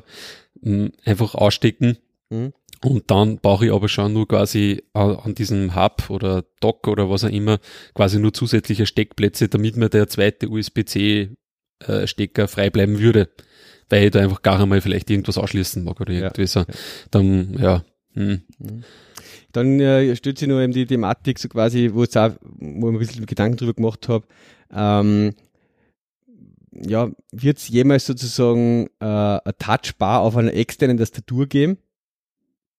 mh, 0.62 0.90
einfach 1.06 1.34
ausstecken. 1.34 1.98
Mhm. 2.30 2.54
Und 2.84 3.10
dann 3.10 3.40
brauche 3.40 3.66
ich 3.66 3.72
aber 3.74 3.90
schon 3.90 4.14
nur 4.14 4.28
quasi 4.28 4.84
an 4.94 5.34
diesem 5.34 5.76
Hub 5.76 6.12
oder 6.12 6.46
Dock 6.60 6.88
oder 6.88 7.10
was 7.10 7.24
auch 7.24 7.30
immer 7.30 7.58
quasi 7.96 8.20
nur 8.20 8.34
zusätzliche 8.34 8.86
Steckplätze, 8.86 9.48
damit 9.48 9.76
mir 9.76 9.90
der 9.90 10.08
zweite 10.08 10.48
USB-C 10.48 11.30
äh, 11.88 12.48
frei 12.48 12.70
bleiben 12.70 13.00
würde 13.00 13.30
weil 13.90 14.06
ich 14.06 14.12
da 14.12 14.20
einfach 14.20 14.42
gar 14.42 14.60
einmal 14.60 14.82
vielleicht 14.82 15.10
irgendwas 15.10 15.38
ausschließen 15.38 15.84
mag 15.84 16.00
oder 16.02 16.14
irgendwie 16.14 16.42
ja. 16.42 16.48
so. 16.48 16.66
Dann, 17.12 17.54
ja. 17.60 17.84
Hm. 18.14 18.42
Mhm. 18.60 18.84
Dann 19.52 19.80
äh, 19.80 20.16
stellt 20.16 20.38
sich 20.38 20.48
nur 20.48 20.62
eben 20.62 20.74
die 20.74 20.86
Thematik 20.86 21.40
so 21.40 21.48
quasi, 21.48 21.92
wo, 21.94 22.04
auch, 22.04 22.32
wo 22.42 22.90
ich 22.90 22.96
ein 22.96 23.00
bisschen 23.00 23.26
Gedanken 23.26 23.58
drüber 23.58 23.74
gemacht 23.74 24.10
habe, 24.10 24.28
ähm, 24.74 25.34
ja, 26.72 27.10
wird 27.32 27.58
es 27.58 27.70
jemals 27.70 28.06
sozusagen 28.06 28.88
äh, 29.00 29.06
eine 29.06 29.58
Touchbar 29.58 30.22
auf 30.22 30.36
einer 30.36 30.54
externen 30.54 30.98
Tastatur 30.98 31.48
geben? 31.48 31.78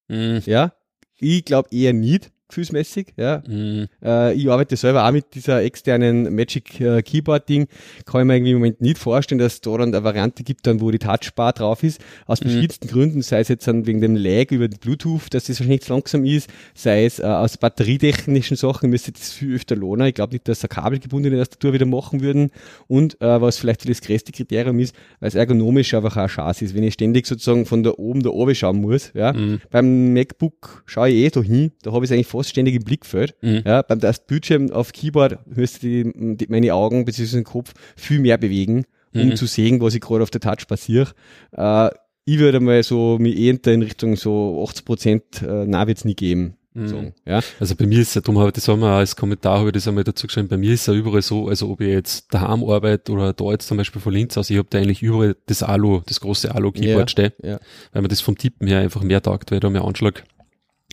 Mhm. 0.08 0.42
Ja, 0.46 0.72
ich 1.18 1.44
glaube 1.44 1.68
eher 1.72 1.92
nicht. 1.92 2.30
Gefühlsmäßig. 2.48 3.08
Ja. 3.16 3.42
Mhm. 3.46 3.88
Äh, 4.02 4.34
ich 4.34 4.50
arbeite 4.50 4.76
selber 4.76 5.06
auch 5.06 5.12
mit 5.12 5.34
dieser 5.34 5.62
externen 5.62 6.34
Magic 6.34 6.80
äh, 6.80 7.02
Keyboard 7.02 7.48
Ding. 7.48 7.68
Kann 8.06 8.22
ich 8.22 8.26
mir 8.26 8.34
irgendwie 8.34 8.52
im 8.52 8.58
Moment 8.58 8.80
nicht 8.80 8.98
vorstellen, 8.98 9.38
dass 9.38 9.54
es 9.54 9.60
da 9.60 9.76
dann 9.76 9.94
eine 9.94 10.04
Variante 10.04 10.42
gibt, 10.42 10.66
dann, 10.66 10.80
wo 10.80 10.90
die 10.90 10.98
Touchbar 10.98 11.52
drauf 11.52 11.82
ist. 11.82 12.00
Aus 12.26 12.40
mhm. 12.40 12.46
verschiedensten 12.46 12.88
Gründen, 12.88 13.22
sei 13.22 13.40
es 13.40 13.48
jetzt 13.48 13.68
dann 13.68 13.86
wegen 13.86 14.00
dem 14.00 14.16
Lag 14.16 14.50
über 14.50 14.68
den 14.68 14.78
Bluetooth, 14.78 15.32
dass 15.32 15.44
das 15.44 15.60
wahrscheinlich 15.60 15.82
zu 15.82 15.92
langsam 15.92 16.24
ist, 16.24 16.48
sei 16.74 17.04
es 17.04 17.18
äh, 17.18 17.24
aus 17.24 17.56
batterietechnischen 17.56 18.56
Sachen, 18.56 18.90
müsste 18.90 19.12
das 19.12 19.32
viel 19.32 19.54
öfter 19.54 19.76
lohnen. 19.76 20.06
Ich 20.06 20.14
glaube 20.14 20.32
nicht, 20.32 20.48
dass 20.48 20.62
eine 20.62 20.68
kabelgebundene 20.68 21.38
Tastatur 21.38 21.72
wieder 21.72 21.86
machen 21.86 22.20
würden. 22.20 22.50
Und 22.86 23.20
äh, 23.20 23.40
was 23.40 23.58
vielleicht 23.58 23.88
das 23.88 24.00
größte 24.00 24.32
Kriterium 24.32 24.78
ist, 24.78 24.94
weil 25.20 25.28
es 25.28 25.34
ergonomisch 25.34 25.92
einfach 25.94 26.16
auch 26.16 26.28
scheiße 26.28 26.64
ist. 26.64 26.74
Wenn 26.74 26.82
ich 26.82 26.94
ständig 26.94 27.26
sozusagen 27.26 27.66
von 27.66 27.82
da 27.82 27.90
oben 27.90 28.22
da 28.22 28.30
oben 28.30 28.54
schauen 28.54 28.80
muss, 28.80 29.12
ja. 29.14 29.32
Mhm. 29.32 29.60
Beim 29.70 30.12
MacBook 30.12 30.82
schaue 30.86 31.10
ich 31.10 31.16
eh 31.16 31.30
da 31.30 31.42
hin, 31.42 31.72
da 31.82 31.92
habe 31.92 32.04
ich 32.04 32.10
es 32.10 32.14
eigentlich 32.14 32.26
fast 32.38 32.50
ständig 32.50 32.74
im 32.74 32.84
Blickfeld. 32.84 33.34
Mhm. 33.42 33.62
Ja, 33.66 33.82
beim 33.82 34.00
das 34.00 34.24
Bildschirm 34.26 34.70
auf 34.70 34.92
Keyboard 34.92 35.38
müsste 35.46 35.80
die, 35.80 36.36
die, 36.36 36.46
meine 36.48 36.72
Augen 36.74 37.04
bzw. 37.04 37.38
den 37.38 37.44
Kopf 37.44 37.74
viel 37.96 38.20
mehr 38.20 38.38
bewegen, 38.38 38.84
um 39.14 39.26
mhm. 39.26 39.36
zu 39.36 39.46
sehen, 39.46 39.80
was 39.80 39.94
ich 39.94 40.00
gerade 40.00 40.22
auf 40.22 40.30
der 40.30 40.40
Touch 40.40 40.66
passiert. 40.66 41.14
Äh, 41.52 41.90
ich 42.24 42.38
würde 42.38 42.60
mal 42.60 42.82
so 42.82 43.18
mich 43.18 43.38
eher 43.38 43.58
in 43.66 43.82
Richtung 43.82 44.16
so 44.16 44.64
80 44.68 44.84
Prozent, 44.84 45.22
äh, 45.42 45.64
nein, 45.66 45.86
wird 45.86 45.98
es 45.98 46.04
nie 46.04 46.14
geben. 46.14 46.58
Mhm. 46.74 46.88
So, 46.88 47.12
ja. 47.26 47.40
Also 47.58 47.74
bei 47.74 47.86
mir 47.86 48.00
ist 48.00 48.14
es, 48.14 48.22
darum 48.22 48.38
habe 48.38 48.52
das 48.52 48.68
haben 48.68 48.80
wir 48.80 48.88
als 48.88 49.16
Kommentar 49.16 49.58
habe 49.58 49.68
ich 49.68 49.72
das 49.72 49.88
einmal 49.88 50.04
dazu 50.04 50.26
geschrieben, 50.26 50.48
bei 50.48 50.58
mir 50.58 50.74
ist 50.74 50.86
ja 50.86 50.94
überall 50.94 51.22
so, 51.22 51.48
also 51.48 51.70
ob 51.70 51.80
ich 51.80 51.88
jetzt 51.88 52.32
daheim 52.32 52.62
arbeite 52.62 53.10
oder 53.12 53.32
da 53.32 53.44
jetzt 53.50 53.66
zum 53.66 53.78
Beispiel 53.78 54.00
von 54.00 54.12
Linz 54.12 54.36
aus, 54.36 54.50
ich 54.50 54.58
habe 54.58 54.68
da 54.70 54.78
eigentlich 54.78 55.02
überall 55.02 55.36
das 55.46 55.62
Alu, 55.62 56.02
das 56.06 56.20
große 56.20 56.54
Alu-Keyboard 56.54 57.00
ja, 57.00 57.08
stehen, 57.08 57.32
ja. 57.42 57.58
weil 57.92 58.02
mir 58.02 58.08
das 58.08 58.20
vom 58.20 58.38
Tippen 58.38 58.68
her 58.68 58.80
einfach 58.80 59.02
mehr 59.02 59.22
taugt, 59.22 59.50
weil 59.50 59.56
ich 59.56 59.62
da 59.62 59.70
mehr 59.70 59.84
Anschlag 59.84 60.22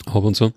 habe 0.07 0.27
und 0.27 0.35
so. 0.35 0.53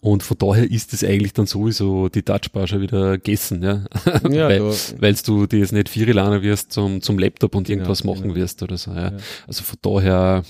Und 0.00 0.22
von 0.22 0.38
daher 0.38 0.70
ist 0.70 0.92
es 0.92 1.02
eigentlich 1.02 1.32
dann 1.32 1.46
sowieso 1.46 2.08
die 2.08 2.22
Touchbar 2.22 2.68
schon 2.68 2.80
wieder 2.80 3.18
gegessen, 3.18 3.62
ja. 3.62 3.84
ja 4.30 4.48
weil, 4.48 4.60
weil 4.98 5.14
du 5.14 5.46
dir 5.46 5.58
jetzt 5.58 5.72
nicht 5.72 5.88
vier 5.88 6.12
lernen 6.14 6.42
wirst 6.42 6.72
zum, 6.72 7.02
zum 7.02 7.18
Laptop 7.18 7.56
und 7.56 7.68
irgendwas 7.68 8.00
ja, 8.00 8.06
machen 8.06 8.22
genau. 8.22 8.36
wirst 8.36 8.62
oder 8.62 8.76
so, 8.76 8.92
ja. 8.92 9.10
ja. 9.10 9.16
Also 9.48 9.64
von 9.64 9.78
daher, 9.82 10.44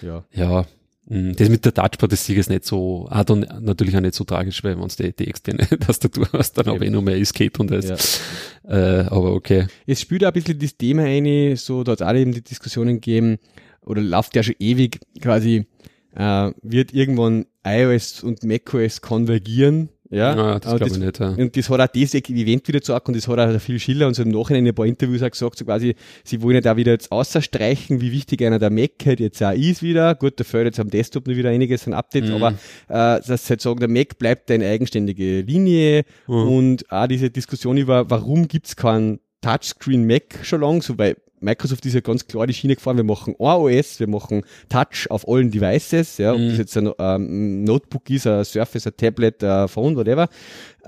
ja, 0.00 0.24
ja 0.32 0.66
mm, 1.04 1.32
das 1.32 1.50
mit 1.50 1.66
der 1.66 1.74
Touchbar, 1.74 2.08
das 2.08 2.24
sehe 2.24 2.38
ich 2.38 2.48
nicht 2.48 2.64
so, 2.64 3.06
auch 3.10 3.24
dann 3.24 3.40
natürlich 3.60 3.94
auch 3.94 4.00
nicht 4.00 4.14
so 4.14 4.24
tragisch, 4.24 4.64
weil 4.64 4.80
wenn 4.80 4.88
du 4.88 5.02
die, 5.02 5.12
die 5.14 5.28
externe 5.28 5.68
Tastatur 5.80 6.26
hast, 6.32 6.54
dann 6.54 6.68
habe 6.68 6.82
ich 6.82 6.90
noch 6.90 7.02
mehr 7.02 7.18
Escape 7.18 7.58
und 7.58 7.70
das. 7.70 8.22
Ja. 8.64 9.00
Äh, 9.00 9.00
aber 9.02 9.34
okay. 9.34 9.66
Es 9.86 10.00
spielt 10.00 10.24
auch 10.24 10.28
ein 10.28 10.32
bisschen 10.32 10.58
das 10.58 10.78
Thema 10.78 11.02
ein, 11.02 11.56
so, 11.56 11.84
da 11.84 11.92
hat 11.92 12.00
es 12.00 12.06
auch 12.06 12.14
eben 12.14 12.32
die 12.32 12.42
Diskussionen 12.42 12.94
gegeben, 12.94 13.36
oder 13.84 14.00
läuft 14.00 14.34
ja 14.34 14.42
schon 14.42 14.54
ewig 14.58 14.98
quasi, 15.20 15.66
äh, 16.14 16.52
wird 16.62 16.94
irgendwann 16.94 17.46
iOS 17.76 18.22
und 18.22 18.42
macOS 18.44 19.00
konvergieren. 19.00 19.90
Ja, 20.10 20.34
ja 20.34 20.58
das 20.58 20.76
glaube 20.76 20.92
ich 20.92 20.98
nicht. 20.98 21.18
Ja. 21.18 21.28
Und 21.28 21.56
das 21.56 21.68
hat 21.68 21.80
auch 21.80 21.86
dieses 21.92 22.14
Event 22.14 22.66
wieder 22.66 22.80
gesagt 22.80 23.08
und 23.08 23.16
das 23.16 23.28
hat 23.28 23.38
auch 23.38 23.60
viel 23.60 23.78
Schiller 23.78 24.06
und 24.06 24.14
so 24.14 24.22
im 24.22 24.30
Nachhinein 24.30 24.64
in 24.64 24.72
ein 24.72 24.74
paar 24.74 24.86
Interviews 24.86 25.22
auch 25.22 25.30
gesagt, 25.30 25.58
so 25.58 25.64
quasi, 25.64 25.94
sie 26.24 26.40
wollen 26.40 26.56
ja 26.56 26.60
da 26.60 26.76
wieder 26.76 26.92
jetzt 26.92 27.12
außerstreichen, 27.12 28.00
wie 28.00 28.12
wichtig 28.12 28.42
einer 28.42 28.58
der 28.58 28.70
Mac 28.70 28.92
halt 29.04 29.20
jetzt 29.20 29.42
auch 29.42 29.52
ist 29.52 29.82
wieder. 29.82 30.14
Gut, 30.14 30.40
da 30.40 30.44
fällt 30.44 30.66
jetzt 30.66 30.80
am 30.80 30.88
Desktop 30.88 31.26
noch 31.26 31.36
wieder 31.36 31.50
einiges 31.50 31.86
an 31.86 31.92
Updates, 31.92 32.30
mhm. 32.30 32.36
aber 32.36 32.48
äh, 32.88 33.20
dass 33.26 33.46
sie 33.46 33.50
halt 33.50 33.60
sagen, 33.60 33.80
der 33.80 33.88
Mac 33.88 34.18
bleibt 34.18 34.50
eine 34.50 34.66
eigenständige 34.66 35.42
Linie 35.42 36.04
mhm. 36.26 36.34
und 36.34 36.90
auch 36.90 37.06
diese 37.06 37.30
Diskussion 37.30 37.76
über, 37.76 38.08
warum 38.08 38.48
gibt's 38.48 38.76
keinen 38.76 39.20
Touchscreen 39.42 40.06
Mac 40.06 40.40
schon 40.42 40.62
lang, 40.62 40.82
so 40.82 40.96
weil 40.98 41.16
Microsoft 41.40 41.84
ist 41.86 41.94
ja 41.94 42.00
ganz 42.00 42.26
klar 42.26 42.46
die 42.46 42.54
Schiene 42.54 42.74
gefahren, 42.74 42.96
wir 42.96 43.04
machen 43.04 43.34
OS, 43.38 44.00
wir 44.00 44.08
machen 44.08 44.42
Touch 44.68 45.10
auf 45.10 45.28
allen 45.28 45.50
Devices, 45.50 46.18
ja, 46.18 46.32
ob 46.32 46.40
mhm. 46.40 46.48
das 46.50 46.58
jetzt 46.58 46.76
ein 46.76 46.90
ähm, 46.98 47.64
Notebook 47.64 48.08
ist, 48.10 48.26
ein 48.26 48.44
Surface, 48.44 48.86
ein 48.86 48.96
Tablet, 48.96 49.42
ein 49.44 49.68
Phone, 49.68 49.96
whatever 49.96 50.28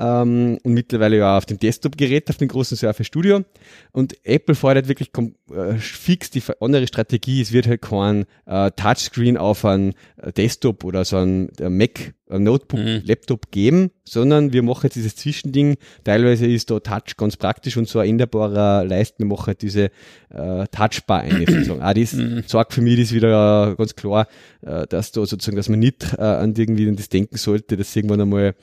ähm, 0.01 0.59
und 0.63 0.73
mittlerweile 0.73 1.19
ja 1.19 1.37
auf 1.37 1.47
dem 1.47 1.59
Desktop-Gerät, 1.59 2.31
auf 2.31 2.39
dem 2.39 2.49
großen 2.49 2.77
Surface 2.77 3.07
Studio. 3.07 3.45
Und 3.93 4.17
Apple 4.25 4.55
fordert 4.55 4.89
wirklich 4.89 5.11
äh, 5.53 5.75
fix 5.75 6.31
die 6.31 6.43
andere 6.61 6.87
Strategie. 6.87 7.43
Es 7.43 7.53
wird 7.53 7.67
halt 7.67 7.83
kein 7.83 8.25
äh, 8.47 8.71
Touchscreen 8.71 9.37
auf 9.37 9.65
ein 9.65 9.95
äh, 10.17 10.33
Desktop 10.33 10.85
oder 10.85 11.05
so 11.05 11.19
ein 11.19 11.51
Mac, 11.61 12.15
Notebook, 12.39 12.81
mhm. 12.81 13.03
Laptop 13.05 13.51
geben, 13.51 13.91
sondern 14.05 14.53
wir 14.53 14.63
machen 14.63 14.85
jetzt 14.85 14.97
dieses 14.97 15.17
Zwischending. 15.17 15.77
Teilweise 16.05 16.47
ist 16.47 16.71
da 16.71 16.81
Touch 16.81 17.17
ganz 17.17 17.37
praktisch 17.37 17.77
und 17.77 17.89
so 17.89 17.99
ein 17.99 18.09
änderbarer 18.09 18.85
Leist. 18.85 19.19
Wir 19.19 19.27
machen 19.27 19.49
halt 19.49 19.63
diese 19.63 19.91
äh, 20.31 20.67
Touchbar 20.71 21.21
eine 21.21 21.47
sozusagen. 21.47 21.83
Ah, 21.83 21.95
das 21.95 22.13
mhm. 22.13 22.45
sagt 22.47 22.73
für 22.73 22.83
mich 22.83 22.99
das 23.01 23.13
wieder 23.13 23.75
ganz 23.77 23.95
klar, 23.95 24.29
äh, 24.63 24.87
dass 24.87 25.13
da 25.13 25.27
sozusagen, 25.27 25.57
dass 25.57 25.69
man 25.69 25.79
nicht 25.81 26.15
äh, 26.17 26.23
an 26.23 26.55
irgendwie 26.57 26.89
an 26.89 26.97
das 26.97 27.09
denken 27.09 27.37
sollte, 27.37 27.77
dass 27.77 27.95
irgendwann 27.97 28.21
einmal 28.21 28.55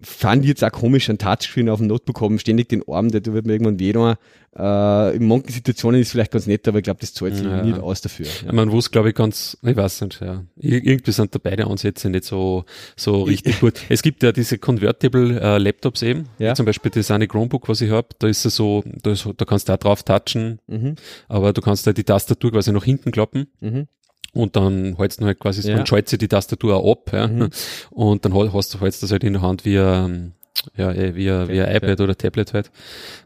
fand 0.00 0.44
ich 0.44 0.48
jetzt 0.48 0.64
auch 0.64 0.72
komisch, 0.72 1.10
ein 1.10 1.18
Touchscreen 1.18 1.68
auf 1.68 1.78
dem 1.78 1.88
Notebook 1.88 2.20
haben, 2.20 2.38
ständig 2.38 2.68
den 2.70 2.82
Arm, 2.88 3.10
der 3.10 3.24
wird 3.26 3.46
mir 3.46 3.52
irgendwann 3.52 3.78
weh 3.78 3.90
äh, 3.90 5.16
In 5.16 5.28
manchen 5.28 5.52
Situationen 5.52 6.00
ist 6.00 6.12
vielleicht 6.12 6.32
ganz 6.32 6.46
nett, 6.46 6.66
aber 6.66 6.78
ich 6.78 6.84
glaube, 6.84 7.00
das 7.00 7.12
zahlt 7.12 7.36
sich 7.36 7.44
ja. 7.44 7.62
nicht 7.62 7.78
aus 7.78 8.00
dafür. 8.00 8.26
Ja. 8.26 8.52
Ich 8.52 8.70
wo 8.72 8.78
es 8.78 8.90
glaube 8.90 9.10
ich 9.10 9.14
ganz, 9.14 9.58
ich 9.62 9.76
weiß 9.76 10.00
nicht, 10.02 10.20
ja. 10.20 10.44
Irgendwie 10.56 11.12
sind 11.12 11.34
da 11.34 11.38
beide 11.42 11.66
Ansätze 11.66 12.08
nicht 12.08 12.24
so, 12.24 12.64
so 12.96 13.22
richtig 13.24 13.60
gut. 13.60 13.80
Es 13.90 14.02
gibt 14.02 14.22
ja 14.22 14.32
diese 14.32 14.58
Convertible 14.58 15.38
äh, 15.40 15.58
Laptops 15.58 16.02
eben, 16.02 16.24
ja. 16.38 16.54
zum 16.54 16.64
Beispiel 16.64 16.90
das 16.90 17.10
eine 17.10 17.28
Chromebook, 17.28 17.68
was 17.68 17.80
ich 17.80 17.90
habe, 17.90 18.08
da 18.18 18.26
ist 18.26 18.44
es 18.46 18.56
so, 18.56 18.82
da, 19.02 19.10
ist, 19.10 19.28
da 19.36 19.44
kannst 19.44 19.68
du 19.68 19.74
auch 19.74 19.78
drauf 19.78 20.02
touchen, 20.02 20.60
mhm. 20.66 20.94
aber 21.28 21.52
du 21.52 21.60
kannst 21.60 21.86
da 21.86 21.92
die 21.92 22.04
Tastatur 22.04 22.52
quasi 22.52 22.72
nach 22.72 22.84
hinten 22.84 23.10
klappen. 23.10 23.48
Mhm 23.60 23.86
und 24.34 24.56
dann 24.56 24.96
hältst 24.96 25.20
du 25.20 25.24
halt 25.24 25.38
quasi, 25.38 25.68
ja. 25.68 25.76
dann 25.76 25.86
schaltet 25.86 26.08
sie 26.10 26.18
die 26.18 26.28
Tastatur 26.28 26.76
auch 26.76 26.92
ab, 26.92 27.10
ja. 27.12 27.26
Mhm. 27.26 27.50
Und 27.90 28.24
dann 28.24 28.34
hast 28.52 28.74
du 28.74 28.80
hältst 28.80 29.02
das 29.02 29.10
halt 29.10 29.24
in 29.24 29.34
der 29.34 29.42
Hand 29.42 29.64
wie 29.64 29.78
ein, 29.78 30.34
ja, 30.76 30.92
eh, 30.92 31.14
wie 31.14 31.30
ein, 31.30 31.48
wie 31.48 31.60
ein 31.60 31.76
iPad 31.76 32.00
oder 32.00 32.16
Tablet 32.16 32.52
halt. 32.52 32.70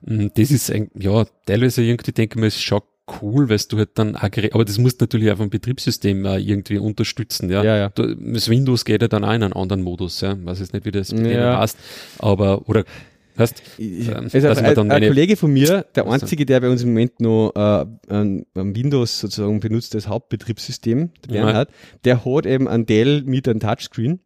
Mm, 0.03 0.29
das 0.35 0.51
ist 0.51 0.71
ein, 0.71 0.91
ja, 0.95 1.25
teilweise 1.47 1.83
irgendwie 1.83 2.13
denke 2.13 2.37
ich 2.37 2.41
mir, 2.41 2.47
ist 2.47 2.63
schon 2.63 2.83
cool, 3.21 3.49
weil 3.49 3.59
du 3.69 3.79
halt 3.79 3.91
dann 3.95 4.17
auch 4.17 4.23
aber 4.23 4.65
das 4.65 4.79
musst 4.79 5.01
natürlich 5.01 5.31
auch 5.31 5.37
vom 5.37 5.51
Betriebssystem 5.51 6.25
irgendwie 6.25 6.79
unterstützen, 6.79 7.51
ja. 7.51 7.65
ja, 7.65 7.77
ja. 7.77 7.89
Das 7.89 8.49
Windows 8.49 8.85
geht 8.85 9.03
ja 9.03 9.09
dann 9.09 9.25
auch 9.25 9.33
in 9.33 9.43
einen 9.43 9.53
anderen 9.53 9.83
Modus, 9.83 10.21
ja. 10.21 10.37
Weiß 10.45 10.61
jetzt 10.61 10.73
nicht, 10.73 10.87
wie 10.87 10.93
das 10.93 11.11
ja. 11.11 11.57
passt, 11.57 11.79
aber, 12.19 12.69
oder 12.69 12.85
Heißt, 13.39 13.63
ähm, 13.79 14.29
also 14.33 14.49
ein, 14.49 14.91
ein 14.91 15.03
Kollege 15.03 15.37
von 15.37 15.53
mir, 15.53 15.87
der 15.95 16.07
einzige, 16.07 16.45
der 16.45 16.61
bei 16.61 16.69
uns 16.69 16.83
im 16.83 16.91
Moment 16.91 17.21
noch 17.21 17.53
äh, 17.55 17.87
ein, 18.09 18.45
ein 18.55 18.77
Windows 18.77 19.21
sozusagen 19.21 19.61
benutzt 19.61 19.95
als 19.95 20.07
Hauptbetriebssystem, 20.07 21.11
der 21.25 21.33
Bernhard, 21.33 21.71
ja. 21.71 21.99
der 22.05 22.25
hat 22.25 22.47
eben 22.47 22.69
ein 22.69 22.85
Dell 22.85 23.23
mit 23.23 23.49
einem 23.49 23.61
Touchscreen. 23.61 24.21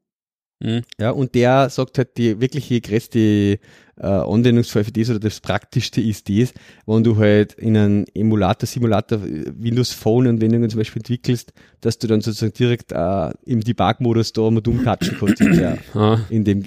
Mhm. 0.60 0.82
Ja, 0.98 1.10
und 1.10 1.34
der 1.34 1.68
sagt 1.68 1.98
halt, 1.98 2.16
die 2.16 2.40
wirkliche 2.40 2.80
größte 2.80 3.18
äh, 3.18 3.58
Anwendungsfall 4.00 4.84
für 4.84 4.92
das 4.92 5.10
oder 5.10 5.18
das 5.18 5.40
Praktischste 5.40 6.00
ist 6.00 6.28
das, 6.28 6.54
wenn 6.86 7.04
du 7.04 7.16
halt 7.16 7.54
in 7.54 7.76
einem 7.76 8.04
Emulator, 8.14 8.66
Simulator 8.66 9.20
Windows 9.22 9.92
Phone 9.92 10.26
Anwendungen 10.26 10.70
zum 10.70 10.78
Beispiel 10.78 11.00
entwickelst, 11.00 11.52
dass 11.82 11.98
du 11.98 12.06
dann 12.06 12.22
sozusagen 12.22 12.54
direkt 12.54 12.92
äh, 12.92 13.30
im 13.44 13.60
Debug-Modus 13.60 14.32
da 14.32 14.50
mal 14.50 14.62
dumm 14.62 14.82
touchen 14.82 15.16
kannst 15.18 15.40
in, 15.40 15.56
der, 15.58 15.78
ah. 15.94 16.20
in 16.30 16.44
dem 16.44 16.64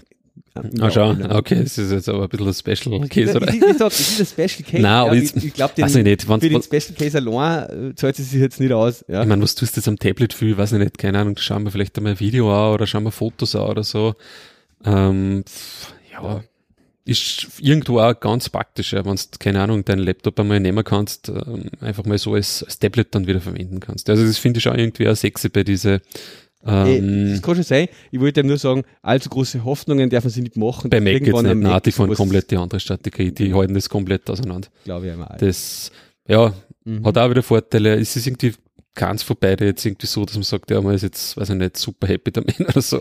Ah, 0.54 0.89
schau, 0.91 1.16
okay, 1.30 1.64
das 1.64 1.78
ist 1.78 1.91
jetzt 1.91 2.10
aber 2.10 2.24
ein 2.24 2.30
bisschen 2.30 2.47
ein 2.47 2.54
Special 2.54 3.08
Case, 3.08 3.36
oder? 3.36 3.54
Ich, 3.54 3.62
ich, 3.62 3.78
sag, 3.78 3.89
das 3.89 4.00
ist 4.00 4.20
ein 4.20 4.26
Special 4.47 4.64
Case. 4.70 4.82
Nein, 4.82 4.86
aber 4.86 5.16
ja, 5.16 5.22
ich, 5.22 5.36
ich 5.36 5.54
glaube, 5.54 5.74
für 5.76 6.50
den 6.50 6.62
Special 6.62 6.95
Case 6.97 7.18
allein 7.18 7.91
äh, 7.91 7.95
zahlt 7.95 8.20
es 8.20 8.32
sich 8.32 8.41
jetzt 8.41 8.60
nicht 8.60 8.72
aus. 8.72 9.06
Ja. 9.08 9.22
Ich 9.22 9.28
meine, 9.28 9.41
was 9.41 9.56
tust 9.56 9.76
du 9.76 9.80
jetzt 9.80 9.88
am 9.88 9.97
Tablet 9.97 10.34
für, 10.34 10.58
weiß 10.58 10.74
ich 10.74 10.80
nicht, 10.80 10.97
keine 10.97 11.20
Ahnung, 11.20 11.38
schauen 11.38 11.64
wir 11.64 11.72
vielleicht 11.72 11.97
einmal 11.97 12.14
ein 12.14 12.20
Video 12.20 12.52
an 12.52 12.74
oder 12.74 12.88
schauen 12.88 13.04
wir 13.04 13.12
Fotos 13.12 13.56
an 13.56 13.64
oder 13.64 13.84
so. 13.84 14.16
Ähm, 14.86 15.43
ja, 16.12 16.43
ist 17.06 17.47
irgendwo 17.60 18.00
auch 18.00 18.20
ganz 18.20 18.50
praktisch, 18.50 18.93
ja, 18.93 19.04
wenn 19.04 19.16
du, 19.16 19.24
keine 19.39 19.62
Ahnung, 19.62 19.84
deinen 19.84 20.00
Laptop 20.00 20.39
einmal 20.39 20.60
nehmen 20.60 20.84
kannst, 20.84 21.30
ähm, 21.30 21.70
einfach 21.82 22.06
mal 22.06 22.18
so 22.18 22.34
als, 22.36 22.64
als 22.64 22.78
Tablet 22.78 23.16
dann 23.16 23.26
wieder 23.26 23.41
verwenden 23.41 23.80
kannst. 23.80 24.10
Also 24.10 24.26
das 24.26 24.38
finde 24.38 24.60
ich 24.60 24.68
auch 24.68 24.76
irgendwie 24.76 25.08
auch 25.08 25.16
sexy 25.16 25.50
bei 25.50 25.64
diese 25.64 26.02
ähm, 26.66 27.32
das 27.32 27.41
kann 27.41 27.55
schon 27.55 27.64
sein. 27.64 27.88
Ich 28.12 28.20
wollte 28.20 28.43
nur 28.43 28.57
sagen, 28.57 28.84
allzu 29.01 29.30
große 29.30 29.64
Hoffnungen 29.64 30.10
dürfen 30.10 30.30
sie 30.30 30.41
nicht 30.41 30.57
machen. 30.57 30.89
Bei 30.89 30.99
Mac 30.99 31.26
jetzt 31.26 31.41
nicht. 31.41 31.55
Nein, 31.55 31.82
die 31.84 31.91
fahren 31.91 32.14
komplett 32.14 32.51
die 32.51 32.57
andere 32.57 32.80
Strategie. 32.80 33.32
Die 33.32 33.53
halten 33.53 33.74
das 33.74 33.89
komplett 33.89 34.30
auseinander. 34.30 34.68
Glaube 34.84 35.07
ich 35.07 35.14
einmal. 35.14 35.38
Das, 35.39 35.91
ja, 36.28 36.53
mhm. 36.84 37.05
hat 37.05 37.18
auch 37.18 37.30
wieder 37.30 37.43
Vorteile. 37.43 37.95
Es 37.95 38.16
ist 38.16 38.28
irgendwie 38.28 38.53
ganz 38.95 39.24
für 39.24 39.36
beide 39.36 39.66
jetzt 39.66 39.86
irgendwie 39.86 40.07
so, 40.07 40.26
dass 40.26 40.36
man 40.36 40.43
sagt, 40.43 40.70
ja, 40.72 40.82
man 40.82 40.93
ist 40.93 41.03
jetzt, 41.03 41.38
weiß 41.38 41.51
ich 41.51 41.55
nicht, 41.55 41.78
super 41.78 42.07
happy 42.07 42.32
damit 42.32 42.60
oder 42.68 42.82
so. 42.82 42.99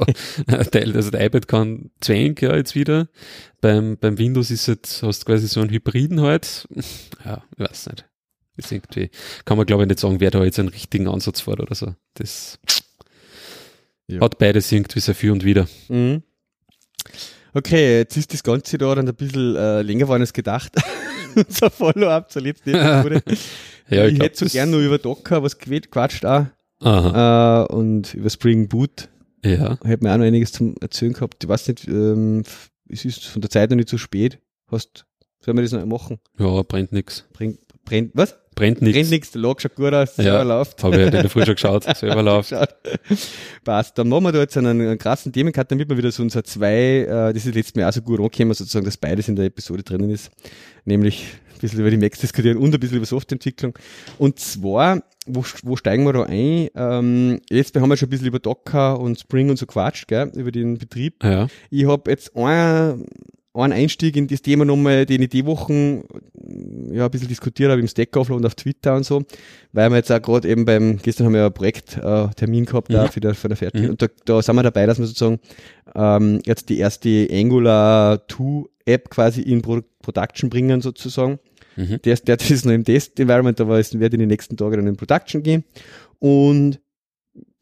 Teil, 0.70 0.94
also 0.94 1.10
der 1.10 1.26
iPad 1.26 1.48
kann 1.48 1.90
zwängen, 2.00 2.36
ja, 2.38 2.54
jetzt 2.54 2.76
wieder. 2.76 3.08
Beim, 3.60 3.96
beim 3.98 4.16
Windows 4.18 4.52
ist 4.52 4.68
jetzt, 4.68 5.02
hast 5.02 5.22
du 5.22 5.26
quasi 5.26 5.48
so 5.48 5.60
einen 5.60 5.70
Hybriden 5.70 6.20
halt. 6.20 6.68
Ja, 7.24 7.42
ich 7.56 7.58
weiß 7.58 7.88
nicht. 7.88 8.04
Ist 8.56 8.72
irgendwie, 8.72 9.10
kann 9.44 9.56
man 9.56 9.66
glaube 9.66 9.84
ich 9.84 9.88
nicht 9.88 10.00
sagen, 10.00 10.20
wer 10.20 10.30
da 10.30 10.44
jetzt 10.44 10.58
einen 10.58 10.68
richtigen 10.68 11.08
Ansatz 11.08 11.40
fährt 11.40 11.60
oder 11.60 11.74
so. 11.74 11.94
Das, 12.14 12.58
ja. 14.08 14.20
Hat 14.20 14.38
beides 14.38 14.72
irgendwie 14.72 15.00
sehr 15.00 15.14
viel 15.14 15.30
und 15.30 15.44
wieder. 15.44 15.68
Mhm. 15.88 16.22
Okay, 17.54 17.98
jetzt 17.98 18.16
ist 18.16 18.32
das 18.32 18.42
Ganze 18.42 18.78
da 18.78 18.94
dann 18.94 19.08
ein 19.08 19.14
bisschen 19.14 19.56
äh, 19.56 19.82
länger 19.82 20.04
geworden 20.04 20.22
als 20.22 20.32
gedacht. 20.32 20.72
Unser 21.34 21.70
Follow-up 21.70 22.30
zur 22.30 22.42
letzten 22.42 22.70
Episode. 22.70 23.22
ja, 23.88 24.06
ich, 24.06 24.14
ich 24.14 24.20
hätte 24.20 24.48
so 24.48 24.52
gern 24.52 24.70
nur 24.70 24.80
über 24.80 24.98
Docker 24.98 25.42
was 25.42 25.58
quatscht 25.58 26.24
auch. 26.24 26.46
Aha. 26.80 27.66
Äh, 27.68 27.72
und 27.72 28.14
über 28.14 28.30
Spring 28.30 28.68
Boot 28.68 29.08
Ja. 29.44 29.78
Hätte 29.84 30.04
mir 30.04 30.12
auch 30.12 30.18
noch 30.18 30.24
einiges 30.24 30.52
zum 30.52 30.76
Erzählen 30.80 31.12
gehabt. 31.12 31.42
Ich 31.42 31.48
weiß 31.48 31.68
nicht, 31.68 31.88
ähm, 31.88 32.44
es 32.88 33.04
ist 33.04 33.26
von 33.26 33.42
der 33.42 33.50
Zeit 33.50 33.70
noch 33.70 33.76
nicht 33.76 33.88
so 33.88 33.98
spät. 33.98 34.38
Hast, 34.68 35.06
sollen 35.40 35.56
wir 35.56 35.62
das 35.62 35.72
noch 35.72 35.84
machen? 35.86 36.18
Ja, 36.38 36.62
brennt 36.62 36.92
nix. 36.92 37.26
Brennt, 37.32 37.58
brennt, 37.84 38.12
was? 38.14 38.36
Brennt 38.58 38.80
Brennt 38.80 38.96
nix. 38.96 39.10
nichts, 39.10 39.30
der 39.30 39.40
Log 39.40 39.60
schaut 39.60 39.74
gut 39.74 39.92
aus, 39.94 40.16
Ja. 40.16 40.22
selber 40.24 40.44
läuft. 40.44 40.82
Habe 40.82 40.96
ich 40.96 41.02
halt 41.02 41.14
in 41.14 41.20
der 41.22 41.30
Früh 41.30 41.44
schon 41.44 41.54
geschaut, 41.54 41.84
selber 41.96 42.22
läuft. 42.22 42.54
Passt. 43.64 43.98
Dann 43.98 44.08
machen 44.08 44.24
wir 44.24 44.32
da 44.32 44.40
jetzt 44.40 44.56
einen, 44.56 44.80
einen 44.80 44.98
krassen 44.98 45.32
Themencut, 45.32 45.70
damit 45.70 45.88
wir 45.88 45.96
wieder 45.96 46.10
so 46.10 46.22
unser 46.22 46.44
zwei, 46.44 47.06
äh, 47.08 47.32
das 47.32 47.46
ist 47.46 47.54
letztes 47.54 47.74
Mal 47.74 47.88
auch 47.88 47.92
so 47.92 48.02
gut 48.02 48.18
angekommen, 48.20 48.54
sozusagen, 48.54 48.84
dass 48.84 48.96
beides 48.96 49.28
in 49.28 49.36
der 49.36 49.46
Episode 49.46 49.82
drinnen 49.82 50.10
ist. 50.10 50.30
Nämlich 50.84 51.24
ein 51.54 51.60
bisschen 51.60 51.80
über 51.80 51.90
die 51.90 51.96
Macs 51.96 52.20
diskutieren 52.20 52.56
und 52.56 52.72
ein 52.72 52.80
bisschen 52.80 52.96
über 52.98 53.06
Softwareentwicklung. 53.06 53.74
Und 54.18 54.38
zwar, 54.38 55.02
wo, 55.26 55.44
wo 55.62 55.76
steigen 55.76 56.04
wir 56.04 56.12
da 56.12 56.22
ein? 56.24 56.68
Ähm, 56.74 57.40
jetzt 57.50 57.74
haben 57.76 57.88
wir 57.88 57.96
schon 57.96 58.06
ein 58.06 58.10
bisschen 58.10 58.26
über 58.28 58.38
Docker 58.38 58.98
und 59.00 59.18
Spring 59.18 59.50
und 59.50 59.58
so 59.58 59.66
quatscht, 59.66 60.06
gell, 60.08 60.30
über 60.34 60.52
den 60.52 60.78
Betrieb. 60.78 61.22
Ja. 61.24 61.48
Ich 61.70 61.86
habe 61.86 62.10
jetzt 62.10 62.34
ein, 62.36 63.04
einen 63.64 63.72
Einstieg 63.72 64.16
in 64.16 64.26
das 64.26 64.42
Thema 64.42 64.64
nochmal, 64.64 65.06
den 65.06 65.22
ich 65.22 65.28
die 65.30 65.44
Wochen 65.46 66.02
ja, 66.92 67.04
ein 67.06 67.10
bisschen 67.10 67.28
diskutiert 67.28 67.70
habe 67.70 67.80
im 67.80 67.88
Stack 67.88 68.16
Overflow 68.16 68.36
und 68.36 68.46
auf 68.46 68.54
Twitter 68.54 68.94
und 68.96 69.04
so, 69.04 69.24
weil 69.72 69.90
wir 69.90 69.96
jetzt 69.96 70.10
auch 70.12 70.20
gerade 70.22 70.48
eben 70.48 70.64
beim, 70.64 70.98
gestern 71.02 71.26
haben 71.26 71.32
wir 71.34 71.40
ja 71.40 71.46
ein 71.46 71.52
Projekttermin 71.54 72.62
äh, 72.62 72.66
gehabt 72.66 72.92
da 72.92 73.04
Mhm. 73.04 73.08
für, 73.08 73.20
der, 73.20 73.34
für 73.34 73.48
der 73.48 73.56
Fertig 73.56 73.82
Mhm. 73.84 73.90
und 73.90 74.02
da, 74.02 74.06
da 74.24 74.40
sind 74.42 74.56
wir 74.56 74.62
dabei, 74.62 74.86
dass 74.86 74.98
wir 74.98 75.06
sozusagen 75.06 75.40
ähm, 75.94 76.40
jetzt 76.46 76.68
die 76.68 76.78
erste 76.78 77.28
Angular 77.30 78.26
2 78.28 78.64
App 78.86 79.10
quasi 79.10 79.42
in 79.42 79.60
Pro 79.62 79.80
Production 80.02 80.48
bringen 80.48 80.80
sozusagen. 80.80 81.38
Mhm. 81.76 82.00
Der, 82.02 82.14
ist- 82.14 82.26
der 82.28 82.38
ist 82.40 82.64
noch 82.64 82.72
im 82.72 82.84
Test-Environment, 82.84 83.60
aber 83.60 83.78
es 83.78 83.98
wird 83.98 84.14
in 84.14 84.20
den 84.20 84.28
nächsten 84.28 84.56
Tagen 84.56 84.76
dann 84.76 84.86
in 84.86 84.96
Production 84.96 85.42
gehen. 85.42 85.64
Und 86.18 86.80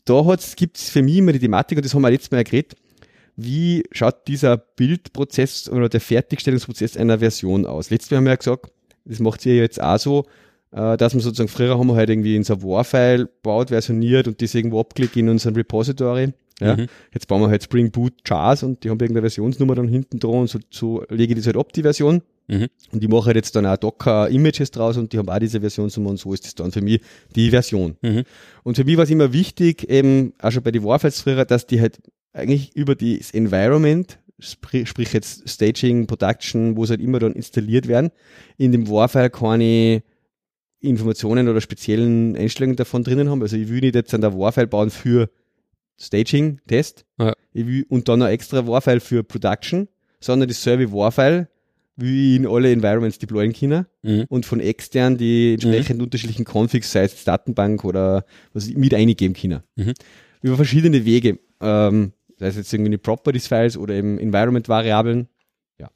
da 0.05 0.36
gibt 0.57 0.76
es 0.78 0.88
für 0.88 1.03
mich 1.03 1.16
immer 1.16 1.32
die 1.32 1.40
Thematik, 1.40 1.78
und 1.78 1.84
das 1.84 1.92
haben 1.92 2.03
wir 2.03 2.11
letztes 2.11 2.30
Mal 2.30 2.38
ja 2.38 2.42
geredet, 2.44 2.74
wie 3.37 3.84
schaut 3.93 4.26
dieser 4.28 4.57
Bildprozess 4.57 5.68
oder 5.68 5.89
der 5.89 6.01
Fertigstellungsprozess 6.01 6.97
einer 6.97 7.18
Version 7.18 7.66
aus? 7.66 7.91
Letztes 7.91 8.11
Mal 8.11 8.16
haben 8.18 8.24
wir 8.24 8.32
ja 8.32 8.37
gesagt, 8.37 8.72
das 9.05 9.20
macht 9.20 9.45
ihr 9.47 9.57
jetzt 9.57 9.80
auch 9.80 9.99
so, 9.99 10.24
äh, 10.72 10.97
dass 10.97 11.14
man 11.14 11.20
sozusagen, 11.20 11.49
früher 11.49 11.78
haben 11.78 11.87
wir 11.87 11.97
halt 11.97 12.11
irgendwie 12.11 12.37
in 12.37 12.45
so 12.45 12.55
ein 12.55 12.62
War-File 12.62 13.28
baut, 13.43 13.68
versioniert 13.68 14.26
und 14.26 14.41
das 14.41 14.55
irgendwo 14.55 14.80
abgelegt 14.80 15.16
in 15.16 15.28
unseren 15.28 15.55
Repository. 15.55 16.32
Ja. 16.61 16.76
Mhm. 16.76 16.87
Jetzt 17.12 17.28
bauen 17.28 17.43
wir 17.43 17.49
halt 17.49 17.62
Spring 17.62 17.91
Boot 17.91 18.14
Jars 18.24 18.62
und 18.62 18.82
die 18.82 18.89
haben 18.89 18.99
irgendeine 18.99 19.20
Versionsnummer 19.20 19.74
dann 19.74 19.89
hinten 19.89 20.18
dran 20.18 20.41
und 20.41 20.49
so, 20.49 20.59
so 20.70 21.05
lege 21.11 21.34
ich 21.34 21.39
das 21.39 21.47
halt 21.47 21.57
ab, 21.57 21.72
die 21.72 21.82
Version. 21.82 22.22
Mhm. 22.49 22.68
Und 22.93 23.03
ich 23.03 23.11
mache 23.11 23.26
halt 23.26 23.37
jetzt 23.37 23.55
dann 23.57 23.66
auch 23.66 23.76
Docker-Images 23.76 24.70
draus 24.70 24.97
und 24.97 25.12
die 25.12 25.18
haben 25.18 25.28
auch 25.28 25.39
diese 25.39 25.61
Versionsnummer 25.61 26.11
und 26.11 26.16
so 26.16 26.32
ist 26.32 26.47
das 26.47 26.55
dann 26.55 26.72
für 26.72 26.80
mich 26.80 27.03
die 27.34 27.51
Version. 27.51 27.97
Mhm. 28.01 28.22
Und 28.62 28.76
für 28.76 28.84
mich 28.84 28.97
war 28.97 29.05
es 29.05 29.11
immer 29.11 29.32
wichtig, 29.32 29.89
eben 29.91 30.32
auch 30.41 30.51
schon 30.51 30.62
bei 30.62 30.70
den 30.70 30.84
Warfiles 30.84 31.20
früher, 31.20 31.45
dass 31.45 31.66
die 31.66 31.80
halt 31.80 31.99
eigentlich 32.37 32.74
über 32.76 32.95
das 32.95 33.30
Environment, 33.32 34.18
sprich, 34.39 34.89
sprich 34.89 35.12
jetzt 35.12 35.49
Staging, 35.49 36.07
Production, 36.07 36.76
wo 36.76 36.84
es 36.84 36.91
halt 36.91 37.01
immer 37.01 37.18
dann 37.18 37.32
installiert 37.32 37.89
werden, 37.89 38.11
in 38.59 38.72
dem 38.72 38.89
Warfile 38.89 39.30
keine 39.30 40.03
Informationen 40.80 41.49
oder 41.49 41.61
speziellen 41.61 42.37
Einstellungen 42.37 42.76
davon 42.76 43.03
drinnen 43.03 43.30
haben. 43.30 43.43
Also 43.43 43.57
ich 43.57 43.68
will 43.68 43.80
nicht 43.80 43.95
jetzt 43.95 44.12
an 44.14 44.20
der 44.20 44.37
Warfile 44.39 44.66
bauen 44.66 44.91
für 44.91 45.30
Staging, 45.99 46.61
Test, 46.66 47.05
Ja. 47.18 47.32
ich 47.55 47.66
will, 47.66 47.87
und 47.89 48.09
dann 48.09 48.18
noch 48.18 48.28
extra 48.28 48.66
Warfile 48.66 49.01
für 49.01 49.24
Production, 49.24 49.89
sondern 50.20 50.49
das 50.49 50.62
selbe 50.62 50.93
Warfile 50.93 51.49
will 51.97 52.11
ich 52.34 52.37
in 52.37 52.47
alle 52.47 52.70
Environments 52.70 53.18
deployen 53.18 53.55
können 53.55 53.87
Mhm. 54.03 54.24
und 54.28 54.45
von 54.45 54.61
extern 54.61 55.16
die 55.16 55.55
entsprechend 55.55 56.03
unterschiedlichen 56.03 56.45
Configs, 56.45 56.93
sei 56.93 57.05
es 57.05 57.24
Datenbank 57.24 57.84
oder 57.87 58.26
was 58.53 58.68
mit 58.68 58.93
eingeben 58.93 59.32
können. 59.32 59.61
Mhm. 59.76 59.95
Über 60.43 60.57
verschiedene 60.57 61.07
Wege, 61.07 61.39
ähm, 61.62 62.12
sei 62.37 62.47
es 62.49 62.57
jetzt 62.57 62.72
irgendwie 62.72 62.97
Properties-Files 62.99 63.76
oder 63.76 63.95
eben 63.95 64.18
Environment-Variablen. 64.18 65.28
Ja. 65.78 65.91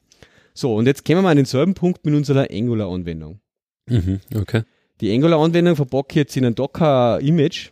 So, 0.53 0.75
und 0.75 0.85
jetzt 0.87 1.05
kommen 1.05 1.23
wir 1.23 1.29
an 1.29 1.37
denselben 1.37 1.73
Punkt 1.73 2.05
mit 2.05 2.13
unserer 2.15 2.47
Angular-Anwendung. 2.51 3.39
Mhm. 3.87 4.19
Okay. 4.35 4.63
Die 5.01 5.11
Angular-Anwendung 5.13 5.75
verpacke 5.75 6.07
ich 6.11 6.15
jetzt 6.15 6.37
in 6.37 6.45
ein 6.45 6.55
Docker-Image, 6.55 7.71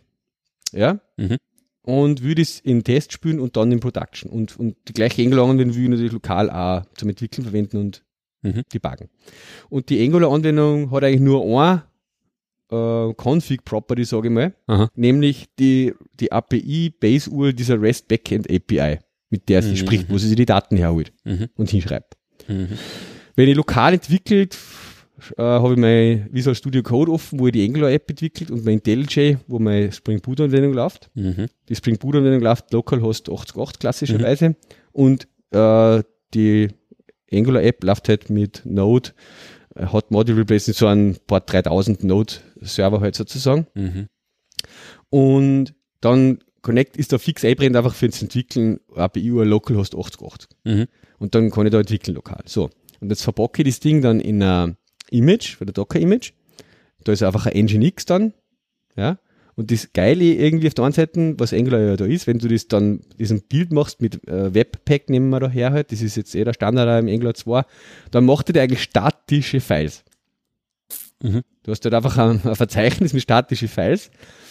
ja, 0.72 1.00
Mhm. 1.16 1.36
und 1.82 2.22
will 2.22 2.34
das 2.34 2.60
in 2.60 2.82
Test 2.84 3.12
spielen 3.12 3.40
und 3.40 3.56
dann 3.56 3.72
in 3.72 3.80
Production. 3.80 4.30
Und, 4.30 4.58
und 4.58 4.76
die 4.88 4.92
gleiche 4.92 5.22
Angular-Anwendung 5.22 5.76
will 5.76 5.84
ich 5.84 5.88
natürlich 5.90 6.12
lokal 6.12 6.50
auch 6.50 6.84
zum 6.94 7.08
Entwickeln 7.08 7.44
verwenden 7.44 7.76
und 7.78 8.04
Mhm. 8.42 8.62
debuggen. 8.72 9.08
Und 9.68 9.90
die 9.90 10.02
Angular-Anwendung 10.02 10.90
hat 10.92 11.04
eigentlich 11.04 11.20
nur 11.20 11.42
ein 11.62 11.82
äh, 12.70 13.12
Config-Property, 13.14 14.04
sage 14.04 14.28
ich 14.28 14.34
mal, 14.34 14.54
Aha. 14.66 14.88
nämlich 14.94 15.48
die, 15.58 15.92
die 16.18 16.30
API-Base-URL 16.32 17.52
dieser 17.52 17.80
REST 17.80 18.08
Backend 18.08 18.50
API, 18.50 18.98
mit 19.30 19.48
der 19.48 19.62
sie 19.62 19.72
Mhm. 19.72 19.76
spricht, 19.76 20.10
wo 20.10 20.18
sie 20.18 20.28
sich 20.28 20.36
die 20.36 20.46
Daten 20.46 20.76
herholt 20.76 21.12
Mhm. 21.24 21.48
und 21.56 21.70
hinschreibt. 21.70 22.16
Mhm. 22.48 22.68
Wenn 23.36 23.48
ich 23.48 23.56
lokal 23.56 23.94
entwickelt, 23.94 24.56
äh, 25.36 25.42
habe 25.42 25.74
ich 25.74 25.78
mein 25.78 26.28
Visual 26.32 26.54
Studio 26.54 26.82
Code 26.82 27.12
offen, 27.12 27.38
wo 27.38 27.46
ich 27.46 27.52
die 27.52 27.64
Angular-App 27.64 28.08
entwickelt 28.10 28.50
und 28.50 28.64
mein 28.64 28.74
IntelliJ, 28.78 29.36
wo 29.48 29.58
meine 29.58 29.92
Spring 29.92 30.20
Boot-Anwendung 30.20 30.72
läuft. 30.72 31.10
Mhm. 31.14 31.46
Die 31.68 31.74
Spring 31.74 31.98
Boot-Anwendung 31.98 32.40
läuft 32.40 32.72
localhost 32.72 33.28
80.8 33.28 33.78
klassischerweise 33.80 34.56
und 34.92 35.28
äh, 35.50 36.02
die 36.34 36.68
Angular-App 37.32 37.84
läuft 37.84 38.08
halt 38.08 38.30
mit 38.30 38.62
Node, 38.64 39.10
hat 39.80 40.10
Module 40.10 40.38
Replacement 40.38 40.76
so 40.76 40.86
ein 40.86 41.16
paar 41.26 41.40
3000 41.40 42.04
Node-Server 42.04 43.00
halt 43.00 43.14
sozusagen. 43.14 43.66
Mhm. 43.74 44.08
Und 45.08 45.74
dann 46.00 46.38
Connect 46.62 46.96
ist 46.96 47.12
da 47.12 47.18
fix 47.18 47.44
einbrennt 47.44 47.76
einfach 47.76 47.94
fürs 47.94 48.20
Entwickeln 48.20 48.80
API 48.94 49.30
URL 49.30 49.48
localhost 49.48 49.94
80.8. 49.94 50.46
Mhm. 50.64 50.86
Und 51.18 51.34
dann 51.34 51.50
kann 51.50 51.66
ich 51.66 51.72
da 51.72 51.78
entwickeln 51.78 52.14
lokal. 52.14 52.42
So. 52.46 52.70
Und 53.00 53.10
jetzt 53.10 53.22
verpacke 53.22 53.62
ich 53.62 53.68
das 53.68 53.80
Ding 53.80 54.02
dann 54.02 54.20
in 54.20 54.42
ein 54.42 54.76
Image, 55.10 55.56
für 55.56 55.64
der 55.64 55.72
Docker-Image. 55.72 56.32
Da 57.04 57.12
ist 57.12 57.22
einfach 57.22 57.46
ein 57.46 57.64
Nginx 57.64 58.04
dann. 58.04 58.34
Ja. 58.96 59.18
Und 59.60 59.70
das 59.70 59.92
Geile 59.92 60.24
irgendwie 60.24 60.68
auf 60.68 60.72
der 60.72 60.86
einen 60.86 60.94
Seite, 60.94 61.34
was 61.36 61.52
Angular 61.52 61.80
ja 61.80 61.94
da 61.94 62.06
ist, 62.06 62.26
wenn 62.26 62.38
du 62.38 62.48
das 62.48 62.66
dann, 62.66 63.00
diesen 63.18 63.42
Bild 63.42 63.74
machst 63.74 64.00
mit 64.00 64.26
äh, 64.26 64.54
Webpack, 64.54 65.10
nehmen 65.10 65.28
wir 65.28 65.38
da 65.38 65.50
her 65.50 65.70
halt, 65.70 65.92
das 65.92 66.00
ist 66.00 66.16
jetzt 66.16 66.34
eh 66.34 66.44
der 66.44 66.54
Standard 66.54 67.02
im 67.02 67.12
Angular 67.12 67.34
2, 67.34 67.64
dann 68.10 68.24
macht 68.24 68.48
er 68.48 68.54
dir 68.54 68.62
eigentlich 68.62 68.82
statische 68.82 69.60
Files. 69.60 70.02
Mhm. 71.22 71.42
Du 71.62 71.72
hast 71.72 71.84
halt 71.84 71.92
einfach 71.92 72.16
ein, 72.16 72.40
ein 72.42 72.56
Verzeichnis 72.56 73.12
mit 73.12 73.22
statischen 73.22 73.68
Files 73.68 74.10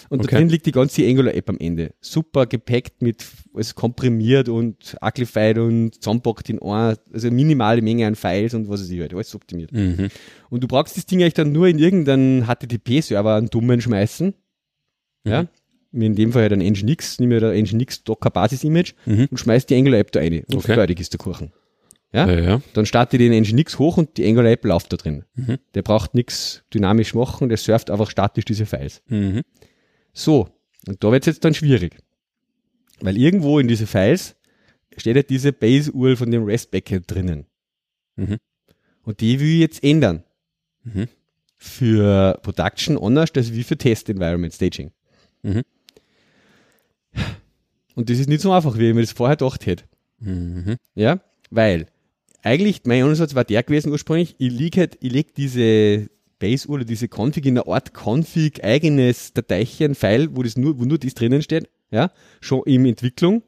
und 0.10 0.20
Okay. 0.20 0.28
da 0.30 0.38
drin 0.38 0.50
liegt 0.50 0.68
die 0.68 0.72
ganze 0.72 1.04
Angular-App 1.04 1.50
am 1.50 1.58
Ende. 1.58 1.96
Super 2.02 2.46
gepackt 2.46 3.02
mit, 3.02 3.26
alles 3.56 3.74
komprimiert 3.74 4.48
und 4.48 4.96
uglified 5.04 5.58
und 5.58 5.96
zusammenpackt 5.96 6.52
in 6.52 6.62
ein, 6.62 6.98
also 7.12 7.32
minimale 7.32 7.82
Menge 7.82 8.06
an 8.06 8.14
Files 8.14 8.54
und 8.54 8.70
was 8.70 8.82
weiß 8.82 8.92
ich 8.92 9.00
halt, 9.00 9.16
alles 9.16 9.34
optimiert. 9.34 9.72
Mhm. 9.72 10.10
Und 10.52 10.64
du 10.64 10.68
brauchst 10.68 10.98
das 10.98 11.08
Ding 11.08 11.22
eigentlich 11.22 11.34
dann 11.34 11.52
nur 11.52 11.68
in 11.68 11.80
irgendeinen 11.80 12.46
HTTP-Server 12.46 13.36
einen 13.36 13.50
dummen 13.50 13.82
schmeißen. 13.82 14.36
Ja. 15.24 15.48
Mir 15.92 16.06
in 16.06 16.16
dem 16.16 16.32
Fall 16.32 16.44
halt 16.44 16.54
ein 16.54 16.60
Nginx, 16.60 17.20
nimm 17.20 17.30
mir 17.30 17.40
da 17.40 17.52
Nginx 17.52 18.04
Docker 18.04 18.30
Basis-Image 18.30 18.94
Mhm. 19.06 19.28
und 19.32 19.38
schmeiß 19.40 19.66
die 19.66 19.76
Angular-App 19.76 20.12
da 20.12 20.20
rein. 20.20 20.44
Und 20.48 20.58
Okay. 20.58 20.74
fertig 20.76 21.00
ist 21.00 21.14
der 21.14 21.18
Kuchen. 21.18 21.52
Ja? 22.14 22.28
Ja, 22.30 22.40
ja. 22.40 22.62
Dann 22.74 22.86
starte 22.86 23.18
ich 23.18 23.22
den 23.30 23.34
Nginx 23.44 23.80
hoch 23.80 23.98
und 23.98 24.18
die 24.18 24.26
Angular-App 24.28 24.66
läuft 24.66 24.94
da 24.94 24.98
drin. 24.98 25.26
Mhm. 25.36 25.58
Der 25.74 25.82
braucht 25.82 26.14
nichts 26.14 26.64
dynamisch 26.74 27.14
machen, 27.16 27.50
der 27.50 27.58
surft 27.58 27.90
einfach 27.90 28.10
statisch 28.10 28.46
diese 28.46 28.66
Files. 28.68 29.02
Mhm. 29.08 29.42
So, 30.14 30.50
und 30.88 31.04
da 31.04 31.12
wird 31.12 31.24
es 31.24 31.28
jetzt 31.34 31.44
dann 31.46 31.54
schwierig. 31.54 31.98
Weil 33.02 33.18
irgendwo 33.18 33.60
in 33.60 33.68
diese 33.68 33.88
Files 33.88 34.36
steht 34.98 35.16
ja 35.16 35.24
diese 35.24 35.54
Base-URL 35.54 36.16
von 36.18 36.30
dem 36.30 36.44
REST-Backend 36.44 37.10
drinnen. 37.10 37.46
Mhm. 38.16 38.38
Und 39.04 39.22
die 39.22 39.40
will 39.40 39.48
ich 39.48 39.60
jetzt 39.60 39.84
ändern. 39.84 40.24
Mhm. 40.84 41.08
Für 41.58 42.40
Production 42.44 42.98
anders 42.98 43.30
als 43.36 43.54
wie 43.54 43.64
für 43.64 43.78
Test-Environment 43.78 44.54
Staging. 44.54 44.92
Mhm. 45.44 45.64
Und 47.96 48.10
das 48.10 48.20
ist 48.20 48.30
nicht 48.30 48.42
so 48.42 48.52
einfach, 48.52 48.78
wie 48.78 48.90
ich 48.90 48.96
mir 48.96 49.02
das 49.02 49.12
vorher 49.12 49.36
gedacht 49.36 49.66
hätte. 49.66 49.84
Mhm. 50.20 50.78
Ja, 50.96 51.20
weil 51.50 51.88
eigentlich 52.44 52.82
mein 52.86 53.04
Ansatz 53.04 53.36
war 53.36 53.44
der 53.44 53.64
gewesen 53.64 53.92
ursprünglich, 53.92 54.36
ich 54.38 54.52
lege 54.52 54.80
halt, 54.82 54.98
ich 55.02 55.12
leg 55.12 55.36
diese 55.36 56.10
Base 56.40 56.68
oder 56.70 56.86
diese 56.86 57.08
Config 57.08 57.46
in 57.46 57.58
einer 57.58 57.68
Art 57.68 57.92
Config 57.94 58.64
eigenes 58.64 59.34
Dateischen, 59.34 59.96
File, 59.96 60.30
wo 60.36 60.44
das 60.44 60.56
nur, 60.56 60.80
wo 60.80 60.86
nur 60.86 60.98
das 60.98 61.14
drinnen 61.14 61.42
steht, 61.42 61.70
ja, 61.92 62.12
schon 62.40 62.64
in 62.66 62.86
Entwicklung 62.86 63.44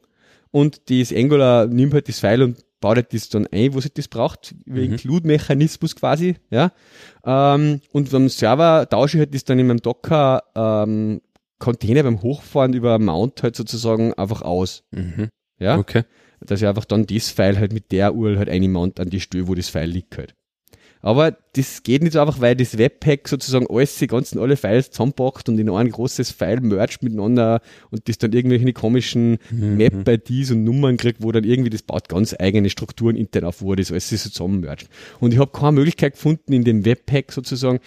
und 0.50 0.90
das 0.90 1.12
Angular 1.12 1.66
nimmt 1.66 1.94
halt 1.94 2.08
das 2.08 2.20
File 2.20 2.42
und 2.42 2.58
baut 2.80 2.96
halt 2.96 3.14
das 3.14 3.30
dann 3.30 3.46
ein, 3.46 3.72
wo 3.72 3.78
es 3.78 3.90
das 3.94 4.08
braucht, 4.08 4.54
über 4.66 4.80
Mhm. 4.80 4.92
Include-Mechanismus 4.92 5.96
quasi, 5.96 6.34
ja, 6.50 6.72
ähm, 7.24 7.80
und 7.92 8.10
beim 8.10 8.28
Server 8.28 8.86
tausche 8.88 9.16
ich 9.16 9.20
halt 9.20 9.34
das 9.34 9.44
dann 9.44 9.58
in 9.58 9.68
meinem 9.68 9.80
Docker, 9.80 10.42
ähm, 10.54 11.22
Container 11.62 12.02
beim 12.02 12.20
Hochfahren 12.22 12.74
über 12.74 12.98
Mount 12.98 13.42
halt 13.42 13.56
sozusagen 13.56 14.12
einfach 14.14 14.42
aus, 14.42 14.82
Mhm. 14.90 15.28
ja 15.58 15.78
Okay. 15.78 16.02
dass 16.44 16.60
ich 16.60 16.66
einfach 16.66 16.84
dann 16.84 17.06
das 17.06 17.30
File 17.30 17.58
halt 17.58 17.72
mit 17.72 17.92
der 17.92 18.14
URL 18.14 18.38
halt 18.38 18.48
einmount 18.48 18.98
an 19.00 19.10
die 19.10 19.20
Stelle, 19.20 19.46
wo 19.48 19.54
das 19.54 19.68
File 19.68 19.86
liegt 19.90 20.18
halt. 20.18 20.34
Aber 21.04 21.36
das 21.54 21.82
geht 21.82 22.02
nicht 22.02 22.12
so 22.12 22.20
einfach, 22.20 22.40
weil 22.40 22.54
das 22.54 22.78
Webpack 22.78 23.26
sozusagen 23.26 23.66
alles, 23.68 23.96
die 23.98 24.06
ganzen 24.06 24.38
alle 24.38 24.56
Files 24.56 24.90
zusammenpackt 24.92 25.48
und 25.48 25.58
in 25.58 25.68
ein 25.68 25.90
großes 25.90 26.30
File 26.30 26.60
mercht 26.60 27.02
miteinander 27.02 27.60
und 27.90 28.08
das 28.08 28.18
dann 28.18 28.32
irgendwelche 28.32 28.72
komischen 28.72 29.38
Mhm. 29.50 29.76
Map-IDs 29.78 30.52
und 30.52 30.62
Nummern 30.62 30.96
kriegt, 30.96 31.20
wo 31.22 31.32
dann 31.32 31.42
irgendwie 31.42 31.70
das 31.70 31.82
baut 31.82 32.08
ganz 32.08 32.36
eigene 32.38 32.70
Strukturen 32.70 33.16
intern 33.16 33.44
auf, 33.44 33.62
wo 33.62 33.74
das 33.74 33.90
alles 33.90 34.10
so 34.10 34.16
zusammen 34.16 34.60
mercht. 34.60 34.88
Und 35.18 35.32
ich 35.34 35.40
habe 35.40 35.50
keine 35.50 35.72
Möglichkeit 35.72 36.12
gefunden, 36.14 36.52
in 36.52 36.62
dem 36.62 36.84
Webpack 36.84 37.32
sozusagen 37.32 37.80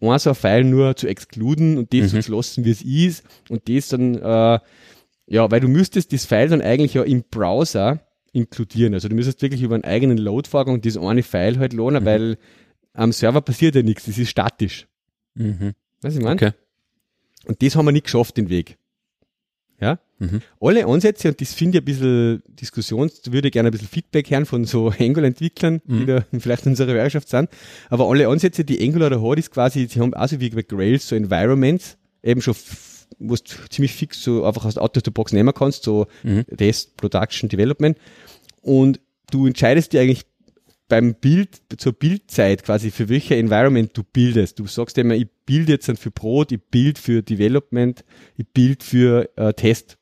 ein 0.00 0.18
so 0.18 0.30
ein 0.30 0.36
File 0.36 0.64
nur 0.64 0.96
zu 0.96 1.06
exkluden 1.06 1.78
und 1.78 1.92
das 1.92 2.10
so 2.10 2.20
zu 2.20 2.32
lassen, 2.32 2.64
wie 2.64 2.70
es 2.70 2.82
ist 2.82 3.24
und 3.48 3.68
das 3.68 3.88
dann, 3.88 4.14
äh, 4.14 4.58
ja, 5.26 5.50
weil 5.50 5.60
du 5.60 5.68
müsstest 5.68 6.12
das 6.12 6.24
File 6.24 6.48
dann 6.48 6.62
eigentlich 6.62 6.94
ja 6.94 7.02
im 7.02 7.22
Browser 7.30 8.00
inkludieren. 8.32 8.94
Also 8.94 9.08
du 9.08 9.14
müsstest 9.14 9.42
wirklich 9.42 9.62
über 9.62 9.74
einen 9.74 9.84
eigenen 9.84 10.18
Load-Vorgang 10.18 10.80
das 10.80 10.96
eine 10.96 11.22
File 11.22 11.58
halt 11.58 11.72
laden, 11.72 12.04
weil 12.04 12.38
am 12.92 13.12
Server 13.12 13.40
passiert 13.40 13.74
ja 13.74 13.82
nichts, 13.82 14.06
das 14.06 14.18
ist 14.18 14.30
statisch. 14.30 14.86
Mhm. 15.34 15.74
Weißt 16.02 16.16
du, 16.16 16.20
ich 16.20 16.24
mein? 16.24 16.34
Okay. 16.34 16.52
Und 17.46 17.62
das 17.62 17.76
haben 17.76 17.86
wir 17.86 17.92
nicht 17.92 18.04
geschafft, 18.04 18.36
den 18.36 18.48
Weg. 18.48 18.78
Ja? 19.80 19.98
Mhm. 20.20 20.42
Alle 20.60 20.86
Ansätze, 20.86 21.28
und 21.28 21.40
das 21.40 21.54
finde 21.54 21.78
ich 21.78 21.82
ein 21.82 21.84
bisschen 21.86 22.42
Diskussions, 22.48 23.20
würde 23.30 23.50
gerne 23.50 23.70
ein 23.70 23.72
bisschen 23.72 23.88
Feedback 23.88 24.30
hören 24.30 24.46
von 24.46 24.64
so 24.66 24.90
Angular-Entwicklern, 24.98 25.80
die 25.86 25.92
Mhm. 25.92 26.06
da 26.06 26.24
vielleicht 26.38 26.66
in 26.66 26.72
unserer 26.72 26.92
Hörerschaft 26.92 27.28
sind. 27.28 27.48
Aber 27.88 28.08
alle 28.08 28.28
Ansätze, 28.28 28.64
die 28.64 28.80
Angular 28.86 29.10
da 29.10 29.20
hat, 29.20 29.38
ist 29.38 29.50
quasi, 29.50 29.86
sie 29.90 29.98
haben 30.00 30.14
auch 30.14 30.28
so 30.28 30.38
wie 30.40 30.50
bei 30.50 30.62
Grails 30.62 31.08
so 31.08 31.16
Environments, 31.16 31.96
eben 32.22 32.42
schon, 32.42 32.54
wo 33.18 33.34
du 33.34 33.42
ziemlich 33.70 33.92
fix 33.92 34.22
so 34.22 34.44
einfach 34.44 34.64
aus 34.66 34.78
Out 34.78 34.96
of 34.96 35.02
the 35.04 35.10
Box 35.10 35.32
nehmen 35.32 35.52
kannst, 35.54 35.82
so 35.84 36.06
Mhm. 36.22 36.44
Test, 36.56 36.96
Production, 36.96 37.48
Development. 37.48 37.96
Und 38.62 39.00
du 39.30 39.46
entscheidest 39.46 39.92
dir 39.92 40.02
eigentlich 40.02 40.22
beim 40.88 41.14
Bild, 41.14 41.60
zur 41.78 41.92
Bildzeit 41.92 42.64
quasi, 42.64 42.90
für 42.90 43.08
welche 43.08 43.36
Environment 43.36 43.90
du 43.96 44.02
bildest. 44.02 44.58
Du 44.58 44.66
sagst 44.66 44.98
immer, 44.98 45.14
ich 45.14 45.28
bilde 45.46 45.72
jetzt 45.72 45.88
dann 45.88 45.96
für 45.96 46.10
Brot, 46.10 46.50
ich 46.50 46.60
bild 46.60 46.98
für 46.98 47.22
Development, 47.22 48.04
ich 48.36 48.46
bild 48.48 48.82
für 48.82 49.30
äh, 49.36 49.54
Test. 49.54 49.98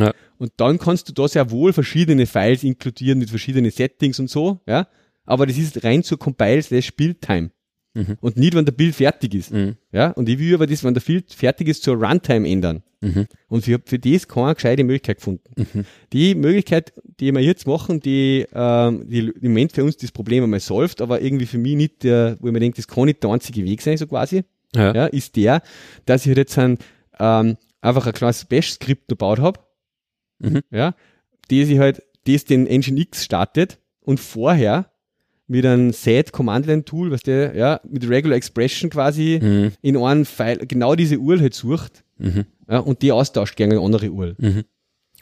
Ja. 0.00 0.14
Und 0.38 0.52
dann 0.56 0.78
kannst 0.78 1.08
du 1.08 1.12
da 1.12 1.26
sehr 1.28 1.50
wohl 1.50 1.72
verschiedene 1.72 2.26
Files 2.26 2.62
inkludieren 2.64 3.18
mit 3.18 3.30
verschiedenen 3.30 3.70
Settings 3.70 4.18
und 4.18 4.30
so, 4.30 4.60
ja. 4.66 4.86
Aber 5.24 5.46
das 5.46 5.58
ist 5.58 5.84
rein 5.84 6.02
zur 6.02 6.18
Compile 6.18 6.62
slash 6.62 6.94
Build-Time. 6.94 7.50
Mhm. 7.94 8.16
Und 8.20 8.36
nicht, 8.36 8.54
wenn 8.54 8.64
der 8.64 8.72
Bild 8.72 8.94
fertig 8.94 9.34
ist. 9.34 9.52
Mhm. 9.52 9.76
Ja. 9.92 10.10
Und 10.12 10.28
ich 10.28 10.38
will 10.38 10.54
aber 10.54 10.66
das, 10.66 10.84
wenn 10.84 10.94
der 10.94 11.00
Bild 11.00 11.32
fertig 11.32 11.68
ist, 11.68 11.82
zur 11.82 11.96
Runtime 11.96 12.48
ändern. 12.48 12.82
Mhm. 13.00 13.26
Und 13.48 13.64
für, 13.64 13.80
für 13.84 13.98
das 13.98 14.26
keine 14.26 14.54
gescheite 14.54 14.84
Möglichkeit 14.84 15.18
gefunden. 15.18 15.44
Mhm. 15.56 15.84
Die 16.12 16.34
Möglichkeit, 16.34 16.92
die 17.20 17.32
wir 17.32 17.40
jetzt 17.40 17.66
machen, 17.66 18.00
die, 18.00 18.46
ähm, 18.52 19.08
die 19.08 19.18
im 19.40 19.52
Moment 19.52 19.72
für 19.72 19.84
uns 19.84 19.96
das 19.96 20.12
Problem 20.12 20.44
einmal 20.44 20.60
solvt, 20.60 21.00
aber 21.00 21.20
irgendwie 21.20 21.46
für 21.46 21.58
mich 21.58 21.76
nicht 21.76 22.04
der, 22.04 22.36
wo 22.40 22.46
ich 22.46 22.52
mir 22.52 22.60
denke, 22.60 22.76
das 22.76 22.88
kann 22.88 23.04
nicht 23.04 23.22
der 23.22 23.30
einzige 23.30 23.64
Weg 23.64 23.82
sein, 23.82 23.96
so 23.96 24.06
quasi, 24.06 24.44
Ja. 24.74 24.94
ja, 24.94 25.06
ist 25.06 25.36
der, 25.36 25.62
dass 26.06 26.22
ich 26.22 26.28
halt 26.28 26.38
jetzt 26.38 26.58
ein, 26.58 26.78
ähm, 27.20 27.56
einfach 27.80 28.06
ein 28.06 28.12
kleines 28.12 28.44
Bash-Skript 28.44 29.08
gebaut 29.08 29.38
habe, 29.38 29.60
Mhm. 30.38 30.60
ja, 30.70 30.94
das 31.50 31.68
ich 31.68 31.78
halt, 31.78 32.02
das 32.26 32.44
den 32.44 32.64
Nginx 32.64 33.24
startet 33.24 33.78
und 34.00 34.20
vorher 34.20 34.90
mit 35.46 35.64
einem 35.64 35.92
Set 35.92 36.32
Command 36.32 36.66
Line 36.66 36.84
Tool, 36.84 37.10
was 37.10 37.22
der, 37.22 37.56
ja, 37.56 37.80
mit 37.88 38.08
Regular 38.08 38.36
Expression 38.36 38.90
quasi 38.90 39.40
Mhm. 39.42 39.72
in 39.80 39.96
einem 39.96 40.24
File 40.26 40.66
genau 40.66 40.94
diese 40.94 41.18
URL 41.18 41.40
halt 41.40 41.54
sucht, 41.54 42.04
Mhm. 42.18 42.44
ja, 42.68 42.78
und 42.80 43.00
die 43.02 43.12
austauscht 43.12 43.56
gegen 43.56 43.72
eine 43.72 43.80
andere 43.80 44.10
URL, 44.10 44.36
Mhm. 44.38 44.64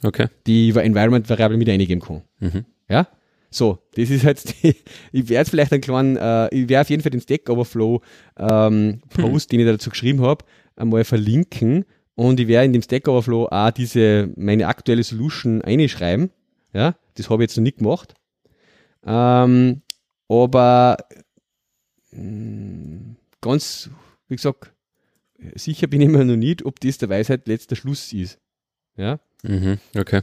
Okay. 0.02 0.26
die 0.46 0.68
über 0.70 0.82
Environment 0.84 1.28
Variable 1.30 1.56
mit 1.56 1.68
eingeben 1.68 2.00
kann. 2.00 2.22
Mhm. 2.40 2.64
Ja? 2.88 3.06
So, 3.50 3.78
das 3.94 4.10
ist 4.10 4.24
jetzt 4.24 4.54
die, 4.62 4.74
ich 5.12 5.28
werde 5.28 5.48
vielleicht 5.48 5.72
einen 5.72 5.80
kleinen, 5.80 6.16
äh, 6.16 6.48
ich 6.54 6.68
werde 6.68 6.80
auf 6.82 6.90
jeden 6.90 7.02
Fall 7.02 7.10
den 7.10 7.20
Stack 7.20 7.48
Overflow 7.48 8.02
ähm, 8.36 9.00
Post, 9.10 9.52
den 9.52 9.60
ich 9.60 9.66
dazu 9.66 9.90
geschrieben 9.90 10.20
habe, 10.22 10.44
einmal 10.74 11.04
verlinken 11.04 11.84
und 12.16 12.40
ich 12.40 12.48
werde 12.48 12.66
in 12.66 12.72
dem 12.72 12.82
Stack 12.82 13.06
Overflow 13.06 13.46
auch 13.50 13.70
diese, 13.70 14.30
meine 14.36 14.66
aktuelle 14.66 15.04
Solution 15.04 15.62
einschreiben. 15.62 16.30
Ja, 16.72 16.96
das 17.14 17.30
habe 17.30 17.42
ich 17.42 17.50
jetzt 17.50 17.56
noch 17.56 17.62
nicht 17.62 17.78
gemacht. 17.78 18.14
Ähm, 19.06 19.82
aber 20.28 20.96
mh, 22.10 23.16
ganz, 23.40 23.90
wie 24.28 24.36
gesagt, 24.36 24.72
sicher 25.54 25.86
bin 25.86 26.00
ich 26.00 26.08
mir 26.08 26.24
noch 26.24 26.36
nicht, 26.36 26.64
ob 26.64 26.80
das 26.80 26.98
der 26.98 27.08
Weisheit 27.08 27.46
letzter 27.46 27.76
Schluss 27.76 28.12
ist. 28.12 28.38
Ja. 28.96 29.20
Mhm. 29.42 29.78
Okay. 29.96 30.22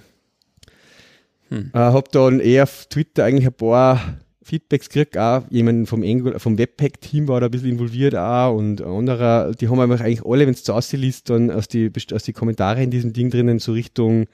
Äh, 1.51 1.67
hab 1.73 2.11
dann 2.11 2.39
eher 2.39 2.63
auf 2.63 2.87
Twitter 2.87 3.25
eigentlich 3.25 3.45
ein 3.45 3.53
paar 3.53 4.17
Feedbacks 4.43 4.89
gekriegt, 4.89 5.17
auch 5.17 5.43
jemand 5.49 5.87
vom, 5.87 6.03
Angular, 6.03 6.39
vom 6.39 6.57
Webpack-Team 6.57 7.27
war 7.27 7.39
da 7.39 7.47
ein 7.47 7.51
bisschen 7.51 7.69
involviert 7.71 8.15
auch 8.15 8.55
und 8.55 8.81
anderer, 8.81 9.51
die 9.53 9.69
haben 9.69 9.79
einfach 9.79 10.01
eigentlich 10.03 10.25
alle, 10.25 10.45
wenn 10.45 10.53
es 10.53 10.63
zu 10.63 10.73
liest, 10.97 11.29
dann 11.29 11.49
aus 11.49 11.67
die, 11.67 11.91
aus 12.13 12.23
die 12.23 12.33
Kommentare 12.33 12.83
in 12.83 12.91
diesem 12.91 13.13
Ding 13.13 13.29
drinnen 13.29 13.59
so 13.59 13.71
Richtung, 13.71 14.25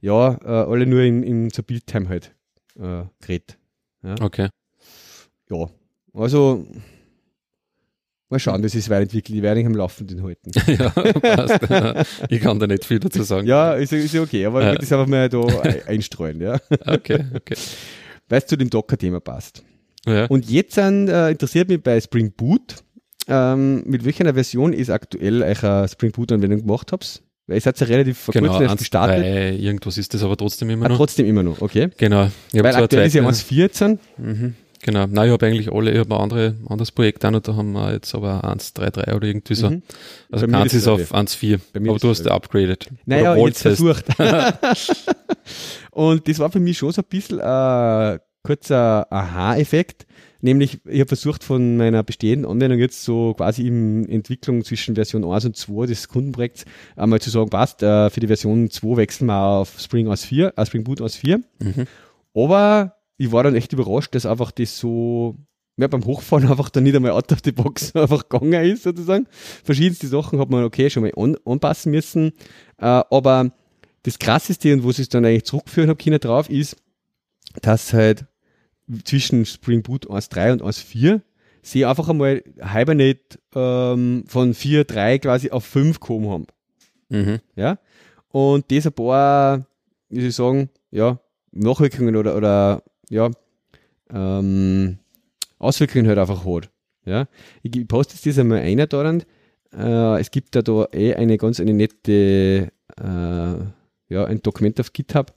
ja, 0.00 0.34
äh, 0.44 0.70
alle 0.70 0.86
nur 0.86 1.00
in, 1.02 1.22
in 1.22 1.50
zur 1.50 1.64
Bildtime 1.64 2.08
halt 2.08 2.34
äh, 2.78 3.02
geredet. 3.20 3.58
Okay. 4.20 4.48
Ja, 5.50 5.68
also 6.14 6.64
mal 8.28 8.38
schauen, 8.38 8.62
das 8.62 8.74
ist 8.74 8.88
weiterentwickelt, 8.90 9.36
die 9.36 9.42
werde 9.42 9.60
ich 9.60 9.66
am 9.66 9.74
Laufenden 9.74 10.22
halten. 10.22 10.50
ja, 10.66 10.90
passt. 10.90 12.22
ich 12.30 12.40
kann 12.40 12.58
da 12.60 12.66
nicht 12.66 12.84
viel 12.84 13.00
dazu 13.00 13.22
sagen. 13.22 13.46
Ja, 13.46 13.74
ist, 13.74 13.92
ist 13.92 14.14
ja 14.14 14.22
okay, 14.22 14.46
aber 14.46 14.60
ich 14.60 14.66
Ja. 14.66 14.74
das 14.74 14.92
einfach 14.92 15.06
mal 15.08 15.28
da 15.28 15.40
ein- 15.60 15.82
einstreuen, 15.86 16.40
ja, 16.40 16.58
Okay, 16.86 17.24
okay. 17.34 17.56
Weil 18.28 18.38
es 18.38 18.46
zu 18.46 18.56
dem 18.56 18.70
Docker-Thema 18.70 19.20
passt. 19.20 19.62
Ja. 20.06 20.26
Und 20.26 20.48
jetzt 20.50 20.78
an, 20.78 21.08
äh, 21.08 21.30
interessiert 21.30 21.68
mich 21.68 21.82
bei 21.82 22.00
Spring 22.00 22.32
Boot, 22.32 22.76
ähm, 23.28 23.82
mit 23.86 24.04
welcher 24.04 24.32
Version 24.34 24.72
ist 24.72 24.90
aktuell 24.90 25.42
eine 25.42 25.88
Spring 25.88 26.12
Boot-Anwendung 26.12 26.60
gemacht 26.60 26.92
habt? 26.92 27.22
Weil 27.48 27.56
ihr 27.58 27.60
seid 27.60 27.78
ja 27.80 27.86
relativ 27.86 28.18
vor 28.18 28.32
genau, 28.32 28.48
kurzem 28.48 28.62
erst 28.64 28.72
1, 28.72 28.78
gestartet. 28.80 29.18
3, 29.24 29.50
irgendwas 29.56 29.98
ist 29.98 30.14
das 30.14 30.22
aber 30.22 30.36
trotzdem 30.36 30.70
immer 30.70 30.86
Ah, 30.86 30.88
noch. 30.90 30.96
trotzdem 30.96 31.26
immer 31.26 31.42
noch, 31.42 31.60
okay. 31.60 31.88
Genau. 31.96 32.28
Ich 32.52 32.62
Weil 32.62 32.74
aktuell 32.74 33.06
ist 33.06 33.14
ja 33.14 33.22
zweite- 33.22 33.36
1.14. 33.36 33.98
Mhm. 34.16 34.54
Genau. 34.82 35.06
Nein, 35.06 35.26
ich 35.26 35.32
habe 35.32 35.46
eigentlich 35.46 35.72
alle, 35.72 35.90
ich 35.92 35.98
habe 35.98 36.14
ein 36.14 36.20
andere, 36.20 36.54
anderes 36.68 36.92
Projekt 36.92 37.24
auch 37.24 37.30
noch, 37.30 37.40
da 37.40 37.56
haben 37.56 37.72
wir 37.72 37.92
jetzt 37.92 38.14
aber 38.14 38.44
1.3.3 38.44 39.14
oder 39.14 39.26
irgendwie 39.26 39.54
so. 39.54 39.70
Mhm. 39.70 39.82
Also 40.30 40.46
Bei 40.46 40.52
mir 40.52 40.58
keins 40.58 40.74
ist 40.74 40.82
ist 40.82 40.88
auf 40.88 41.12
1.4. 41.14 41.58
Bei 41.72 41.80
mir 41.80 41.90
Aber 41.90 41.98
du 41.98 42.08
hast 42.10 42.24
ja 42.24 42.32
upgraded. 42.32 42.88
Naja, 43.06 43.34
jetzt 43.36 43.62
versucht. 43.62 44.04
und 45.96 46.28
das 46.28 46.38
war 46.40 46.50
für 46.52 46.60
mich 46.60 46.76
schon 46.76 46.92
so 46.92 47.00
ein 47.00 47.08
bisschen 47.08 47.40
ein 47.40 48.18
kurzer 48.42 49.10
Aha-Effekt. 49.10 50.06
Nämlich, 50.42 50.78
ich 50.84 51.00
habe 51.00 51.08
versucht 51.08 51.42
von 51.42 51.78
meiner 51.78 52.02
bestehenden 52.02 52.50
Anwendung 52.50 52.78
jetzt 52.78 53.02
so 53.02 53.32
quasi 53.32 53.66
in 53.66 54.06
Entwicklung 54.06 54.62
zwischen 54.62 54.94
Version 54.94 55.24
1 55.24 55.46
und 55.46 55.56
2 55.56 55.86
des 55.86 56.08
Kundenprojekts 56.08 56.66
einmal 56.96 57.22
zu 57.22 57.30
sagen, 57.30 57.48
passt, 57.48 57.82
äh, 57.82 58.10
für 58.10 58.20
die 58.20 58.26
Version 58.26 58.68
2 58.68 58.98
wechseln 58.98 59.28
wir 59.28 59.40
auf 59.40 59.80
Spring 59.80 60.06
OS 60.08 60.26
4, 60.26 60.52
äh, 60.54 60.66
Spring 60.66 60.84
Boot 60.84 61.00
OS 61.00 61.16
4. 61.16 61.38
Mhm. 61.60 61.86
Aber 62.34 62.96
ich 63.16 63.32
war 63.32 63.42
dann 63.42 63.54
echt 63.54 63.72
überrascht, 63.72 64.14
dass 64.14 64.26
einfach 64.26 64.50
das 64.50 64.78
so, 64.78 65.36
ja, 65.78 65.88
beim 65.88 66.04
Hochfahren 66.04 66.46
einfach 66.50 66.68
dann 66.68 66.84
nicht 66.84 66.94
einmal 66.94 67.12
out 67.12 67.32
of 67.32 67.38
the 67.42 67.52
box 67.52 67.94
einfach 67.96 68.28
gegangen 68.28 68.70
ist, 68.70 68.82
sozusagen. 68.82 69.26
Verschiedenste 69.64 70.08
Sachen 70.08 70.40
hat 70.40 70.50
man, 70.50 70.62
okay, 70.62 70.90
schon 70.90 71.04
mal 71.04 71.12
an, 71.16 71.38
anpassen 71.46 71.90
müssen. 71.90 72.32
Äh, 72.76 72.84
aber 73.10 73.50
das 74.06 74.18
krasseste 74.18 74.72
und 74.72 74.84
wo 74.84 74.90
ich 74.90 75.00
es 75.00 75.08
dann 75.08 75.24
eigentlich 75.24 75.44
zurückführen 75.44 75.90
habe 75.90 76.02
können 76.02 76.20
drauf 76.20 76.48
ist, 76.48 76.76
dass 77.60 77.92
halt 77.92 78.26
zwischen 79.04 79.44
Spring 79.44 79.82
Boot 79.82 80.08
1.3 80.08 80.52
und 80.52 80.62
1.4 80.62 81.20
sie 81.62 81.84
einfach 81.84 82.08
einmal 82.08 82.44
Hibernate 82.60 83.40
ähm, 83.54 84.24
von 84.28 84.54
4.3 84.54 85.18
quasi 85.18 85.50
auf 85.50 85.64
5 85.64 85.98
gekommen 85.98 86.30
haben. 86.30 86.46
Mhm. 87.08 87.40
Ja. 87.56 87.78
Und 88.30 88.70
das 88.70 88.86
ein 88.86 88.92
paar, 88.92 89.66
wie 90.08 90.20
soll 90.20 90.28
ich 90.28 90.36
sagen, 90.36 90.70
ja, 90.92 91.18
Nachwirkungen 91.50 92.14
oder, 92.14 92.36
oder 92.36 92.82
ja, 93.10 93.30
ähm, 94.10 94.98
Auswirkungen 95.58 96.06
halt 96.06 96.18
einfach 96.18 96.44
hat. 96.44 96.70
Ja. 97.04 97.26
Ich, 97.62 97.88
poste 97.88 98.14
jetzt 98.14 98.26
das 98.26 98.38
einmal 98.38 98.58
ein 98.58 98.78
da. 98.78 99.26
Äh, 99.72 100.20
es 100.20 100.30
gibt 100.30 100.54
da, 100.54 100.62
da 100.62 100.86
eh 100.92 101.14
eine 101.14 101.38
ganz 101.38 101.58
eine 101.58 101.72
nette, 101.72 102.70
äh, 102.96 103.54
ja, 104.08 104.24
ein 104.24 104.42
Dokument 104.42 104.78
auf 104.80 104.92
GitHub 104.92 105.34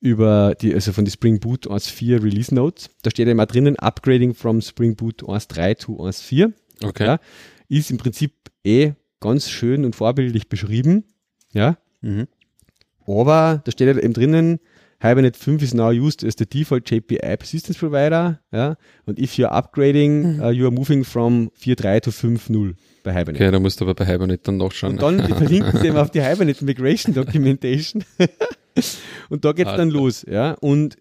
über 0.00 0.54
die, 0.60 0.72
also 0.74 0.92
von 0.92 1.04
die 1.04 1.10
Spring 1.10 1.40
Boot 1.40 1.68
1.4 1.68 2.22
Release 2.22 2.54
Notes. 2.54 2.90
Da 3.02 3.10
steht 3.10 3.28
immer 3.28 3.46
drinnen, 3.46 3.78
Upgrading 3.78 4.34
from 4.34 4.60
Spring 4.62 4.96
Boot 4.96 5.22
1.3 5.22 5.78
to 5.78 5.96
1.4 6.02 6.52
Okay. 6.82 7.04
Ja. 7.04 7.20
ist 7.68 7.90
im 7.90 7.98
Prinzip 7.98 8.32
eh 8.64 8.92
ganz 9.20 9.50
schön 9.50 9.84
und 9.84 9.94
vorbildlich 9.94 10.48
beschrieben. 10.48 11.04
Ja. 11.52 11.76
Mhm. 12.00 12.26
Aber 13.06 13.60
da 13.64 13.72
steht 13.72 13.88
halt 13.88 14.02
eben 14.02 14.14
drinnen, 14.14 14.60
Hibernate 15.02 15.36
5 15.36 15.62
is 15.62 15.72
now 15.72 15.90
used 15.90 16.22
as 16.24 16.34
the 16.36 16.44
default 16.44 16.84
JPI 16.84 17.36
Persistence 17.38 17.78
Provider. 17.78 18.40
Ja. 18.52 18.76
Und 19.06 19.18
if 19.18 19.38
you're 19.38 19.50
upgrading, 19.50 20.40
uh, 20.40 20.50
you 20.50 20.66
are 20.66 20.70
moving 20.70 21.04
from 21.04 21.50
4.3 21.58 22.00
to 22.02 22.10
5.0 22.10 22.74
bei 23.02 23.12
Hibernate. 23.12 23.42
Okay, 23.42 23.50
da 23.50 23.60
musst 23.60 23.80
du 23.80 23.84
aber 23.86 23.94
bei 23.94 24.04
Hibernate 24.04 24.42
dann 24.42 24.58
nachschauen. 24.58 24.92
Und 24.92 25.02
dann 25.02 25.26
verlinken 25.36 25.78
sie 25.78 25.88
eben 25.88 25.96
auf 25.96 26.10
die 26.10 26.22
Hibernate 26.22 26.64
Migration 26.64 27.14
Documentation. 27.14 28.04
und 29.30 29.44
da 29.44 29.52
geht's 29.52 29.70
dann 29.70 29.88
Alter. 29.88 29.98
los, 29.98 30.26
ja. 30.28 30.52
Und 30.60 30.98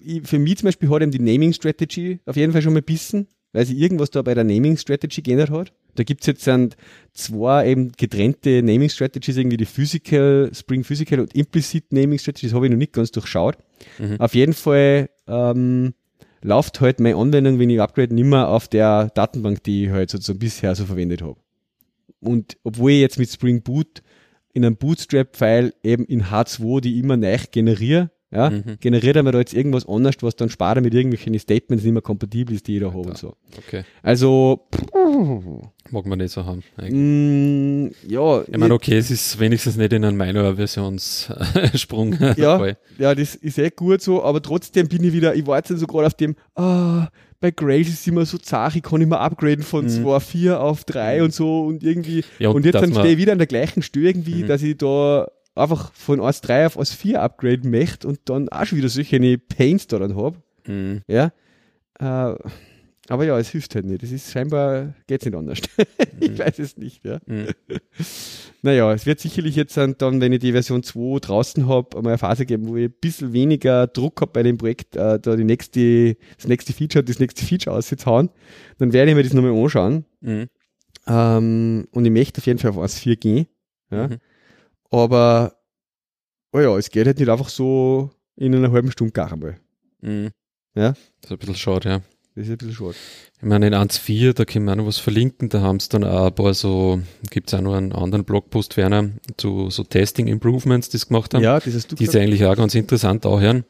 ich, 0.00 0.26
für 0.26 0.38
mich 0.38 0.58
zum 0.58 0.66
Beispiel 0.66 0.90
hat 0.90 1.00
eben 1.00 1.10
die 1.10 1.18
Naming 1.18 1.54
Strategy 1.54 2.20
auf 2.26 2.36
jeden 2.36 2.52
Fall 2.52 2.60
schon 2.60 2.74
mal 2.74 2.82
bissen, 2.82 3.28
weil 3.52 3.64
sie 3.64 3.78
irgendwas 3.78 4.10
da 4.10 4.20
bei 4.20 4.34
der 4.34 4.44
Naming 4.44 4.76
Strategy 4.76 5.22
geändert 5.22 5.50
hat. 5.50 5.72
Da 5.98 6.04
gibt's 6.04 6.26
jetzt 6.26 6.46
dann 6.46 6.70
zwei 7.12 7.68
eben 7.68 7.92
getrennte 7.92 8.62
Naming 8.62 8.88
Strategies, 8.88 9.36
irgendwie 9.36 9.56
die 9.56 9.66
Physical, 9.66 10.50
Spring 10.54 10.84
Physical 10.84 11.20
und 11.20 11.34
Implicit 11.34 11.92
Naming 11.92 12.18
Strategies, 12.18 12.54
habe 12.54 12.66
ich 12.66 12.70
noch 12.70 12.78
nicht 12.78 12.92
ganz 12.92 13.10
durchschaut. 13.10 13.58
Mhm. 13.98 14.20
Auf 14.20 14.34
jeden 14.34 14.52
Fall 14.52 15.10
ähm, 15.26 15.94
läuft 16.42 16.80
halt 16.80 17.00
meine 17.00 17.16
Anwendung, 17.16 17.58
wenn 17.58 17.70
ich 17.70 17.80
upgrade, 17.80 18.14
nicht 18.14 18.26
mehr 18.26 18.48
auf 18.48 18.68
der 18.68 19.10
Datenbank, 19.14 19.64
die 19.64 19.86
ich 19.86 19.90
halt 19.90 20.10
sozusagen 20.10 20.38
bisher 20.38 20.74
so 20.74 20.84
verwendet 20.84 21.22
habe. 21.22 21.36
Und 22.20 22.56
obwohl 22.62 22.92
ich 22.92 23.00
jetzt 23.00 23.18
mit 23.18 23.30
Spring 23.30 23.62
Boot 23.62 24.02
in 24.52 24.64
einem 24.64 24.76
Bootstrap-File 24.76 25.74
eben 25.82 26.04
in 26.04 26.24
H2 26.24 26.80
die 26.80 26.98
immer 26.98 27.16
neu 27.16 27.38
generiere, 27.50 28.10
ja, 28.30 28.50
Mhm. 28.50 28.76
generiert 28.80 29.16
er 29.16 29.22
mir 29.22 29.32
da 29.32 29.38
jetzt 29.38 29.54
irgendwas 29.54 29.86
anderes, 29.88 30.16
was 30.20 30.36
dann 30.36 30.50
später 30.50 30.80
mit 30.80 30.92
irgendwelchen 30.94 31.38
Statements 31.38 31.82
nicht 31.84 31.92
mehr 31.92 32.02
kompatibel 32.02 32.54
ist, 32.54 32.66
die 32.66 32.78
da 32.78 32.88
habe 32.88 32.98
und 33.08 33.16
so. 33.18 33.34
Okay. 33.56 33.84
Also, 34.02 34.66
Mag 35.90 36.04
man 36.06 36.18
nicht 36.18 36.32
so 36.32 36.44
haben. 36.44 36.62
eigentlich. 36.76 36.92
mh, 36.94 37.90
ja, 38.12 38.42
Ich 38.46 38.56
meine, 38.58 38.74
okay, 38.74 38.98
es 38.98 39.10
ist 39.10 39.38
wenigstens 39.40 39.76
nicht 39.76 39.92
in 39.92 40.04
einem 40.04 40.16
Minor-Versionssprung. 40.18 42.16
Ja, 42.36 42.66
ja, 42.98 43.14
das 43.14 43.34
ist 43.34 43.58
echt 43.58 43.76
gut 43.76 44.00
so, 44.02 44.22
aber 44.22 44.42
trotzdem 44.42 44.88
bin 44.88 45.04
ich 45.04 45.12
wieder, 45.12 45.34
ich 45.34 45.46
war 45.46 45.56
jetzt 45.56 45.68
so 45.68 45.86
gerade 45.86 46.06
auf 46.06 46.14
dem, 46.14 46.36
ah, 46.54 47.08
bei 47.40 47.50
Grace 47.52 47.88
ist 47.88 48.06
immer 48.08 48.26
so 48.26 48.36
zart, 48.38 48.74
ich 48.76 48.82
kann 48.82 49.00
immer 49.00 49.20
upgraden 49.20 49.62
von 49.64 49.84
Mhm. 49.86 50.04
2,4 50.04 50.56
auf 50.58 50.84
3 50.84 51.22
und 51.22 51.32
so 51.32 51.62
und 51.66 51.82
irgendwie, 51.84 52.24
Ja, 52.38 52.48
und, 52.50 52.64
jetzt 52.64 52.74
dass 52.74 52.82
dann 52.82 52.92
stehe 52.94 53.12
ich 53.12 53.18
wieder 53.18 53.32
an 53.32 53.38
der 53.38 53.46
gleichen 53.46 53.80
Stelle 53.82 54.08
irgendwie, 54.08 54.42
Mhm. 54.42 54.48
dass 54.48 54.62
ich 54.62 54.76
da 54.76 55.28
einfach 55.58 55.92
von 55.94 56.20
1,3 56.20 56.66
auf 56.66 56.78
1,4 56.78 57.14
upgraden 57.16 57.70
möchte 57.70 58.08
und 58.08 58.20
dann 58.26 58.48
auch 58.48 58.64
schon 58.64 58.78
wieder 58.78 58.88
solche 58.88 59.38
Pains 59.38 59.86
da 59.86 59.98
dann 59.98 60.16
habe, 60.16 60.42
Mhm. 60.66 61.00
ja. 61.08 61.32
Äh, 61.98 62.34
aber 63.10 63.24
ja, 63.24 63.38
es 63.38 63.48
hilft 63.48 63.74
halt 63.74 63.86
nicht. 63.86 64.02
Es 64.02 64.12
ist 64.12 64.30
scheinbar, 64.30 64.92
geht's 65.06 65.24
nicht 65.24 65.34
anders. 65.34 65.60
ich 66.20 66.38
weiß 66.38 66.58
es 66.58 66.76
nicht, 66.76 67.04
ja. 67.04 67.18
Mhm. 67.26 67.48
Naja, 68.60 68.92
es 68.92 69.06
wird 69.06 69.20
sicherlich 69.20 69.54
jetzt 69.54 69.76
dann, 69.76 69.96
dann, 69.98 70.20
wenn 70.20 70.32
ich 70.32 70.40
die 70.40 70.50
Version 70.52 70.82
2 70.82 71.20
draußen 71.20 71.68
habe, 71.68 71.96
einmal 71.96 72.14
eine 72.14 72.18
Phase 72.18 72.44
geben, 72.44 72.66
wo 72.66 72.76
ich 72.76 72.86
ein 72.86 72.94
bisschen 73.00 73.32
weniger 73.32 73.86
Druck 73.86 74.20
habe 74.20 74.32
bei 74.32 74.42
dem 74.42 74.58
Projekt, 74.58 74.96
äh, 74.96 75.18
da 75.20 75.36
die 75.36 75.44
nächste, 75.44 76.16
das 76.36 76.48
nächste 76.48 76.72
Feature, 76.72 77.04
das 77.04 77.20
nächste 77.20 77.44
Feature 77.46 77.76
auszuhauen. 77.76 78.30
Dann 78.78 78.92
werde 78.92 79.10
ich 79.12 79.16
mir 79.16 79.22
das 79.22 79.32
nochmal 79.32 79.52
anschauen. 79.52 80.04
Mhm. 80.20 80.48
Ähm, 81.06 81.86
und 81.92 82.04
ich 82.04 82.10
möchte 82.10 82.40
auf 82.40 82.46
jeden 82.46 82.58
Fall 82.58 82.72
auf 82.72 82.78
1.4 82.78 83.16
gehen. 83.16 83.46
Ja. 83.90 84.08
Mhm. 84.08 84.16
Aber, 84.90 85.56
oh 86.52 86.60
ja, 86.60 86.76
es 86.76 86.90
geht 86.90 87.06
halt 87.06 87.18
nicht 87.18 87.28
einfach 87.28 87.48
so 87.48 88.10
in 88.36 88.54
einer 88.54 88.72
halben 88.72 88.90
Stunde 88.90 89.12
gar 89.12 89.32
einmal. 89.32 89.58
Mhm. 90.00 90.30
Ja. 90.74 90.92
Das 90.92 91.24
ist 91.24 91.30
ein 91.32 91.38
bisschen 91.38 91.54
schade, 91.56 91.88
ja. 91.88 92.00
Das 92.34 92.46
ist 92.46 92.50
ein 92.52 92.58
bisschen 92.58 92.74
schade. 92.74 92.94
Ich 93.38 93.42
meine, 93.42 93.66
in 93.66 93.74
1.4, 93.74 94.32
da 94.32 94.44
können 94.44 94.64
wir 94.66 94.72
auch 94.72 94.76
noch 94.76 94.86
was 94.86 94.98
verlinken, 94.98 95.48
da 95.48 95.60
haben 95.60 95.80
sie 95.80 95.88
dann 95.88 96.04
auch 96.04 96.26
ein 96.26 96.34
paar 96.34 96.54
so, 96.54 97.00
gibt 97.30 97.48
es 97.48 97.54
auch 97.54 97.60
noch 97.60 97.74
einen 97.74 97.92
anderen 97.92 98.24
Blogpost, 98.24 98.76
Werner, 98.76 99.10
zu 99.36 99.70
so 99.70 99.82
Testing 99.82 100.28
Improvements, 100.28 100.88
die 100.88 100.98
sie 100.98 101.06
gemacht 101.06 101.34
haben. 101.34 101.42
Ja, 101.42 101.58
das 101.58 101.74
hast 101.74 101.92
du 101.92 101.96
die 101.96 102.04
ist 102.04 102.14
eigentlich 102.14 102.44
auch 102.44 102.56
ganz 102.56 102.74
interessant 102.74 103.26
auch 103.26 103.40
hören. 103.40 103.64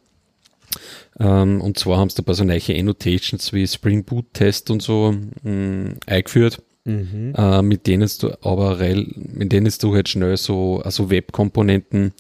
Ähm, 1.18 1.60
und 1.60 1.78
zwar 1.78 1.98
haben 1.98 2.10
sie 2.10 2.16
da 2.16 2.22
ein 2.22 2.26
paar 2.26 2.34
so 2.34 2.44
neue 2.44 2.78
Annotations 2.78 3.52
wie 3.52 3.66
Spring 3.66 4.04
Boot 4.04 4.26
Test 4.34 4.70
und 4.70 4.82
so 4.82 5.14
mh, 5.42 5.94
eingeführt, 6.06 6.62
Mhm. 6.88 7.34
äh, 7.36 7.60
mit 7.60 7.86
denen 7.86 8.08
du 8.18 8.32
aber 8.42 8.78
mit 8.78 9.52
denen 9.52 9.70
du 9.78 9.94
halt 9.94 10.08
schnell 10.08 10.38
so 10.38 10.80
also 10.82 11.10
Webkomponenten 11.10 12.14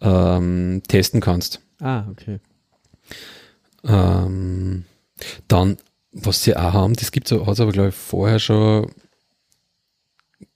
ähm, 0.00 0.82
testen 0.86 1.20
kannst. 1.20 1.60
Ah, 1.80 2.04
okay. 2.08 2.38
Ähm, 3.84 4.84
dann, 5.48 5.76
was 6.12 6.44
sie 6.44 6.56
auch 6.56 6.72
haben, 6.72 6.94
das 6.94 7.10
gibt's, 7.10 7.32
hat 7.32 7.48
es 7.48 7.60
aber 7.60 7.72
glaube 7.72 7.88
ich 7.88 7.96
vorher 7.96 8.38
schon 8.38 8.92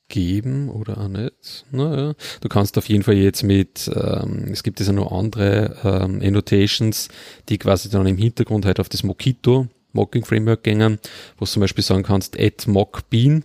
geben 0.07 0.69
oder 0.69 0.97
auch 0.99 1.09
nicht. 1.09 1.65
Naja, 1.71 2.13
du 2.39 2.47
kannst 2.47 2.77
auf 2.77 2.87
jeden 2.87 3.03
Fall 3.03 3.15
jetzt 3.15 3.43
mit, 3.43 3.91
ähm, 3.93 4.45
es 4.49 4.63
gibt 4.63 4.79
ja 4.79 4.91
noch 4.93 5.11
andere 5.11 5.75
ähm, 5.83 6.21
Annotations, 6.23 7.09
die 7.49 7.57
quasi 7.57 7.89
dann 7.89 8.07
im 8.07 8.17
Hintergrund 8.17 8.65
halt 8.65 8.79
auf 8.79 8.87
das 8.87 9.03
Mockito 9.03 9.67
Mocking 9.91 10.23
Framework 10.23 10.63
gängen, 10.63 10.99
wo 11.37 11.45
du 11.45 11.51
zum 11.51 11.61
Beispiel 11.61 11.83
sagen 11.83 12.03
kannst, 12.03 12.39
add 12.39 12.69
mock 12.69 13.09
bean 13.09 13.43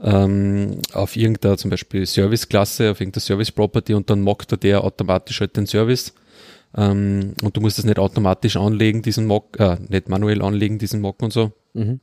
ähm, 0.00 0.78
auf 0.92 1.16
irgendeiner 1.16 1.56
zum 1.56 1.70
Beispiel 1.70 2.06
Service-Klasse, 2.06 2.90
auf 2.90 3.00
irgendeiner 3.00 3.22
Service-Property 3.22 3.94
und 3.94 4.10
dann 4.10 4.20
mockt 4.20 4.52
er 4.52 4.58
der 4.58 4.84
automatisch 4.84 5.40
halt 5.40 5.56
den 5.56 5.66
Service. 5.66 6.14
Ähm, 6.76 7.34
und 7.42 7.56
du 7.56 7.60
musst 7.60 7.78
es 7.78 7.84
nicht 7.84 7.98
automatisch 7.98 8.56
anlegen, 8.56 9.02
diesen 9.02 9.26
Mock, 9.26 9.58
äh, 9.60 9.76
nicht 9.88 10.08
manuell 10.08 10.42
anlegen, 10.42 10.78
diesen 10.78 11.00
Mock 11.00 11.22
und 11.22 11.32
so. 11.32 11.52
Mhm. 11.74 12.00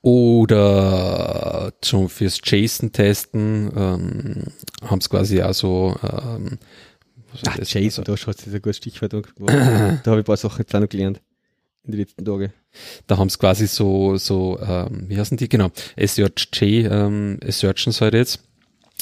Oder 0.00 1.72
schon 1.82 2.08
fürs 2.08 2.38
JSON-Testen 2.44 3.72
ähm, 3.74 4.44
haben 4.82 4.98
es 4.98 5.08
quasi 5.08 5.42
auch 5.42 5.54
so 5.54 5.96
ähm, 6.02 6.58
Ach, 7.46 7.56
das? 7.56 7.72
Jason, 7.72 8.04
da 8.04 8.16
schaut 8.16 8.38
sich 8.38 8.54
ein 8.54 8.62
gutes 8.62 8.76
Stichwort 8.76 9.14
an. 9.14 9.22
da 9.46 9.52
habe 9.54 10.00
ich 10.02 10.08
ein 10.08 10.24
paar 10.24 10.36
Sachen 10.36 10.58
jetzt 10.58 10.74
auch 10.74 10.80
noch 10.80 10.88
gelernt. 10.88 11.20
In 11.84 11.92
den 11.92 12.00
letzten 12.00 12.24
Tagen. 12.24 12.52
Da 13.06 13.18
haben 13.18 13.28
es 13.28 13.38
quasi 13.38 13.66
so, 13.66 14.16
so 14.16 14.58
ähm, 14.60 15.04
wie 15.08 15.18
heißen 15.18 15.36
die? 15.36 15.48
Genau, 15.48 15.70
SRJ 15.96 16.86
ähm, 16.86 17.38
Assertions 17.44 18.00
halt 18.00 18.14
jetzt, 18.14 18.40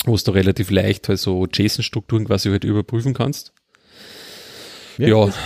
wo 0.05 0.17
du 0.17 0.31
relativ 0.33 0.71
leicht 0.71 1.09
halt 1.09 1.21
so 1.21 1.47
JSON-Strukturen 1.47 2.27
quasi 2.27 2.51
halt 2.51 2.65
überprüfen 2.65 3.15
kannst. 3.15 3.53
Wie 4.97 5.09
ja, 5.09 5.27
heißt? 5.27 5.39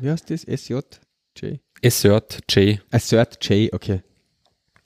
Wie 0.00 0.10
heißt 0.10 0.30
das? 0.30 0.44
SJ? 0.44 0.80
J? 1.36 1.60
Assert 1.84 2.38
J, 2.48 2.80
Assert 2.90 3.44
J, 3.48 3.72
okay. 3.72 4.02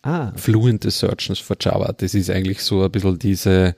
Ah, 0.02 0.32
Fluent 0.36 0.86
Assertions 0.86 1.38
für 1.38 1.56
Java. 1.60 1.92
Das 1.92 2.14
ist 2.14 2.30
eigentlich 2.30 2.60
so 2.60 2.82
ein 2.82 2.90
bisschen 2.90 3.18
diese 3.18 3.74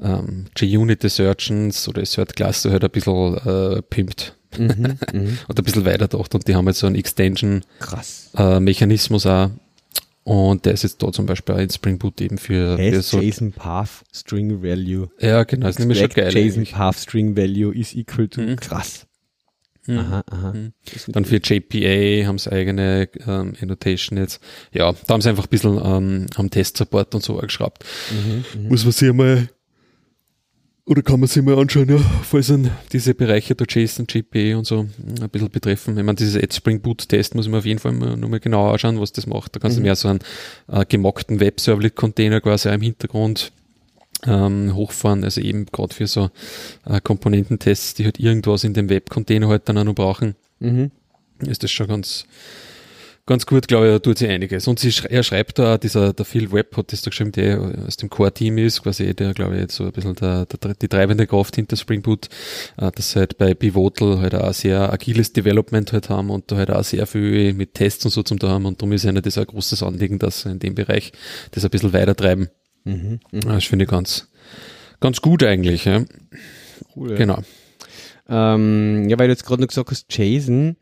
ähm, 0.00 0.46
JUnit 0.56 1.04
Assertions 1.04 1.88
oder 1.88 2.02
Assert-Klasse 2.02 2.70
halt 2.70 2.84
ein 2.84 2.90
bisschen 2.90 3.36
äh, 3.38 3.82
pimpt 3.82 4.35
mhm, 4.58 4.98
mhm. 5.12 5.38
und 5.48 5.58
ein 5.58 5.64
bisschen 5.64 5.84
weiter 5.84 6.08
gedacht 6.08 6.34
und 6.34 6.48
die 6.48 6.54
haben 6.54 6.66
jetzt 6.66 6.78
so 6.80 6.86
einen. 6.86 6.96
Extension-Mechanismus 6.96 9.26
auch. 9.26 9.50
Und 10.24 10.64
der 10.64 10.72
ist 10.72 10.82
jetzt 10.82 11.00
da 11.02 11.12
zum 11.12 11.26
Beispiel 11.26 11.54
auch 11.54 11.60
in 11.60 11.70
Spring 11.70 11.98
Boot 11.98 12.20
eben 12.20 12.36
für, 12.36 12.76
für 12.76 13.00
so. 13.00 13.20
JSON 13.20 13.52
Path 13.52 14.02
String 14.12 14.60
Value. 14.60 15.08
Ja, 15.20 15.44
genau, 15.44 15.68
ist 15.68 15.78
nämlich 15.78 16.00
schon 16.00 16.08
geil. 16.08 16.36
JSON 16.36 16.62
eigentlich. 16.62 16.72
Path 16.72 16.96
String 16.96 17.36
Value 17.36 17.72
is 17.72 17.94
equal 17.94 18.26
to 18.26 18.40
Mhm. 18.40 18.56
krass. 18.56 19.06
Mhm. 19.86 19.98
Aha, 19.98 20.24
aha. 20.28 20.52
Mhm. 20.52 20.72
Dann 21.08 21.24
für 21.24 21.36
JPA 21.36 22.26
haben 22.26 22.38
sie 22.38 22.50
eigene 22.50 23.08
ähm, 23.24 23.52
Annotation 23.60 24.18
jetzt. 24.18 24.40
Ja, 24.72 24.92
da 24.92 25.14
haben 25.14 25.20
sie 25.20 25.28
einfach 25.28 25.44
ein 25.44 25.50
bisschen 25.50 25.80
ähm, 25.84 26.26
am 26.34 26.50
Test-Support 26.50 27.14
und 27.14 27.22
so 27.22 27.36
geschraubt. 27.36 27.84
Mhm. 28.10 28.44
Muss 28.68 28.82
man 28.82 28.90
sich 28.92 29.12
mal 29.12 29.48
oder 30.86 31.02
kann 31.02 31.18
man 31.20 31.28
sich 31.28 31.42
mal 31.42 31.58
anschauen, 31.58 31.88
ja, 31.88 31.98
falls 32.22 32.46
dann 32.46 32.70
diese 32.92 33.12
Bereiche 33.14 33.54
der 33.56 33.66
JSON, 33.68 34.06
JPA 34.08 34.56
und 34.56 34.66
so 34.66 34.86
ein 35.20 35.28
bisschen 35.30 35.50
betreffen. 35.50 35.98
Ich 35.98 36.04
meine, 36.04 36.14
dieses 36.16 36.36
Add 36.40 36.54
Spring 36.54 36.80
Boot 36.80 37.08
Test 37.08 37.34
muss 37.34 37.48
man 37.48 37.58
auf 37.58 37.66
jeden 37.66 37.80
Fall 37.80 37.92
mal, 37.92 38.16
nochmal 38.16 38.38
genauer 38.40 38.72
anschauen, 38.72 39.00
was 39.00 39.12
das 39.12 39.26
macht. 39.26 39.54
Da 39.56 39.60
kannst 39.60 39.76
du 39.76 39.80
Mhm. 39.80 39.86
mehr 39.86 39.96
so 39.96 40.08
einen 40.08 40.20
äh, 40.68 40.84
gemockten 40.88 41.40
Web-Servlet-Container 41.40 42.40
quasi 42.40 42.68
auch 42.68 42.74
im 42.74 42.82
Hintergrund 42.82 43.50
ähm, 44.26 44.74
hochfahren, 44.74 45.24
also 45.24 45.40
eben 45.40 45.66
gerade 45.66 45.92
für 45.94 46.06
so 46.06 46.30
äh, 46.86 47.00
Komponententests, 47.00 47.94
die 47.94 48.04
halt 48.04 48.18
irgendwas 48.20 48.64
in 48.64 48.72
dem 48.72 48.88
Web-Container 48.88 49.48
halt 49.48 49.68
dann 49.68 49.78
auch 49.78 49.84
noch 49.84 49.94
brauchen 49.94 50.36
Mhm. 50.60 50.90
ist 51.40 51.62
das 51.64 51.70
schon 51.70 51.88
ganz, 51.88 52.24
ganz 53.26 53.44
gut, 53.46 53.68
glaube 53.68 53.86
ich, 53.86 53.92
da 53.92 53.98
tut 53.98 54.18
sie 54.18 54.28
einiges. 54.28 54.66
Und 54.68 54.78
sie, 54.78 54.92
schrei- 54.92 55.08
er 55.08 55.22
schreibt 55.22 55.58
da, 55.58 55.78
dieser, 55.78 56.12
der 56.12 56.24
Phil 56.24 56.52
Webb 56.52 56.76
hat 56.76 56.92
das 56.92 57.02
da 57.02 57.10
geschrieben, 57.10 57.32
der 57.32 57.60
aus 57.86 57.96
dem 57.96 58.08
Core-Team 58.08 58.58
ist, 58.58 58.82
quasi 58.82 59.14
der, 59.14 59.34
glaube 59.34 59.54
ich, 59.54 59.60
jetzt 59.62 59.74
so 59.76 59.84
ein 59.84 59.92
bisschen 59.92 60.14
der, 60.14 60.46
der, 60.46 60.74
die 60.74 60.88
treibende 60.88 61.26
Kraft 61.26 61.56
hinter 61.56 61.76
Spring 61.76 62.02
Boot, 62.02 62.28
äh, 62.78 62.90
dass 62.92 63.10
sie 63.10 63.18
halt 63.18 63.36
bei 63.38 63.54
Pivotal 63.54 64.20
halt 64.20 64.34
auch 64.34 64.54
sehr 64.54 64.92
agiles 64.92 65.32
Development 65.32 65.92
halt 65.92 66.08
haben 66.08 66.30
und 66.30 66.50
da 66.50 66.56
halt 66.56 66.70
auch 66.70 66.84
sehr 66.84 67.06
viel 67.06 67.52
mit 67.54 67.74
Tests 67.74 68.04
und 68.04 68.10
so 68.12 68.22
zum 68.22 68.38
da 68.38 68.48
haben 68.48 68.64
und 68.64 68.80
darum 68.80 68.92
ist 68.92 69.04
ihnen 69.04 69.22
das 69.22 69.36
ein 69.38 69.46
großes 69.46 69.82
Anliegen, 69.82 70.18
dass 70.18 70.42
sie 70.42 70.50
in 70.52 70.58
dem 70.58 70.74
Bereich 70.74 71.12
das 71.50 71.64
ein 71.64 71.70
bisschen 71.70 71.92
weiter 71.92 72.14
treiben. 72.14 72.48
Mhm. 72.84 73.18
Mhm. 73.32 73.40
Das 73.40 73.64
finde 73.64 73.84
ich 73.84 73.90
ganz, 73.90 74.28
ganz 75.00 75.20
gut 75.20 75.42
eigentlich, 75.42 75.84
ja. 75.84 76.04
Cool, 76.94 77.10
ja. 77.10 77.16
Genau. 77.16 77.42
Ähm, 78.28 79.08
ja, 79.08 79.18
weil 79.18 79.28
du 79.28 79.32
jetzt 79.32 79.44
gerade 79.44 79.60
noch 79.62 79.68
gesagt 79.68 79.90
hast, 79.90 80.06
Jason, 80.10 80.76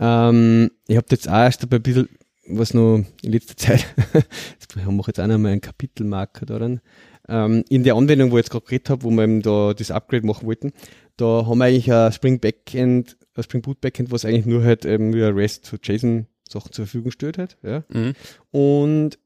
ähm, 0.00 0.70
ich 0.86 0.96
habe 0.96 1.06
jetzt 1.10 1.28
auch 1.28 1.32
erst 1.34 1.62
ein 1.70 1.82
bisschen, 1.82 2.08
was 2.46 2.74
noch 2.74 3.04
in 3.22 3.32
letzter 3.32 3.56
Zeit, 3.56 3.86
jetzt 4.14 4.76
mache 4.76 4.90
ich 5.00 5.06
jetzt 5.08 5.20
auch 5.20 5.26
noch 5.26 5.38
mal 5.38 5.52
einen 5.52 5.60
Kapitelmarker 5.60 6.46
daran, 6.46 6.80
ähm, 7.28 7.64
in 7.68 7.84
der 7.84 7.94
Anwendung, 7.94 8.30
wo 8.30 8.38
ich 8.38 8.44
jetzt 8.44 8.50
gerade 8.50 8.64
geredet 8.64 8.90
habe, 8.90 9.02
wo 9.02 9.10
wir 9.10 9.24
eben 9.24 9.42
da 9.42 9.74
das 9.74 9.90
Upgrade 9.90 10.26
machen 10.26 10.46
wollten, 10.46 10.72
da 11.16 11.46
haben 11.46 11.58
wir 11.58 11.66
eigentlich 11.66 11.92
ein 11.92 12.12
Spring 12.12 12.40
Backend, 12.40 13.16
ein 13.34 13.42
Spring 13.42 13.62
Boot 13.62 13.80
Backend, 13.80 14.10
was 14.10 14.24
eigentlich 14.24 14.46
nur 14.46 14.62
halt 14.64 14.84
eben 14.84 15.12
wie 15.12 15.22
ein 15.22 15.34
REST 15.34 15.66
zu 15.66 15.76
JSON 15.82 16.26
Sachen 16.48 16.72
zur 16.72 16.86
Verfügung 16.86 17.10
stellt 17.10 17.36
hat, 17.36 17.58
ja. 17.62 17.84
Mhm. 17.90 18.14
Und 18.50 19.18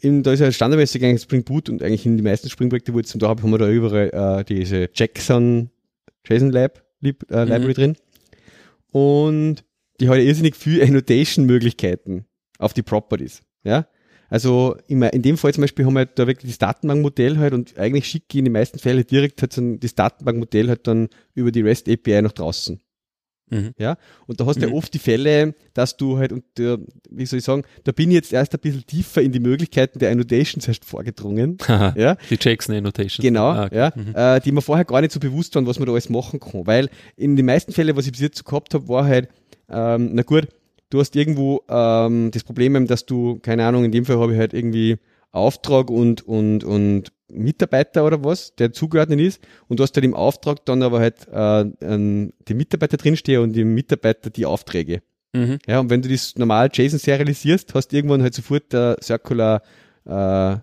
in, 0.00 0.22
da 0.22 0.32
ist 0.32 0.40
ja 0.40 0.50
standardmäßig 0.50 1.04
eigentlich 1.04 1.22
Spring 1.22 1.44
Boot 1.44 1.68
und 1.68 1.82
eigentlich 1.82 2.04
in 2.04 2.16
die 2.16 2.22
meisten 2.22 2.50
Spring 2.50 2.68
Projekte, 2.68 2.92
wo 2.92 2.98
ich 2.98 3.06
jetzt 3.06 3.22
da 3.22 3.28
habe, 3.28 3.42
haben 3.42 3.50
wir 3.50 3.58
da 3.58 3.68
überall 3.70 4.40
äh, 4.40 4.44
diese 4.44 4.88
Jackson 4.92 5.70
JSON 6.26 6.50
Lab 6.50 6.82
Lib, 7.00 7.30
äh, 7.30 7.44
Mhm. 7.44 7.50
Library 7.50 7.74
drin. 7.74 7.96
Und 8.90 9.64
die 10.00 10.08
hat 10.08 10.16
ja 10.16 10.22
irrsinnig 10.22 10.56
viel 10.56 10.82
Annotation-Möglichkeiten 10.82 12.26
auf 12.58 12.72
die 12.72 12.82
Properties. 12.82 13.42
Ja. 13.64 13.86
Also 14.28 14.76
in, 14.88 15.02
in 15.02 15.22
dem 15.22 15.36
Fall 15.36 15.54
zum 15.54 15.62
Beispiel 15.62 15.84
haben 15.84 15.94
wir 15.94 16.00
halt 16.00 16.18
da 16.18 16.26
wirklich 16.26 16.50
das 16.50 16.58
Datenbankmodell 16.58 17.38
halt 17.38 17.52
und 17.52 17.78
eigentlich 17.78 18.06
schicke 18.06 18.26
ich 18.32 18.38
in 18.38 18.44
den 18.46 18.52
meisten 18.52 18.78
Fällen 18.78 19.06
direkt 19.06 19.40
halt 19.40 19.52
so 19.52 19.76
das 19.76 19.94
Datenbankmodell 19.94 20.68
halt 20.68 20.86
dann 20.86 21.08
über 21.34 21.52
die 21.52 21.60
REST 21.60 21.88
API 21.88 22.22
nach 22.22 22.32
draußen. 22.32 22.80
Mhm. 23.48 23.74
Ja, 23.78 23.96
und 24.26 24.40
da 24.40 24.46
hast 24.46 24.56
du 24.56 24.66
mhm. 24.66 24.72
ja 24.72 24.78
oft 24.78 24.92
die 24.92 24.98
Fälle, 24.98 25.54
dass 25.72 25.96
du 25.96 26.18
halt, 26.18 26.32
und 26.32 26.42
der, 26.58 26.78
wie 27.10 27.26
soll 27.26 27.38
ich 27.38 27.44
sagen, 27.44 27.62
da 27.84 27.92
bin 27.92 28.10
ich 28.10 28.16
jetzt 28.16 28.32
erst 28.32 28.52
ein 28.54 28.60
bisschen 28.60 28.84
tiefer 28.84 29.22
in 29.22 29.30
die 29.30 29.38
Möglichkeiten 29.38 30.00
der 30.00 30.10
Annotations 30.10 30.66
erst 30.66 30.84
vorgedrungen. 30.84 31.58
ja. 31.68 32.16
Die 32.28 32.38
Jackson 32.40 32.74
Annotations. 32.74 33.22
Genau, 33.22 33.50
ah, 33.50 33.66
okay. 33.66 33.76
ja, 33.76 33.92
mhm. 33.94 34.14
äh, 34.14 34.40
die 34.40 34.50
mir 34.50 34.62
vorher 34.62 34.84
gar 34.84 35.00
nicht 35.00 35.12
so 35.12 35.20
bewusst 35.20 35.54
waren, 35.54 35.66
was 35.66 35.78
man 35.78 35.86
da 35.86 35.92
alles 35.92 36.08
machen 36.08 36.40
kann. 36.40 36.66
Weil 36.66 36.90
in 37.14 37.36
den 37.36 37.46
meisten 37.46 37.72
Fällen, 37.72 37.96
was 37.96 38.06
ich 38.06 38.12
bis 38.12 38.20
jetzt 38.20 38.38
so 38.38 38.42
gehabt 38.42 38.74
habe, 38.74 38.88
war 38.88 39.04
halt, 39.04 39.28
ähm, 39.70 40.10
na 40.12 40.22
gut, 40.22 40.48
du 40.90 41.00
hast 41.00 41.16
irgendwo 41.16 41.62
ähm, 41.68 42.30
das 42.32 42.44
Problem, 42.44 42.86
dass 42.86 43.06
du, 43.06 43.38
keine 43.40 43.66
Ahnung, 43.66 43.84
in 43.84 43.92
dem 43.92 44.04
Fall 44.04 44.18
habe 44.18 44.32
ich 44.32 44.38
halt 44.38 44.54
irgendwie 44.54 44.98
Auftrag 45.32 45.90
und, 45.90 46.26
und, 46.26 46.64
und 46.64 47.12
Mitarbeiter 47.30 48.04
oder 48.04 48.24
was, 48.24 48.54
der 48.54 48.72
zugeordnet 48.72 49.20
ist 49.20 49.40
und 49.68 49.78
du 49.78 49.82
hast 49.82 49.96
halt 49.96 50.04
im 50.04 50.14
Auftrag 50.14 50.64
dann 50.64 50.82
aber 50.82 51.00
halt 51.00 51.26
äh, 51.32 51.60
ähm, 51.82 52.32
die 52.48 52.54
Mitarbeiter 52.54 52.96
drinstehen 52.96 53.42
und 53.42 53.52
die 53.52 53.64
Mitarbeiter 53.64 54.30
die 54.30 54.46
Aufträge. 54.46 55.02
Mhm. 55.34 55.58
Ja, 55.66 55.80
und 55.80 55.90
wenn 55.90 56.02
du 56.02 56.08
das 56.08 56.36
normal 56.36 56.70
JSON 56.72 56.98
serialisierst, 56.98 57.74
hast 57.74 57.88
du 57.88 57.96
irgendwann 57.96 58.22
halt 58.22 58.34
sofort 58.34 58.72
der 58.72 58.96
Circular 59.02 59.62
äh, 60.06 60.56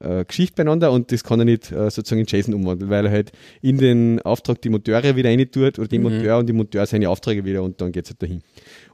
äh, 0.00 0.24
Geschichte 0.24 0.56
beieinander 0.56 0.92
und 0.92 1.12
das 1.12 1.24
kann 1.24 1.40
er 1.40 1.44
nicht 1.44 1.72
äh, 1.72 1.90
sozusagen 1.90 2.20
in 2.20 2.26
JSON 2.26 2.54
umwandeln, 2.54 2.90
weil 2.90 3.06
er 3.06 3.10
halt 3.10 3.32
in 3.62 3.78
den 3.78 4.20
Auftrag 4.22 4.60
die 4.62 4.68
Monteure 4.68 5.16
wieder 5.16 5.28
rein 5.28 5.38
tut 5.50 5.78
oder 5.78 5.88
die 5.88 5.98
mhm. 5.98 6.04
Monteur 6.04 6.38
und 6.38 6.46
die 6.46 6.52
Monteur 6.52 6.86
seine 6.86 7.08
Aufträge 7.08 7.44
wieder 7.44 7.62
und 7.62 7.80
dann 7.80 7.92
geht's 7.92 8.10
halt 8.10 8.22
dahin. 8.22 8.42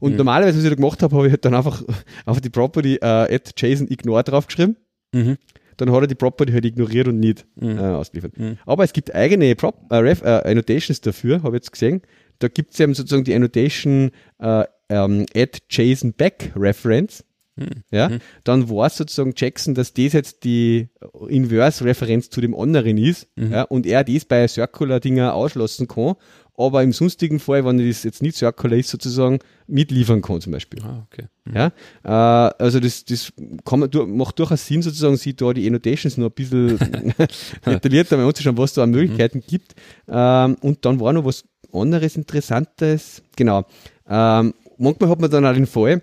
Und 0.01 0.13
mhm. 0.13 0.19
normalerweise, 0.19 0.59
was 0.59 0.65
ich 0.65 0.71
da 0.71 0.77
gemacht 0.77 1.03
habe, 1.03 1.17
habe 1.17 1.27
ich 1.27 1.33
halt 1.33 1.45
dann 1.45 1.55
einfach 1.55 1.83
auf 2.27 2.41
die 2.41 2.51
Property 2.51 2.97
äh, 2.97 3.35
at 3.35 3.53
JSON 3.57 3.89
ignore 3.89 4.25
draufgeschrieben. 4.25 4.77
Mhm 5.13 5.37
dann 5.77 5.93
hat 5.93 6.03
er 6.03 6.07
die 6.07 6.15
Property 6.15 6.53
halt 6.53 6.65
ignoriert 6.65 7.09
und 7.09 7.19
nicht 7.19 7.47
mhm. 7.57 7.79
äh, 7.79 7.81
ausgeliefert. 7.81 8.39
Mhm. 8.39 8.59
Aber 8.67 8.85
es 8.85 8.93
gibt 8.93 9.15
eigene 9.15 9.55
Prop, 9.57 9.77
äh, 9.91 9.97
Ref, 9.97 10.23
äh, 10.23 10.43
Annotations 10.45 11.01
dafür, 11.01 11.43
habe 11.43 11.57
ich 11.57 11.63
jetzt 11.63 11.73
gesehen. 11.73 12.03
Da 12.39 12.49
gibt 12.49 12.73
es 12.73 12.81
eben 12.81 12.95
sozusagen 12.95 13.25
die 13.25 13.35
Annotation 13.35 14.11
äh, 14.39 14.65
ähm, 14.89 15.27
at 15.35 15.59
JSON 15.71 16.13
Back 16.13 16.53
Reference. 16.57 17.25
Mhm. 17.57 17.83
Ja, 17.91 18.11
dann 18.45 18.71
war 18.71 18.87
es 18.87 18.97
sozusagen 18.97 19.35
Jackson, 19.37 19.75
dass 19.75 19.93
das 19.93 20.15
jetzt 20.15 20.45
die 20.45 20.89
Inverse-Referenz 21.29 22.31
zu 22.31 22.41
dem 22.41 22.55
anderen 22.55 22.97
ist 22.97 23.29
mhm. 23.37 23.53
ja, 23.53 23.63
und 23.65 23.87
er 23.87 24.05
das 24.05 24.25
bei 24.25 24.49
Circular-Dinger 24.49 25.35
ausschlossen 25.35 25.87
kann 25.87 26.15
aber 26.57 26.83
im 26.83 26.93
sonstigen 26.93 27.41
Fall, 27.41 27.65
wenn 27.65 27.79
das 27.79 28.03
jetzt 28.03 28.23
nicht 28.23 28.37
Circular 28.37 28.79
ist, 28.79 28.91
sozusagen 28.91 29.39
mitliefern 29.67 30.21
kann 30.21 30.41
zum 30.41 30.53
Beispiel. 30.53 30.81
Ah, 30.83 31.07
okay. 31.11 31.27
Mhm. 31.45 31.57
Ja, 31.57 31.73
äh, 32.05 32.55
also 32.63 32.79
das, 32.79 33.05
das 33.05 33.33
kann 33.65 33.81
man, 33.81 33.91
macht 34.17 34.39
durchaus 34.39 34.67
Sinn, 34.67 34.83
sozusagen, 34.83 35.17
sich 35.17 35.37
da 35.37 35.53
die 35.53 35.67
Annotations 35.67 36.19
noch 36.19 36.29
ein 36.29 36.33
bisschen 36.33 36.79
detaillierter 37.67 38.17
mal 38.17 38.27
anzuschauen, 38.27 38.59
was 38.59 38.75
da 38.75 38.83
an 38.83 38.91
Möglichkeiten 38.91 39.39
mhm. 39.39 39.47
gibt. 39.47 39.75
Ähm, 40.09 40.57
und 40.61 40.85
dann 40.85 41.01
war 41.01 41.13
noch 41.13 41.25
was 41.25 41.45
anderes 41.73 42.17
Interessantes. 42.17 43.23
Genau. 43.37 43.65
Ähm, 44.07 44.53
manchmal 44.77 45.09
hat 45.09 45.21
man 45.21 45.31
dann 45.31 45.47
auch 45.47 45.55
den 45.55 45.67
Fall, 45.67 46.03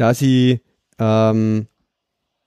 dass 0.00 0.22
ich 0.22 0.60
ähm, 0.98 1.66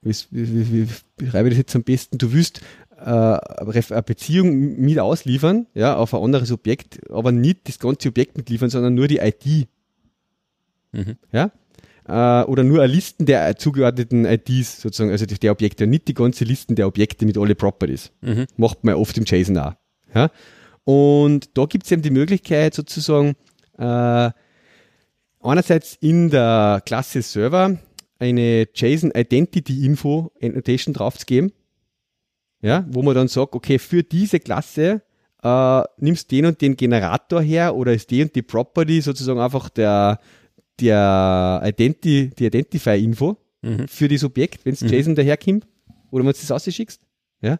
wie, 0.02 0.14
wie, 0.30 0.72
wie, 0.72 0.88
wie 1.18 1.26
schreibe 1.26 1.48
ich 1.48 1.54
das 1.54 1.58
jetzt 1.58 1.76
am 1.76 1.82
besten? 1.82 2.18
Du 2.18 2.32
willst 2.32 2.60
äh, 2.98 3.10
eine 3.10 4.02
Beziehung 4.02 4.80
mit 4.80 4.98
ausliefern, 4.98 5.66
ja, 5.74 5.96
auf 5.96 6.14
ein 6.14 6.22
anderes 6.22 6.52
Objekt, 6.52 7.10
aber 7.10 7.32
nicht 7.32 7.68
das 7.68 7.78
ganze 7.78 8.08
Objekt 8.08 8.36
mitliefern, 8.36 8.70
sondern 8.70 8.94
nur 8.94 9.08
die 9.08 9.18
ID. 9.18 9.66
Mhm. 10.92 11.16
Ja? 11.32 11.50
Äh, 12.06 12.44
oder 12.46 12.64
nur 12.64 12.82
eine 12.82 12.92
Listen 12.92 13.26
der 13.26 13.56
zugeordneten 13.56 14.26
IDs, 14.26 14.80
sozusagen, 14.80 15.10
also 15.10 15.24
der 15.26 15.52
Objekte, 15.52 15.86
nicht 15.86 16.06
die 16.08 16.14
ganze 16.14 16.44
Listen 16.44 16.74
der 16.76 16.86
Objekte 16.86 17.24
mit 17.24 17.38
alle 17.38 17.54
Properties. 17.54 18.12
Mhm. 18.20 18.46
Macht 18.56 18.84
man 18.84 18.94
oft 18.94 19.16
im 19.16 19.24
JSON 19.24 19.58
auch. 19.58 19.72
Ja? 20.14 20.30
Und 20.84 21.56
da 21.56 21.64
gibt 21.64 21.86
es 21.86 21.92
eben 21.92 22.02
die 22.02 22.10
Möglichkeit, 22.10 22.74
sozusagen, 22.74 23.36
äh, 23.78 24.30
einerseits 25.44 25.96
in 26.00 26.30
der 26.30 26.82
Klasse 26.84 27.22
Server 27.22 27.78
eine 28.18 28.68
JSON 28.74 29.12
Identity 29.14 29.84
Info 29.84 30.32
Annotation 30.40 30.94
draufzugeben 30.94 31.52
ja, 32.64 32.86
wo 32.88 33.02
man 33.02 33.14
dann 33.14 33.28
sagt, 33.28 33.54
okay, 33.54 33.78
für 33.78 34.02
diese 34.02 34.40
Klasse 34.40 35.02
äh, 35.42 35.82
nimmst 35.98 36.30
den 36.30 36.46
und 36.46 36.62
den 36.62 36.76
Generator 36.76 37.42
her 37.42 37.76
oder 37.76 37.92
ist 37.92 38.10
die 38.10 38.22
und 38.22 38.34
die 38.34 38.40
Property 38.40 39.02
sozusagen 39.02 39.38
einfach 39.38 39.68
der, 39.68 40.18
der 40.80 41.60
Identi 41.62 42.30
die 42.30 42.46
Identify-Info 42.46 43.36
mhm. 43.60 43.86
für 43.86 44.08
das 44.08 44.24
Objekt, 44.24 44.64
wenn 44.64 44.72
es 44.72 44.80
mhm. 44.80 44.88
JSON 44.88 45.14
daherkommt 45.14 45.66
oder 46.10 46.24
wenn 46.24 46.32
du 46.32 46.38
das 46.38 46.50
ausschickst. 46.50 47.02
Ja. 47.42 47.58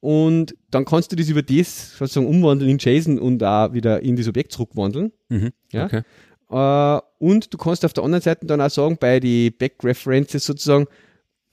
Und 0.00 0.54
dann 0.70 0.84
kannst 0.84 1.10
du 1.12 1.16
das 1.16 1.30
über 1.30 1.42
das 1.42 1.96
sozusagen 1.96 2.26
umwandeln 2.26 2.72
in 2.72 2.76
JSON 2.78 3.18
und 3.18 3.42
auch 3.42 3.72
wieder 3.72 4.02
in 4.02 4.16
das 4.16 4.28
Objekt 4.28 4.52
zurückwandeln. 4.52 5.12
Mhm. 5.30 5.52
Ja. 5.72 5.86
Okay. 5.86 6.02
Äh, 6.50 7.00
und 7.22 7.54
du 7.54 7.56
kannst 7.56 7.84
auf 7.84 7.92
der 7.92 8.02
anderen 8.02 8.20
Seite 8.20 8.46
dann 8.46 8.60
auch 8.60 8.68
sagen, 8.68 8.96
bei 8.98 9.20
die 9.20 9.52
Back-References 9.52 10.44
sozusagen, 10.44 10.86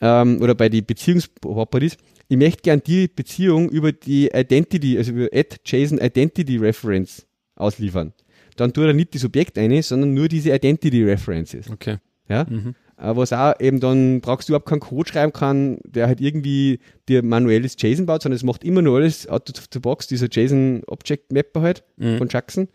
ähm, 0.02 0.42
oder 0.42 0.56
bei 0.56 0.68
die 0.68 0.82
Beziehungsproperties, 0.82 1.96
ich 2.28 2.38
möchte 2.38 2.64
gern 2.64 2.82
die 2.82 3.08
Beziehung 3.08 3.70
über 3.70 3.92
die 3.92 4.32
Identity, 4.34 4.98
also 4.98 5.12
über 5.12 5.28
add 5.32 5.58
JSON 5.64 6.00
Identity 6.00 6.58
Reference 6.58 7.28
ausliefern. 7.56 8.14
Dann 8.56 8.74
tut 8.74 8.86
er 8.86 8.94
nicht 8.94 9.14
das 9.14 9.24
Objekt 9.24 9.60
eine, 9.60 9.84
sondern 9.84 10.16
nur 10.16 10.28
diese 10.28 10.50
Identity 10.56 11.04
References. 11.04 11.70
Okay. 11.70 11.98
Ja. 12.28 12.48
Mhm. 12.50 12.74
Äh, 12.98 13.16
was 13.16 13.32
auch 13.32 13.54
eben 13.60 13.80
dann 13.80 14.22
brauchst 14.22 14.50
du 14.50 14.54
überhaupt 14.54 14.70
keinen 14.70 14.80
Code 14.80 15.08
schreiben 15.08 15.34
kann, 15.34 15.78
der 15.86 16.08
halt 16.08 16.20
irgendwie 16.20 16.80
dir 17.08 17.22
manuelles 17.22 17.76
JSON 17.78 18.08
baut, 18.08 18.24
sondern 18.24 18.38
es 18.38 18.44
macht 18.44 18.64
immer 18.64 18.82
nur 18.82 18.98
alles 18.98 19.28
out 19.28 19.48
of 19.56 19.66
the 19.72 19.80
box, 19.80 20.08
dieser 20.08 20.30
JSON 20.32 20.82
Object 20.88 21.32
Mapper 21.32 21.62
halt 21.62 21.84
mhm. 21.98 22.18
von 22.18 22.28
Jackson. 22.28 22.70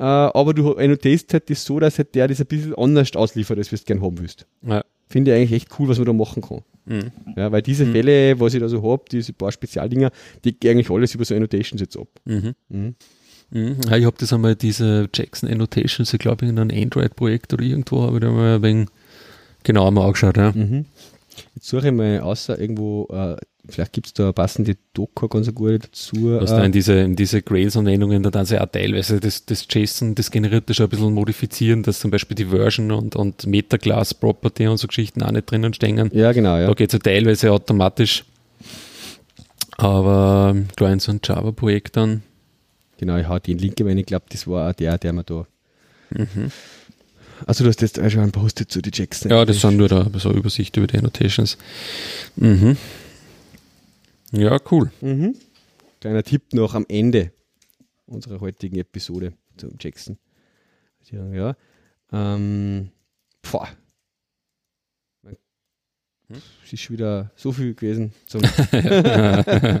Uh, 0.00 0.32
aber 0.32 0.54
du 0.54 0.76
annotierst 0.76 1.34
halt 1.34 1.50
das 1.50 1.62
so, 1.62 1.78
dass 1.78 1.98
halt 1.98 2.14
der 2.14 2.26
das 2.26 2.40
ein 2.40 2.46
bisschen 2.46 2.74
anders 2.74 3.14
ausliefert, 3.14 3.58
als 3.58 3.68
du 3.68 3.74
es 3.74 3.84
gerne 3.84 4.00
haben 4.00 4.18
willst. 4.18 4.46
Ja. 4.62 4.82
Finde 5.08 5.30
ich 5.30 5.36
eigentlich 5.36 5.52
echt 5.52 5.78
cool, 5.78 5.88
was 5.88 5.98
man 5.98 6.06
da 6.06 6.14
machen 6.14 6.40
kann. 6.40 6.62
Mhm. 6.86 7.10
Ja, 7.36 7.52
weil 7.52 7.60
diese 7.60 7.84
mhm. 7.84 7.92
Fälle, 7.92 8.40
was 8.40 8.54
ich 8.54 8.60
da 8.60 8.68
so 8.70 8.82
habe, 8.82 9.04
diese 9.12 9.34
paar 9.34 9.52
Spezialdinger, 9.52 10.10
die 10.42 10.58
gehen 10.58 10.70
eigentlich 10.70 10.90
alles 10.90 11.14
über 11.14 11.26
so 11.26 11.34
Annotations 11.34 11.82
jetzt 11.82 11.98
ab. 11.98 12.08
Mhm. 12.24 12.54
mhm. 12.70 12.94
mhm. 13.50 13.76
Ja, 13.90 13.98
ich 13.98 14.06
habe 14.06 14.16
das 14.18 14.32
einmal, 14.32 14.56
diese 14.56 15.10
Jackson 15.12 15.50
Annotations, 15.50 16.14
ich 16.14 16.18
glaube 16.18 16.46
in 16.46 16.58
einem 16.58 16.70
Android-Projekt 16.74 17.52
oder 17.52 17.62
irgendwo, 17.62 18.00
habe 18.00 18.16
ich 18.16 18.22
da 18.22 18.30
mal 18.30 18.54
ein 18.54 18.62
wenig 18.62 18.88
genauer 19.64 19.90
mal 19.90 20.06
angeschaut. 20.06 20.38
Ja. 20.38 20.52
Mhm. 20.52 20.86
Jetzt 21.54 21.68
suche 21.68 21.88
ich 21.88 21.94
mal 21.94 22.20
außer 22.20 22.58
irgendwo 22.58 23.06
äh, 23.12 23.36
Vielleicht 23.68 23.92
gibt 23.92 24.06
es 24.06 24.14
da 24.14 24.32
passende 24.32 24.76
Docker 24.94 25.28
ganz 25.28 25.52
gut 25.54 25.84
dazu. 25.84 26.38
Was 26.40 26.50
da 26.50 26.64
in 26.64 26.72
diese, 26.72 26.94
in 27.00 27.14
diese 27.14 27.42
Grails-Anwendungen 27.42 28.22
da 28.22 28.30
dann 28.30 28.46
sehr 28.46 28.70
teilweise 28.70 29.20
das, 29.20 29.44
das 29.44 29.66
JSON, 29.70 30.14
das 30.14 30.30
generierte 30.30 30.72
schon 30.72 30.86
ein 30.86 30.88
bisschen 30.88 31.12
modifizieren, 31.12 31.82
dass 31.82 32.00
zum 32.00 32.10
Beispiel 32.10 32.34
die 32.34 32.46
Version 32.46 32.90
und, 32.90 33.16
und 33.16 33.46
Metaclass 33.46 34.14
Property 34.14 34.66
und 34.66 34.78
so 34.78 34.88
Geschichten 34.88 35.22
auch 35.22 35.30
nicht 35.30 35.50
drinnen 35.50 35.74
stehen. 35.74 36.10
Ja, 36.12 36.32
genau, 36.32 36.56
ja. 36.56 36.68
Da 36.68 36.74
geht 36.74 36.88
es 36.88 36.94
ja 36.94 36.98
teilweise 36.98 37.52
automatisch. 37.52 38.24
Aber 39.76 40.56
klar, 40.76 40.92
in 40.92 41.00
so 41.00 41.10
einem 41.10 41.20
Java-Projekt 41.22 41.96
dann. 41.96 42.22
Genau, 42.98 43.16
ich 43.16 43.28
hau 43.28 43.38
den 43.38 43.58
Link 43.58 43.80
rein. 43.80 43.98
Ich 43.98 44.06
glaube, 44.06 44.26
das 44.30 44.46
war 44.46 44.70
auch 44.70 44.74
der, 44.74 44.98
der 44.98 45.12
mir 45.12 45.24
da. 45.24 45.46
Mhm. 46.10 46.50
Also 47.46 47.64
du 47.64 47.68
hast 47.70 47.80
jetzt 47.80 47.98
auch 47.98 48.10
schon 48.10 48.22
ein 48.22 48.32
Post 48.32 48.64
zu 48.68 48.80
die 48.80 48.90
Jackson. 48.92 49.30
Ja, 49.30 49.44
das 49.44 49.60
sind 49.60 49.76
nur 49.76 49.88
da 49.88 50.10
so 50.14 50.28
eine 50.30 50.38
Übersicht 50.38 50.76
über 50.76 50.86
die 50.86 50.98
Annotations. 50.98 51.58
Mhm. 52.36 52.76
Ja, 54.32 54.58
cool. 54.70 54.90
Mhm. 55.00 55.34
Kleiner 56.00 56.22
Tipp 56.22 56.52
noch 56.52 56.74
am 56.74 56.86
Ende 56.88 57.32
unserer 58.06 58.40
heutigen 58.40 58.78
Episode 58.78 59.32
zum 59.56 59.70
Jackson. 59.78 60.18
Ja, 61.10 61.56
ähm, 62.12 62.90
boah. 63.42 63.68
Es 66.64 66.72
ist 66.72 66.80
schon 66.82 66.94
wieder 66.94 67.32
so 67.34 67.50
viel 67.50 67.74
gewesen. 67.74 68.12
Zum 68.26 68.42
äh, 68.72 69.80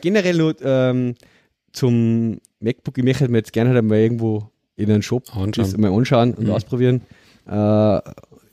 generell 0.00 0.36
nur 0.36 0.56
ähm, 0.60 1.14
zum 1.72 2.40
MacBook. 2.58 2.98
Ich 2.98 3.04
möchte 3.04 3.28
mir 3.28 3.38
jetzt 3.38 3.52
gerne 3.52 3.72
halt 3.72 3.84
mal 3.84 3.98
irgendwo 3.98 4.50
in 4.80 4.90
einen 4.90 5.02
Shop 5.02 5.24
das 5.52 5.76
mal 5.76 5.92
anschauen 5.92 6.34
und 6.34 6.46
mhm. 6.46 6.52
ausprobieren. 6.52 7.02
Äh, 7.46 8.00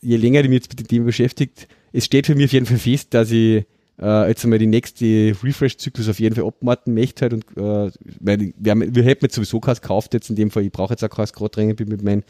je 0.01 0.17
länger 0.17 0.41
ich 0.41 0.49
mich 0.49 0.59
jetzt 0.59 0.69
mit 0.69 0.79
dem 0.79 0.87
Thema 0.87 1.05
beschäftigt, 1.05 1.67
es 1.93 2.05
steht 2.05 2.27
für 2.27 2.35
mich 2.35 2.45
auf 2.45 2.53
jeden 2.53 2.65
Fall 2.65 2.77
fest, 2.77 3.13
dass 3.13 3.31
ich 3.31 3.65
äh, 3.99 4.27
jetzt 4.27 4.43
einmal 4.43 4.59
die 4.59 4.67
nächste 4.67 5.33
Refresh-Zyklus 5.43 6.09
auf 6.09 6.19
jeden 6.19 6.35
Fall 6.35 6.45
abwarten 6.45 6.93
möchte 6.93 7.21
halt 7.23 7.33
und 7.33 7.43
äh, 7.57 7.91
weil 8.19 8.53
wir, 8.57 8.71
haben, 8.71 8.95
wir 8.95 9.03
hätten 9.03 9.25
jetzt 9.25 9.35
sowieso 9.35 9.59
keins 9.59 9.81
gekauft 9.81 10.13
jetzt 10.13 10.29
in 10.29 10.35
dem 10.35 10.51
Fall, 10.51 10.63
ich 10.63 10.71
brauche 10.71 10.93
jetzt 10.93 11.03
auch 11.03 11.09
keins 11.09 11.33
gerade 11.33 11.51
dringend, 11.51 11.77
bin 11.77 11.89
mit 11.89 12.03
meinem 12.03 12.23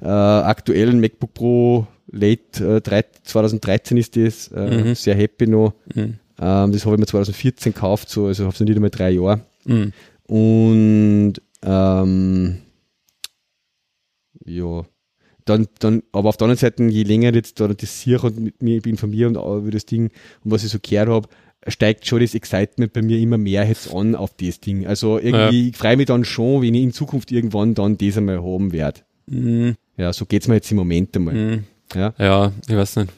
äh, 0.00 0.06
aktuellen 0.06 1.00
MacBook 1.00 1.34
Pro 1.34 1.86
Late 2.10 2.76
äh, 2.76 2.80
3, 2.80 3.04
2013 3.22 3.96
ist 3.96 4.16
das, 4.16 4.48
äh, 4.48 4.82
mhm. 4.82 4.94
sehr 4.94 5.14
happy 5.14 5.46
noch. 5.46 5.74
Mhm. 5.94 6.18
Ähm, 6.40 6.72
das 6.72 6.84
habe 6.86 6.96
ich 6.96 7.00
mir 7.00 7.06
2014 7.06 7.72
gekauft, 7.72 8.08
so, 8.08 8.26
also 8.26 8.44
habe 8.44 8.54
es 8.54 8.60
noch 8.60 8.66
nicht 8.66 8.76
einmal 8.76 8.90
drei 8.90 9.10
Jahre. 9.10 9.42
Mhm. 9.64 9.92
Und 10.26 11.34
ähm, 11.62 12.58
ja, 14.56 14.84
dann, 15.44 15.66
dann, 15.78 16.02
aber 16.12 16.28
auf 16.28 16.36
der 16.36 16.46
anderen 16.46 16.58
Seite, 16.58 16.84
je 16.84 17.02
länger 17.02 17.34
jetzt 17.34 17.60
da 17.60 17.68
das 17.68 18.00
Sieg 18.00 18.22
und 18.22 18.38
mit 18.38 18.62
mir 18.62 18.84
informiere 18.84 19.28
und 19.28 19.36
auch 19.36 19.58
über 19.58 19.70
das 19.70 19.86
Ding 19.86 20.10
und 20.44 20.50
was 20.50 20.64
ich 20.64 20.70
so 20.70 20.78
gehört 20.80 21.08
habe, 21.08 21.28
steigt 21.66 22.06
schon 22.06 22.20
das 22.20 22.34
Excitement 22.34 22.92
bei 22.92 23.02
mir 23.02 23.18
immer 23.18 23.38
mehr 23.38 23.66
jetzt 23.66 23.92
an 23.92 24.14
auf 24.14 24.34
das 24.36 24.60
Ding. 24.60 24.86
Also 24.86 25.18
irgendwie, 25.18 25.62
ja. 25.62 25.68
ich 25.70 25.76
freue 25.76 25.96
mich 25.96 26.06
dann 26.06 26.24
schon, 26.24 26.62
wenn 26.62 26.74
ich 26.74 26.82
in 26.82 26.92
Zukunft 26.92 27.30
irgendwann 27.32 27.74
dann 27.74 27.98
das 27.98 28.16
einmal 28.16 28.42
haben 28.42 28.72
werde. 28.72 29.00
Mhm. 29.26 29.76
Ja, 29.96 30.12
so 30.12 30.24
geht's 30.24 30.48
mir 30.48 30.54
jetzt 30.54 30.70
im 30.70 30.78
Moment 30.78 31.14
einmal. 31.16 31.34
Mhm. 31.34 31.64
Ja. 31.94 32.14
ja, 32.18 32.52
ich 32.66 32.76
weiß 32.76 32.96
nicht. 32.96 33.12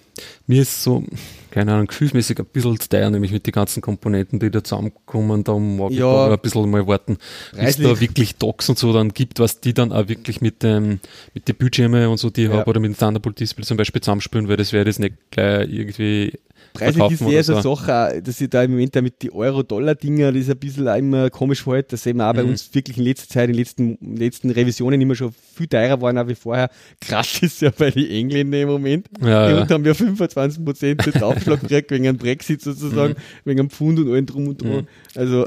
Mir 0.53 0.61
ist 0.61 0.83
so, 0.83 1.03
keine 1.51 1.73
Ahnung, 1.73 1.87
gefühlsmäßig 1.87 2.39
ein 2.39 2.45
bisschen 2.45 2.79
zu 2.79 2.91
teuer, 2.91 3.09
nämlich 3.09 3.33
mit 3.33 3.47
den 3.47 3.53
ganzen 3.53 3.81
Komponenten, 3.81 4.39
die 4.39 4.51
da 4.51 4.63
zusammenkommen, 4.63 5.45
da 5.45 5.59
mag 5.59 5.93
ja. 5.93 6.27
ich 6.27 6.33
ein 6.35 6.39
bisschen 6.41 6.71
mal 6.71 6.87
warten, 6.87 7.17
bis 7.53 7.71
es 7.71 7.77
da 7.79 7.99
wirklich 7.99 8.37
Docks 8.37 8.69
und 8.69 8.79
so 8.79 8.93
dann 8.93 9.15
gibt, 9.15 9.39
was 9.41 9.63
die 9.63 9.73
dann 9.73 9.93
auch 9.93 10.09
wirklich 10.09 10.43
mit 10.43 10.63
dem, 10.63 11.01
mit 11.33 11.49
den 11.49 11.57
Bildschirmen 11.57 12.07
und 12.09 12.19
so, 12.19 12.29
die 12.29 12.43
ich 12.43 12.51
ja. 12.51 12.59
habe, 12.59 12.69
oder 12.69 12.81
mit 12.81 12.91
dem 12.91 12.99
Thunderbolt 12.99 13.41
Display 13.41 13.65
zum 13.65 13.79
Beispiel 13.79 14.03
zusammenspielen, 14.03 14.47
weil 14.49 14.59
das 14.59 14.75
wäre 14.75 14.85
das 14.85 14.99
nicht 14.99 15.15
gleich 15.31 15.71
irgendwie 15.71 16.35
Preislich 16.73 17.11
ist 17.11 17.21
eher 17.21 17.45
so 17.45 17.53
eine 17.55 17.63
Sache, 17.63 18.23
dass 18.23 18.41
ich 18.41 18.49
da 18.49 18.63
im 18.63 18.73
Moment 18.73 18.97
damit 18.97 19.21
die 19.21 19.33
Euro-Dollar-Dinger, 19.33 20.33
das 20.33 20.43
ist 20.43 20.51
ein 20.51 20.57
bisschen 20.57 20.89
auch 20.89 20.97
immer 20.97 21.29
komisch 21.29 21.63
verhält, 21.63 21.93
dass 21.93 22.07
eben 22.07 22.21
auch 22.21 22.33
bei 22.33 22.43
mhm. 22.43 22.51
uns 22.51 22.75
wirklich 22.75 22.97
in 22.97 23.05
letzter 23.05 23.29
Zeit, 23.29 23.51
in 23.51 23.53
den 23.53 23.59
letzten, 23.59 23.99
letzten 24.17 24.51
Revisionen 24.51 25.01
immer 25.01 25.15
schon 25.15 25.33
viel 25.55 25.67
teurer 25.67 26.01
waren, 26.01 26.17
als 26.17 26.29
wie 26.29 26.35
vorher. 26.35 26.71
Krass 27.01 27.43
ist 27.43 27.61
ja 27.61 27.71
bei 27.77 27.91
den 27.91 28.11
Engländern 28.11 28.63
im 28.63 28.69
Moment. 28.69 29.07
Ja, 29.21 29.49
die 29.49 29.55
ja. 29.55 29.69
haben 29.69 29.85
ja 29.85 29.95
25 29.95 30.37
Prozent 30.51 31.23
Aufschlag 31.23 31.61
gekriegt 31.63 31.91
wegen 31.91 32.09
einem 32.09 32.19
Brexit 32.19 32.63
sozusagen, 32.63 33.15
mhm. 33.15 33.17
wegen 33.45 33.61
einem 33.61 33.71
Pfund 33.71 33.99
und 33.99 34.13
allem 34.13 34.27
drum 34.27 34.49
und 34.49 34.63
drum. 34.63 34.77
Mhm. 34.77 34.87
Also. 35.15 35.47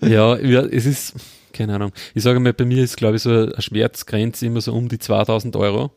ja, 0.00 0.38
ja, 0.38 0.62
es 0.62 0.86
ist, 0.86 1.14
keine 1.52 1.74
Ahnung. 1.74 1.92
Ich 2.14 2.22
sage 2.22 2.40
mal, 2.40 2.52
bei 2.52 2.64
mir 2.64 2.82
ist, 2.82 2.96
glaube 2.96 3.16
ich, 3.16 3.22
so 3.22 3.30
eine 3.30 3.54
Schmerzgrenze 3.60 4.46
immer 4.46 4.60
so 4.60 4.72
um 4.72 4.88
die 4.88 4.98
2000 4.98 5.56
Euro. 5.56 5.90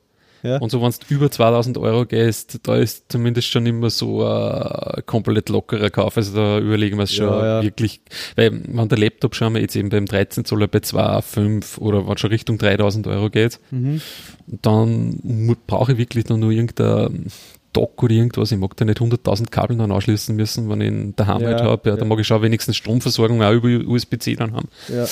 Ja. 0.46 0.58
Und 0.58 0.70
so, 0.70 0.82
wenn 0.82 0.92
du 0.92 0.98
über 1.14 1.32
2000 1.32 1.78
Euro 1.78 2.06
gehst, 2.06 2.60
da 2.64 2.76
ist 2.76 3.12
zumindest 3.12 3.48
schon 3.48 3.66
immer 3.66 3.90
so 3.90 4.26
ein 4.26 5.04
komplett 5.06 5.50
lockerer 5.50 5.90
Kauf. 5.90 6.18
Also 6.18 6.36
da 6.36 6.60
überlegen 6.60 6.98
wir 6.98 7.04
es 7.04 7.14
schon 7.14 7.28
ja, 7.28 7.58
ja. 7.58 7.64
wirklich, 7.64 8.02
weil 8.36 8.52
wenn 8.68 8.90
der 8.90 8.98
Laptop 8.98 9.36
schon 9.36 9.54
mal 9.54 9.62
jetzt 9.62 9.76
eben 9.76 9.90
beim 9.90 10.06
13 10.06 10.46
Zoller 10.46 10.68
bei 10.68 10.80
2, 10.80 11.22
5 11.22 11.78
oder 11.80 12.08
wenn 12.08 12.18
schon 12.18 12.30
Richtung 12.30 12.58
3000 12.58 13.08
Euro 13.08 13.30
geht, 13.30 13.60
mhm. 13.72 14.02
dann 14.46 15.56
brauche 15.68 15.94
ich 15.94 15.98
wirklich 15.98 16.26
dann 16.26 16.40
nur 16.40 16.52
irgendein 16.52 17.28
Dock 17.76 18.02
oder 18.04 18.14
irgendwas. 18.14 18.54
Ich 18.54 18.58
mag 18.58 18.78
da 18.78 18.86
nicht 18.86 19.00
100.000 19.00 19.50
Kabel 19.50 19.76
dann 19.76 19.92
anschließen 19.92 20.34
müssen, 20.34 20.70
wenn 20.70 20.80
ich 20.80 20.88
ihn 20.88 21.14
daheim 21.18 21.42
ja, 21.42 21.48
halt 21.50 21.62
habe. 21.62 21.90
Ja, 21.90 21.96
ja. 21.96 22.00
Da 22.00 22.06
mag 22.06 22.20
ich 22.20 22.28
schon 22.28 22.42
wenigstens 22.42 22.78
Stromversorgung 22.78 23.44
auch 23.44 23.52
über 23.52 23.68
USB-C 23.68 24.36
dann 24.36 24.54
haben. 24.54 24.70
Ja. 24.88 25.06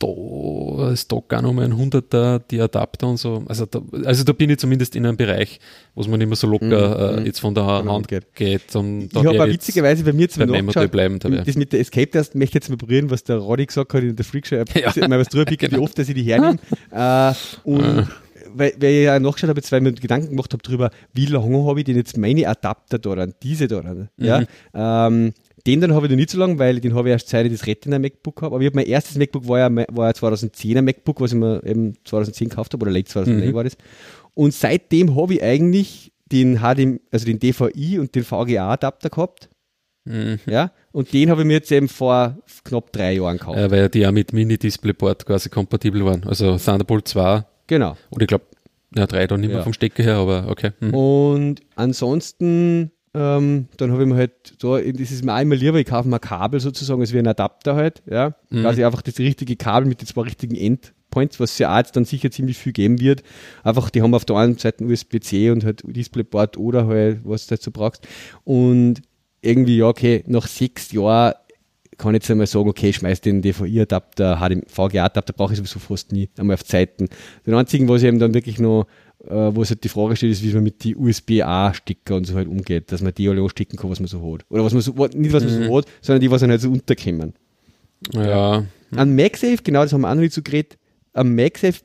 Da 0.00 0.90
ist 0.90 1.12
Dock 1.12 1.32
auch 1.32 1.40
nochmal 1.40 1.66
ein 1.66 1.74
100er, 1.74 2.40
die 2.50 2.60
Adapter 2.60 3.06
und 3.06 3.18
so. 3.18 3.44
Also 3.46 3.64
da, 3.66 3.80
also 4.04 4.24
da 4.24 4.32
bin 4.32 4.50
ich 4.50 4.58
zumindest 4.58 4.96
in 4.96 5.06
einem 5.06 5.16
Bereich, 5.16 5.60
wo 5.94 6.00
es 6.00 6.08
mir 6.08 6.18
nicht 6.18 6.26
mehr 6.26 6.36
so 6.36 6.48
locker 6.48 7.12
mhm. 7.12 7.18
äh, 7.18 7.26
jetzt 7.26 7.38
von 7.38 7.54
der 7.54 7.64
Hand 7.64 8.08
geht. 8.08 8.34
geht. 8.34 8.74
Und 8.74 9.10
ich 9.12 9.24
habe 9.24 9.52
witzigerweise 9.52 10.02
bei 10.02 10.12
mir 10.12 10.28
zum 10.28 10.50
nachgeschaut, 10.50 10.90
bleiben, 10.90 11.20
da 11.20 11.28
das 11.28 11.54
mit 11.54 11.72
der 11.72 11.78
Escape 11.78 12.10
Test 12.10 12.34
möchte 12.34 12.58
ich 12.58 12.64
jetzt 12.64 12.70
mal 12.70 12.76
probieren, 12.76 13.08
was 13.10 13.22
der 13.22 13.36
Roddy 13.36 13.66
gesagt 13.66 13.94
hat 13.94 14.02
in 14.02 14.16
der 14.16 14.24
Freakshow. 14.24 14.64
Ja. 14.74 15.08
Mal 15.08 15.20
was 15.20 15.28
drüber 15.28 15.44
picken, 15.44 15.68
genau. 15.68 15.82
wie 15.82 15.84
oft 15.84 15.98
dass 15.98 16.08
ich 16.08 16.14
die 16.14 16.22
hernehme. 16.24 16.58
äh, 16.90 17.34
und 17.64 18.08
weil, 18.54 18.72
weil 18.78 18.90
ich 18.90 19.04
ja 19.04 19.18
nachgeschaut 19.18 19.50
habe, 19.50 19.62
zwei 19.62 19.80
mir 19.80 19.92
Gedanken 19.92 20.30
gemacht 20.30 20.52
habe 20.52 20.62
darüber, 20.62 20.90
wie 21.12 21.26
lange 21.26 21.64
habe 21.66 21.80
ich 21.80 21.84
denn 21.84 21.96
jetzt 21.96 22.16
meine 22.16 22.48
Adapter 22.48 22.98
da 22.98 23.14
dran, 23.14 23.34
diese 23.42 23.68
da 23.68 23.80
dran. 23.80 24.08
Mhm. 24.16 24.26
Ja, 24.26 24.44
ähm, 24.74 25.32
den 25.66 25.80
dann 25.80 25.94
habe 25.94 26.06
ich 26.06 26.10
noch 26.10 26.16
nicht 26.16 26.30
so 26.30 26.38
lange, 26.38 26.58
weil 26.58 26.80
den 26.80 26.94
habe 26.94 27.08
ich 27.08 27.12
erst 27.12 27.28
seit 27.28 27.46
ich 27.46 27.52
das 27.52 27.66
Retina 27.66 27.98
MacBook 27.98 28.42
habe. 28.42 28.54
Aber 28.54 28.62
ich 28.62 28.66
habe 28.66 28.76
mein 28.76 28.86
erstes 28.86 29.16
MacBook 29.16 29.46
war 29.46 29.58
ja, 29.58 29.86
war 29.90 30.08
ja 30.08 30.12
2010er 30.12 30.82
MacBook, 30.82 31.20
was 31.20 31.32
ich 31.32 31.38
mir 31.38 31.62
eben 31.64 31.94
2010 32.04 32.48
gekauft 32.48 32.72
habe, 32.72 32.82
oder 32.82 32.92
late 32.92 33.08
2009 33.08 33.50
mhm. 33.50 33.54
war 33.54 33.64
das. 33.64 33.76
Und 34.34 34.54
seitdem 34.54 35.16
habe 35.16 35.34
ich 35.34 35.42
eigentlich 35.42 36.12
den 36.32 36.60
HDMI, 36.60 37.00
also 37.10 37.26
den 37.26 37.40
DVI 37.40 37.98
und 37.98 38.14
den 38.14 38.24
VGA-Adapter 38.24 39.10
gehabt. 39.10 39.50
Mhm. 40.04 40.38
Ja, 40.46 40.72
und 40.92 41.12
den 41.12 41.30
habe 41.30 41.42
ich 41.42 41.46
mir 41.46 41.54
jetzt 41.54 41.70
eben 41.72 41.88
vor 41.88 42.38
knapp 42.64 42.92
drei 42.92 43.14
Jahren 43.14 43.36
gekauft. 43.36 43.58
Ja, 43.58 43.70
weil 43.70 43.88
die 43.88 44.00
ja 44.00 44.12
mit 44.12 44.32
Mini-Displayport 44.32 45.26
quasi 45.26 45.50
kompatibel 45.50 46.04
waren. 46.04 46.24
Also 46.24 46.56
Thunderbolt 46.56 47.06
2 47.06 47.44
Genau. 47.70 47.96
Und 48.10 48.20
ich 48.20 48.26
glaube, 48.26 48.46
ja, 48.96 49.06
drei 49.06 49.28
dann 49.28 49.40
nicht 49.40 49.52
mehr 49.52 49.62
vom 49.62 49.72
Stecker 49.72 50.02
her, 50.02 50.16
aber 50.16 50.48
okay. 50.48 50.72
Hm. 50.80 50.92
Und 50.92 51.60
ansonsten, 51.76 52.90
ähm, 53.14 53.68
dann 53.76 53.92
habe 53.92 54.02
ich 54.02 54.08
mir 54.08 54.16
halt 54.16 54.32
da, 54.58 54.80
das 54.80 55.12
ist 55.12 55.24
mir 55.24 55.40
immer 55.40 55.54
lieber, 55.54 55.78
ich 55.78 55.86
kaufe 55.86 56.08
mir 56.08 56.16
ein 56.16 56.20
Kabel 56.20 56.58
sozusagen, 56.58 57.00
als 57.00 57.12
wie 57.12 57.20
ein 57.20 57.28
Adapter 57.28 57.76
halt, 57.76 58.02
ja. 58.10 58.34
Mhm. 58.50 58.62
Quasi 58.62 58.84
einfach 58.84 59.02
das 59.02 59.20
richtige 59.20 59.54
Kabel 59.54 59.88
mit 59.88 60.00
den 60.00 60.08
zwei 60.08 60.22
richtigen 60.22 60.56
Endpoints, 60.56 61.38
was 61.38 61.52
es 61.52 61.58
ja 61.60 61.78
jetzt 61.78 61.94
dann 61.94 62.04
sicher 62.04 62.32
ziemlich 62.32 62.58
viel 62.58 62.72
geben 62.72 63.00
wird. 63.00 63.22
Einfach, 63.62 63.88
die 63.90 64.02
haben 64.02 64.14
auf 64.14 64.24
der 64.24 64.34
einen 64.34 64.58
Seite 64.58 64.84
USB-C 64.84 65.50
und 65.50 65.64
halt 65.64 65.82
Displayport 65.86 66.58
oder 66.58 66.88
halt, 66.88 67.20
was 67.22 67.46
du 67.46 67.54
dazu 67.54 67.70
brauchst. 67.70 68.08
Und 68.42 69.02
irgendwie, 69.42 69.76
ja, 69.76 69.86
okay, 69.86 70.24
nach 70.26 70.48
sechs 70.48 70.90
Jahren 70.90 71.34
kann 72.00 72.14
jetzt 72.14 72.30
einmal 72.30 72.46
sagen, 72.46 72.68
okay, 72.68 72.88
ich 72.88 72.96
schmeiß 72.96 73.20
den 73.20 73.42
DVI-Adapter, 73.42 74.36
VGA-Adapter 74.66 75.32
brauche 75.32 75.52
ich 75.52 75.58
sowieso 75.58 75.78
fast 75.78 76.12
nie, 76.12 76.28
einmal 76.38 76.54
auf 76.54 76.64
Zeiten. 76.64 77.08
Den 77.46 77.54
einzigen, 77.54 77.88
was 77.88 78.02
ich 78.02 78.08
eben 78.08 78.18
dann 78.18 78.32
wirklich 78.32 78.58
noch, 78.58 78.86
äh, 79.26 79.54
wo 79.54 79.62
es 79.62 79.70
halt 79.70 79.84
die 79.84 79.88
Frage 79.88 80.16
steht, 80.16 80.32
ist, 80.32 80.42
wie 80.42 80.52
man 80.52 80.64
mit 80.64 80.82
die 80.82 80.96
USB-A-Sticker 80.96 82.16
und 82.16 82.26
so 82.26 82.34
halt 82.34 82.48
umgeht, 82.48 82.90
dass 82.90 83.02
man 83.02 83.12
die 83.14 83.28
alle 83.28 83.42
ansticken 83.42 83.78
kann, 83.78 83.90
was 83.90 84.00
man 84.00 84.08
so 84.08 84.32
hat. 84.32 84.46
Oder 84.48 84.64
was 84.64 84.72
man 84.72 84.82
so, 84.82 84.92
nicht 85.14 85.32
was 85.32 85.44
man 85.44 85.60
mhm. 85.60 85.66
so 85.66 85.76
hat, 85.76 85.84
sondern 86.00 86.20
die, 86.22 86.30
was 86.30 86.40
dann 86.40 86.50
halt 86.50 86.62
so 86.62 86.70
unterkommen. 86.70 87.34
Ja. 88.14 88.64
An 88.96 89.14
MagSafe, 89.14 89.58
genau, 89.62 89.82
das 89.82 89.92
haben 89.92 90.00
wir 90.00 90.10
auch 90.10 90.14
noch 90.14 90.22
nicht 90.22 90.32
so 90.32 90.42
geredet, 90.42 90.78
am 91.12 91.34
MagSafe 91.34 91.80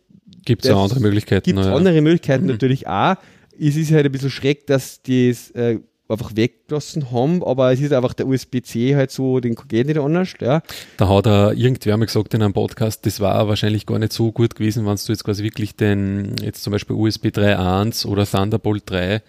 gibt 0.46 0.64
es 0.64 0.72
andere 0.72 1.02
Möglichkeiten. 1.02 1.44
Gibt 1.44 1.60
es 1.60 1.68
andere 1.68 2.02
Möglichkeiten 2.02 2.46
mhm. 2.46 2.52
natürlich 2.52 2.88
auch. 2.88 3.16
Es 3.60 3.76
ist 3.76 3.92
halt 3.92 4.06
ein 4.06 4.12
bisschen 4.12 4.30
schräg, 4.30 4.66
dass 4.68 5.02
das 5.04 5.52
äh, 5.52 5.80
einfach 6.08 6.36
weggelassen 6.36 7.12
haben, 7.12 7.44
aber 7.44 7.74
es 7.74 7.80
ist 7.80 7.92
einfach 7.92 8.14
der 8.14 8.28
USB-C 8.28 8.96
halt 8.96 9.12
so, 9.12 9.40
den 9.40 9.56
geht 9.68 9.88
nicht 9.88 9.98
anders, 9.98 10.34
ja. 10.40 10.62
Da 10.98 11.10
hat 11.10 11.26
er 11.26 11.54
irgendwer 11.54 11.98
mal 11.98 12.06
gesagt 12.06 12.34
in 12.34 12.44
einem 12.44 12.54
Podcast, 12.54 13.06
das 13.06 13.20
war 13.20 13.48
wahrscheinlich 13.48 13.86
gar 13.86 13.98
nicht 13.98 14.14
so 14.14 14.32
gut 14.32 14.56
gewesen, 14.56 14.86
wenn 14.86 14.96
du 14.96 15.12
jetzt 15.12 15.24
quasi 15.24 15.44
wirklich 15.44 15.76
den, 15.76 16.36
jetzt 16.42 16.64
zum 16.64 16.72
Beispiel 16.72 16.96
USB 16.96 17.28
3.1 17.28 18.06
oder 18.06 18.26
Thunderbolt 18.26 18.84
3 18.86 19.22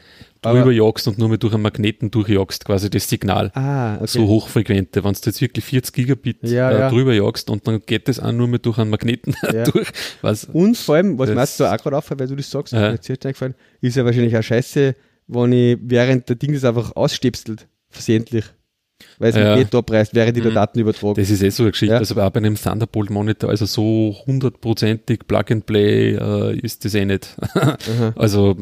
drüber 0.53 0.73
jagst 0.73 1.09
und 1.09 1.19
nur 1.19 1.28
mehr 1.28 1.39
durch 1.39 1.55
einen 1.55 1.62
Magneten 1.62 2.11
durchjagst, 2.11 2.65
quasi 2.65 2.90
das 2.90 3.09
Signal. 3.09 3.51
Ah, 3.55 3.97
okay. 3.97 4.07
So 4.07 4.27
hochfrequente. 4.27 5.03
Wenn 5.03 5.12
du 5.12 5.20
jetzt 5.24 5.40
wirklich 5.40 5.65
40 5.65 5.94
Gigabit 5.94 6.39
ja, 6.43 6.70
äh, 6.70 6.78
ja. 6.81 6.90
drüber 6.90 7.12
jagst 7.12 7.51
und 7.51 7.66
dann 7.66 7.81
geht 7.85 8.09
das 8.09 8.20
auch 8.20 8.32
nur 8.32 8.47
mehr 8.47 8.59
durch 8.59 8.78
einen 8.78 8.90
Magneten 8.90 9.35
ja. 9.53 9.65
durch. 9.65 9.89
Was, 10.23 10.44
und 10.44 10.77
vor 10.77 10.97
allem, 10.97 11.19
was 11.19 11.31
meinst 11.31 11.59
du 11.61 11.65
auch 11.65 11.77
gerade 11.77 11.98
auf, 11.98 12.11
weil 12.11 12.28
du 12.28 12.36
das 12.36 12.51
sagst, 12.51 12.73
ja. 12.73 12.90
ist 12.90 13.97
ja 13.97 14.05
wahrscheinlich 14.05 14.36
auch 14.36 14.43
scheiße, 14.43 14.94
wenn 15.27 15.53
ich 15.53 15.78
während 15.81 16.28
der 16.28 16.36
Ding 16.36 16.53
das 16.53 16.65
einfach 16.65 16.94
ausstöpselt, 16.97 17.69
versehentlich. 17.89 18.44
Weil 19.18 19.30
es 19.30 19.36
ja. 19.36 19.64
da 19.64 19.82
preist, 19.82 20.14
während 20.14 20.36
mhm. 20.36 20.55
Daten 20.55 20.78
übertragen. 20.78 21.14
Das 21.14 21.30
ist 21.30 21.43
eh 21.43 21.51
so 21.51 21.62
eine 21.62 21.72
Geschichte. 21.72 21.94
Ja. 21.94 21.98
Also 21.98 22.20
auch 22.20 22.30
bei 22.30 22.38
einem 22.38 22.56
Thunderbolt 22.56 23.10
Monitor, 23.10 23.51
also 23.51 23.64
so 23.64 24.14
hundertprozentig 24.26 25.20
Plug 25.26 25.44
and 25.51 25.66
Play 25.66 26.14
äh, 26.14 26.59
ist 26.59 26.84
das 26.84 26.94
eh 26.94 27.05
nicht. 27.05 27.34
also 28.16 28.56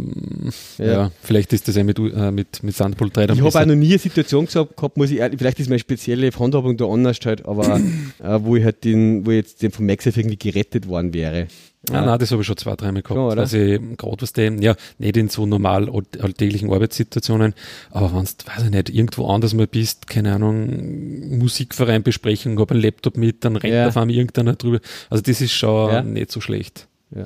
ja. 0.78 0.84
ja. 0.84 1.10
vielleicht 1.22 1.52
ist 1.52 1.66
das 1.66 1.76
eh 1.76 1.82
mit, 1.82 1.98
äh, 1.98 2.30
mit, 2.30 2.62
mit 2.62 2.76
Thunderbolt 2.76 3.16
3 3.16 3.24
Ich 3.24 3.40
habe 3.40 3.48
auch 3.48 3.66
noch 3.66 3.74
nie 3.74 3.90
eine 3.90 3.98
Situation 3.98 4.46
gehabt, 4.46 4.96
muss 4.96 5.10
ich 5.10 5.18
ehrlich, 5.18 5.38
vielleicht 5.38 5.60
ist 5.60 5.68
meine 5.68 5.80
spezielle 5.80 6.30
Handhabung 6.30 6.76
da 6.76 6.86
anders 6.86 7.18
halt, 7.24 7.46
aber 7.46 7.80
äh, 8.22 8.38
wo 8.42 8.56
ich 8.56 8.64
halt 8.64 8.84
den, 8.84 9.26
wo 9.26 9.30
jetzt 9.32 9.62
den 9.62 9.72
vom 9.72 9.86
MagSafe 9.86 10.20
irgendwie 10.20 10.38
gerettet 10.38 10.88
worden 10.88 11.12
wäre. 11.14 11.48
Ja. 11.90 12.00
Ah, 12.00 12.06
nein, 12.06 12.18
das 12.18 12.30
habe 12.30 12.40
ich 12.40 12.46
schon 12.46 12.56
zwei, 12.56 12.76
dreimal 12.76 13.02
gehabt. 13.02 13.18
Ja, 13.18 13.40
also 13.40 13.58
gerade 13.58 14.22
was 14.22 14.32
dem, 14.32 14.62
ja, 14.62 14.74
nicht 14.98 15.16
in 15.16 15.28
so 15.28 15.44
normal 15.44 15.90
alltäglichen 16.20 16.72
Arbeitssituationen, 16.72 17.54
aber 17.90 18.12
wenn 18.14 18.24
du, 18.24 18.46
weiß 18.46 18.64
ich 18.64 18.70
nicht, 18.70 18.90
irgendwo 18.90 19.26
anders 19.26 19.54
mal 19.54 19.66
bist, 19.66 20.06
keine 20.06 20.34
Ahnung, 20.34 20.43
Musikvereinbesprechung, 20.52 22.58
habe 22.58 22.74
einen 22.74 22.82
Laptop 22.82 23.16
mit, 23.16 23.44
dann 23.44 23.56
rennt 23.56 23.74
ja. 23.74 23.88
auf 23.88 23.96
einmal 23.96 24.14
irgendeiner 24.14 24.54
drüber. 24.54 24.80
Also 25.10 25.22
das 25.22 25.40
ist 25.40 25.52
schon 25.52 25.92
ja. 25.92 26.02
nicht 26.02 26.30
so 26.30 26.40
schlecht. 26.40 26.88
Ja. 27.14 27.24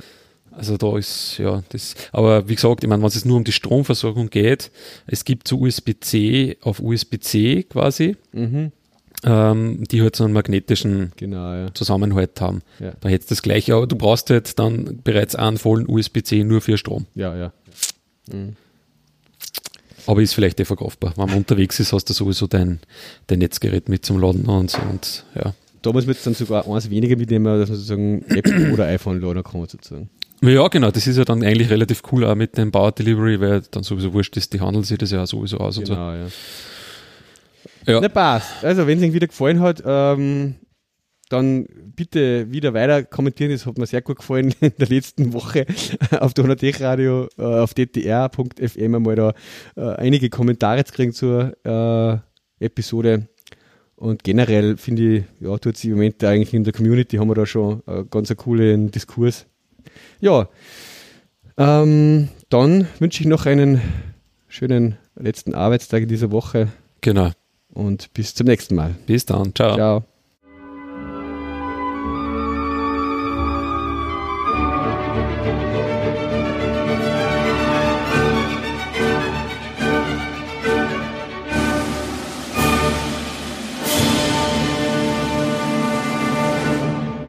Also 0.52 0.76
da 0.76 0.98
ist, 0.98 1.38
ja, 1.38 1.62
das, 1.68 1.94
aber 2.10 2.48
wie 2.48 2.56
gesagt, 2.56 2.82
ich 2.82 2.88
meine, 2.88 3.02
wenn 3.02 3.08
es 3.08 3.24
nur 3.24 3.36
um 3.36 3.44
die 3.44 3.52
Stromversorgung 3.52 4.28
geht, 4.28 4.72
es 5.06 5.24
gibt 5.24 5.46
so 5.46 5.60
USB-C 5.60 6.56
auf 6.62 6.80
USB-C 6.80 7.64
quasi. 7.64 8.16
Mhm 8.32 8.72
ähm, 9.24 9.84
die 9.90 10.02
halt 10.02 10.16
so 10.16 10.24
einen 10.24 10.32
magnetischen 10.32 11.12
genau, 11.16 11.52
ja. 11.52 11.74
Zusammenhalt 11.74 12.40
haben. 12.40 12.62
Ja. 12.78 12.92
Da 13.00 13.08
hättest 13.08 13.30
du 13.30 13.34
das 13.34 13.42
gleiche, 13.42 13.74
aber 13.74 13.86
du 13.86 13.96
brauchst 13.96 14.30
halt 14.30 14.58
dann 14.58 15.00
bereits 15.02 15.34
einen 15.34 15.58
vollen 15.58 15.88
USB-C 15.88 16.44
nur 16.44 16.60
für 16.60 16.78
Strom. 16.78 17.06
Ja, 17.14 17.36
ja. 17.36 17.52
Mhm. 18.32 18.56
Aber 20.08 20.22
ist 20.22 20.32
vielleicht 20.32 20.58
eh 20.58 20.64
verkaufbar. 20.64 21.12
Wenn 21.16 21.26
man 21.26 21.36
unterwegs 21.36 21.78
ist, 21.80 21.92
hast 21.92 22.08
du 22.08 22.14
sowieso 22.14 22.46
dein, 22.46 22.80
dein 23.26 23.40
Netzgerät 23.40 23.90
mit 23.90 24.06
zum 24.06 24.18
Laden 24.18 24.46
und 24.46 24.74
und 24.90 25.24
ja. 25.34 25.52
Da 25.82 25.92
muss 25.92 26.06
man 26.06 26.14
jetzt 26.14 26.26
dann 26.26 26.32
sogar 26.32 26.66
eins 26.66 26.88
weniger 26.88 27.14
mitnehmen, 27.14 27.44
dass 27.44 27.68
man 27.68 27.76
sozusagen 27.76 28.24
App 28.28 28.46
oder 28.72 28.86
iPhone 28.86 29.20
laden 29.20 29.42
kann 29.42 29.66
sozusagen. 29.66 30.08
Ja, 30.40 30.66
genau, 30.68 30.90
das 30.90 31.06
ist 31.06 31.18
ja 31.18 31.24
dann 31.24 31.42
eigentlich 31.42 31.68
relativ 31.68 32.02
cool 32.10 32.24
auch 32.24 32.34
mit 32.34 32.56
dem 32.56 32.72
Power 32.72 32.90
Delivery, 32.90 33.38
weil 33.38 33.60
dann 33.70 33.82
sowieso 33.82 34.14
wurscht 34.14 34.34
ist, 34.38 34.54
die 34.54 34.62
handeln 34.62 34.82
sich 34.82 34.96
das 34.96 35.10
ja 35.10 35.26
sowieso 35.26 35.58
aus 35.58 35.74
genau, 35.74 35.80
und 35.80 35.86
so. 35.86 35.94
Genau, 35.94 36.12
Ja. 36.12 36.28
Ja. 37.86 38.00
Na 38.00 38.08
passt. 38.08 38.64
Also, 38.64 38.86
wenn 38.86 38.98
es 38.98 39.04
euch 39.04 39.12
wieder 39.12 39.26
gefallen 39.26 39.60
hat, 39.60 39.82
ähm, 39.84 40.54
dann 41.28 41.66
bitte 41.96 42.50
wieder 42.50 42.74
weiter 42.74 43.02
kommentieren. 43.04 43.50
Das 43.52 43.66
hat 43.66 43.78
mir 43.78 43.86
sehr 43.86 44.02
gut 44.02 44.18
gefallen 44.18 44.54
in 44.60 44.72
der 44.78 44.88
letzten 44.88 45.32
Woche 45.32 45.66
auf 46.20 46.34
Donatech 46.34 46.80
Radio, 46.80 47.28
äh, 47.38 47.42
auf 47.42 47.74
ddr.fm 47.74 48.94
einmal 48.94 49.16
da 49.16 49.34
äh, 49.76 49.94
einige 49.96 50.30
Kommentare 50.30 50.84
zu 50.84 50.92
kriegen 50.92 51.12
zur 51.12 51.56
äh, 51.64 52.64
Episode. 52.64 53.28
Und 53.96 54.22
generell 54.22 54.76
finde 54.76 55.16
ich, 55.16 55.24
ja, 55.40 55.58
tut 55.58 55.76
sich 55.76 55.90
im 55.90 55.96
Moment 55.96 56.22
eigentlich 56.22 56.54
in 56.54 56.62
der 56.64 56.72
Community 56.72 57.16
haben 57.16 57.28
wir 57.28 57.34
da 57.34 57.46
schon 57.46 57.82
äh, 57.86 58.04
ganz 58.08 58.30
einen 58.30 58.36
coolen 58.36 58.90
Diskurs. 58.90 59.46
Ja, 60.20 60.48
ähm, 61.56 62.28
dann 62.48 62.86
wünsche 63.00 63.22
ich 63.22 63.26
noch 63.26 63.46
einen 63.46 63.80
schönen 64.46 64.96
letzten 65.16 65.54
Arbeitstag 65.54 66.02
in 66.02 66.08
dieser 66.08 66.30
Woche. 66.30 66.68
Genau. 67.00 67.30
Und 67.74 68.12
bis 68.14 68.34
zum 68.34 68.46
nächsten 68.46 68.76
Mal. 68.76 68.94
Bis 69.06 69.26
dann. 69.26 69.54
Ciao. 69.54 69.74
Ciao. 69.74 70.17